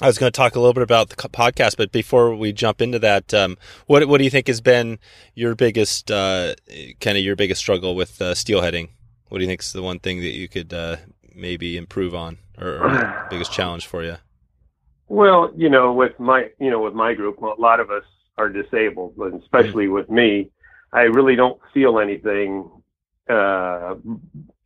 I 0.00 0.06
was 0.06 0.16
going 0.16 0.32
to 0.32 0.36
talk 0.36 0.54
a 0.54 0.60
little 0.60 0.72
bit 0.72 0.82
about 0.82 1.10
the 1.10 1.16
podcast, 1.16 1.76
but 1.76 1.92
before 1.92 2.34
we 2.34 2.52
jump 2.54 2.80
into 2.80 2.98
that, 3.00 3.34
um, 3.34 3.58
what 3.86 4.06
what 4.08 4.16
do 4.16 4.24
you 4.24 4.30
think 4.30 4.46
has 4.46 4.62
been 4.62 4.98
your 5.34 5.54
biggest 5.54 6.10
uh, 6.10 6.54
kind 7.00 7.18
of 7.18 7.22
your 7.24 7.36
biggest 7.36 7.60
struggle 7.60 7.94
with 7.94 8.20
uh, 8.22 8.32
steelheading? 8.32 8.88
What 9.30 9.38
do 9.38 9.44
you 9.44 9.48
think 9.48 9.62
is 9.62 9.72
the 9.72 9.82
one 9.82 10.00
thing 10.00 10.20
that 10.20 10.32
you 10.32 10.48
could 10.48 10.74
uh, 10.74 10.96
maybe 11.34 11.76
improve 11.76 12.14
on, 12.14 12.38
or, 12.60 12.82
or 12.82 13.26
biggest 13.30 13.52
challenge 13.52 13.86
for 13.86 14.02
you? 14.02 14.16
Well, 15.08 15.52
you 15.56 15.70
know, 15.70 15.92
with 15.92 16.18
my 16.18 16.50
you 16.58 16.68
know 16.68 16.82
with 16.82 16.94
my 16.94 17.14
group, 17.14 17.40
a 17.40 17.60
lot 17.60 17.78
of 17.80 17.90
us 17.90 18.02
are 18.36 18.48
disabled, 18.48 19.14
but 19.16 19.32
especially 19.34 19.86
with 19.88 20.10
me, 20.10 20.50
I 20.92 21.02
really 21.02 21.36
don't 21.36 21.60
feel 21.72 22.00
anything 22.00 22.68
uh, 23.28 23.94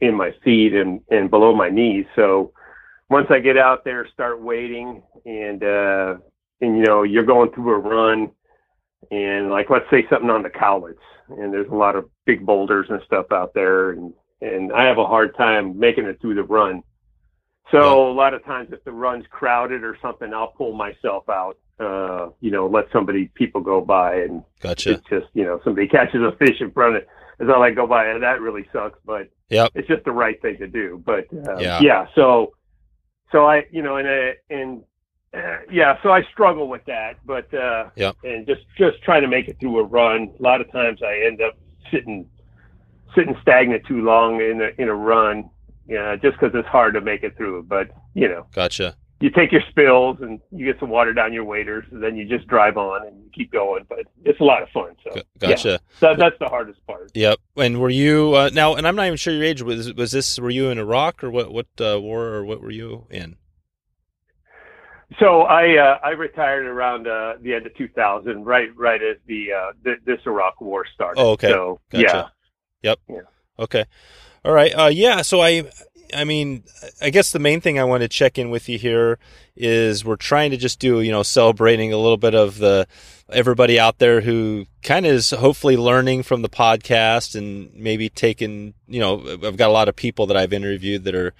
in 0.00 0.14
my 0.14 0.34
feet 0.42 0.72
and 0.72 1.02
and 1.10 1.30
below 1.30 1.54
my 1.54 1.68
knees. 1.68 2.06
So 2.16 2.52
once 3.10 3.26
I 3.30 3.40
get 3.40 3.58
out 3.58 3.84
there, 3.84 4.08
start 4.14 4.40
wading, 4.40 5.02
and 5.26 5.62
uh, 5.62 6.14
and 6.62 6.78
you 6.78 6.84
know 6.84 7.02
you're 7.02 7.24
going 7.24 7.52
through 7.52 7.74
a 7.74 7.78
run, 7.78 8.30
and 9.10 9.50
like 9.50 9.68
let's 9.68 9.90
say 9.90 10.06
something 10.08 10.30
on 10.30 10.42
the 10.42 10.48
Cowlitz, 10.48 11.04
and 11.28 11.52
there's 11.52 11.70
a 11.70 11.74
lot 11.74 11.96
of 11.96 12.08
big 12.24 12.46
boulders 12.46 12.86
and 12.88 13.02
stuff 13.04 13.26
out 13.30 13.52
there, 13.52 13.90
and 13.90 14.14
and 14.44 14.72
I 14.72 14.84
have 14.84 14.98
a 14.98 15.06
hard 15.06 15.36
time 15.36 15.78
making 15.78 16.04
it 16.06 16.20
through 16.20 16.34
the 16.34 16.42
run. 16.44 16.82
So 17.70 18.08
a 18.10 18.12
lot 18.12 18.34
of 18.34 18.44
times, 18.44 18.68
if 18.72 18.84
the 18.84 18.92
run's 18.92 19.24
crowded 19.30 19.82
or 19.84 19.96
something, 20.02 20.32
I'll 20.34 20.48
pull 20.52 20.74
myself 20.74 21.28
out. 21.28 21.56
Uh, 21.80 22.28
you 22.40 22.50
know, 22.50 22.66
let 22.68 22.84
somebody 22.92 23.30
people 23.34 23.60
go 23.60 23.80
by, 23.80 24.16
and 24.16 24.44
Gotcha. 24.60 24.92
it's 24.92 25.08
just 25.08 25.26
you 25.34 25.44
know 25.44 25.60
somebody 25.64 25.88
catches 25.96 26.20
a 26.20 26.36
fish 26.38 26.60
in 26.60 26.70
front 26.70 26.96
of 26.96 27.02
it. 27.02 27.08
As 27.40 27.48
I 27.48 27.58
like 27.58 27.74
go 27.74 27.86
by, 27.86 28.06
and 28.06 28.22
that 28.22 28.40
really 28.40 28.64
sucks, 28.72 28.98
but 29.04 29.28
yeah, 29.48 29.66
it's 29.74 29.88
just 29.88 30.04
the 30.04 30.12
right 30.12 30.40
thing 30.40 30.56
to 30.58 30.68
do. 30.68 31.02
But 31.04 31.26
uh, 31.48 31.58
Yeah. 31.58 31.80
yeah, 31.80 32.06
so 32.14 32.52
so 33.32 33.46
I 33.46 33.64
you 33.72 33.82
know 33.82 33.96
and 33.96 34.06
uh, 34.06 34.32
and 34.50 34.84
uh, 35.34 35.58
yeah, 35.72 35.96
so 36.02 36.12
I 36.12 36.22
struggle 36.32 36.68
with 36.68 36.84
that, 36.84 37.14
but 37.24 37.52
uh, 37.52 37.88
Yep. 37.96 38.16
and 38.22 38.46
just 38.46 38.62
just 38.78 39.02
trying 39.02 39.22
to 39.22 39.28
make 39.28 39.48
it 39.48 39.58
through 39.58 39.80
a 39.80 39.84
run. 39.84 40.30
A 40.38 40.42
lot 40.42 40.60
of 40.60 40.70
times 40.70 41.00
I 41.02 41.24
end 41.26 41.40
up 41.42 41.54
sitting 41.90 42.28
sitting 43.14 43.36
stagnant 43.42 43.86
too 43.86 44.02
long 44.02 44.40
in 44.40 44.60
a 44.60 44.82
in 44.82 44.88
a 44.88 44.94
run, 44.94 45.50
yeah, 45.86 46.16
just 46.16 46.38
because 46.38 46.54
it's 46.54 46.68
hard 46.68 46.94
to 46.94 47.00
make 47.00 47.22
it 47.22 47.36
through. 47.36 47.64
But 47.64 47.90
you 48.14 48.28
know, 48.28 48.46
Gotcha. 48.52 48.96
you 49.20 49.30
take 49.30 49.52
your 49.52 49.62
spills 49.70 50.18
and 50.20 50.40
you 50.50 50.64
get 50.64 50.78
some 50.80 50.90
water 50.90 51.12
down 51.12 51.32
your 51.32 51.44
waders, 51.44 51.84
and 51.90 52.02
then 52.02 52.16
you 52.16 52.26
just 52.26 52.46
drive 52.46 52.76
on 52.76 53.06
and 53.06 53.16
you 53.22 53.30
keep 53.34 53.52
going. 53.52 53.84
But 53.88 54.06
it's 54.24 54.40
a 54.40 54.44
lot 54.44 54.62
of 54.62 54.68
fun. 54.70 54.96
So 55.04 55.20
Gotcha. 55.38 55.80
that, 56.00 56.18
that's 56.18 56.38
the 56.38 56.48
hardest 56.48 56.84
part. 56.86 57.10
Yep. 57.14 57.38
And 57.56 57.80
were 57.80 57.90
you 57.90 58.34
uh, 58.34 58.50
now? 58.52 58.74
And 58.74 58.86
I'm 58.86 58.96
not 58.96 59.06
even 59.06 59.16
sure 59.16 59.34
your 59.34 59.44
age. 59.44 59.62
Was 59.62 59.92
was 59.94 60.12
this? 60.12 60.38
Were 60.38 60.50
you 60.50 60.68
in 60.70 60.78
Iraq 60.78 61.22
or 61.22 61.30
what? 61.30 61.52
What 61.52 61.66
uh, 61.80 62.00
war 62.00 62.24
or 62.26 62.44
what 62.44 62.60
were 62.60 62.70
you 62.70 63.06
in? 63.10 63.36
So 65.20 65.42
I 65.42 65.76
uh, 65.76 65.98
I 66.02 66.10
retired 66.10 66.66
around 66.66 67.06
uh, 67.06 67.34
the 67.40 67.54
end 67.54 67.66
of 67.66 67.76
2000, 67.76 68.44
right 68.44 68.68
right 68.74 69.00
as 69.02 69.16
the 69.26 69.52
uh, 69.52 69.72
th- 69.84 69.98
this 70.04 70.18
Iraq 70.26 70.60
War 70.60 70.84
started. 70.92 71.20
Oh, 71.20 71.30
okay. 71.32 71.50
So 71.50 71.80
Gotcha. 71.90 72.32
Yeah, 72.84 72.94
Okay. 73.58 73.84
All 74.44 74.52
right. 74.52 74.72
Uh, 74.72 74.90
yeah. 74.92 75.22
So 75.22 75.40
I, 75.40 75.70
I 76.14 76.24
mean, 76.24 76.64
I 77.00 77.10
guess 77.10 77.32
the 77.32 77.38
main 77.38 77.60
thing 77.60 77.78
I 77.78 77.84
want 77.84 78.02
to 78.02 78.08
check 78.08 78.38
in 78.38 78.50
with 78.50 78.68
you 78.68 78.78
here 78.78 79.18
is 79.56 80.04
we're 80.04 80.16
trying 80.16 80.50
to 80.50 80.56
just 80.56 80.78
do, 80.80 81.00
you 81.00 81.10
know, 81.10 81.22
celebrating 81.22 81.92
a 81.92 81.96
little 81.96 82.16
bit 82.16 82.34
of 82.34 82.58
the 82.58 82.86
everybody 83.30 83.80
out 83.80 83.98
there 83.98 84.20
who 84.20 84.66
kind 84.82 85.06
of 85.06 85.12
is 85.12 85.30
hopefully 85.30 85.76
learning 85.76 86.22
from 86.22 86.42
the 86.42 86.48
podcast 86.48 87.34
and 87.34 87.72
maybe 87.74 88.08
taking, 88.10 88.74
you 88.86 89.00
know, 89.00 89.22
I've 89.42 89.56
got 89.56 89.70
a 89.70 89.72
lot 89.72 89.88
of 89.88 89.96
people 89.96 90.26
that 90.26 90.36
I've 90.36 90.52
interviewed 90.52 91.04
that 91.04 91.14
are 91.14 91.32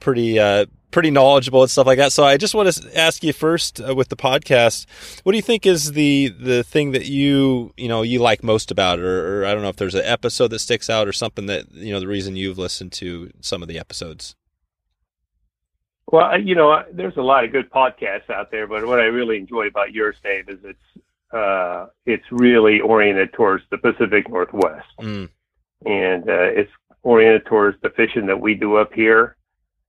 pretty, 0.00 0.38
uh, 0.38 0.66
pretty 0.90 1.10
knowledgeable 1.10 1.62
and 1.62 1.70
stuff 1.70 1.86
like 1.86 1.98
that. 1.98 2.12
So 2.12 2.24
I 2.24 2.36
just 2.36 2.54
want 2.54 2.72
to 2.72 2.98
ask 2.98 3.22
you 3.22 3.32
first 3.32 3.80
uh, 3.80 3.94
with 3.94 4.08
the 4.08 4.16
podcast, 4.16 4.86
what 5.22 5.32
do 5.32 5.36
you 5.36 5.42
think 5.42 5.66
is 5.66 5.92
the 5.92 6.28
the 6.28 6.64
thing 6.64 6.92
that 6.92 7.06
you 7.06 7.72
you 7.76 7.88
know 7.88 8.02
you 8.02 8.20
like 8.20 8.42
most 8.42 8.70
about 8.70 8.98
it, 8.98 9.04
or, 9.04 9.42
or 9.42 9.46
I 9.46 9.52
don't 9.52 9.62
know 9.62 9.68
if 9.68 9.76
there's 9.76 9.94
an 9.94 10.04
episode 10.04 10.48
that 10.48 10.60
sticks 10.60 10.88
out 10.88 11.08
or 11.08 11.12
something 11.12 11.46
that 11.46 11.70
you 11.72 11.92
know 11.92 12.00
the 12.00 12.06
reason 12.06 12.36
you've 12.36 12.58
listened 12.58 12.92
to 12.92 13.30
some 13.40 13.62
of 13.62 13.68
the 13.68 13.78
episodes. 13.78 14.34
Well, 16.10 16.40
you 16.40 16.54
know, 16.54 16.84
there's 16.90 17.18
a 17.18 17.22
lot 17.22 17.44
of 17.44 17.52
good 17.52 17.70
podcasts 17.70 18.30
out 18.30 18.50
there, 18.50 18.66
but 18.66 18.86
what 18.86 18.98
I 18.98 19.04
really 19.04 19.36
enjoy 19.36 19.66
about 19.66 19.92
yours, 19.92 20.16
Dave, 20.22 20.48
is 20.48 20.58
it's 20.64 21.34
uh, 21.34 21.86
it's 22.06 22.24
really 22.30 22.80
oriented 22.80 23.34
towards 23.34 23.64
the 23.70 23.76
Pacific 23.78 24.28
Northwest, 24.28 24.86
Mm, 25.00 25.28
and 25.84 26.28
uh, 26.28 26.48
it's 26.60 26.72
oriented 27.02 27.44
towards 27.46 27.78
the 27.82 27.90
fishing 27.90 28.26
that 28.26 28.40
we 28.40 28.54
do 28.54 28.76
up 28.76 28.92
here. 28.94 29.36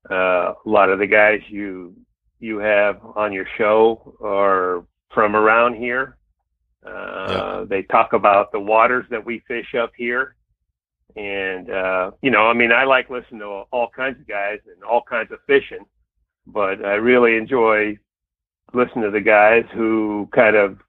Uh, 0.09 0.53
a 0.65 0.69
lot 0.69 0.89
of 0.89 0.99
the 0.99 1.07
guys 1.07 1.41
you 1.49 1.95
you 2.39 2.57
have 2.57 2.99
on 3.15 3.33
your 3.33 3.45
show 3.57 4.15
are 4.23 4.85
from 5.13 5.35
around 5.35 5.75
here. 5.75 6.17
Uh, 6.85 7.65
They 7.65 7.83
talk 7.83 8.13
about 8.13 8.51
the 8.51 8.59
waters 8.59 9.05
that 9.09 9.23
we 9.23 9.39
fish 9.47 9.75
up 9.75 9.91
here. 9.95 10.35
And, 11.15 11.69
uh, 11.69 12.11
you 12.21 12.31
know, 12.31 12.47
I 12.47 12.53
mean, 12.53 12.71
I 12.71 12.85
like 12.85 13.09
listening 13.09 13.41
to 13.41 13.63
all 13.71 13.89
kinds 13.93 14.19
of 14.19 14.27
guys 14.27 14.59
and 14.73 14.83
all 14.83 15.01
kinds 15.01 15.31
of 15.31 15.39
fishing, 15.47 15.85
but 16.47 16.85
I 16.85 16.93
really 16.93 17.35
enjoy 17.35 17.97
listening 18.73 19.03
to 19.05 19.11
the 19.11 19.19
guys 19.19 19.65
who 19.73 20.29
kind 20.33 20.55
of 20.55 20.79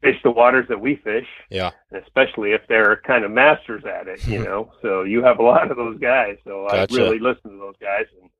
fish 0.00 0.16
the 0.22 0.30
waters 0.30 0.66
that 0.68 0.80
we 0.80 0.96
fish. 0.96 1.26
Yeah. 1.50 1.70
Especially 1.92 2.52
if 2.52 2.62
they're 2.68 2.96
kind 3.06 3.24
of 3.24 3.30
masters 3.30 3.84
at 3.84 4.08
it, 4.08 4.26
you 4.26 4.38
know. 4.44 4.72
so 4.82 5.02
you 5.02 5.22
have 5.24 5.38
a 5.38 5.42
lot 5.42 5.70
of 5.70 5.76
those 5.76 5.98
guys. 5.98 6.36
So 6.44 6.66
Gotcha. 6.70 6.94
I 6.94 6.96
really 6.96 7.18
listen 7.18 7.50
to 7.52 7.56
those 7.58 7.76
guys 7.80 8.06
and 8.20 8.30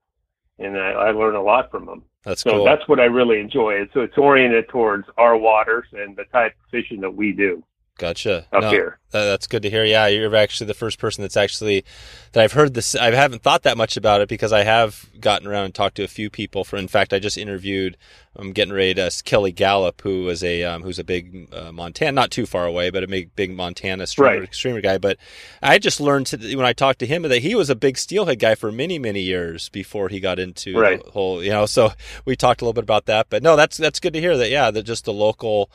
and 0.58 0.76
I, 0.76 0.90
I 0.90 1.10
learn 1.12 1.36
a 1.36 1.42
lot 1.42 1.70
from 1.70 1.86
them. 1.86 2.02
That's 2.22 2.42
So 2.42 2.50
cool. 2.50 2.64
that's 2.66 2.86
what 2.86 3.00
I 3.00 3.04
really 3.04 3.40
enjoy. 3.40 3.80
And 3.80 3.88
So 3.94 4.00
it's 4.00 4.18
oriented 4.18 4.68
towards 4.68 5.06
our 5.16 5.36
waters 5.36 5.86
and 5.92 6.14
the 6.16 6.24
type 6.24 6.52
of 6.52 6.70
fishing 6.70 7.00
that 7.00 7.14
we 7.14 7.32
do 7.32 7.64
Gotcha. 8.00 8.46
up 8.50 8.62
No, 8.62 8.70
here. 8.70 8.98
that's 9.10 9.46
good 9.46 9.60
to 9.62 9.68
hear. 9.70 9.84
Yeah, 9.84 10.06
you're 10.06 10.34
actually 10.34 10.68
the 10.68 10.74
first 10.74 10.98
person 10.98 11.20
that's 11.20 11.36
actually 11.36 11.84
that 12.32 12.42
I've 12.42 12.52
heard 12.54 12.72
this. 12.72 12.94
I 12.94 13.10
haven't 13.10 13.42
thought 13.42 13.62
that 13.64 13.76
much 13.76 13.98
about 13.98 14.22
it 14.22 14.28
because 14.30 14.54
I 14.54 14.62
have 14.64 15.04
gotten 15.20 15.46
around 15.46 15.66
and 15.66 15.74
talked 15.74 15.96
to 15.96 16.02
a 16.04 16.08
few 16.08 16.30
people. 16.30 16.64
For 16.64 16.78
in 16.78 16.88
fact, 16.88 17.12
I 17.12 17.18
just 17.18 17.36
interviewed. 17.36 17.98
I'm 18.36 18.52
getting 18.52 18.72
ready 18.72 18.94
to 18.94 19.10
Kelly 19.24 19.52
Galloup, 19.52 20.00
who 20.00 20.28
is 20.30 20.42
a 20.42 20.62
um, 20.64 20.82
who's 20.82 20.98
a 20.98 21.04
big 21.04 21.48
uh, 21.52 21.72
Montana, 21.72 22.12
not 22.12 22.30
too 22.30 22.46
far 22.46 22.64
away, 22.64 22.88
but 22.88 23.02
a 23.04 23.06
big 23.06 23.36
big 23.36 23.50
Montana 23.54 24.06
streamer, 24.06 24.40
Right. 24.40 24.54
streamer 24.54 24.80
guy. 24.80 24.96
But 24.96 25.18
I 25.62 25.78
just 25.78 26.00
learned 26.00 26.26
to, 26.28 26.38
when 26.56 26.64
I 26.64 26.72
talked 26.72 27.00
to 27.00 27.06
him 27.06 27.20
that 27.22 27.42
he 27.42 27.54
was 27.54 27.68
a 27.68 27.74
big 27.74 27.98
steelhead 27.98 28.38
guy 28.38 28.54
for 28.54 28.72
many 28.72 28.98
many 28.98 29.20
years 29.20 29.68
before 29.68 30.08
he 30.08 30.20
got 30.20 30.38
into 30.38 30.78
Right. 30.78 31.04
the 31.04 31.10
whole. 31.10 31.42
You 31.44 31.50
know, 31.50 31.66
so 31.66 31.92
we 32.24 32.34
talked 32.34 32.62
a 32.62 32.64
little 32.64 32.72
bit 32.72 32.84
about 32.84 33.04
that. 33.06 33.26
But 33.28 33.42
no, 33.42 33.56
that's 33.56 33.76
that's 33.76 34.00
good 34.00 34.14
to 34.14 34.20
hear 34.20 34.38
that. 34.38 34.48
Yeah, 34.48 34.70
that 34.70 34.84
just 34.84 35.04
the 35.04 35.12
local 35.12 35.70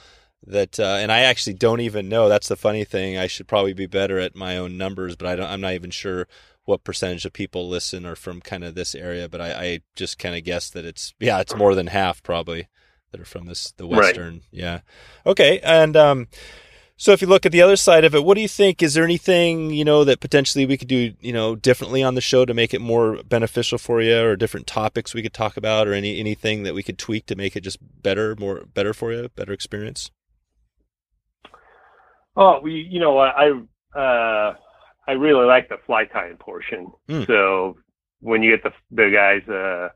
that 0.47 0.79
uh, 0.79 0.97
and 0.99 1.11
I 1.11 1.19
actually 1.21 1.53
don't 1.53 1.81
even 1.81 2.09
know. 2.09 2.29
That's 2.29 2.47
the 2.47 2.55
funny 2.55 2.83
thing. 2.83 3.17
I 3.17 3.27
should 3.27 3.47
probably 3.47 3.73
be 3.73 3.85
better 3.87 4.19
at 4.19 4.35
my 4.35 4.57
own 4.57 4.77
numbers, 4.77 5.15
but 5.15 5.27
I 5.27 5.35
don't. 5.35 5.49
I'm 5.49 5.61
not 5.61 5.73
even 5.73 5.91
sure 5.91 6.27
what 6.65 6.83
percentage 6.83 7.25
of 7.25 7.33
people 7.33 7.69
listen 7.69 8.05
are 8.05 8.15
from 8.15 8.41
kind 8.41 8.63
of 8.63 8.73
this 8.75 8.95
area. 8.95 9.29
But 9.29 9.41
I, 9.41 9.51
I 9.53 9.79
just 9.95 10.17
kind 10.19 10.35
of 10.35 10.43
guess 10.43 10.69
that 10.71 10.85
it's 10.85 11.13
yeah, 11.19 11.39
it's 11.39 11.55
more 11.55 11.75
than 11.75 11.87
half 11.87 12.23
probably 12.23 12.67
that 13.11 13.21
are 13.21 13.25
from 13.25 13.45
this 13.45 13.71
the 13.77 13.85
Right. 13.87 13.97
western. 13.97 14.41
Yeah. 14.51 14.79
Okay. 15.25 15.59
And 15.59 15.95
um, 15.95 16.27
so 16.97 17.11
if 17.11 17.21
you 17.21 17.27
look 17.27 17.45
at 17.45 17.51
the 17.51 17.61
other 17.61 17.75
side 17.75 18.03
of 18.05 18.15
it, 18.15 18.23
what 18.23 18.35
do 18.35 18.41
you 18.41 18.47
think? 18.47 18.81
Is 18.81 18.93
there 18.93 19.03
anything 19.03 19.71
you 19.71 19.83
know 19.85 20.03
that 20.05 20.19
potentially 20.21 20.65
we 20.65 20.77
could 20.77 20.87
do 20.87 21.13
you 21.21 21.33
know 21.33 21.55
differently 21.55 22.01
on 22.03 22.15
the 22.15 22.21
show 22.21 22.45
to 22.45 22.53
make 22.53 22.73
it 22.73 22.81
more 22.81 23.21
beneficial 23.23 23.77
for 23.77 24.01
you, 24.01 24.19
or 24.21 24.35
different 24.35 24.65
topics 24.67 25.13
we 25.13 25.21
could 25.21 25.33
talk 25.33 25.57
about, 25.57 25.87
or 25.87 25.93
any 25.93 26.19
anything 26.19 26.63
that 26.63 26.73
we 26.73 26.83
could 26.83 26.97
tweak 26.97 27.25
to 27.27 27.35
make 27.35 27.55
it 27.55 27.61
just 27.61 27.79
better, 28.01 28.35
more 28.39 28.63
better 28.73 28.93
for 28.93 29.11
you, 29.13 29.29
better 29.35 29.53
experience? 29.53 30.09
Oh, 32.35 32.59
we, 32.61 32.73
you 32.73 32.99
know, 32.99 33.17
I, 33.17 33.51
uh, 33.97 34.55
I 35.07 35.11
really 35.11 35.45
like 35.45 35.69
the 35.69 35.77
fly 35.85 36.05
tying 36.05 36.37
portion. 36.37 36.91
Hmm. 37.07 37.23
So 37.23 37.77
when 38.21 38.43
you 38.43 38.55
get 38.55 38.63
the 38.63 38.73
the 38.91 39.11
guys 39.11 39.47
uh, 39.49 39.89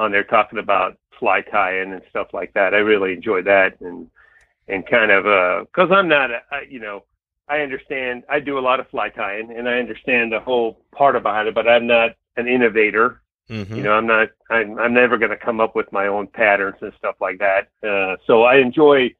on 0.00 0.12
there 0.12 0.24
talking 0.24 0.58
about 0.58 0.98
fly 1.18 1.42
tying 1.42 1.92
and 1.92 2.02
stuff 2.08 2.28
like 2.32 2.52
that, 2.54 2.74
I 2.74 2.78
really 2.78 3.12
enjoy 3.12 3.42
that 3.42 3.80
and 3.80 4.08
and 4.68 4.86
kind 4.86 5.10
of 5.10 5.66
because 5.66 5.90
I'm 5.90 6.08
not, 6.08 6.30
a, 6.30 6.42
I, 6.50 6.62
you 6.68 6.80
know, 6.80 7.04
I 7.48 7.58
understand. 7.58 8.22
I 8.30 8.40
do 8.40 8.58
a 8.58 8.60
lot 8.60 8.80
of 8.80 8.88
fly 8.88 9.08
tying 9.10 9.54
and 9.56 9.68
I 9.68 9.78
understand 9.78 10.32
the 10.32 10.40
whole 10.40 10.84
part 10.94 11.16
about 11.16 11.46
it, 11.46 11.54
but 11.54 11.68
I'm 11.68 11.86
not 11.86 12.12
an 12.36 12.48
innovator. 12.48 13.20
Mm-hmm. 13.50 13.74
You 13.74 13.82
know, 13.82 13.92
I'm 13.92 14.06
not. 14.06 14.28
I'm, 14.50 14.78
I'm 14.78 14.94
never 14.94 15.18
going 15.18 15.32
to 15.32 15.36
come 15.36 15.60
up 15.60 15.74
with 15.74 15.92
my 15.92 16.06
own 16.06 16.28
patterns 16.28 16.76
and 16.80 16.92
stuff 16.96 17.16
like 17.20 17.38
that. 17.40 17.68
Uh, 17.86 18.16
so 18.26 18.44
I 18.44 18.58
enjoy 18.58 19.14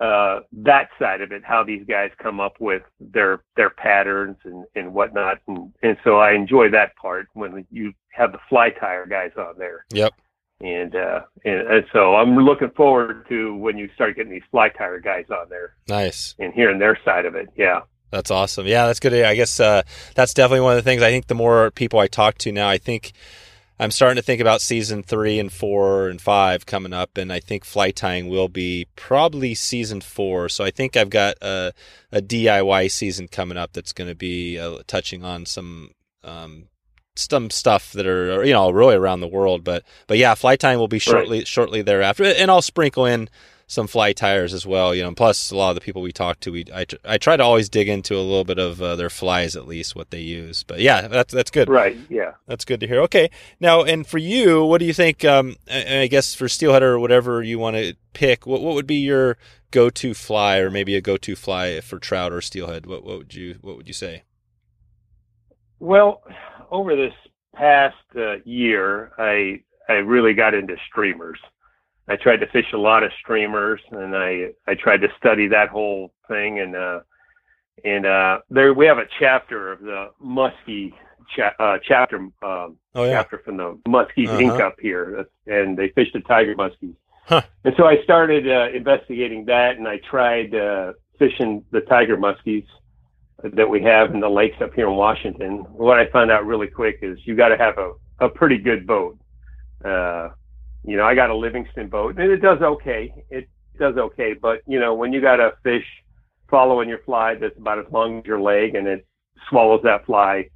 uh, 0.00 0.40
that 0.52 0.88
side 0.98 1.20
of 1.20 1.32
it, 1.32 1.42
how 1.44 1.62
these 1.64 1.84
guys 1.86 2.10
come 2.22 2.40
up 2.40 2.54
with 2.60 2.82
their 3.00 3.42
their 3.56 3.70
patterns 3.70 4.36
and 4.44 4.64
and 4.74 4.94
whatnot, 4.94 5.38
and 5.46 5.72
and 5.82 5.96
so 6.04 6.16
I 6.16 6.32
enjoy 6.32 6.70
that 6.70 6.96
part 6.96 7.28
when 7.34 7.66
you 7.70 7.92
have 8.10 8.32
the 8.32 8.38
fly 8.48 8.70
tire 8.70 9.06
guys 9.06 9.32
on 9.36 9.54
there, 9.58 9.84
Yep. 9.92 10.12
and 10.60 10.94
uh, 10.96 11.20
and, 11.44 11.60
and 11.68 11.84
so 11.92 12.14
I'm 12.16 12.36
looking 12.36 12.70
forward 12.70 13.26
to 13.28 13.54
when 13.56 13.76
you 13.78 13.88
start 13.94 14.16
getting 14.16 14.32
these 14.32 14.42
fly 14.50 14.68
tire 14.70 15.00
guys 15.00 15.26
on 15.30 15.48
there 15.50 15.74
Nice. 15.88 16.34
and 16.38 16.52
hearing 16.54 16.78
their 16.78 16.98
side 17.04 17.26
of 17.26 17.34
it. 17.34 17.48
Yeah. 17.56 17.80
That's 18.10 18.30
awesome. 18.30 18.66
Yeah, 18.66 18.86
that's 18.86 19.00
good. 19.00 19.14
I 19.14 19.34
guess 19.34 19.58
uh, 19.58 19.82
that's 20.14 20.34
definitely 20.34 20.60
one 20.60 20.76
of 20.76 20.84
the 20.84 20.88
things. 20.90 21.00
I 21.02 21.08
think 21.10 21.28
the 21.28 21.34
more 21.34 21.70
people 21.70 21.98
I 21.98 22.08
talk 22.08 22.36
to 22.38 22.52
now, 22.52 22.68
I 22.68 22.76
think 22.76 23.12
I'm 23.82 23.90
starting 23.90 24.14
to 24.14 24.22
think 24.22 24.40
about 24.40 24.60
season 24.60 25.02
three 25.02 25.40
and 25.40 25.52
four 25.52 26.08
and 26.08 26.20
five 26.20 26.66
coming 26.66 26.92
up, 26.92 27.18
and 27.18 27.32
I 27.32 27.40
think 27.40 27.64
fly 27.64 27.90
tying 27.90 28.28
will 28.28 28.46
be 28.46 28.86
probably 28.94 29.56
season 29.56 30.00
four. 30.00 30.48
So 30.48 30.62
I 30.62 30.70
think 30.70 30.96
I've 30.96 31.10
got 31.10 31.34
a, 31.42 31.72
a 32.12 32.22
DIY 32.22 32.92
season 32.92 33.26
coming 33.26 33.58
up 33.58 33.72
that's 33.72 33.92
going 33.92 34.06
to 34.08 34.14
be 34.14 34.56
uh, 34.56 34.82
touching 34.86 35.24
on 35.24 35.46
some 35.46 35.90
um, 36.22 36.68
some 37.14 37.50
stuff 37.50 37.92
that 37.92 38.06
are 38.06 38.44
you 38.44 38.52
know 38.52 38.70
really 38.70 38.94
around 38.94 39.20
the 39.20 39.28
world. 39.28 39.64
But 39.64 39.84
but 40.06 40.18
yeah, 40.18 40.34
fly 40.34 40.56
time 40.56 40.78
will 40.78 40.88
be 40.88 40.98
shortly 40.98 41.44
shortly 41.44 41.82
thereafter, 41.82 42.24
and 42.24 42.50
I'll 42.50 42.62
sprinkle 42.62 43.06
in 43.06 43.28
some 43.72 43.86
fly 43.86 44.12
tires 44.12 44.52
as 44.52 44.66
well. 44.66 44.94
You 44.94 45.02
know, 45.02 45.14
plus 45.14 45.50
a 45.50 45.56
lot 45.56 45.70
of 45.70 45.74
the 45.76 45.80
people 45.80 46.02
we 46.02 46.12
talk 46.12 46.40
to, 46.40 46.52
we 46.52 46.66
I, 46.74 46.84
I 47.04 47.18
try 47.18 47.36
to 47.36 47.42
always 47.42 47.68
dig 47.68 47.88
into 47.88 48.14
a 48.14 48.20
little 48.20 48.44
bit 48.44 48.58
of 48.58 48.82
uh, 48.82 48.96
their 48.96 49.10
flies 49.10 49.56
at 49.56 49.66
least 49.66 49.96
what 49.96 50.10
they 50.10 50.20
use. 50.20 50.62
But 50.62 50.80
yeah, 50.80 51.08
that's 51.08 51.32
that's 51.32 51.50
good. 51.50 51.68
Right. 51.68 51.96
Yeah. 52.08 52.32
That's 52.46 52.64
good 52.64 52.80
to 52.80 52.86
hear. 52.86 53.00
Okay, 53.02 53.30
now 53.60 53.82
and 53.82 54.06
for 54.06 54.18
you, 54.18 54.64
what 54.64 54.78
do 54.78 54.84
you 54.84 54.92
think? 54.92 55.24
Um, 55.24 55.56
I, 55.70 56.00
I 56.00 56.06
guess 56.06 56.34
for 56.34 56.48
steelhead 56.48 56.82
or 56.82 56.98
whatever 56.98 57.42
you 57.42 57.58
want 57.58 57.76
to 57.76 57.94
pick, 58.12 58.46
what 58.46 58.60
what 58.60 58.74
would 58.74 58.86
be 58.86 58.96
your 58.96 59.38
go-to 59.70 60.12
fly, 60.12 60.58
or 60.58 60.70
maybe 60.70 60.94
a 60.94 61.00
go-to 61.00 61.34
fly 61.34 61.80
for 61.80 61.98
trout 61.98 62.32
or 62.32 62.42
steelhead? 62.42 62.86
What 62.86 63.04
what 63.04 63.18
would 63.18 63.34
you 63.34 63.58
what 63.62 63.76
would 63.76 63.88
you 63.88 63.94
say? 63.94 64.24
Well, 65.78 66.22
over 66.72 66.96
this 66.96 67.12
past 67.54 67.94
uh, 68.16 68.36
year, 68.44 69.12
I 69.18 69.60
I 69.88 69.94
really 69.98 70.32
got 70.34 70.54
into 70.54 70.74
streamers. 70.90 71.38
I 72.08 72.16
tried 72.16 72.38
to 72.38 72.46
fish 72.48 72.66
a 72.72 72.78
lot 72.78 73.04
of 73.04 73.12
streamers, 73.20 73.80
and 73.92 74.16
I 74.16 74.48
I 74.66 74.74
tried 74.74 75.02
to 75.02 75.08
study 75.18 75.46
that 75.48 75.68
whole 75.68 76.12
thing. 76.26 76.58
And 76.58 76.74
uh, 76.74 77.00
and 77.84 78.06
uh, 78.06 78.38
there 78.50 78.74
we 78.74 78.86
have 78.86 78.98
a 78.98 79.06
chapter 79.20 79.70
of 79.70 79.80
the 79.82 80.10
Muskie 80.24 80.92
cha- 81.36 81.54
uh, 81.60 81.78
chapter 81.86 82.16
um, 82.16 82.78
Oh 82.94 83.04
yeah, 83.04 83.12
chapter 83.12 83.38
from 83.44 83.58
the 83.58 83.78
Muskies 83.86 84.28
Uh-huh. 84.28 84.38
Inc. 84.38 84.60
up 84.60 84.76
here, 84.80 85.26
and 85.46 85.76
they 85.76 85.90
fish 85.90 86.08
the 86.12 86.20
tiger 86.20 86.54
muskies. 86.56 86.96
Huh. 87.26 87.42
And 87.64 87.74
so 87.76 87.84
I 87.84 88.02
started 88.02 88.50
uh, 88.50 88.70
investigating 88.74 89.44
that, 89.44 89.76
and 89.76 89.86
I 89.86 89.98
tried 90.10 90.54
uh, 90.54 90.94
fishing 91.18 91.64
the 91.70 91.82
tiger 91.82 92.16
muskies 92.16 92.66
that 93.42 93.68
we 93.68 93.82
have 93.82 94.14
in 94.14 94.20
the 94.20 94.28
lakes 94.28 94.56
up 94.60 94.72
here 94.74 94.88
in 94.88 94.96
Washington. 94.96 95.58
What 95.72 95.98
I 95.98 96.08
found 96.10 96.30
out 96.30 96.46
really 96.46 96.68
quick 96.68 96.98
is 97.02 97.18
you 97.24 97.34
got 97.36 97.48
to 97.48 97.56
have 97.56 97.78
a, 97.78 97.92
a 98.20 98.28
pretty 98.28 98.58
good 98.58 98.86
boat. 98.86 99.18
Uh, 99.84 100.30
you 100.84 100.96
know, 100.96 101.04
I 101.04 101.14
got 101.14 101.30
a 101.30 101.36
Livingston 101.36 101.88
boat, 101.88 102.18
and 102.18 102.30
it 102.30 102.38
does 102.38 102.60
okay. 102.60 103.12
It 103.30 103.48
does 103.78 103.96
okay, 103.96 104.34
but 104.40 104.62
you 104.66 104.78
know, 104.78 104.94
when 104.94 105.12
you 105.12 105.20
got 105.20 105.40
a 105.40 105.52
fish 105.62 105.84
following 106.48 106.88
your 106.88 106.98
fly 106.98 107.34
that's 107.34 107.56
about 107.56 107.78
as 107.78 107.86
long 107.90 108.18
as 108.18 108.24
your 108.24 108.40
leg, 108.40 108.74
and 108.74 108.86
it 108.86 109.06
swallows 109.48 109.80
that 109.84 110.04
fly, 110.06 110.48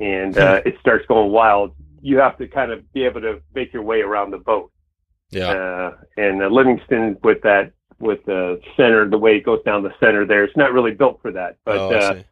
and 0.00 0.38
uh, 0.38 0.60
it 0.64 0.74
starts 0.80 1.06
going 1.06 1.30
wild, 1.30 1.74
you 2.00 2.18
have 2.18 2.38
to 2.38 2.46
kind 2.48 2.70
of 2.72 2.90
be 2.92 3.04
able 3.04 3.20
to 3.20 3.40
make 3.54 3.72
your 3.72 3.82
way 3.82 4.00
around 4.00 4.30
the 4.30 4.38
boat. 4.38 4.70
yeah, 5.30 5.50
Uh, 5.50 5.96
and 6.16 6.42
uh, 6.42 6.46
Livingston 6.46 7.16
with 7.22 7.42
that, 7.42 7.72
with 7.98 8.24
the 8.24 8.60
center, 8.76 9.08
the 9.08 9.18
way 9.18 9.36
it 9.36 9.44
goes 9.44 9.62
down 9.64 9.82
the 9.82 9.92
center 10.00 10.24
there, 10.26 10.44
it's 10.44 10.56
not 10.56 10.72
really 10.72 10.92
built 10.92 11.20
for 11.20 11.32
that. 11.32 11.56
But 11.64 11.76
oh, 11.76 11.90
uh. 11.90 12.22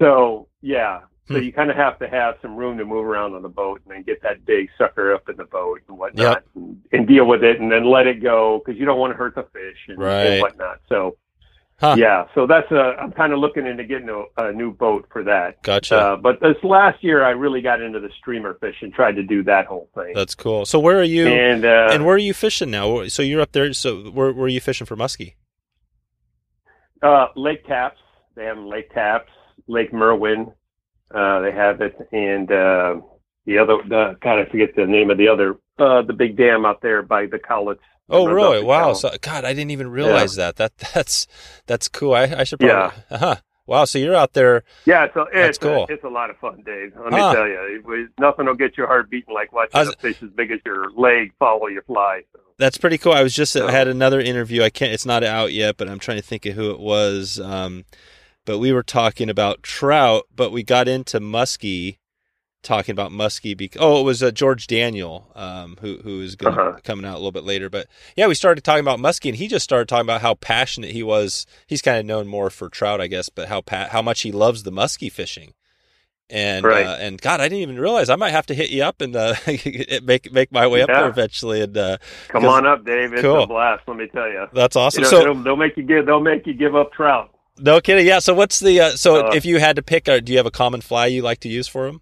So 0.00 0.48
yeah, 0.62 1.00
so 1.28 1.34
Hmm. 1.36 1.42
you 1.42 1.52
kind 1.52 1.70
of 1.70 1.76
have 1.76 1.98
to 2.00 2.08
have 2.08 2.34
some 2.42 2.56
room 2.56 2.76
to 2.78 2.84
move 2.84 3.04
around 3.04 3.34
on 3.34 3.42
the 3.42 3.48
boat 3.48 3.80
and 3.84 3.94
then 3.94 4.02
get 4.02 4.22
that 4.22 4.44
big 4.44 4.68
sucker 4.76 5.14
up 5.14 5.28
in 5.28 5.36
the 5.36 5.44
boat 5.44 5.80
and 5.88 5.96
whatnot 5.98 6.42
and, 6.54 6.82
and 6.92 7.06
deal 7.06 7.26
with 7.26 7.42
it 7.42 7.60
and 7.60 7.70
then 7.72 7.84
let 7.90 8.06
it 8.06 8.22
go 8.22 8.60
because 8.64 8.78
you 8.78 8.84
don't 8.84 8.98
want 8.98 9.12
to 9.12 9.16
hurt 9.16 9.34
the 9.34 9.44
fish 9.52 9.78
and, 9.88 9.98
Right. 9.98 10.24
and 10.26 10.40
whatnot. 10.40 10.80
So 10.88 11.16
Huh. 11.80 11.96
yeah, 11.98 12.26
so 12.36 12.46
that's 12.46 12.70
a 12.70 12.94
I'm 13.00 13.10
kind 13.10 13.32
of 13.32 13.40
looking 13.40 13.66
into 13.66 13.82
getting 13.84 14.08
a, 14.08 14.24
a 14.42 14.52
new 14.52 14.72
boat 14.72 15.06
for 15.12 15.24
that. 15.24 15.60
Gotcha. 15.62 15.96
Uh, 15.98 16.16
but 16.16 16.38
this 16.40 16.56
last 16.62 17.02
year, 17.02 17.24
I 17.24 17.30
really 17.30 17.62
got 17.62 17.82
into 17.82 17.98
the 17.98 18.10
streamer 18.18 18.54
fish 18.54 18.76
and 18.80 18.92
tried 18.94 19.16
to 19.16 19.24
do 19.24 19.42
that 19.44 19.66
whole 19.66 19.90
thing. 19.92 20.12
That's 20.14 20.36
cool. 20.36 20.66
So 20.66 20.78
where 20.78 20.98
are 21.00 21.02
you? 21.02 21.26
and 21.26 21.64
uh, 21.64 21.88
and 21.90 22.06
where 22.06 22.14
are 22.14 22.18
you 22.18 22.32
fishing 22.32 22.70
now? 22.70 23.06
So 23.08 23.22
you're 23.22 23.40
up 23.40 23.50
there. 23.52 23.72
So 23.72 24.04
where 24.10 24.32
where 24.32 24.44
are 24.46 24.48
you 24.48 24.60
fishing 24.60 24.86
for 24.86 24.96
muskie? 24.96 25.34
Uh, 27.02 27.26
Lake 27.34 27.66
Tapps. 27.66 27.98
They 28.36 28.44
have 28.44 28.58
Lake 28.58 28.92
Tapps, 28.94 29.30
Lake 29.66 29.92
Merwin. 29.92 30.52
Uh, 31.14 31.40
they 31.40 31.52
have 31.52 31.80
it, 31.80 31.96
and 32.12 32.50
uh, 32.50 32.96
the 33.46 33.58
other, 33.58 33.76
the 33.88 34.16
God, 34.20 34.38
I 34.40 34.44
forget 34.50 34.70
the 34.74 34.86
name 34.86 35.10
of 35.10 35.18
the 35.18 35.28
other, 35.28 35.56
uh, 35.78 36.02
the 36.02 36.12
big 36.12 36.36
dam 36.36 36.64
out 36.64 36.80
there 36.82 37.02
by 37.02 37.26
the 37.26 37.38
college. 37.38 37.78
Oh, 38.08 38.26
really? 38.26 38.62
Wow. 38.62 38.92
So, 38.94 39.10
God, 39.20 39.44
I 39.44 39.52
didn't 39.54 39.70
even 39.70 39.88
realize 39.90 40.34
that. 40.36 40.56
That 40.56 40.76
that's 40.94 41.26
that's 41.66 41.88
cool. 41.88 42.14
I, 42.14 42.22
I 42.24 42.44
should 42.44 42.58
probably. 42.60 42.74
Yeah. 42.76 43.16
Uh-huh. 43.16 43.36
Wow. 43.66 43.84
So 43.86 43.98
you're 43.98 44.14
out 44.14 44.34
there. 44.34 44.62
yeah, 44.84 45.04
it's 45.04 45.16
a, 45.16 45.24
it's, 45.32 45.56
cool. 45.58 45.86
a, 45.88 45.92
it's 45.92 46.04
a 46.04 46.08
lot 46.08 46.28
of 46.28 46.36
fun, 46.36 46.62
Dave. 46.66 46.92
Let 47.02 47.12
Huh. 47.14 47.28
me 47.30 47.34
tell 47.34 47.48
you, 47.48 47.82
was, 47.86 48.08
nothing 48.20 48.44
will 48.46 48.54
get 48.56 48.76
your 48.76 48.86
heart 48.88 49.08
beating 49.08 49.32
like 49.32 49.52
watching 49.52 49.78
was- 49.78 49.88
a 49.88 49.96
fish 49.96 50.22
as 50.22 50.30
big 50.30 50.50
as 50.50 50.60
your 50.66 50.90
leg 50.92 51.32
follow 51.38 51.68
your 51.68 51.82
fly. 51.82 52.22
So. 52.32 52.40
That's 52.58 52.76
pretty 52.76 52.98
cool. 52.98 53.12
I 53.12 53.22
was 53.22 53.34
just 53.34 53.56
I 53.56 53.70
had 53.70 53.88
another 53.88 54.20
interview. 54.20 54.62
I 54.62 54.70
can't. 54.70 54.92
It's 54.92 55.06
not 55.06 55.24
out 55.24 55.52
yet, 55.52 55.76
but 55.76 55.88
I'm 55.88 55.98
trying 55.98 56.18
to 56.18 56.22
think 56.22 56.44
of 56.46 56.54
who 56.54 56.70
it 56.72 56.78
was. 56.78 57.40
Um, 57.40 57.84
but 58.44 58.58
we 58.58 58.72
were 58.72 58.82
talking 58.82 59.28
about 59.30 59.62
trout, 59.62 60.24
but 60.34 60.52
we 60.52 60.62
got 60.62 60.88
into 60.88 61.20
muskie, 61.20 61.98
talking 62.62 62.92
about 62.92 63.10
muskie. 63.10 63.56
Because 63.56 63.80
oh, 63.82 64.00
it 64.00 64.04
was 64.04 64.22
uh, 64.22 64.30
George 64.30 64.66
Daniel, 64.66 65.30
um, 65.34 65.76
who 65.80 65.98
who 66.02 66.20
is 66.20 66.36
gonna, 66.36 66.60
Uh-huh. 66.60 66.78
coming 66.84 67.04
out 67.06 67.14
a 67.14 67.18
little 67.18 67.32
bit 67.32 67.44
later. 67.44 67.68
But 67.70 67.86
yeah, 68.16 68.26
we 68.26 68.34
started 68.34 68.62
talking 68.64 68.84
about 68.84 68.98
muskie, 68.98 69.28
and 69.30 69.36
he 69.36 69.48
just 69.48 69.64
started 69.64 69.88
talking 69.88 70.06
about 70.06 70.20
how 70.22 70.34
passionate 70.34 70.90
he 70.92 71.02
was. 71.02 71.46
He's 71.66 71.82
kind 71.82 71.98
of 71.98 72.06
known 72.06 72.26
more 72.26 72.50
for 72.50 72.68
trout, 72.68 73.00
I 73.00 73.06
guess, 73.06 73.28
but 73.28 73.48
how 73.48 73.60
pa- 73.60 73.88
how 73.90 74.02
much 74.02 74.22
he 74.22 74.32
loves 74.32 74.62
the 74.62 74.72
muskie 74.72 75.10
fishing. 75.12 75.54
And 76.30 76.64
Right. 76.64 76.86
uh, 76.86 76.96
and 77.00 77.20
God, 77.20 77.40
I 77.40 77.44
didn't 77.50 77.60
even 77.60 77.78
realize 77.78 78.08
I 78.08 78.16
might 78.16 78.30
have 78.30 78.46
to 78.46 78.54
hit 78.54 78.70
you 78.70 78.82
up 78.82 79.02
and 79.02 79.14
uh, 79.14 79.34
make 80.02 80.32
make 80.32 80.50
my 80.50 80.66
way 80.66 80.80
up 80.80 80.88
there 80.88 81.06
eventually. 81.08 81.60
And 81.60 81.76
uh, 81.76 81.98
Come 82.28 82.46
on 82.46 82.66
up, 82.66 82.82
Dave. 82.86 83.12
It's 83.12 83.20
Cool. 83.20 83.42
a 83.42 83.46
blast. 83.46 83.82
Let 83.86 83.98
me 83.98 84.06
tell 84.06 84.28
you. 84.28 84.46
that's 84.54 84.74
awesome. 84.74 85.04
You 85.04 85.10
know, 85.10 85.34
so 85.34 85.34
they'll 85.42 85.56
make 85.56 85.76
you 85.76 85.82
give. 85.82 86.06
They'll 86.06 86.20
make 86.20 86.46
you 86.46 86.54
give 86.54 86.74
up 86.74 86.92
trout. 86.94 87.33
No 87.58 87.80
kidding, 87.80 88.06
yeah. 88.06 88.18
So 88.18 88.34
what's 88.34 88.58
the 88.60 88.80
uh, 88.80 88.90
so 88.90 89.26
Uh, 89.28 89.30
if 89.34 89.44
you 89.44 89.58
had 89.58 89.76
to 89.76 89.82
pick, 89.82 90.04
do 90.04 90.22
you 90.26 90.36
have 90.36 90.46
a 90.46 90.50
common 90.50 90.80
fly 90.80 91.06
you 91.06 91.22
like 91.22 91.40
to 91.40 91.48
use 91.48 91.68
for 91.68 91.86
them? 91.86 92.00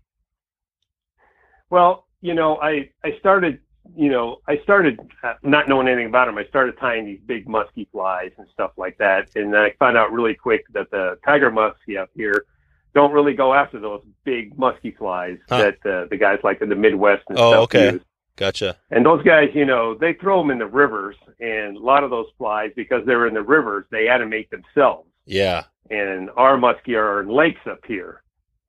Well, 1.70 2.06
you 2.20 2.34
know, 2.34 2.56
I 2.60 2.90
I 3.04 3.16
started, 3.18 3.60
you 3.96 4.10
know, 4.10 4.38
I 4.48 4.58
started 4.62 5.00
uh, 5.22 5.34
not 5.42 5.68
knowing 5.68 5.88
anything 5.88 6.06
about 6.08 6.26
them. 6.26 6.38
I 6.38 6.44
started 6.46 6.78
tying 6.78 7.06
these 7.06 7.20
big 7.26 7.48
musky 7.48 7.88
flies 7.90 8.30
and 8.38 8.46
stuff 8.52 8.72
like 8.76 8.98
that, 8.98 9.28
and 9.34 9.56
I 9.56 9.72
found 9.78 9.96
out 9.96 10.12
really 10.12 10.34
quick 10.34 10.64
that 10.72 10.90
the 10.90 11.18
tiger 11.24 11.50
muskie 11.50 11.98
up 12.00 12.10
here 12.14 12.44
don't 12.94 13.12
really 13.12 13.32
go 13.32 13.54
after 13.54 13.80
those 13.80 14.02
big 14.24 14.56
musky 14.58 14.90
flies 14.90 15.38
Huh. 15.48 15.58
that 15.82 15.90
uh, 15.90 16.06
the 16.10 16.16
guys 16.18 16.40
like 16.44 16.60
in 16.60 16.68
the 16.68 16.76
Midwest 16.76 17.22
and 17.30 17.38
Oh, 17.38 17.50
stuff 17.52 17.62
okay. 17.64 17.92
use. 17.94 18.02
Gotcha. 18.36 18.76
And 18.90 19.04
those 19.04 19.22
guys, 19.24 19.48
you 19.54 19.64
know, 19.64 19.94
they 19.94 20.12
throw 20.14 20.40
them 20.42 20.50
in 20.50 20.58
the 20.58 20.66
rivers, 20.66 21.16
and 21.40 21.76
a 21.76 21.80
lot 21.80 22.04
of 22.04 22.10
those 22.10 22.26
flies, 22.38 22.70
because 22.76 23.04
they're 23.06 23.26
in 23.26 23.34
the 23.34 23.42
rivers, 23.42 23.84
they 23.90 24.08
animate 24.08 24.50
themselves. 24.50 25.08
Yeah. 25.26 25.64
And 25.90 26.30
our 26.36 26.56
muskie 26.56 26.96
are 26.96 27.20
in 27.22 27.28
lakes 27.28 27.60
up 27.70 27.80
here, 27.86 28.22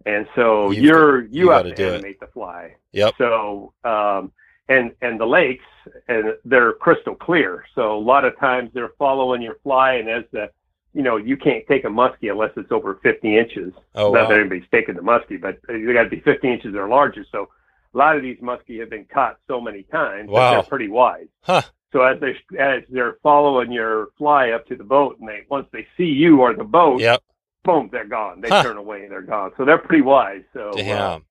and 0.05 0.27
so 0.35 0.71
You've 0.71 0.83
you're 0.83 1.21
got- 1.21 1.33
you 1.33 1.43
you 1.45 1.49
have 1.51 1.63
to 1.63 1.73
do 1.75 1.87
it. 1.87 1.93
animate 1.93 2.19
the 2.19 2.27
fly. 2.27 2.75
Yep. 2.91 3.13
So, 3.17 3.73
um, 3.85 4.31
and 4.67 4.91
and 5.01 5.19
the 5.19 5.25
lakes, 5.25 5.63
and 6.07 6.33
they're 6.43 6.73
crystal 6.73 7.15
clear. 7.15 7.63
So 7.75 7.95
a 7.97 7.99
lot 7.99 8.25
of 8.25 8.37
times 8.39 8.71
they're 8.73 8.91
following 8.99 9.41
your 9.41 9.55
fly, 9.63 9.93
and 9.93 10.09
as 10.09 10.23
the, 10.31 10.49
you 10.93 11.01
know, 11.01 11.15
you 11.17 11.37
can't 11.37 11.65
take 11.67 11.85
a 11.85 11.87
muskie 11.89 12.29
unless 12.31 12.51
it's 12.57 12.71
over 12.71 12.99
50 13.03 13.37
inches. 13.37 13.73
Oh 13.95 14.11
Not 14.11 14.23
wow. 14.23 14.29
that 14.29 14.39
anybody's 14.39 14.67
taking 14.71 14.95
the 14.95 15.01
muskie, 15.01 15.39
but 15.39 15.59
they 15.67 15.79
got 15.93 16.03
to 16.03 16.09
be 16.09 16.19
50 16.19 16.51
inches 16.51 16.75
or 16.75 16.87
larger. 16.89 17.25
So 17.31 17.49
a 17.93 17.97
lot 17.97 18.15
of 18.17 18.21
these 18.21 18.37
muskie 18.39 18.79
have 18.81 18.89
been 18.89 19.05
caught 19.05 19.37
so 19.47 19.61
many 19.61 19.83
times 19.83 20.29
Wow. 20.29 20.39
that 20.51 20.61
they're 20.61 20.69
pretty 20.69 20.89
wise. 20.89 21.27
Huh. 21.41 21.61
So 21.93 22.01
as 22.01 22.19
they 22.19 22.35
as 22.59 22.83
they're 22.89 23.17
following 23.23 23.71
your 23.71 24.09
fly 24.17 24.49
up 24.49 24.65
to 24.67 24.75
the 24.75 24.83
boat, 24.83 25.19
and 25.19 25.29
they 25.29 25.43
once 25.49 25.67
they 25.71 25.87
see 25.95 26.05
you 26.05 26.41
or 26.41 26.53
the 26.53 26.63
boat, 26.65 26.99
Yep. 26.99 27.21
boom, 27.63 27.87
they're 27.91 28.05
gone. 28.07 28.41
They 28.41 28.49
Huh. 28.49 28.63
turn 28.63 28.77
away 28.77 29.03
and 29.03 29.11
they're 29.11 29.21
gone. 29.21 29.51
So 29.57 29.63
they're 29.63 29.77
pretty 29.77 30.01
wise. 30.01 30.43
So 30.53 30.71
uh, 30.71 30.75
Damn. 30.75 31.25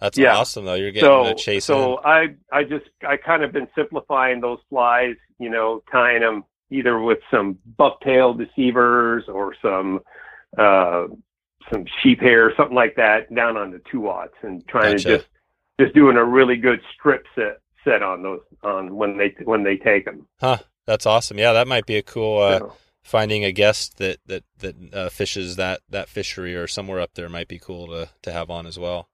That's 0.00 0.18
yeah. 0.18 0.36
awesome 0.36 0.64
though. 0.64 0.74
You're 0.74 0.90
getting 0.90 1.06
so 1.08 1.24
to 1.24 1.34
chase 1.36 1.64
so 1.64 1.98
in. 1.98 2.04
I 2.04 2.34
I 2.52 2.64
just 2.64 2.86
I 3.08 3.16
kind 3.16 3.44
of 3.44 3.52
been 3.52 3.68
simplifying 3.76 4.40
those 4.40 4.58
flies, 4.68 5.14
you 5.38 5.48
know, 5.48 5.82
tying 5.90 6.20
them 6.20 6.44
either 6.70 6.98
with 6.98 7.18
some 7.30 7.56
bucktail 7.78 8.36
deceivers 8.36 9.24
or 9.28 9.54
some 9.62 10.00
uh 10.58 11.06
some 11.72 11.84
sheep 12.02 12.20
hair, 12.20 12.52
something 12.56 12.74
like 12.74 12.96
that, 12.96 13.32
down 13.32 13.56
on 13.56 13.70
the 13.70 13.80
two 13.90 14.00
aughts, 14.00 14.30
and 14.42 14.66
trying 14.66 14.92
Gotcha. 14.94 15.04
to 15.08 15.16
just 15.18 15.28
just 15.78 15.94
doing 15.94 16.16
a 16.16 16.24
really 16.24 16.56
good 16.56 16.80
strip 16.92 17.24
set 17.36 17.58
set 17.84 18.02
on 18.02 18.22
those 18.22 18.40
on 18.62 18.94
when 18.96 19.16
they 19.18 19.34
when 19.44 19.64
they 19.64 19.76
take 19.76 20.04
them. 20.04 20.26
Huh. 20.40 20.58
That's 20.86 21.06
awesome. 21.06 21.38
Yeah, 21.38 21.52
that 21.52 21.68
might 21.68 21.86
be 21.86 21.96
a 21.96 22.02
cool 22.02 22.42
uh, 22.42 22.60
finding 23.02 23.44
a 23.44 23.52
guest 23.52 23.98
that 23.98 24.18
that 24.26 24.42
that 24.58 24.94
uh, 24.94 25.08
fishes 25.10 25.56
that 25.56 25.80
that 25.90 26.08
fishery 26.08 26.56
or 26.56 26.66
somewhere 26.66 27.00
up 27.00 27.14
there 27.14 27.28
might 27.28 27.48
be 27.48 27.58
cool 27.58 27.86
to 27.88 28.08
to 28.22 28.32
have 28.32 28.50
on 28.50 28.66
as 28.66 28.78
well. 28.78 29.08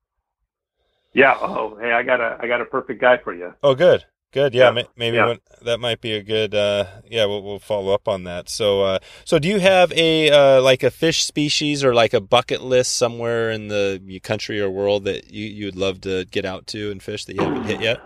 yeah. 1.14 1.36
Oh, 1.40 1.76
hey, 1.80 1.92
I 1.92 2.02
got 2.02 2.20
a 2.20 2.38
I 2.40 2.46
got 2.46 2.60
a 2.60 2.64
perfect 2.64 3.00
guy 3.00 3.18
for 3.18 3.34
you. 3.34 3.54
Oh, 3.62 3.74
good, 3.74 4.04
good. 4.32 4.54
Yeah, 4.54 4.66
Yeah. 4.68 4.70
ma- 4.70 4.88
maybe 4.96 5.16
Yeah. 5.16 5.26
when, 5.26 5.38
that 5.62 5.78
might 5.80 6.00
be 6.00 6.12
a 6.12 6.22
good. 6.22 6.54
Uh, 6.54 6.86
yeah, 7.08 7.26
we'll, 7.26 7.42
we'll 7.42 7.58
follow 7.58 7.92
up 7.92 8.08
on 8.08 8.24
that. 8.24 8.48
So, 8.48 8.82
uh, 8.82 8.98
so 9.24 9.38
do 9.38 9.48
you 9.48 9.58
have 9.60 9.92
a 9.92 10.30
uh, 10.30 10.62
like 10.62 10.82
a 10.82 10.90
fish 10.90 11.24
species 11.24 11.84
or 11.84 11.92
like 11.94 12.14
a 12.14 12.20
bucket 12.20 12.62
list 12.62 12.96
somewhere 12.96 13.50
in 13.50 13.68
the 13.68 14.20
country 14.22 14.60
or 14.60 14.70
world 14.70 15.04
that 15.04 15.30
you 15.30 15.46
you 15.46 15.64
would 15.66 15.76
love 15.76 16.00
to 16.02 16.24
get 16.30 16.44
out 16.46 16.66
to 16.68 16.90
and 16.90 17.02
fish 17.02 17.24
that 17.26 17.34
you 17.36 17.42
haven't 17.42 17.64
hit 17.64 17.80
yet? 17.82 18.00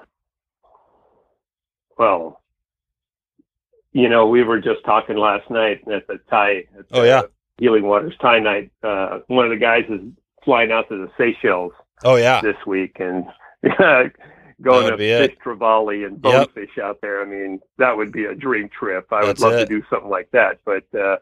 Well, 1.98 2.40
you 3.92 4.08
know, 4.08 4.26
we 4.26 4.42
were 4.42 4.60
just 4.60 4.84
talking 4.84 5.16
last 5.16 5.48
night 5.50 5.86
at 5.92 6.06
the 6.06 6.18
tie. 6.30 6.64
At 6.78 6.86
Oh, 6.92 7.02
the 7.02 7.06
yeah. 7.06 7.22
Healing 7.58 7.84
Waters 7.84 8.14
tie 8.20 8.38
night. 8.38 8.70
Uh, 8.82 9.20
one 9.26 9.44
of 9.44 9.50
the 9.50 9.56
guys 9.58 9.84
is 9.88 10.00
flying 10.44 10.72
out 10.72 10.88
to 10.88 10.96
the 10.96 11.10
Seychelles 11.18 11.72
Oh 12.04 12.16
yeah, 12.16 12.40
this 12.40 12.56
week 12.66 12.96
and 12.98 13.24
going 14.62 14.86
to 14.86 14.94
it. 14.94 15.28
fish 15.28 15.36
Trevally 15.44 16.06
and 16.06 16.14
Yep. 16.24 16.54
bonefish 16.54 16.78
out 16.82 17.00
there. 17.02 17.22
I 17.22 17.26
mean, 17.26 17.60
that 17.78 17.96
would 17.96 18.10
be 18.12 18.24
a 18.24 18.34
dream 18.34 18.68
trip. 18.68 19.06
I 19.12 19.24
That's 19.24 19.40
would 19.40 19.46
love 19.50 19.54
it. 19.60 19.68
to 19.68 19.80
do 19.80 19.82
something 19.90 20.08
like 20.10 20.30
that. 20.32 20.58
But 20.64 20.84
uh, 20.98 21.18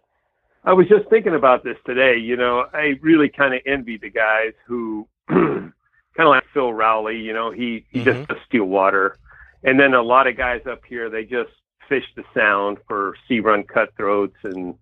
I 0.64 0.72
was 0.72 0.88
just 0.88 1.08
thinking 1.10 1.34
about 1.34 1.64
this 1.64 1.76
today. 1.84 2.16
You 2.18 2.36
know, 2.36 2.66
I 2.72 2.94
really 3.02 3.28
kind 3.28 3.54
of 3.54 3.60
envy 3.66 3.98
the 3.98 4.10
guys 4.10 4.52
who 4.66 5.06
kind 5.28 5.72
of 6.18 6.26
like 6.28 6.44
Phil 6.54 6.72
Rowley. 6.72 7.18
You 7.18 7.32
know, 7.32 7.50
he 7.50 7.84
he 7.90 8.00
Mhm. 8.00 8.26
just 8.28 8.64
water, 8.64 9.18
and 9.64 9.78
then 9.78 9.94
a 9.94 10.02
lot 10.02 10.26
of 10.26 10.36
guys 10.36 10.62
up 10.70 10.82
here 10.88 11.10
they 11.10 11.24
just 11.24 11.50
fish 11.88 12.04
the 12.16 12.22
sound 12.34 12.78
for 12.86 13.14
sea 13.26 13.40
run 13.40 13.64
cutthroats 13.64 14.36
and 14.44 14.74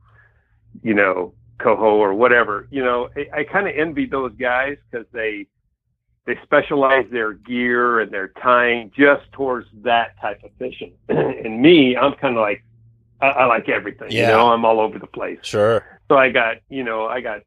you 0.82 0.94
know 0.94 1.32
coho 1.58 1.96
or 1.96 2.14
whatever. 2.14 2.68
You 2.70 2.84
know, 2.84 3.10
I, 3.16 3.40
I 3.40 3.44
kind 3.44 3.68
of 3.68 3.74
envy 3.76 4.06
those 4.06 4.32
guys 4.38 4.76
because 4.90 5.06
they 5.12 5.46
they 6.26 6.38
specialize 6.42 7.06
their 7.10 7.32
gear 7.32 8.00
and 8.00 8.12
their 8.12 8.28
tying 8.28 8.92
just 8.96 9.30
towards 9.32 9.66
that 9.82 10.20
type 10.20 10.42
of 10.44 10.50
fishing. 10.58 10.92
and 11.08 11.60
me, 11.60 11.96
I'm 11.96 12.14
kind 12.14 12.36
of 12.36 12.40
like 12.40 12.64
I, 13.20 13.26
I 13.26 13.44
like 13.46 13.68
everything. 13.68 14.10
Yeah. 14.10 14.28
You 14.28 14.36
know, 14.36 14.52
I'm 14.52 14.64
all 14.64 14.80
over 14.80 14.98
the 14.98 15.06
place. 15.06 15.38
sure. 15.42 16.00
So 16.08 16.16
I 16.16 16.30
got, 16.30 16.56
you 16.70 16.84
know, 16.84 17.06
I 17.06 17.20
got, 17.20 17.42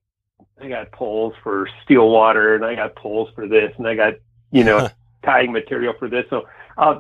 I 0.62 0.68
got 0.68 0.92
poles 0.92 1.34
for 1.42 1.68
steel 1.84 2.10
water, 2.10 2.56
and 2.56 2.64
I 2.64 2.76
got 2.76 2.96
poles 2.96 3.30
for 3.34 3.48
this, 3.48 3.72
and 3.78 3.88
I 3.88 3.96
got, 3.96 4.14
you 4.52 4.64
know, 4.64 4.90
tying 5.26 5.52
material 5.52 5.94
for 5.98 6.10
this. 6.10 6.26
So 6.30 6.48
uh, 6.82 7.00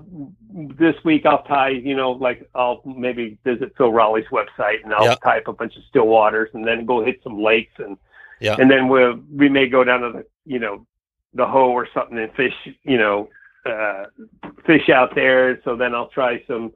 this 0.77 0.95
week 1.03 1.25
I'll 1.25 1.43
tie, 1.43 1.69
you 1.69 1.95
know, 1.95 2.11
like 2.11 2.47
I'll 2.53 2.81
maybe 2.85 3.39
visit 3.43 3.73
Phil 3.75 3.91
Rowley's 3.91 4.27
website, 4.31 4.83
and 4.83 4.93
I'll 4.93 5.05
Yeah. 5.05 5.15
type 5.15 5.47
a 5.47 5.53
bunch 5.53 5.75
of 5.75 5.83
still 5.89 6.07
waters, 6.07 6.49
and 6.53 6.65
then 6.65 6.85
go 6.85 7.03
hit 7.03 7.21
some 7.23 7.41
lakes, 7.41 7.73
and 7.79 7.97
Yeah. 8.39 8.57
and 8.59 8.69
then 8.69 8.87
we'll 8.87 9.19
we 9.35 9.49
may 9.49 9.67
go 9.67 9.83
down 9.83 10.01
to 10.01 10.11
the, 10.11 10.25
you 10.45 10.59
know, 10.59 10.85
the 11.33 11.47
Hoh 11.47 11.71
or 11.71 11.87
something 11.93 12.17
and 12.19 12.31
fish, 12.35 12.53
you 12.83 12.97
know, 12.97 13.29
uh, 13.65 14.05
fish 14.65 14.89
out 14.89 15.15
there. 15.15 15.59
So 15.63 15.75
then 15.75 15.95
I'll 15.95 16.09
try 16.09 16.43
some 16.45 16.73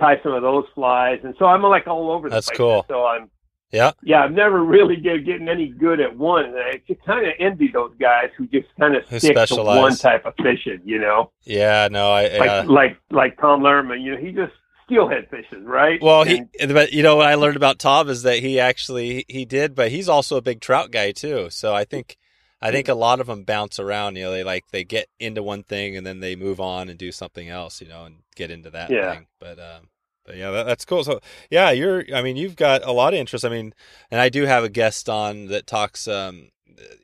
tie 0.00 0.20
some 0.22 0.32
of 0.32 0.42
those 0.42 0.66
flies, 0.74 1.20
and 1.22 1.36
so 1.38 1.46
I'm 1.46 1.62
like 1.62 1.86
all 1.86 2.10
over 2.10 2.28
the 2.28 2.36
That's 2.36 2.48
place. 2.48 2.58
cool. 2.58 2.84
So 2.88 3.06
I'm 3.06 3.30
Yeah. 3.72 3.92
yeah, 4.02 4.24
I've 4.24 4.32
never 4.32 4.64
really 4.64 4.96
get, 4.96 5.24
getting 5.24 5.48
any 5.48 5.68
good 5.68 6.00
at 6.00 6.16
one. 6.16 6.46
And 6.46 6.56
I 6.58 6.82
just 6.88 7.04
kind 7.04 7.26
of 7.26 7.32
envy 7.38 7.68
those 7.72 7.92
guys 8.00 8.30
who 8.36 8.46
just 8.48 8.66
kind 8.78 8.96
of 8.96 9.04
stick 9.06 9.36
to 9.36 9.62
one 9.62 9.94
type 9.96 10.26
of 10.26 10.34
fishing, 10.42 10.80
you 10.84 10.98
know, 10.98 11.30
Yeah. 11.44 11.88
No. 11.90 12.10
I. 12.10 12.36
like 12.38 12.50
uh, 12.50 12.64
like 12.66 12.96
like 13.10 13.40
Tom 13.40 13.62
Larimer. 13.62 13.94
You 13.96 14.14
know, 14.16 14.20
he 14.20 14.32
just 14.32 14.52
steelhead 14.86 15.28
fishes, 15.30 15.64
right? 15.64 16.02
Well, 16.02 16.24
he, 16.24 16.42
And- 16.60 16.74
but 16.74 16.92
you 16.92 17.02
know 17.04 17.14
what 17.16 17.26
I 17.26 17.36
learned 17.36 17.56
about 17.56 17.78
Tom 17.78 18.08
is 18.08 18.22
that 18.24 18.40
he 18.40 18.58
actually 18.58 19.24
he 19.28 19.44
did, 19.44 19.76
but 19.76 19.90
he's 19.92 20.08
also 20.08 20.36
a 20.36 20.42
big 20.42 20.60
trout 20.60 20.90
guy 20.90 21.12
too. 21.12 21.48
So 21.50 21.72
I 21.72 21.84
think 21.84 22.16
I 22.60 22.72
think 22.72 22.88
a 22.88 22.94
lot 22.94 23.20
of 23.20 23.28
them 23.28 23.44
bounce 23.44 23.78
around. 23.78 24.16
You 24.16 24.24
know, 24.24 24.32
they 24.32 24.42
like 24.42 24.64
they 24.72 24.82
get 24.82 25.06
into 25.20 25.42
one 25.44 25.62
thing 25.62 25.96
and 25.96 26.04
then 26.04 26.18
they 26.18 26.34
move 26.34 26.60
on 26.60 26.88
and 26.88 26.98
do 26.98 27.12
something 27.12 27.48
else. 27.48 27.80
You 27.80 27.86
know, 27.88 28.04
and 28.04 28.16
get 28.34 28.50
into 28.50 28.70
that 28.70 28.90
Yeah. 28.90 29.14
thing. 29.14 29.26
But 29.38 29.58
um, 29.60 29.89
yeah, 30.34 30.50
that, 30.50 30.66
that's 30.66 30.84
cool. 30.84 31.04
So 31.04 31.20
yeah, 31.50 31.70
you're. 31.70 32.04
I 32.14 32.22
mean, 32.22 32.36
you've 32.36 32.56
got 32.56 32.84
a 32.84 32.92
lot 32.92 33.14
of 33.14 33.20
interest. 33.20 33.44
I 33.44 33.48
mean, 33.48 33.74
and 34.10 34.20
I 34.20 34.28
do 34.28 34.44
have 34.46 34.64
a 34.64 34.68
guest 34.68 35.08
on 35.08 35.46
that 35.46 35.66
talks. 35.66 36.08
Um, 36.08 36.50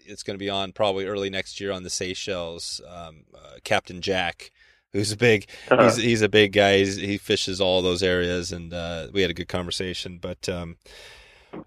it's 0.06 0.22
going 0.22 0.34
to 0.34 0.42
be 0.42 0.50
on 0.50 0.72
probably 0.72 1.06
early 1.06 1.30
next 1.30 1.60
year 1.60 1.72
on 1.72 1.82
the 1.82 1.90
Seychelles. 1.90 2.80
Um, 2.88 3.24
uh, 3.34 3.58
Captain 3.64 4.00
Jack. 4.00 4.52
Who's 4.92 5.12
a 5.12 5.16
big 5.16 5.46
uh, 5.70 5.84
he's 5.84 5.96
he's 5.96 6.22
a 6.22 6.28
big 6.28 6.52
guy. 6.52 6.78
He's, 6.78 6.96
he 6.96 7.18
fishes 7.18 7.60
all 7.60 7.82
those 7.82 8.02
areas, 8.02 8.50
and 8.50 8.72
uh, 8.72 9.08
we 9.12 9.20
had 9.20 9.30
a 9.30 9.34
good 9.34 9.48
conversation. 9.48 10.18
But 10.18 10.48
um, 10.48 10.76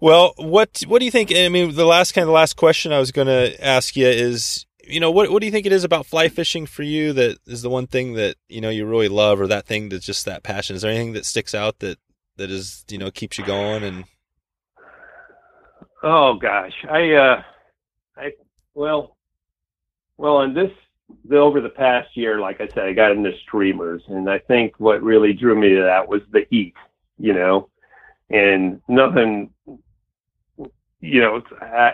well, 0.00 0.34
what 0.36 0.82
what 0.86 0.98
do 0.98 1.04
you 1.04 1.10
think? 1.10 1.32
I 1.32 1.48
mean, 1.48 1.74
the 1.74 1.84
last 1.84 2.12
kind 2.12 2.24
of 2.24 2.28
the 2.28 2.32
last 2.32 2.56
question 2.56 2.92
I 2.92 2.98
was 2.98 3.12
going 3.12 3.28
to 3.28 3.64
ask 3.64 3.96
you 3.96 4.06
is, 4.06 4.66
you 4.90 5.00
know, 5.00 5.10
what 5.10 5.30
what 5.30 5.40
do 5.40 5.46
you 5.46 5.52
think 5.52 5.66
it 5.66 5.72
is 5.72 5.84
about 5.84 6.06
fly 6.06 6.28
fishing 6.28 6.66
for 6.66 6.82
you 6.82 7.12
that 7.12 7.38
is 7.46 7.62
the 7.62 7.70
one 7.70 7.86
thing 7.86 8.14
that 8.14 8.36
you 8.48 8.60
know 8.60 8.70
you 8.70 8.86
really 8.86 9.08
love, 9.08 9.40
or 9.40 9.46
that 9.46 9.66
thing 9.66 9.88
that's 9.88 10.04
just 10.04 10.24
that 10.26 10.42
passion? 10.42 10.76
Is 10.76 10.82
there 10.82 10.90
anything 10.90 11.12
that 11.12 11.26
sticks 11.26 11.54
out 11.54 11.78
that 11.78 11.98
that 12.36 12.50
is 12.50 12.84
you 12.88 12.98
know 12.98 13.10
keeps 13.10 13.38
you 13.38 13.44
going? 13.44 13.82
And 13.82 14.04
oh 16.02 16.34
gosh, 16.34 16.74
I 16.90 17.12
uh, 17.12 17.42
I 18.16 18.32
well, 18.74 19.16
well, 20.16 20.42
in 20.42 20.54
this 20.54 20.70
the 21.24 21.36
over 21.36 21.60
the 21.60 21.68
past 21.68 22.16
year, 22.16 22.40
like 22.40 22.60
I 22.60 22.68
said, 22.68 22.84
I 22.84 22.92
got 22.92 23.12
into 23.12 23.32
streamers, 23.42 24.02
and 24.08 24.28
I 24.28 24.38
think 24.38 24.74
what 24.78 25.02
really 25.02 25.32
drew 25.32 25.58
me 25.58 25.70
to 25.70 25.82
that 25.82 26.08
was 26.08 26.22
the 26.30 26.46
heat, 26.50 26.74
you 27.18 27.32
know, 27.32 27.68
and 28.28 28.80
nothing, 28.88 29.50
you 31.00 31.20
know, 31.20 31.42
I, 31.60 31.92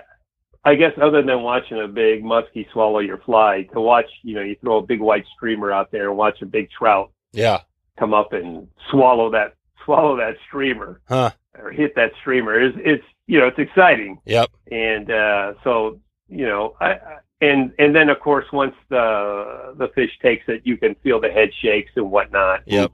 I 0.67 0.75
guess 0.75 0.93
other 1.01 1.23
than 1.23 1.43
watching 1.43 1.81
a 1.81 1.87
big 1.87 2.25
muskie 2.25 2.71
swallow 2.73 2.99
your 2.99 3.19
fly, 3.19 3.69
to 3.73 3.81
watch, 3.81 4.07
you 4.23 4.35
know, 4.35 4.43
you 4.43 4.57
throw 4.61 4.79
a 4.79 4.83
big 4.83 5.01
white 5.01 5.25
streamer 5.37 5.71
out 5.73 5.93
there 5.93 6.09
and 6.09 6.19
watch 6.19 6.43
a 6.43 6.47
big 6.47 6.69
trout 6.77 7.13
Yeah. 7.33 7.61
come 7.99 8.13
up 8.13 8.33
and 8.33 8.67
swallow 8.91 9.31
that 9.31 9.55
swallow 9.85 10.17
that 10.17 10.35
streamer 10.49 11.01
Huh. 11.09 11.31
or 11.57 11.71
hit 11.71 11.95
that 11.95 12.11
streamer 12.21 12.61
is 12.61 12.73
it's 12.77 13.05
you 13.29 13.39
know 13.39 13.47
it's 13.47 13.59
exciting 13.61 14.19
Yep. 14.25 14.49
and 14.73 15.09
uh 15.11 15.53
so 15.63 16.01
you 16.29 16.45
know 16.47 16.75
I, 16.81 16.87
I 16.95 17.19
and 17.41 17.73
and 17.79 17.95
then 17.95 18.09
of 18.11 18.19
course 18.19 18.47
once 18.53 18.75
the 18.89 19.75
the 19.79 19.87
fish 19.95 20.11
takes 20.21 20.43
it 20.49 20.63
you 20.65 20.77
can 20.77 20.97
feel 21.05 21.21
the 21.21 21.29
head 21.31 21.51
shakes 21.63 21.93
and 21.95 22.11
whatnot 22.11 22.63
Yep. 22.67 22.91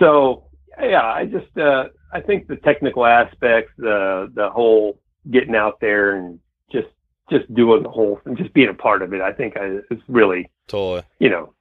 so 0.00 0.44
yeah 0.80 1.04
i 1.04 1.26
just 1.26 1.54
uh 1.58 1.84
i 2.12 2.20
think 2.22 2.46
the 2.48 2.56
technical 2.56 3.04
aspects 3.04 3.72
the 3.76 4.30
the 4.34 4.48
whole 4.48 4.98
getting 5.30 5.54
out 5.54 5.78
there 5.80 6.16
and 6.16 6.40
just 6.72 6.88
just 7.30 7.52
doing 7.54 7.82
the 7.82 7.88
whole 7.90 8.20
and 8.26 8.36
just 8.36 8.52
being 8.54 8.68
a 8.68 8.74
part 8.74 9.02
of 9.02 9.12
it 9.14 9.20
i 9.20 9.32
think 9.32 9.56
I, 9.56 9.78
is 9.90 10.00
really 10.08 10.50
Totally. 10.68 11.02
you 11.18 11.30
know 11.30 11.52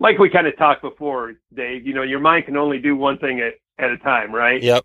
like 0.00 0.18
we 0.18 0.30
kind 0.30 0.46
of 0.46 0.56
talked 0.56 0.82
before 0.82 1.34
dave 1.54 1.86
you 1.86 1.94
know 1.94 2.02
your 2.02 2.20
mind 2.20 2.46
can 2.46 2.56
only 2.56 2.78
do 2.78 2.96
one 2.96 3.18
thing 3.18 3.40
at, 3.40 3.54
at 3.78 3.90
a 3.90 3.98
time 3.98 4.34
right 4.34 4.62
Yep. 4.62 4.84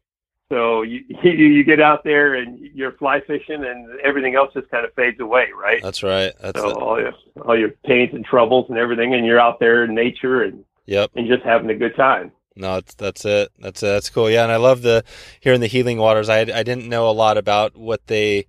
so 0.51 0.81
you, 0.81 1.01
you 1.23 1.31
you 1.31 1.63
get 1.63 1.79
out 1.81 2.03
there 2.03 2.35
and 2.35 2.59
you're 2.59 2.91
fly 2.93 3.21
fishing 3.21 3.63
and 3.63 3.99
everything 4.01 4.35
else 4.35 4.53
just 4.53 4.69
kind 4.69 4.85
of 4.85 4.93
fades 4.95 5.19
away 5.19 5.47
right 5.57 5.81
That's 5.81 6.03
right. 6.03 6.33
That's 6.41 6.59
so 6.59 6.69
it. 6.71 6.77
all 6.77 6.99
your 6.99 7.13
all 7.45 7.57
your 7.57 7.69
pains 7.85 8.13
and 8.13 8.25
troubles 8.25 8.65
and 8.69 8.77
everything 8.77 9.13
and 9.13 9.25
you're 9.25 9.39
out 9.39 9.59
there 9.59 9.83
in 9.85 9.95
nature 9.95 10.43
and 10.43 10.63
Yep. 10.87 11.11
and 11.15 11.27
just 11.27 11.43
having 11.43 11.69
a 11.69 11.75
good 11.75 11.95
time 11.97 12.31
No, 12.55 12.75
that's 12.75 12.95
that's 12.95 13.25
it. 13.25 13.49
That's 13.59 13.83
it. 13.83 13.87
That's 13.87 14.09
cool. 14.09 14.29
Yeah, 14.29 14.43
and 14.43 14.51
I 14.51 14.55
love 14.57 14.81
the 14.81 15.03
here 15.41 15.53
in 15.53 15.61
the 15.61 15.67
healing 15.67 15.97
waters. 15.99 16.27
I 16.29 16.39
I 16.41 16.63
didn't 16.63 16.87
know 16.89 17.09
a 17.09 17.11
lot 17.11 17.37
about 17.37 17.75
what 17.77 18.07
they 18.07 18.45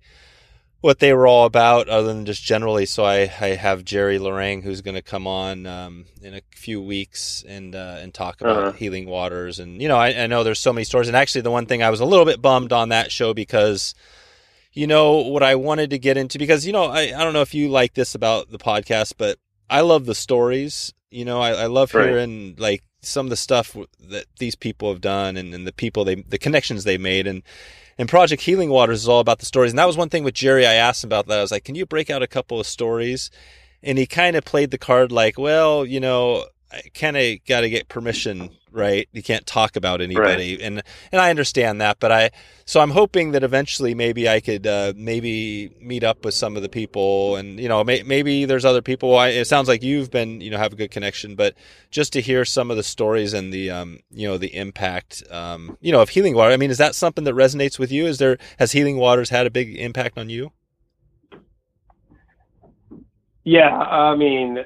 what 0.81 0.99
they 0.99 1.13
were 1.13 1.27
all 1.27 1.45
about, 1.45 1.89
other 1.89 2.07
than 2.07 2.25
just 2.25 2.43
generally. 2.43 2.85
So 2.85 3.03
I 3.03 3.21
I 3.41 3.49
have 3.55 3.83
Jerry 3.83 4.17
Lorang 4.19 4.63
who's 4.63 4.81
going 4.81 4.95
to 4.95 5.01
come 5.01 5.27
on 5.27 5.65
um, 5.65 6.05
in 6.21 6.33
a 6.35 6.41
few 6.55 6.81
weeks 6.81 7.43
and 7.47 7.75
uh, 7.75 7.97
and 7.99 8.13
talk 8.13 8.41
about 8.41 8.57
Uh-huh. 8.57 8.71
healing 8.73 9.05
waters. 9.07 9.59
And 9.59 9.81
you 9.81 9.87
know, 9.87 9.97
I, 9.97 10.23
I 10.23 10.27
know 10.27 10.43
there's 10.43 10.59
so 10.59 10.73
many 10.73 10.83
stories. 10.85 11.07
And 11.07 11.17
actually, 11.17 11.41
the 11.41 11.51
one 11.51 11.65
thing 11.65 11.83
I 11.83 11.89
was 11.89 11.99
a 11.99 12.05
little 12.05 12.25
bit 12.25 12.41
bummed 12.41 12.73
on 12.73 12.89
that 12.89 13.11
show 13.11 13.33
because. 13.33 13.93
You 14.71 14.85
know 14.85 15.17
what 15.17 15.41
I 15.41 15.55
wanted 15.55 15.89
to 15.89 15.97
get 15.99 16.15
into 16.15 16.37
because 16.37 16.63
you 16.65 16.71
know 16.71 16.85
I, 16.85 17.01
I 17.07 17.23
don't 17.23 17.33
know 17.33 17.41
if 17.41 17.55
you 17.55 17.69
like 17.69 17.95
this 17.95 18.13
about 18.13 18.51
the 18.51 18.59
podcast, 18.59 19.15
but 19.17 19.39
I 19.67 19.81
love 19.81 20.05
the 20.05 20.13
stories. 20.13 20.93
You 21.09 21.25
know, 21.25 21.41
I, 21.41 21.63
I 21.63 21.65
love 21.65 21.93
Right. 21.93 22.07
hearing 22.07 22.55
like 22.59 22.83
some 23.01 23.25
of 23.25 23.29
the 23.31 23.35
stuff 23.35 23.75
that 23.99 24.25
these 24.37 24.53
people 24.55 24.91
have 24.91 25.01
done 25.01 25.37
and, 25.37 25.55
and 25.55 25.65
the 25.65 25.73
people 25.73 26.05
they 26.05 26.15
the 26.21 26.37
connections 26.37 26.83
they 26.83 26.99
made 26.99 27.25
and 27.25 27.41
and 27.99 28.07
Project 28.07 28.41
Healing 28.41 28.69
Waters 28.69 29.01
is 29.01 29.09
all 29.09 29.19
about 29.19 29.39
the 29.39 29.45
stories. 29.45 29.73
And 29.73 29.77
that 29.77 29.85
was 29.85 29.97
one 29.97 30.07
thing 30.07 30.23
with 30.23 30.33
Jerry 30.33 30.65
I 30.65 30.75
asked 30.75 31.03
him 31.03 31.09
about 31.09 31.27
that. 31.27 31.37
I 31.37 31.41
was 31.41 31.51
like, 31.51 31.65
Can 31.65 31.75
you 31.75 31.85
break 31.85 32.09
out 32.09 32.23
a 32.23 32.27
couple 32.27 32.59
of 32.59 32.65
stories? 32.65 33.29
And 33.83 33.97
he 33.97 34.07
kind 34.07 34.37
of 34.37 34.45
played 34.45 34.71
the 34.71 34.77
card 34.77 35.11
like, 35.11 35.37
Well, 35.37 35.85
you 35.85 35.99
know, 35.99 36.45
kind 36.93 37.17
of 37.17 37.37
got 37.47 37.61
to 37.61 37.69
get 37.69 37.87
permission, 37.87 38.51
right? 38.71 39.07
You 39.11 39.23
can't 39.23 39.45
talk 39.45 39.75
about 39.75 40.01
anybody, 40.01 40.61
and 40.61 40.81
and 41.11 41.21
I 41.21 41.29
understand 41.29 41.81
that, 41.81 41.99
but 41.99 42.11
I 42.11 42.31
so 42.65 42.79
I'm 42.79 42.91
hoping 42.91 43.31
that 43.31 43.43
eventually 43.43 43.95
maybe 43.95 44.29
I 44.29 44.39
could 44.39 44.67
uh, 44.67 44.93
maybe 44.95 45.75
meet 45.81 46.03
up 46.03 46.23
with 46.23 46.33
some 46.33 46.55
of 46.55 46.61
the 46.61 46.69
people, 46.69 47.35
and 47.35 47.59
you 47.59 47.67
know 47.67 47.83
may, 47.83 48.03
maybe 48.03 48.45
there's 48.45 48.65
other 48.65 48.81
people. 48.81 49.17
I, 49.17 49.29
it 49.29 49.45
sounds 49.45 49.67
like 49.67 49.81
you've 49.81 50.11
been 50.11 50.41
you 50.41 50.51
know 50.51 50.57
have 50.57 50.73
a 50.73 50.75
good 50.75 50.91
connection, 50.91 51.35
but 51.35 51.55
just 51.89 52.13
to 52.13 52.21
hear 52.21 52.45
some 52.45 52.69
of 52.69 52.77
the 52.77 52.83
stories 52.83 53.33
and 53.33 53.51
the 53.51 53.71
um 53.71 53.99
you 54.11 54.27
know 54.27 54.37
the 54.37 54.55
impact 54.55 55.23
um 55.31 55.77
you 55.81 55.91
know 55.91 56.01
of 56.01 56.09
healing 56.09 56.35
water. 56.35 56.51
I 56.51 56.57
mean, 56.57 56.71
is 56.71 56.77
that 56.77 56.95
something 56.95 57.23
that 57.23 57.33
resonates 57.33 57.79
with 57.79 57.91
you? 57.91 58.05
Is 58.05 58.19
there 58.19 58.37
has 58.59 58.71
healing 58.71 58.97
waters 58.97 59.29
had 59.29 59.47
a 59.47 59.51
big 59.51 59.75
impact 59.75 60.17
on 60.17 60.29
you? 60.29 60.51
Yeah, 63.43 63.69
I 63.69 64.15
mean, 64.15 64.59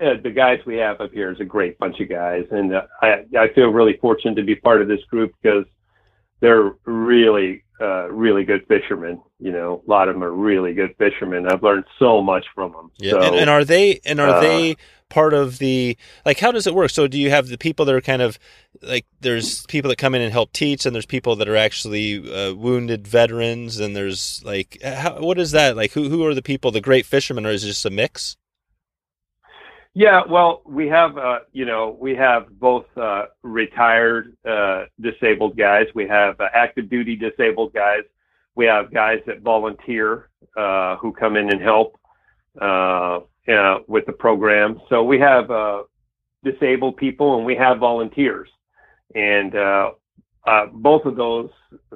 uh, 0.00 0.14
the 0.22 0.30
guys 0.30 0.60
we 0.66 0.76
have 0.76 1.00
up 1.00 1.12
here 1.12 1.32
is 1.32 1.40
a 1.40 1.44
great 1.44 1.78
bunch 1.78 2.00
of 2.00 2.08
guys, 2.08 2.44
and 2.50 2.74
uh, 2.74 2.82
I 3.02 3.24
I 3.38 3.48
feel 3.54 3.68
really 3.68 3.96
fortunate 4.00 4.36
to 4.36 4.44
be 4.44 4.54
part 4.54 4.80
of 4.80 4.88
this 4.88 5.02
group 5.10 5.32
because 5.42 5.64
they're 6.40 6.72
really 6.84 7.64
uh, 7.80 8.08
really 8.10 8.44
good 8.44 8.66
fishermen. 8.66 9.20
You 9.38 9.52
know, 9.52 9.82
a 9.86 9.90
lot 9.90 10.08
of 10.08 10.14
them 10.14 10.24
are 10.24 10.32
really 10.32 10.74
good 10.74 10.94
fishermen. 10.98 11.46
I've 11.48 11.62
learned 11.62 11.84
so 11.98 12.22
much 12.22 12.44
from 12.54 12.72
them. 12.72 12.90
Yeah, 12.98 13.12
So, 13.12 13.22
and, 13.22 13.36
and 13.36 13.50
are 13.50 13.64
they 13.64 14.00
and 14.04 14.20
are 14.20 14.36
uh, 14.36 14.40
they 14.40 14.76
part 15.08 15.34
of 15.34 15.58
the 15.58 15.96
like? 16.24 16.38
How 16.38 16.52
does 16.52 16.66
it 16.66 16.74
work? 16.74 16.90
So 16.90 17.06
do 17.06 17.18
you 17.18 17.30
have 17.30 17.48
the 17.48 17.58
people 17.58 17.84
that 17.86 17.94
are 17.94 18.00
kind 18.00 18.22
of 18.22 18.38
like 18.82 19.06
there's 19.20 19.66
people 19.66 19.88
that 19.90 19.96
come 19.96 20.14
in 20.14 20.22
and 20.22 20.32
help 20.32 20.52
teach, 20.52 20.86
and 20.86 20.94
there's 20.94 21.06
people 21.06 21.36
that 21.36 21.48
are 21.48 21.56
actually 21.56 22.32
uh, 22.32 22.54
wounded 22.54 23.06
veterans, 23.06 23.78
and 23.78 23.94
there's 23.94 24.42
like 24.44 24.78
how, 24.82 25.20
what 25.20 25.38
is 25.38 25.50
that 25.52 25.76
like? 25.76 25.92
Who 25.92 26.08
who 26.08 26.24
are 26.24 26.34
the 26.34 26.42
people? 26.42 26.70
The 26.70 26.80
great 26.80 27.06
fishermen, 27.06 27.46
or 27.46 27.50
is 27.50 27.64
it 27.64 27.68
just 27.68 27.84
a 27.84 27.90
mix? 27.90 28.36
Yeah, 29.98 30.20
well, 30.30 30.62
we 30.64 30.86
have, 30.86 31.18
uh, 31.18 31.40
you 31.52 31.64
know, 31.64 31.96
we 32.00 32.14
have 32.14 32.56
both 32.60 32.84
uh, 32.96 33.24
retired 33.42 34.36
uh, 34.48 34.84
disabled 35.00 35.56
guys. 35.56 35.86
We 35.92 36.06
have 36.06 36.40
uh, 36.40 36.46
active 36.54 36.88
duty 36.88 37.16
disabled 37.16 37.74
guys. 37.74 38.02
We 38.54 38.64
have 38.66 38.94
guys 38.94 39.18
that 39.26 39.40
volunteer 39.40 40.28
uh, 40.56 40.98
who 40.98 41.12
come 41.12 41.34
in 41.34 41.50
and 41.50 41.60
help 41.60 41.98
uh, 42.62 43.18
with 43.88 44.06
the 44.06 44.14
program. 44.16 44.80
So 44.88 45.02
we 45.02 45.18
have 45.18 45.50
uh, 45.50 45.82
disabled 46.44 46.96
people 46.96 47.36
and 47.36 47.44
we 47.44 47.56
have 47.56 47.80
volunteers. 47.80 48.48
And 49.16 49.56
uh, 49.56 49.90
uh, 50.46 50.66
both 50.74 51.06
of 51.06 51.16
those, 51.16 51.50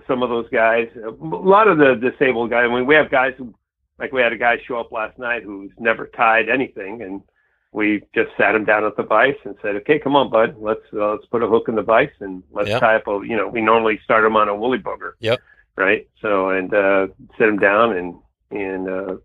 some 0.09 0.24
of 0.24 0.29
those 0.29 0.49
guys, 0.51 0.89
a 0.97 1.11
lot 1.24 1.69
of 1.69 1.79
the 1.79 1.95
disabled 1.95 2.51
guys, 2.51 2.66
I 2.69 2.74
mean, 2.74 2.85
we 2.85 2.97
have 2.97 3.12
guys 3.12 3.35
who, 3.39 3.55
like 4.01 4.11
we 4.11 4.23
had 4.23 4.33
a 4.33 4.39
guy 4.39 4.57
show 4.66 4.81
up 4.81 4.91
last 4.91 5.20
night 5.20 5.45
who's 5.45 5.70
never 5.79 6.09
tied 6.09 6.49
anything 6.49 7.03
and 7.03 7.23
we 7.73 8.03
just 8.15 8.31
sat 8.36 8.55
him 8.55 8.65
down 8.65 8.85
at 8.85 8.97
the 8.97 9.03
vise 9.03 9.35
and 9.44 9.57
said, 9.62 9.77
"Okay, 9.77 9.99
come 9.99 10.15
on, 10.15 10.31
bud. 10.31 10.57
Let's 10.59 10.81
uh, 10.93 11.12
let's 11.12 11.27
put 11.27 11.43
a 11.43 11.49
hook 11.49 11.65
in 11.69 11.74
the 11.74 11.82
vise 11.82 12.11
and 12.20 12.43
let's 12.53 12.69
Yep. 12.69 12.81
tie 12.81 12.97
up 12.97 13.07
a. 13.09 13.20
You 13.27 13.36
know, 13.36 13.49
we 13.49 13.62
normally 13.62 13.99
start 14.05 14.24
him 14.24 14.36
on 14.36 14.49
a 14.49 14.55
woolly 14.55 14.78
booger. 14.78 15.12
Yep. 15.20 15.40
Right. 15.77 16.07
So 16.20 16.51
and 16.51 16.73
uh, 16.73 17.07
sit 17.39 17.49
him 17.49 17.59
down 17.59 17.97
and 17.97 18.15
and 18.51 18.89
uh, 18.89 19.16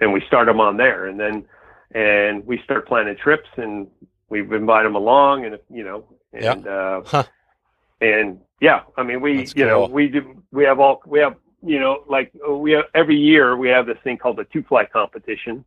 and 0.00 0.12
we 0.12 0.20
start 0.26 0.46
him 0.48 0.60
on 0.60 0.76
there, 0.76 1.06
and 1.06 1.18
then 1.18 1.46
and 1.94 2.44
we 2.46 2.60
start 2.64 2.86
planning 2.86 3.16
trips, 3.16 3.48
and 3.56 3.88
we 4.28 4.40
invite 4.40 4.84
them 4.84 4.94
along, 4.94 5.46
and 5.46 5.58
you 5.70 5.84
know, 5.84 6.04
and 6.34 6.66
uh, 6.66 7.00
Huh. 7.06 7.24
and 8.02 8.40
yeah, 8.60 8.82
I 8.98 9.02
mean, 9.04 9.22
we 9.22 9.38
That's 9.38 9.56
you 9.56 9.64
know 9.64 9.86
we 9.86 10.08
do 10.08 10.42
we 10.52 10.64
have 10.64 10.80
all 10.80 11.00
we 11.06 11.18
have 11.20 11.36
you 11.62 11.80
know 11.80 12.04
like 12.08 12.30
we 12.46 12.72
have 12.72 12.84
every 12.94 13.16
year 13.16 13.56
we 13.56 13.68
have 13.70 13.86
this 13.86 13.96
thing 14.04 14.18
called 14.18 14.36
the 14.36 14.44
two 14.44 14.62
fly 14.64 14.84
competition 14.84 15.64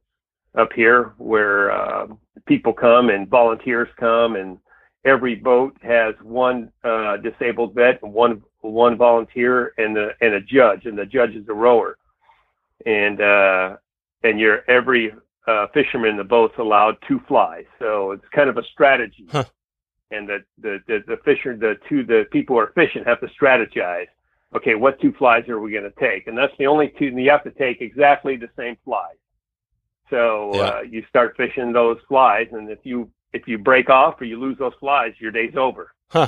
up 0.57 0.73
here 0.73 1.13
where 1.17 1.71
uh, 1.71 2.07
people 2.45 2.73
come 2.73 3.09
and 3.09 3.27
volunteers 3.27 3.87
come 3.99 4.35
and 4.35 4.57
every 5.05 5.35
boat 5.35 5.77
has 5.81 6.15
one 6.21 6.71
uh, 6.83 7.17
disabled 7.17 7.75
vet 7.75 8.01
and 8.03 8.13
one 8.13 8.41
one 8.61 8.97
volunteer 8.97 9.73
and 9.77 9.95
the 9.95 10.09
and 10.19 10.33
a 10.33 10.41
judge 10.41 10.85
and 10.85 10.97
the 10.97 11.05
judge 11.05 11.31
is 11.31 11.47
a 11.47 11.53
rower. 11.53 11.97
And 12.85 13.21
uh, 13.21 13.77
and 14.23 14.39
you're 14.39 14.69
every 14.69 15.13
uh, 15.47 15.67
fisherman 15.73 16.11
in 16.11 16.17
the 16.17 16.23
boat's 16.23 16.57
allowed 16.57 16.97
two 17.07 17.21
flies 17.27 17.65
so 17.79 18.11
it's 18.11 18.25
kind 18.33 18.49
of 18.49 18.57
a 18.57 18.63
strategy. 18.73 19.27
Huh. 19.29 19.45
and 20.11 20.27
the 20.27 20.39
the 20.61 20.79
the, 20.87 21.03
the 21.07 21.17
fisher 21.23 21.55
the 21.55 21.75
two 21.87 22.03
the 22.03 22.25
people 22.31 22.55
who 22.55 22.61
are 22.61 22.71
fishing 22.73 23.03
have 23.05 23.19
to 23.21 23.27
strategize. 23.39 24.07
Okay 24.55 24.75
what 24.75 24.99
two 24.99 25.13
flies 25.13 25.47
are 25.49 25.59
we 25.59 25.71
going 25.71 25.83
to 25.83 25.99
take? 25.99 26.27
And 26.27 26.37
that's 26.37 26.53
the 26.57 26.65
only 26.65 26.93
two 26.97 27.07
and 27.07 27.21
you 27.21 27.29
have 27.29 27.43
to 27.43 27.51
take 27.51 27.81
exactly 27.81 28.37
the 28.37 28.49
same 28.57 28.75
flies 28.83 29.17
so 30.09 30.51
Yeah. 30.55 30.61
uh, 30.61 30.81
you 30.81 31.03
start 31.09 31.35
fishing 31.37 31.71
those 31.73 31.97
flies, 32.07 32.47
and 32.51 32.69
if 32.69 32.79
you 32.83 33.09
if 33.33 33.47
you 33.47 33.57
break 33.57 33.89
off 33.89 34.19
or 34.21 34.25
you 34.25 34.39
lose 34.39 34.57
those 34.57 34.73
flies, 34.79 35.13
your 35.19 35.31
day's 35.31 35.55
over. 35.55 35.91
Huh. 36.09 36.27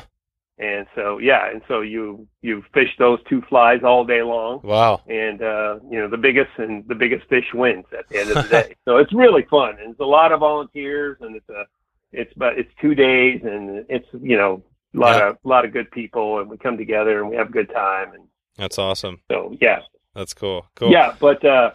And 0.57 0.85
so 0.93 1.19
yeah, 1.19 1.49
and 1.49 1.61
so 1.69 1.79
you 1.81 2.27
you 2.41 2.63
fish 2.73 2.89
those 2.99 3.19
two 3.29 3.41
flies 3.43 3.79
all 3.83 4.03
day 4.03 4.21
long, 4.21 4.59
Wow. 4.63 5.01
and 5.07 5.41
uh, 5.41 5.79
you 5.89 5.97
know 5.99 6.09
the 6.09 6.17
biggest 6.17 6.49
and 6.57 6.85
the 6.87 6.95
biggest 6.95 7.27
fish 7.29 7.45
wins 7.53 7.85
at 7.97 8.07
the 8.09 8.19
end 8.19 8.29
of 8.31 8.35
the 8.43 8.49
day. 8.63 8.75
so 8.85 8.97
it's 8.97 9.13
really 9.13 9.43
fun, 9.49 9.77
and 9.79 9.91
it's 9.91 9.99
a 10.01 10.05
lot 10.05 10.33
of 10.33 10.41
volunteers, 10.41 11.17
and 11.21 11.35
it's 11.37 11.47
a 11.49 11.63
it's 12.11 12.33
but 12.35 12.59
it's 12.59 12.69
two 12.81 12.93
days, 12.93 13.39
and 13.43 13.85
it's 13.87 14.07
you 14.21 14.35
know 14.35 14.61
a 14.93 14.99
lot 14.99 15.15
Yeah. 15.17 15.29
of 15.29 15.37
a 15.45 15.47
lot 15.47 15.63
of 15.63 15.71
good 15.71 15.89
people, 15.91 16.39
and 16.39 16.49
we 16.49 16.57
come 16.57 16.75
together 16.77 17.21
and 17.21 17.29
we 17.29 17.37
have 17.37 17.47
a 17.49 17.51
good 17.53 17.69
time, 17.69 18.11
and 18.13 18.23
That's 18.57 18.77
awesome. 18.77 19.21
so 19.31 19.55
yeah, 19.61 19.79
That's 20.13 20.33
cool. 20.33 20.65
Cool. 20.75 20.91
yeah, 20.91 21.15
but 21.21 21.45
uh, 21.45 21.71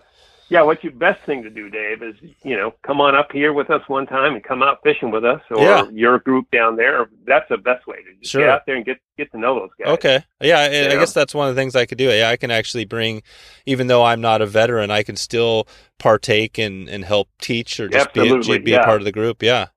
yeah, 0.48 0.62
what's 0.62 0.82
your 0.84 0.92
best 0.92 1.22
thing 1.24 1.42
to 1.42 1.50
do, 1.50 1.70
Dave? 1.70 2.02
Is 2.02 2.14
you 2.42 2.56
know 2.56 2.74
come 2.82 3.00
on 3.00 3.14
up 3.14 3.32
here 3.32 3.52
with 3.52 3.70
us 3.70 3.82
one 3.88 4.06
time 4.06 4.34
and 4.34 4.42
come 4.44 4.62
out 4.62 4.80
fishing 4.82 5.10
with 5.10 5.24
us, 5.24 5.40
or 5.50 5.62
Yeah. 5.62 5.88
your 5.90 6.18
group 6.18 6.50
down 6.50 6.76
there. 6.76 7.08
That's 7.26 7.48
the 7.48 7.56
best 7.58 7.86
way 7.86 7.96
to 7.96 8.14
just 8.20 8.32
Sure. 8.32 8.42
get 8.42 8.50
out 8.50 8.66
there 8.66 8.76
and 8.76 8.84
get 8.84 8.98
get 9.16 9.30
to 9.32 9.38
know 9.38 9.60
those 9.60 9.70
guys. 9.78 9.88
Okay. 9.94 10.24
Yeah, 10.40 10.60
I, 10.60 10.96
guess 10.96 11.12
that's 11.12 11.34
one 11.34 11.48
of 11.48 11.54
the 11.54 11.60
things 11.60 11.76
I 11.76 11.86
could 11.86 11.98
do. 11.98 12.10
Yeah, 12.10 12.28
I 12.30 12.36
can 12.36 12.50
actually 12.50 12.84
bring, 12.84 13.22
even 13.64 13.86
though 13.86 14.02
I'm 14.04 14.20
not 14.20 14.42
a 14.42 14.46
veteran, 14.46 14.90
I 14.90 15.02
can 15.04 15.16
still 15.16 15.68
partake 15.98 16.58
and, 16.58 16.88
and 16.88 17.04
help 17.04 17.28
teach 17.40 17.78
or 17.78 17.88
just 17.88 18.12
be, 18.12 18.20
Absolutely, 18.22 18.58
be 18.58 18.72
a 18.72 18.78
yeah. 18.78 18.84
part 18.84 19.00
of 19.00 19.04
the 19.04 19.12
group. 19.12 19.42
Yeah. 19.42 19.68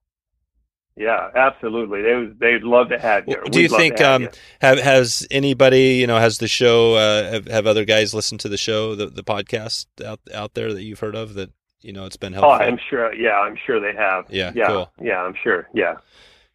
Yeah, 0.97 1.29
absolutely. 1.35 2.01
They 2.01 2.15
would, 2.15 2.39
they'd 2.39 2.63
love 2.63 2.89
to 2.89 2.99
have 2.99 3.27
you. 3.27 3.37
Well, 3.37 3.49
do 3.49 3.59
you 3.59 3.65
We'd 3.65 3.71
love 3.71 3.77
to 3.79 3.83
think 3.83 3.99
have 3.99 4.15
um, 4.15 4.21
you. 4.23 4.29
have 4.61 4.79
has 4.79 5.27
anybody 5.29 5.95
you 5.95 6.07
know 6.07 6.17
has 6.17 6.39
the 6.39 6.47
show 6.47 6.95
uh, 6.95 7.31
have, 7.31 7.45
have 7.47 7.67
other 7.67 7.85
guys 7.85 8.13
listened 8.13 8.39
to 8.41 8.49
the 8.49 8.57
show 8.57 8.95
the 8.95 9.07
the 9.07 9.23
podcast 9.23 9.85
out 10.03 10.19
out 10.33 10.55
there 10.55 10.73
that 10.73 10.83
you've 10.83 10.99
heard 10.99 11.15
of 11.15 11.35
that 11.35 11.51
you 11.81 11.93
know 11.93 12.05
it's 12.05 12.17
been 12.17 12.33
helpful? 12.33 12.49
Oh, 12.49 12.57
helpful? 12.57 12.73
I'm 12.73 12.79
sure. 12.89 13.13
Yeah, 13.13 13.39
I'm 13.39 13.57
sure 13.65 13.79
they 13.79 13.93
have. 13.95 14.25
Yeah, 14.29 14.51
yeah, 14.55 14.67
cool. 14.67 14.91
yeah. 15.01 15.21
I'm 15.21 15.35
sure. 15.41 15.69
Yeah. 15.73 15.95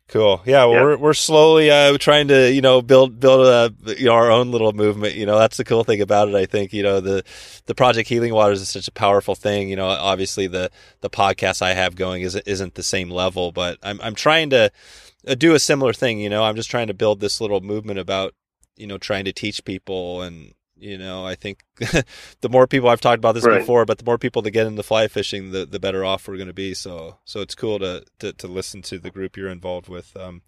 Cool. 0.09 0.43
Yeah, 0.45 0.65
well, 0.67 0.73
Yeah. 0.75 0.83
we're 0.83 0.97
we're 0.99 1.15
slowly 1.15 1.71
uh, 1.71 1.97
trying 1.97 2.29
to 2.29 2.53
you 2.53 2.61
know 2.61 2.83
build 2.83 3.19
build 3.19 3.47
a 3.47 3.73
you 3.99 4.07
know, 4.07 4.13
our 4.13 4.31
own 4.31 4.51
little 4.51 4.73
movement. 4.75 5.15
You 5.15 5.25
know, 5.25 5.39
that's 5.39 5.57
the 5.57 5.65
cool 5.65 5.85
thing 5.85 6.03
about 6.03 6.29
it. 6.29 6.35
I 6.35 6.45
think 6.45 6.73
you 6.75 6.83
know 6.83 7.01
the 7.01 7.25
the 7.65 7.75
project 7.75 8.09
Healing 8.11 8.35
Waters 8.35 8.61
is 8.61 8.69
such 8.69 8.89
a 8.89 8.93
powerful 8.93 9.35
thing. 9.35 9.71
You 9.71 9.77
know, 9.77 9.87
obviously 9.87 10.47
the 10.47 10.71
the 11.01 11.09
podcast 11.09 11.63
I 11.63 11.73
have 11.73 11.95
going 11.97 12.23
isn't 12.23 12.47
isn't 12.47 12.75
the 12.75 12.83
same 12.83 13.09
level, 13.11 13.53
but 13.53 13.79
I'm 13.83 13.99
I'm 14.03 14.15
trying 14.15 14.51
to 14.51 14.71
uh, 15.27 15.35
do 15.35 15.55
a 15.55 15.59
similar 15.59 15.95
thing. 15.95 16.21
You 16.21 16.29
know, 16.29 16.45
I'm 16.45 16.57
just 16.57 16.71
trying 16.71 16.89
to 16.89 16.95
build 16.95 17.21
this 17.21 17.41
little 17.41 17.63
movement 17.63 17.99
about 17.99 18.35
you 18.77 18.87
know 18.87 18.99
trying 18.99 19.25
to 19.25 19.33
teach 19.33 19.65
people 19.65 20.21
and. 20.23 20.53
You 20.83 20.99
know, 20.99 21.25
I 21.25 21.37
think 21.37 21.65
the 21.77 22.49
more 22.51 22.67
people 22.67 22.89
I've 22.89 23.01
talked 23.01 23.19
about 23.19 23.35
this 23.35 23.47
Right. 23.47 23.61
before, 23.61 23.87
but 23.87 23.99
the 23.99 24.05
more 24.05 24.19
people 24.19 24.43
that 24.43 24.51
get 24.53 24.67
into 24.67 24.83
fly 24.83 25.09
fishing, 25.09 25.53
the, 25.53 25.65
the 25.67 25.81
better 25.81 26.05
off 26.05 26.29
we're 26.29 26.37
going 26.37 26.49
to 26.49 26.55
be. 26.55 26.75
So, 26.75 27.19
so 27.25 27.41
it's 27.41 27.55
cool 27.55 27.79
to, 27.81 28.05
to, 28.21 28.33
to 28.35 28.49
listen 28.49 28.83
to 28.83 28.99
the 28.99 29.11
group 29.11 29.37
you're 29.37 29.49
involved 29.49 29.89
with. 29.89 30.17
Um, 30.17 30.43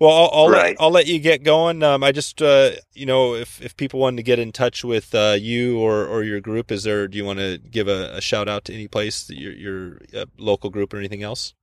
well, 0.00 0.10
I'll, 0.10 0.30
I'll, 0.32 0.50
Right. 0.50 0.76
let, 0.78 0.82
I'll 0.82 0.90
let 0.90 1.06
you 1.06 1.18
get 1.20 1.44
going. 1.44 1.82
Um, 1.82 2.02
I 2.04 2.12
just, 2.12 2.42
uh, 2.42 2.72
you 2.94 3.06
know, 3.06 3.34
if, 3.34 3.62
if 3.62 3.76
people 3.76 4.00
wanted 4.00 4.18
to 4.18 4.24
get 4.24 4.38
in 4.40 4.52
touch 4.52 4.84
with 4.84 5.14
uh, 5.14 5.36
you 5.38 5.78
or, 5.80 6.06
or 6.06 6.24
your 6.24 6.40
group, 6.40 6.72
is 6.72 6.84
there, 6.84 7.08
do 7.08 7.18
you 7.18 7.24
want 7.26 7.40
to 7.40 7.58
give 7.58 7.88
a, 7.88 8.16
a 8.16 8.20
shout 8.22 8.48
out 8.48 8.64
to 8.66 8.74
any 8.74 8.88
place, 8.88 9.24
that 9.26 9.38
your, 9.38 9.52
your 9.52 10.00
uh, 10.16 10.26
local 10.38 10.70
group 10.70 10.94
or 10.94 10.98
anything 10.98 11.22
else? 11.22 11.54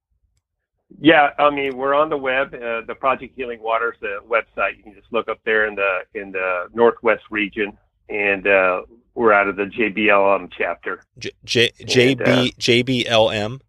Yeah, 1.00 1.30
I 1.40 1.50
mean, 1.52 1.78
we're 1.78 1.94
on 1.96 2.10
the 2.10 2.18
web. 2.18 2.54
Uh, 2.54 2.82
the 2.88 2.96
Project 3.00 3.34
Healing 3.36 3.62
Waters 3.62 3.96
the 4.02 4.18
website. 4.28 4.78
You 4.78 4.84
can 4.84 4.94
just 4.94 5.08
look 5.12 5.30
up 5.30 5.40
there 5.46 5.68
in 5.68 5.76
the 5.76 6.00
in 6.16 6.32
the 6.32 6.68
Northwest 6.74 7.24
region, 7.30 7.78
and 8.10 8.48
uh, 8.48 8.82
we're 9.14 9.34
out 9.34 9.48
of 9.48 9.56
the 9.56 9.66
JBLM 9.66 10.52
chapter. 10.58 11.04
J, 11.18 11.32
J, 11.44 11.72
JB, 11.82 12.22
uh, 12.22 12.44
JBLM. 12.60 13.60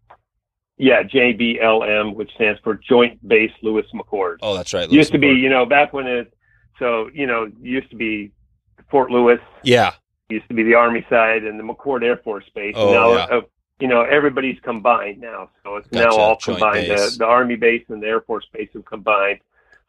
Yeah, 0.77 1.03
JBLM, 1.03 2.15
which 2.15 2.31
stands 2.35 2.59
for 2.63 2.75
Joint 2.75 3.25
Base 3.27 3.51
Lewis 3.61 3.85
McChord. 3.93 4.37
Oh, 4.41 4.55
that's 4.55 4.73
right. 4.73 4.89
used 4.91 5.11
to 5.11 5.17
be, 5.19 5.27
you 5.27 5.49
know, 5.49 5.65
back 5.65 5.93
when 5.93 6.07
it. 6.07 6.33
So 6.79 7.09
you 7.13 7.27
know, 7.27 7.49
used 7.61 7.89
to 7.91 7.95
be 7.95 8.31
Fort 8.89 9.11
Lewis. 9.11 9.39
Yeah. 9.63 9.93
Used 10.29 10.47
to 10.47 10.53
be 10.53 10.63
the 10.63 10.73
Army 10.73 11.05
side 11.09 11.43
and 11.43 11.59
the 11.59 11.63
McChord 11.63 12.03
Air 12.03 12.17
Force 12.17 12.45
Base. 12.55 12.73
Oh, 12.75 12.91
now, 12.91 13.11
yeah. 13.13 13.37
uh, 13.37 13.41
you 13.79 13.87
know, 13.87 14.01
everybody's 14.01 14.59
combined 14.61 15.19
now. 15.19 15.49
So 15.63 15.75
it's 15.75 15.87
Gotcha. 15.89 16.05
now 16.05 16.15
all 16.15 16.37
Joint 16.37 16.59
combined. 16.59 16.89
The, 16.89 17.15
the 17.19 17.25
Army 17.25 17.55
base 17.55 17.83
and 17.89 18.01
the 18.01 18.07
Air 18.07 18.21
Force 18.21 18.45
base 18.53 18.69
have 18.73 18.85
combined. 18.85 19.39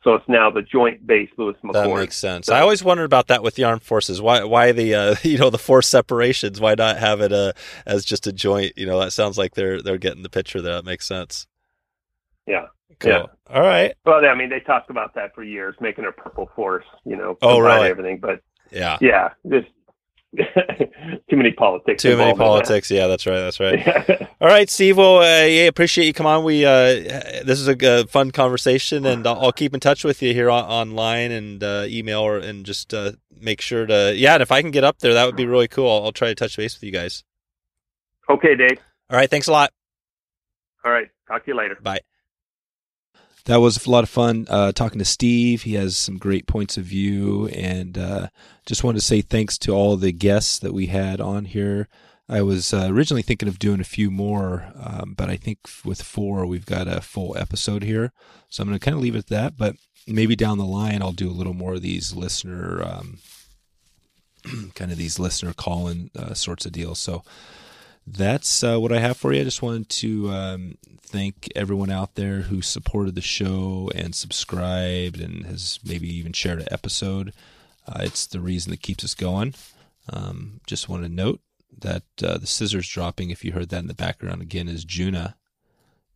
So 0.05 0.15
it's 0.15 0.29
now 0.29 0.51
the 0.51 0.61
Joint 0.63 1.07
Base 1.07 1.31
Lewis 1.39 1.57
McChord. 1.65 1.73
That 1.73 1.97
makes 1.97 2.17
sense. 2.19 2.47
So- 2.47 2.55
I 2.55 2.61
always 2.61 2.85
wondered 2.85 3.05
about 3.05 3.29
that 3.29 3.43
with 3.43 3.55
the 3.55 3.65
armed 3.65 3.83
forces. 3.83 4.21
Why, 4.21 4.45
why 4.45 4.71
the, 4.73 4.95
uh, 4.95 5.15
you 5.23 5.39
know, 5.39 5.49
the 5.51 5.59
force 5.59 5.89
separations? 5.89 6.61
Why 6.61 6.75
not 6.77 6.99
have 6.99 7.23
it 7.23 7.33
uh, 7.33 7.55
as 7.87 8.05
just 8.05 8.27
a 8.27 8.33
joint? 8.33 8.75
You 8.77 8.85
know, 8.87 9.01
that 9.01 9.13
sounds 9.13 9.39
like 9.39 9.55
they're 9.55 9.81
they're 9.83 9.97
getting 9.99 10.23
the 10.23 10.29
picture. 10.29 10.61
There, 10.61 10.75
that 10.75 10.85
makes 10.85 11.07
sense. 11.07 11.47
Yeah. 12.47 12.67
Cool. 13.01 13.11
Yeah. 13.11 13.27
All 13.51 13.63
right. 13.63 13.95
Well, 14.05 14.25
I 14.25 14.35
mean, 14.35 14.51
they 14.51 14.61
talked 14.61 14.91
about 14.91 15.15
that 15.15 15.35
for 15.35 15.43
years, 15.43 15.75
making 15.81 16.05
a 16.05 16.13
purple 16.13 16.49
force, 16.55 16.85
you 17.05 17.17
know, 17.17 17.37
Oh, 17.43 17.59
really? 17.59 17.89
everything. 17.89 18.19
But 18.21 18.41
Yeah. 18.71 18.99
yeah, 19.01 19.31
just 19.49 19.67
too 21.31 21.37
many 21.37 21.53
politics. 21.53 22.03
Too 22.03 22.17
many 22.17 22.31
in 22.31 22.39
that. 22.39 22.45
politics. 22.45 22.91
Yeah, 22.91 23.07
that's 23.07 23.27
right. 23.27 23.39
That's 23.39 23.61
right. 23.61 24.23
All 24.41 24.49
right, 24.49 24.69
Steve. 24.69 24.97
Well, 24.97 25.19
uh, 25.19 25.47
yeah, 25.47 25.65
appreciate 25.65 26.07
you 26.07 26.13
come 26.13 26.27
on. 26.27 26.45
We 26.45 26.65
uh, 26.65 26.71
this 27.45 27.61
is 27.61 27.69
a 27.69 28.01
uh, 28.01 28.07
fun 28.07 28.31
conversation, 28.31 29.07
and 29.07 29.27
I'll, 29.27 29.47
I'll 29.47 29.53
keep 29.53 29.75
in 29.75 29.81
touch 29.81 30.05
with 30.05 30.23
you 30.23 30.35
here 30.35 30.51
on, 30.51 30.65
online 30.65 31.31
and 31.31 31.63
uh, 31.63 31.85
email, 31.87 32.21
or 32.21 32.39
and 32.39 32.65
just 32.65 32.93
uh, 32.93 33.13
make 33.41 33.61
sure 33.61 33.87
to 33.87 34.15
yeah. 34.17 34.35
And 34.35 34.43
if 34.43 34.51
I 34.51 34.63
can 34.63 34.71
get 34.71 34.85
up 34.85 34.99
there, 34.99 35.15
that 35.15 35.27
would 35.27 35.37
be 35.37 35.47
really 35.47 35.69
cool. 35.69 35.91
I'll, 35.91 36.05
I'll 36.07 36.13
try 36.13 36.29
to 36.29 36.35
touch 36.35 36.57
base 36.57 36.75
with 36.75 36.83
you 36.83 36.93
guys. 36.93 37.25
okay, 38.29 38.55
Dave. 38.55 38.79
All 39.11 39.17
right. 39.19 39.31
Thanks 39.31 39.49
a 39.49 39.53
lot. 39.53 39.73
All 40.85 40.93
right. 40.93 41.09
Talk 41.29 41.45
to 41.45 41.51
you 41.51 41.57
later. 41.57 41.77
Bye. 41.83 42.01
That 43.47 43.61
was 43.61 43.85
a 43.85 43.91
lot 43.91 44.05
of 44.05 44.11
fun 44.11 44.47
uh, 44.49 44.73
talking 44.73 44.99
to 44.99 45.05
Steve. 45.05 45.63
He 45.63 45.75
has 45.75 45.99
some 45.99 46.17
great 46.17 46.47
points 46.47 46.79
of 46.79 46.85
view, 46.85 47.49
and 47.49 47.99
uh, 47.99 48.29
just 48.65 48.83
wanted 48.83 49.01
to 49.01 49.05
say 49.05 49.21
thanks 49.21 49.59
to 49.59 49.73
all 49.73 49.97
the 49.97 50.13
guests 50.13 50.59
that 50.59 50.73
we 50.73 50.87
had 50.87 51.21
on 51.21 51.45
here. 51.45 51.89
I 52.27 52.41
was 52.41 52.73
uh, 52.73 52.89
originally 52.91 53.21
thinking 53.21 53.49
of 53.49 53.59
doing 53.59 53.81
a 53.81 53.85
few 53.85 54.11
more, 54.11 54.73
um, 54.83 55.13
but 55.15 55.29
I 55.29 55.37
think 55.37 55.59
with 55.85 56.01
four 56.01 56.47
we've 56.47 56.65
got 56.65 56.89
a 56.89 57.03
full 57.03 57.37
episode 57.37 57.83
here, 57.83 58.13
so 58.49 58.63
I'm 58.63 58.69
going 58.69 58.79
to 58.79 58.85
kind 58.85 58.97
of 58.97 59.03
leave 59.03 59.15
it 59.15 59.19
at 59.19 59.27
that. 59.27 59.59
But 59.59 59.77
maybe 60.07 60.35
down 60.35 60.57
the 60.57 60.65
line 60.65 61.03
I'll 61.03 61.13
do 61.13 61.29
a 61.29 61.33
little 61.33 61.53
more 61.53 61.75
of 61.75 61.83
these 61.83 62.15
listener, 62.15 62.83
um, 62.83 63.19
kind 64.75 64.91
of 64.91 64.97
these 64.97 65.19
listener 65.19 65.53
call-in 65.53 66.11
uh, 66.19 66.33
sorts 66.33 66.65
of 66.65 66.73
deals. 66.73 66.99
So 66.99 67.23
that's 68.07 68.63
uh, 68.63 68.79
what 68.79 68.93
I 68.93 68.99
have 68.99 69.17
for 69.17 69.33
you. 69.33 69.41
I 69.41 69.45
just 69.45 69.63
wanted 69.63 69.89
to 69.89 70.31
um, 70.31 70.79
thank 71.01 71.49
everyone 71.57 71.91
out 71.91 72.15
there 72.15 72.43
who 72.43 72.61
supported 72.61 73.15
the 73.15 73.21
show 73.21 73.91
and 73.95 74.15
subscribed 74.15 75.21
and 75.21 75.47
has 75.47 75.79
maybe 75.85 76.13
even 76.15 76.33
shared 76.33 76.61
an 76.61 76.69
episode. 76.71 77.33
Uh, 77.87 78.01
it's 78.03 78.27
the 78.27 78.41
reason 78.41 78.71
that 78.71 78.83
keeps 78.83 79.05
us 79.05 79.15
going. 79.15 79.55
Um, 80.13 80.61
just 80.67 80.89
want 80.89 81.03
to 81.03 81.09
note 81.09 81.41
that 81.79 82.03
uh, 82.23 82.39
the 82.39 82.47
scissors 82.47 82.89
dropping, 82.89 83.31
if 83.31 83.45
you 83.45 83.53
heard 83.53 83.71
that 83.71 83.81
in 83.81 83.89
the 83.89 83.95
background 83.95 84.43
again, 84.43 84.69
is 84.69 84.85
Juna. 84.85 85.37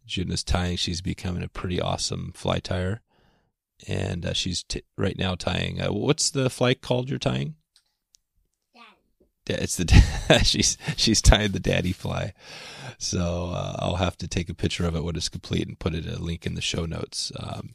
Juna's 0.06 0.44
tying. 0.44 0.76
She's 0.76 1.00
becoming 1.00 1.42
a 1.42 1.48
pretty 1.48 1.80
awesome 1.80 2.32
fly 2.34 2.58
tire. 2.58 3.02
And 3.86 4.26
uh, 4.26 4.32
she's 4.32 4.62
t- 4.62 4.82
right 4.96 5.16
now 5.16 5.36
tying. 5.36 5.80
Uh, 5.80 5.92
what's 5.92 6.30
the 6.30 6.50
fly 6.50 6.74
called 6.74 7.08
you're 7.08 7.18
tying? 7.18 7.54
It's 9.54 9.76
the 9.76 10.40
she's 10.44 10.76
she's 10.96 11.22
tying 11.22 11.52
the 11.52 11.60
daddy 11.60 11.92
fly, 11.92 12.32
so 12.98 13.52
uh, 13.54 13.76
I'll 13.78 13.96
have 13.96 14.16
to 14.18 14.28
take 14.28 14.48
a 14.48 14.54
picture 14.54 14.86
of 14.86 14.96
it 14.96 15.04
when 15.04 15.16
it's 15.16 15.28
complete 15.28 15.66
and 15.66 15.78
put 15.78 15.94
it 15.94 16.06
a 16.06 16.22
link 16.22 16.46
in 16.46 16.54
the 16.54 16.60
show 16.60 16.84
notes. 16.84 17.32
Um, 17.38 17.74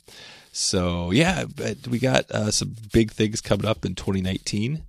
so 0.52 1.12
yeah, 1.12 1.46
but 1.46 1.88
we 1.88 2.00
got 2.00 2.30
uh, 2.32 2.52
some 2.52 2.76
big 2.92 3.12
things 3.12 3.42
coming 3.42 3.66
up 3.66 3.86
in 3.86 3.96
2019. 3.96 4.84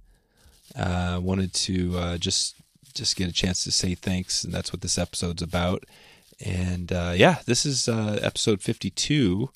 Uh, 0.77 1.21
wanted 1.23 1.55
to 1.55 1.97
uh, 1.97 2.19
just 2.19 2.57
just 2.95 3.17
get 3.17 3.29
a 3.29 3.33
chance 3.33 3.65
to 3.65 3.73
say 3.73 3.95
thanks, 3.95 4.45
and 4.45 4.53
that's 4.53 4.73
what 4.73 4.81
this 4.81 4.99
episode's 4.99 5.43
about. 5.43 5.85
And 6.45 6.93
uh, 6.93 7.13
yeah, 7.15 7.39
this 7.47 7.67
is 7.67 7.89
uh, 7.89 8.19
episode 8.23 8.61
52, 8.63 9.51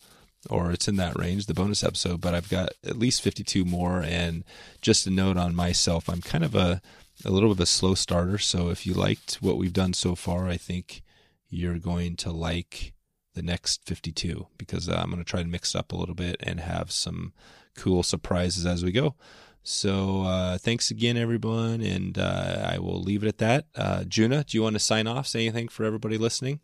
or 0.50 0.70
it's 0.70 0.88
in 0.88 0.96
that 0.96 1.18
range, 1.18 1.46
the 1.46 1.54
bonus 1.54 1.82
episode. 1.82 2.20
But 2.20 2.34
I've 2.34 2.48
got 2.48 2.70
at 2.84 2.98
least 2.98 3.22
52 3.22 3.64
more. 3.64 4.00
And 4.00 4.44
just 4.80 5.06
a 5.06 5.10
note 5.10 5.36
on 5.36 5.54
myself, 5.54 6.08
I'm 6.08 6.20
kind 6.20 6.44
of 6.44 6.54
a 6.54 6.80
a 7.24 7.30
little 7.30 7.48
bit 7.48 7.56
of 7.56 7.60
a 7.60 7.66
slow 7.66 7.94
starter. 7.94 8.38
So 8.38 8.70
if 8.70 8.86
you 8.86 8.94
liked 8.94 9.36
what 9.36 9.56
we've 9.56 9.72
done 9.72 9.92
so 9.92 10.14
far, 10.14 10.48
I 10.48 10.56
think 10.56 11.02
you're 11.50 11.78
going 11.78 12.16
to 12.16 12.30
like 12.30 12.92
the 13.34 13.42
next 13.42 13.84
52 13.86 14.46
because 14.56 14.88
uh, 14.88 15.00
I'm 15.02 15.10
going 15.10 15.22
to 15.22 15.28
try 15.28 15.42
to 15.42 15.48
mix 15.48 15.74
it 15.74 15.78
up 15.78 15.92
a 15.92 15.96
little 15.96 16.14
bit 16.14 16.36
and 16.40 16.60
have 16.60 16.90
some 16.90 17.32
cool 17.76 18.02
surprises 18.02 18.66
as 18.66 18.84
we 18.84 18.92
go. 18.92 19.14
So 19.62 20.22
uh, 20.22 20.58
thanks 20.58 20.90
again, 20.90 21.16
everyone, 21.16 21.82
and 21.82 22.16
uh, 22.16 22.68
I 22.72 22.78
will 22.78 23.02
leave 23.02 23.22
it 23.22 23.28
at 23.28 23.38
that. 23.38 23.66
Uh, 23.74 24.04
Juna, 24.04 24.44
do 24.44 24.56
you 24.56 24.62
want 24.62 24.74
to 24.74 24.80
sign 24.80 25.06
off? 25.06 25.26
Say 25.26 25.40
anything 25.40 25.68
for 25.68 25.84
everybody 25.84 26.16
listening? 26.16 26.60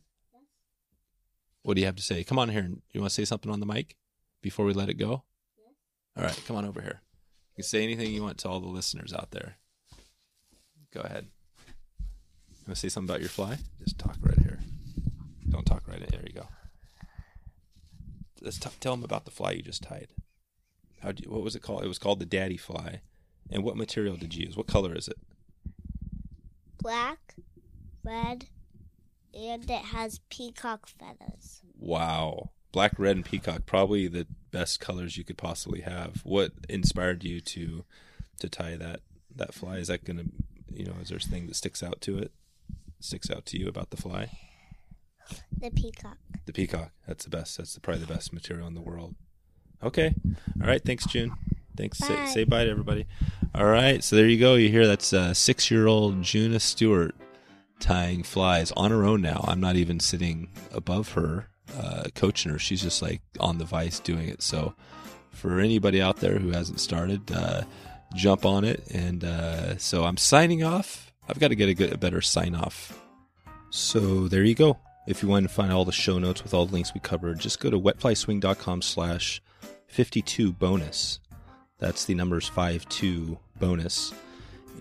What 1.62 1.74
do 1.74 1.80
you 1.80 1.86
have 1.86 1.96
to 1.96 2.02
say? 2.02 2.24
Come 2.24 2.38
on 2.38 2.48
here. 2.48 2.70
You 2.92 3.00
want 3.00 3.10
to 3.10 3.14
say 3.14 3.24
something 3.24 3.50
on 3.50 3.60
the 3.60 3.66
mic 3.66 3.96
before 4.42 4.64
we 4.64 4.72
let 4.72 4.88
it 4.88 4.94
go? 4.94 5.24
All 6.16 6.24
right, 6.24 6.42
come 6.46 6.56
on 6.56 6.64
over 6.64 6.80
here. 6.80 7.02
You 7.52 7.62
can 7.62 7.64
say 7.64 7.82
anything 7.82 8.12
you 8.12 8.22
want 8.22 8.38
to 8.38 8.48
all 8.48 8.60
the 8.60 8.68
listeners 8.68 9.12
out 9.12 9.30
there. 9.32 9.56
Go 10.94 11.00
ahead. 11.00 11.26
You 11.98 12.68
want 12.68 12.76
to 12.76 12.80
say 12.80 12.88
something 12.88 13.10
about 13.10 13.20
your 13.20 13.28
fly? 13.28 13.58
Just 13.82 13.98
talk 13.98 14.16
right 14.22 14.38
here. 14.38 14.60
Don't 15.50 15.66
talk 15.66 15.86
right 15.86 16.00
in. 16.00 16.08
There 16.10 16.22
you 16.26 16.32
go. 16.32 16.48
Let's 18.40 18.58
t- 18.58 18.70
tell 18.80 18.94
them 18.94 19.04
about 19.04 19.24
the 19.24 19.30
fly 19.30 19.52
you 19.52 19.62
just 19.62 19.82
tied. 19.82 20.08
How 21.00 21.10
you, 21.10 21.30
what 21.30 21.42
was 21.42 21.56
it 21.56 21.62
called? 21.62 21.84
It 21.84 21.88
was 21.88 21.98
called 21.98 22.20
the 22.20 22.26
daddy 22.26 22.56
fly. 22.56 23.00
And 23.50 23.62
what 23.62 23.76
material 23.76 24.16
did 24.16 24.34
you 24.34 24.46
use? 24.46 24.56
What 24.56 24.66
color 24.66 24.94
is 24.94 25.08
it? 25.08 25.18
black, 26.84 27.34
red, 28.04 28.44
and 29.32 29.68
it 29.68 29.84
has 29.86 30.20
peacock 30.28 30.86
feathers. 30.86 31.62
Wow. 31.76 32.50
Black, 32.72 32.98
red, 32.98 33.16
and 33.16 33.24
peacock. 33.24 33.64
Probably 33.64 34.06
the 34.06 34.26
best 34.50 34.80
colors 34.80 35.16
you 35.16 35.24
could 35.24 35.38
possibly 35.38 35.80
have. 35.80 36.20
What 36.24 36.52
inspired 36.68 37.24
you 37.24 37.40
to 37.40 37.84
to 38.40 38.48
tie 38.48 38.76
that 38.76 39.00
that 39.34 39.54
fly? 39.54 39.78
Is 39.78 39.88
that 39.88 40.04
gonna 40.04 40.26
you 40.76 40.84
know, 40.84 40.94
is 41.00 41.08
there 41.08 41.18
a 41.18 41.20
thing 41.20 41.46
that 41.46 41.56
sticks 41.56 41.82
out 41.82 42.00
to 42.02 42.18
it? 42.18 42.32
Sticks 43.00 43.30
out 43.30 43.46
to 43.46 43.58
you 43.58 43.68
about 43.68 43.90
the 43.90 43.96
fly? 43.96 44.30
The 45.58 45.70
peacock. 45.70 46.18
The 46.46 46.52
peacock. 46.52 46.90
That's 47.06 47.24
the 47.24 47.30
best. 47.30 47.56
That's 47.58 47.74
the, 47.74 47.80
probably 47.80 48.04
the 48.04 48.12
best 48.12 48.32
material 48.32 48.66
in 48.66 48.74
the 48.74 48.80
world. 48.80 49.14
Okay. 49.82 50.14
All 50.60 50.66
right. 50.66 50.82
Thanks, 50.84 51.06
June. 51.06 51.32
Thanks. 51.76 51.98
Say, 51.98 52.14
Bye. 52.14 52.26
say 52.26 52.44
bye 52.44 52.64
to 52.64 52.70
everybody. 52.70 53.06
All 53.54 53.66
right. 53.66 54.02
So 54.02 54.16
there 54.16 54.26
you 54.28 54.38
go. 54.38 54.54
You 54.54 54.68
hear 54.68 54.86
that's 54.86 55.12
uh, 55.12 55.34
six 55.34 55.70
year 55.70 55.86
old 55.86 56.22
Juna 56.22 56.60
Stewart 56.60 57.14
tying 57.80 58.22
flies 58.22 58.72
on 58.72 58.90
her 58.90 59.04
own 59.04 59.20
now. 59.20 59.44
I'm 59.46 59.60
not 59.60 59.76
even 59.76 60.00
sitting 60.00 60.48
above 60.72 61.12
her 61.12 61.48
uh, 61.78 62.04
coaching 62.14 62.52
her. 62.52 62.58
She's 62.58 62.82
just 62.82 63.02
like 63.02 63.20
on 63.40 63.58
the 63.58 63.64
vice 63.64 64.00
doing 64.00 64.28
it. 64.28 64.42
So 64.42 64.74
for 65.30 65.58
anybody 65.60 66.00
out 66.00 66.18
there 66.18 66.38
who 66.38 66.50
hasn't 66.50 66.80
started, 66.80 67.30
uh, 67.32 67.62
jump 68.14 68.44
on 68.44 68.64
it. 68.64 68.82
And 68.90 69.24
uh, 69.24 69.76
so 69.78 70.04
I'm 70.04 70.16
signing 70.16 70.62
off. 70.62 71.12
I've 71.28 71.38
got 71.38 71.48
to 71.48 71.54
get 71.54 71.68
a, 71.68 71.74
good, 71.74 71.92
a 71.92 71.98
better 71.98 72.20
sign 72.20 72.54
off. 72.54 72.98
So 73.70 74.28
there 74.28 74.44
you 74.44 74.54
go. 74.54 74.78
If 75.06 75.22
you 75.22 75.28
want 75.28 75.46
to 75.46 75.52
find 75.52 75.72
all 75.72 75.84
the 75.84 75.92
show 75.92 76.18
notes 76.18 76.42
with 76.42 76.54
all 76.54 76.66
the 76.66 76.72
links 76.72 76.94
we 76.94 77.00
covered, 77.00 77.38
just 77.38 77.60
go 77.60 77.70
to 77.70 77.78
wetflyswing.com 77.78 78.82
slash 78.82 79.42
52 79.88 80.52
bonus. 80.52 81.20
That's 81.78 82.04
the 82.04 82.14
numbers 82.14 82.48
52 82.48 83.38
bonus. 83.58 84.14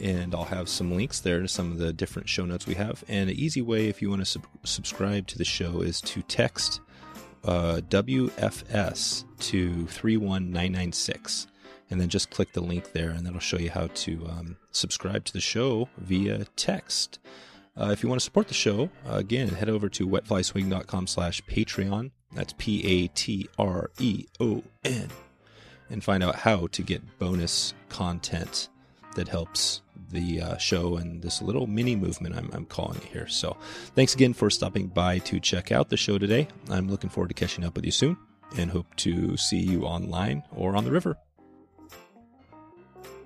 And 0.02 0.34
I'll 0.34 0.46
have 0.46 0.70
some 0.70 0.96
links 0.96 1.20
there 1.20 1.42
to 1.42 1.48
some 1.48 1.72
of 1.72 1.78
the 1.78 1.94
different 1.94 2.30
show 2.30 2.46
notes 2.46 2.66
we 2.66 2.76
have. 2.76 3.04
And 3.08 3.30
an 3.30 3.36
easy 3.36 3.62
way, 3.62 3.88
if 3.88 4.02
you 4.02 4.10
want 4.10 4.22
to 4.22 4.26
sub- 4.26 4.48
subscribe 4.64 5.28
to 5.28 5.38
the 5.38 5.46
show, 5.46 5.82
is 5.82 6.02
to 6.02 6.22
text 6.24 6.82
uh, 7.44 7.82
WFS 7.90 9.26
to 9.40 9.88
31996. 9.88 11.48
And 11.90 12.02
then 12.02 12.10
just 12.10 12.32
click 12.32 12.54
the 12.54 12.62
link 12.62 12.94
there, 12.94 13.12
and 13.12 13.26
that'll 13.26 13.40
show 13.40 13.60
you 13.60 13.70
how 13.70 13.88
to 13.88 14.26
um, 14.28 14.58
subscribe 14.72 15.26
to 15.26 15.34
the 15.34 15.42
show 15.42 15.90
via 15.98 16.46
text. 16.56 17.20
Uh, 17.76 17.90
if 17.92 18.04
you 18.04 18.10
want 18.10 18.20
to 18.20 18.26
support 18.26 18.48
the 18.48 18.54
show, 18.54 18.90
uh, 19.08 19.16
again, 19.16 19.50
head 19.50 19.70
over 19.70 19.90
to 19.90 20.08
wetflyswing.com 20.08 21.08
slash 21.08 21.42
Patreon. 21.44 22.12
That's 22.34 22.54
P 22.58 22.84
A 22.86 23.08
T 23.10 23.48
R 23.58 23.92
E 24.00 24.26
O 24.40 24.64
N. 24.84 25.10
And 25.90 26.04
find 26.04 26.24
out 26.24 26.36
how 26.36 26.68
to 26.68 26.82
get 26.82 27.20
bonus 27.20 27.74
content 27.90 28.70
that 29.16 29.28
helps 29.28 29.82
the 30.10 30.42
uh, 30.42 30.58
show 30.58 30.98
and 30.98 31.22
this 31.22 31.42
little 31.42 31.68
mini 31.68 31.96
movement 31.96 32.36
I'm, 32.36 32.50
I'm 32.54 32.66
calling 32.66 32.98
it 32.98 33.06
here. 33.06 33.28
So 33.28 33.58
thanks 33.96 34.14
again 34.14 34.34
for 34.34 34.50
stopping 34.50 34.88
by 34.88 35.20
to 35.20 35.40
check 35.40 35.72
out 35.72 35.90
the 35.90 35.98
show 35.98 36.18
today. 36.18 36.48
I'm 36.70 36.90
looking 36.90 37.10
forward 37.10 37.30
to 37.30 37.34
catching 37.34 37.64
up 37.64 37.76
with 37.76 37.86
you 37.86 37.92
soon 37.92 38.18
and 38.58 38.72
hope 38.72 38.96
to 38.98 39.36
see 39.38 39.60
you 39.60 39.84
online 39.84 40.44
or 40.56 40.76
on 40.76 40.86
the 40.86 40.92
river. 40.92 41.18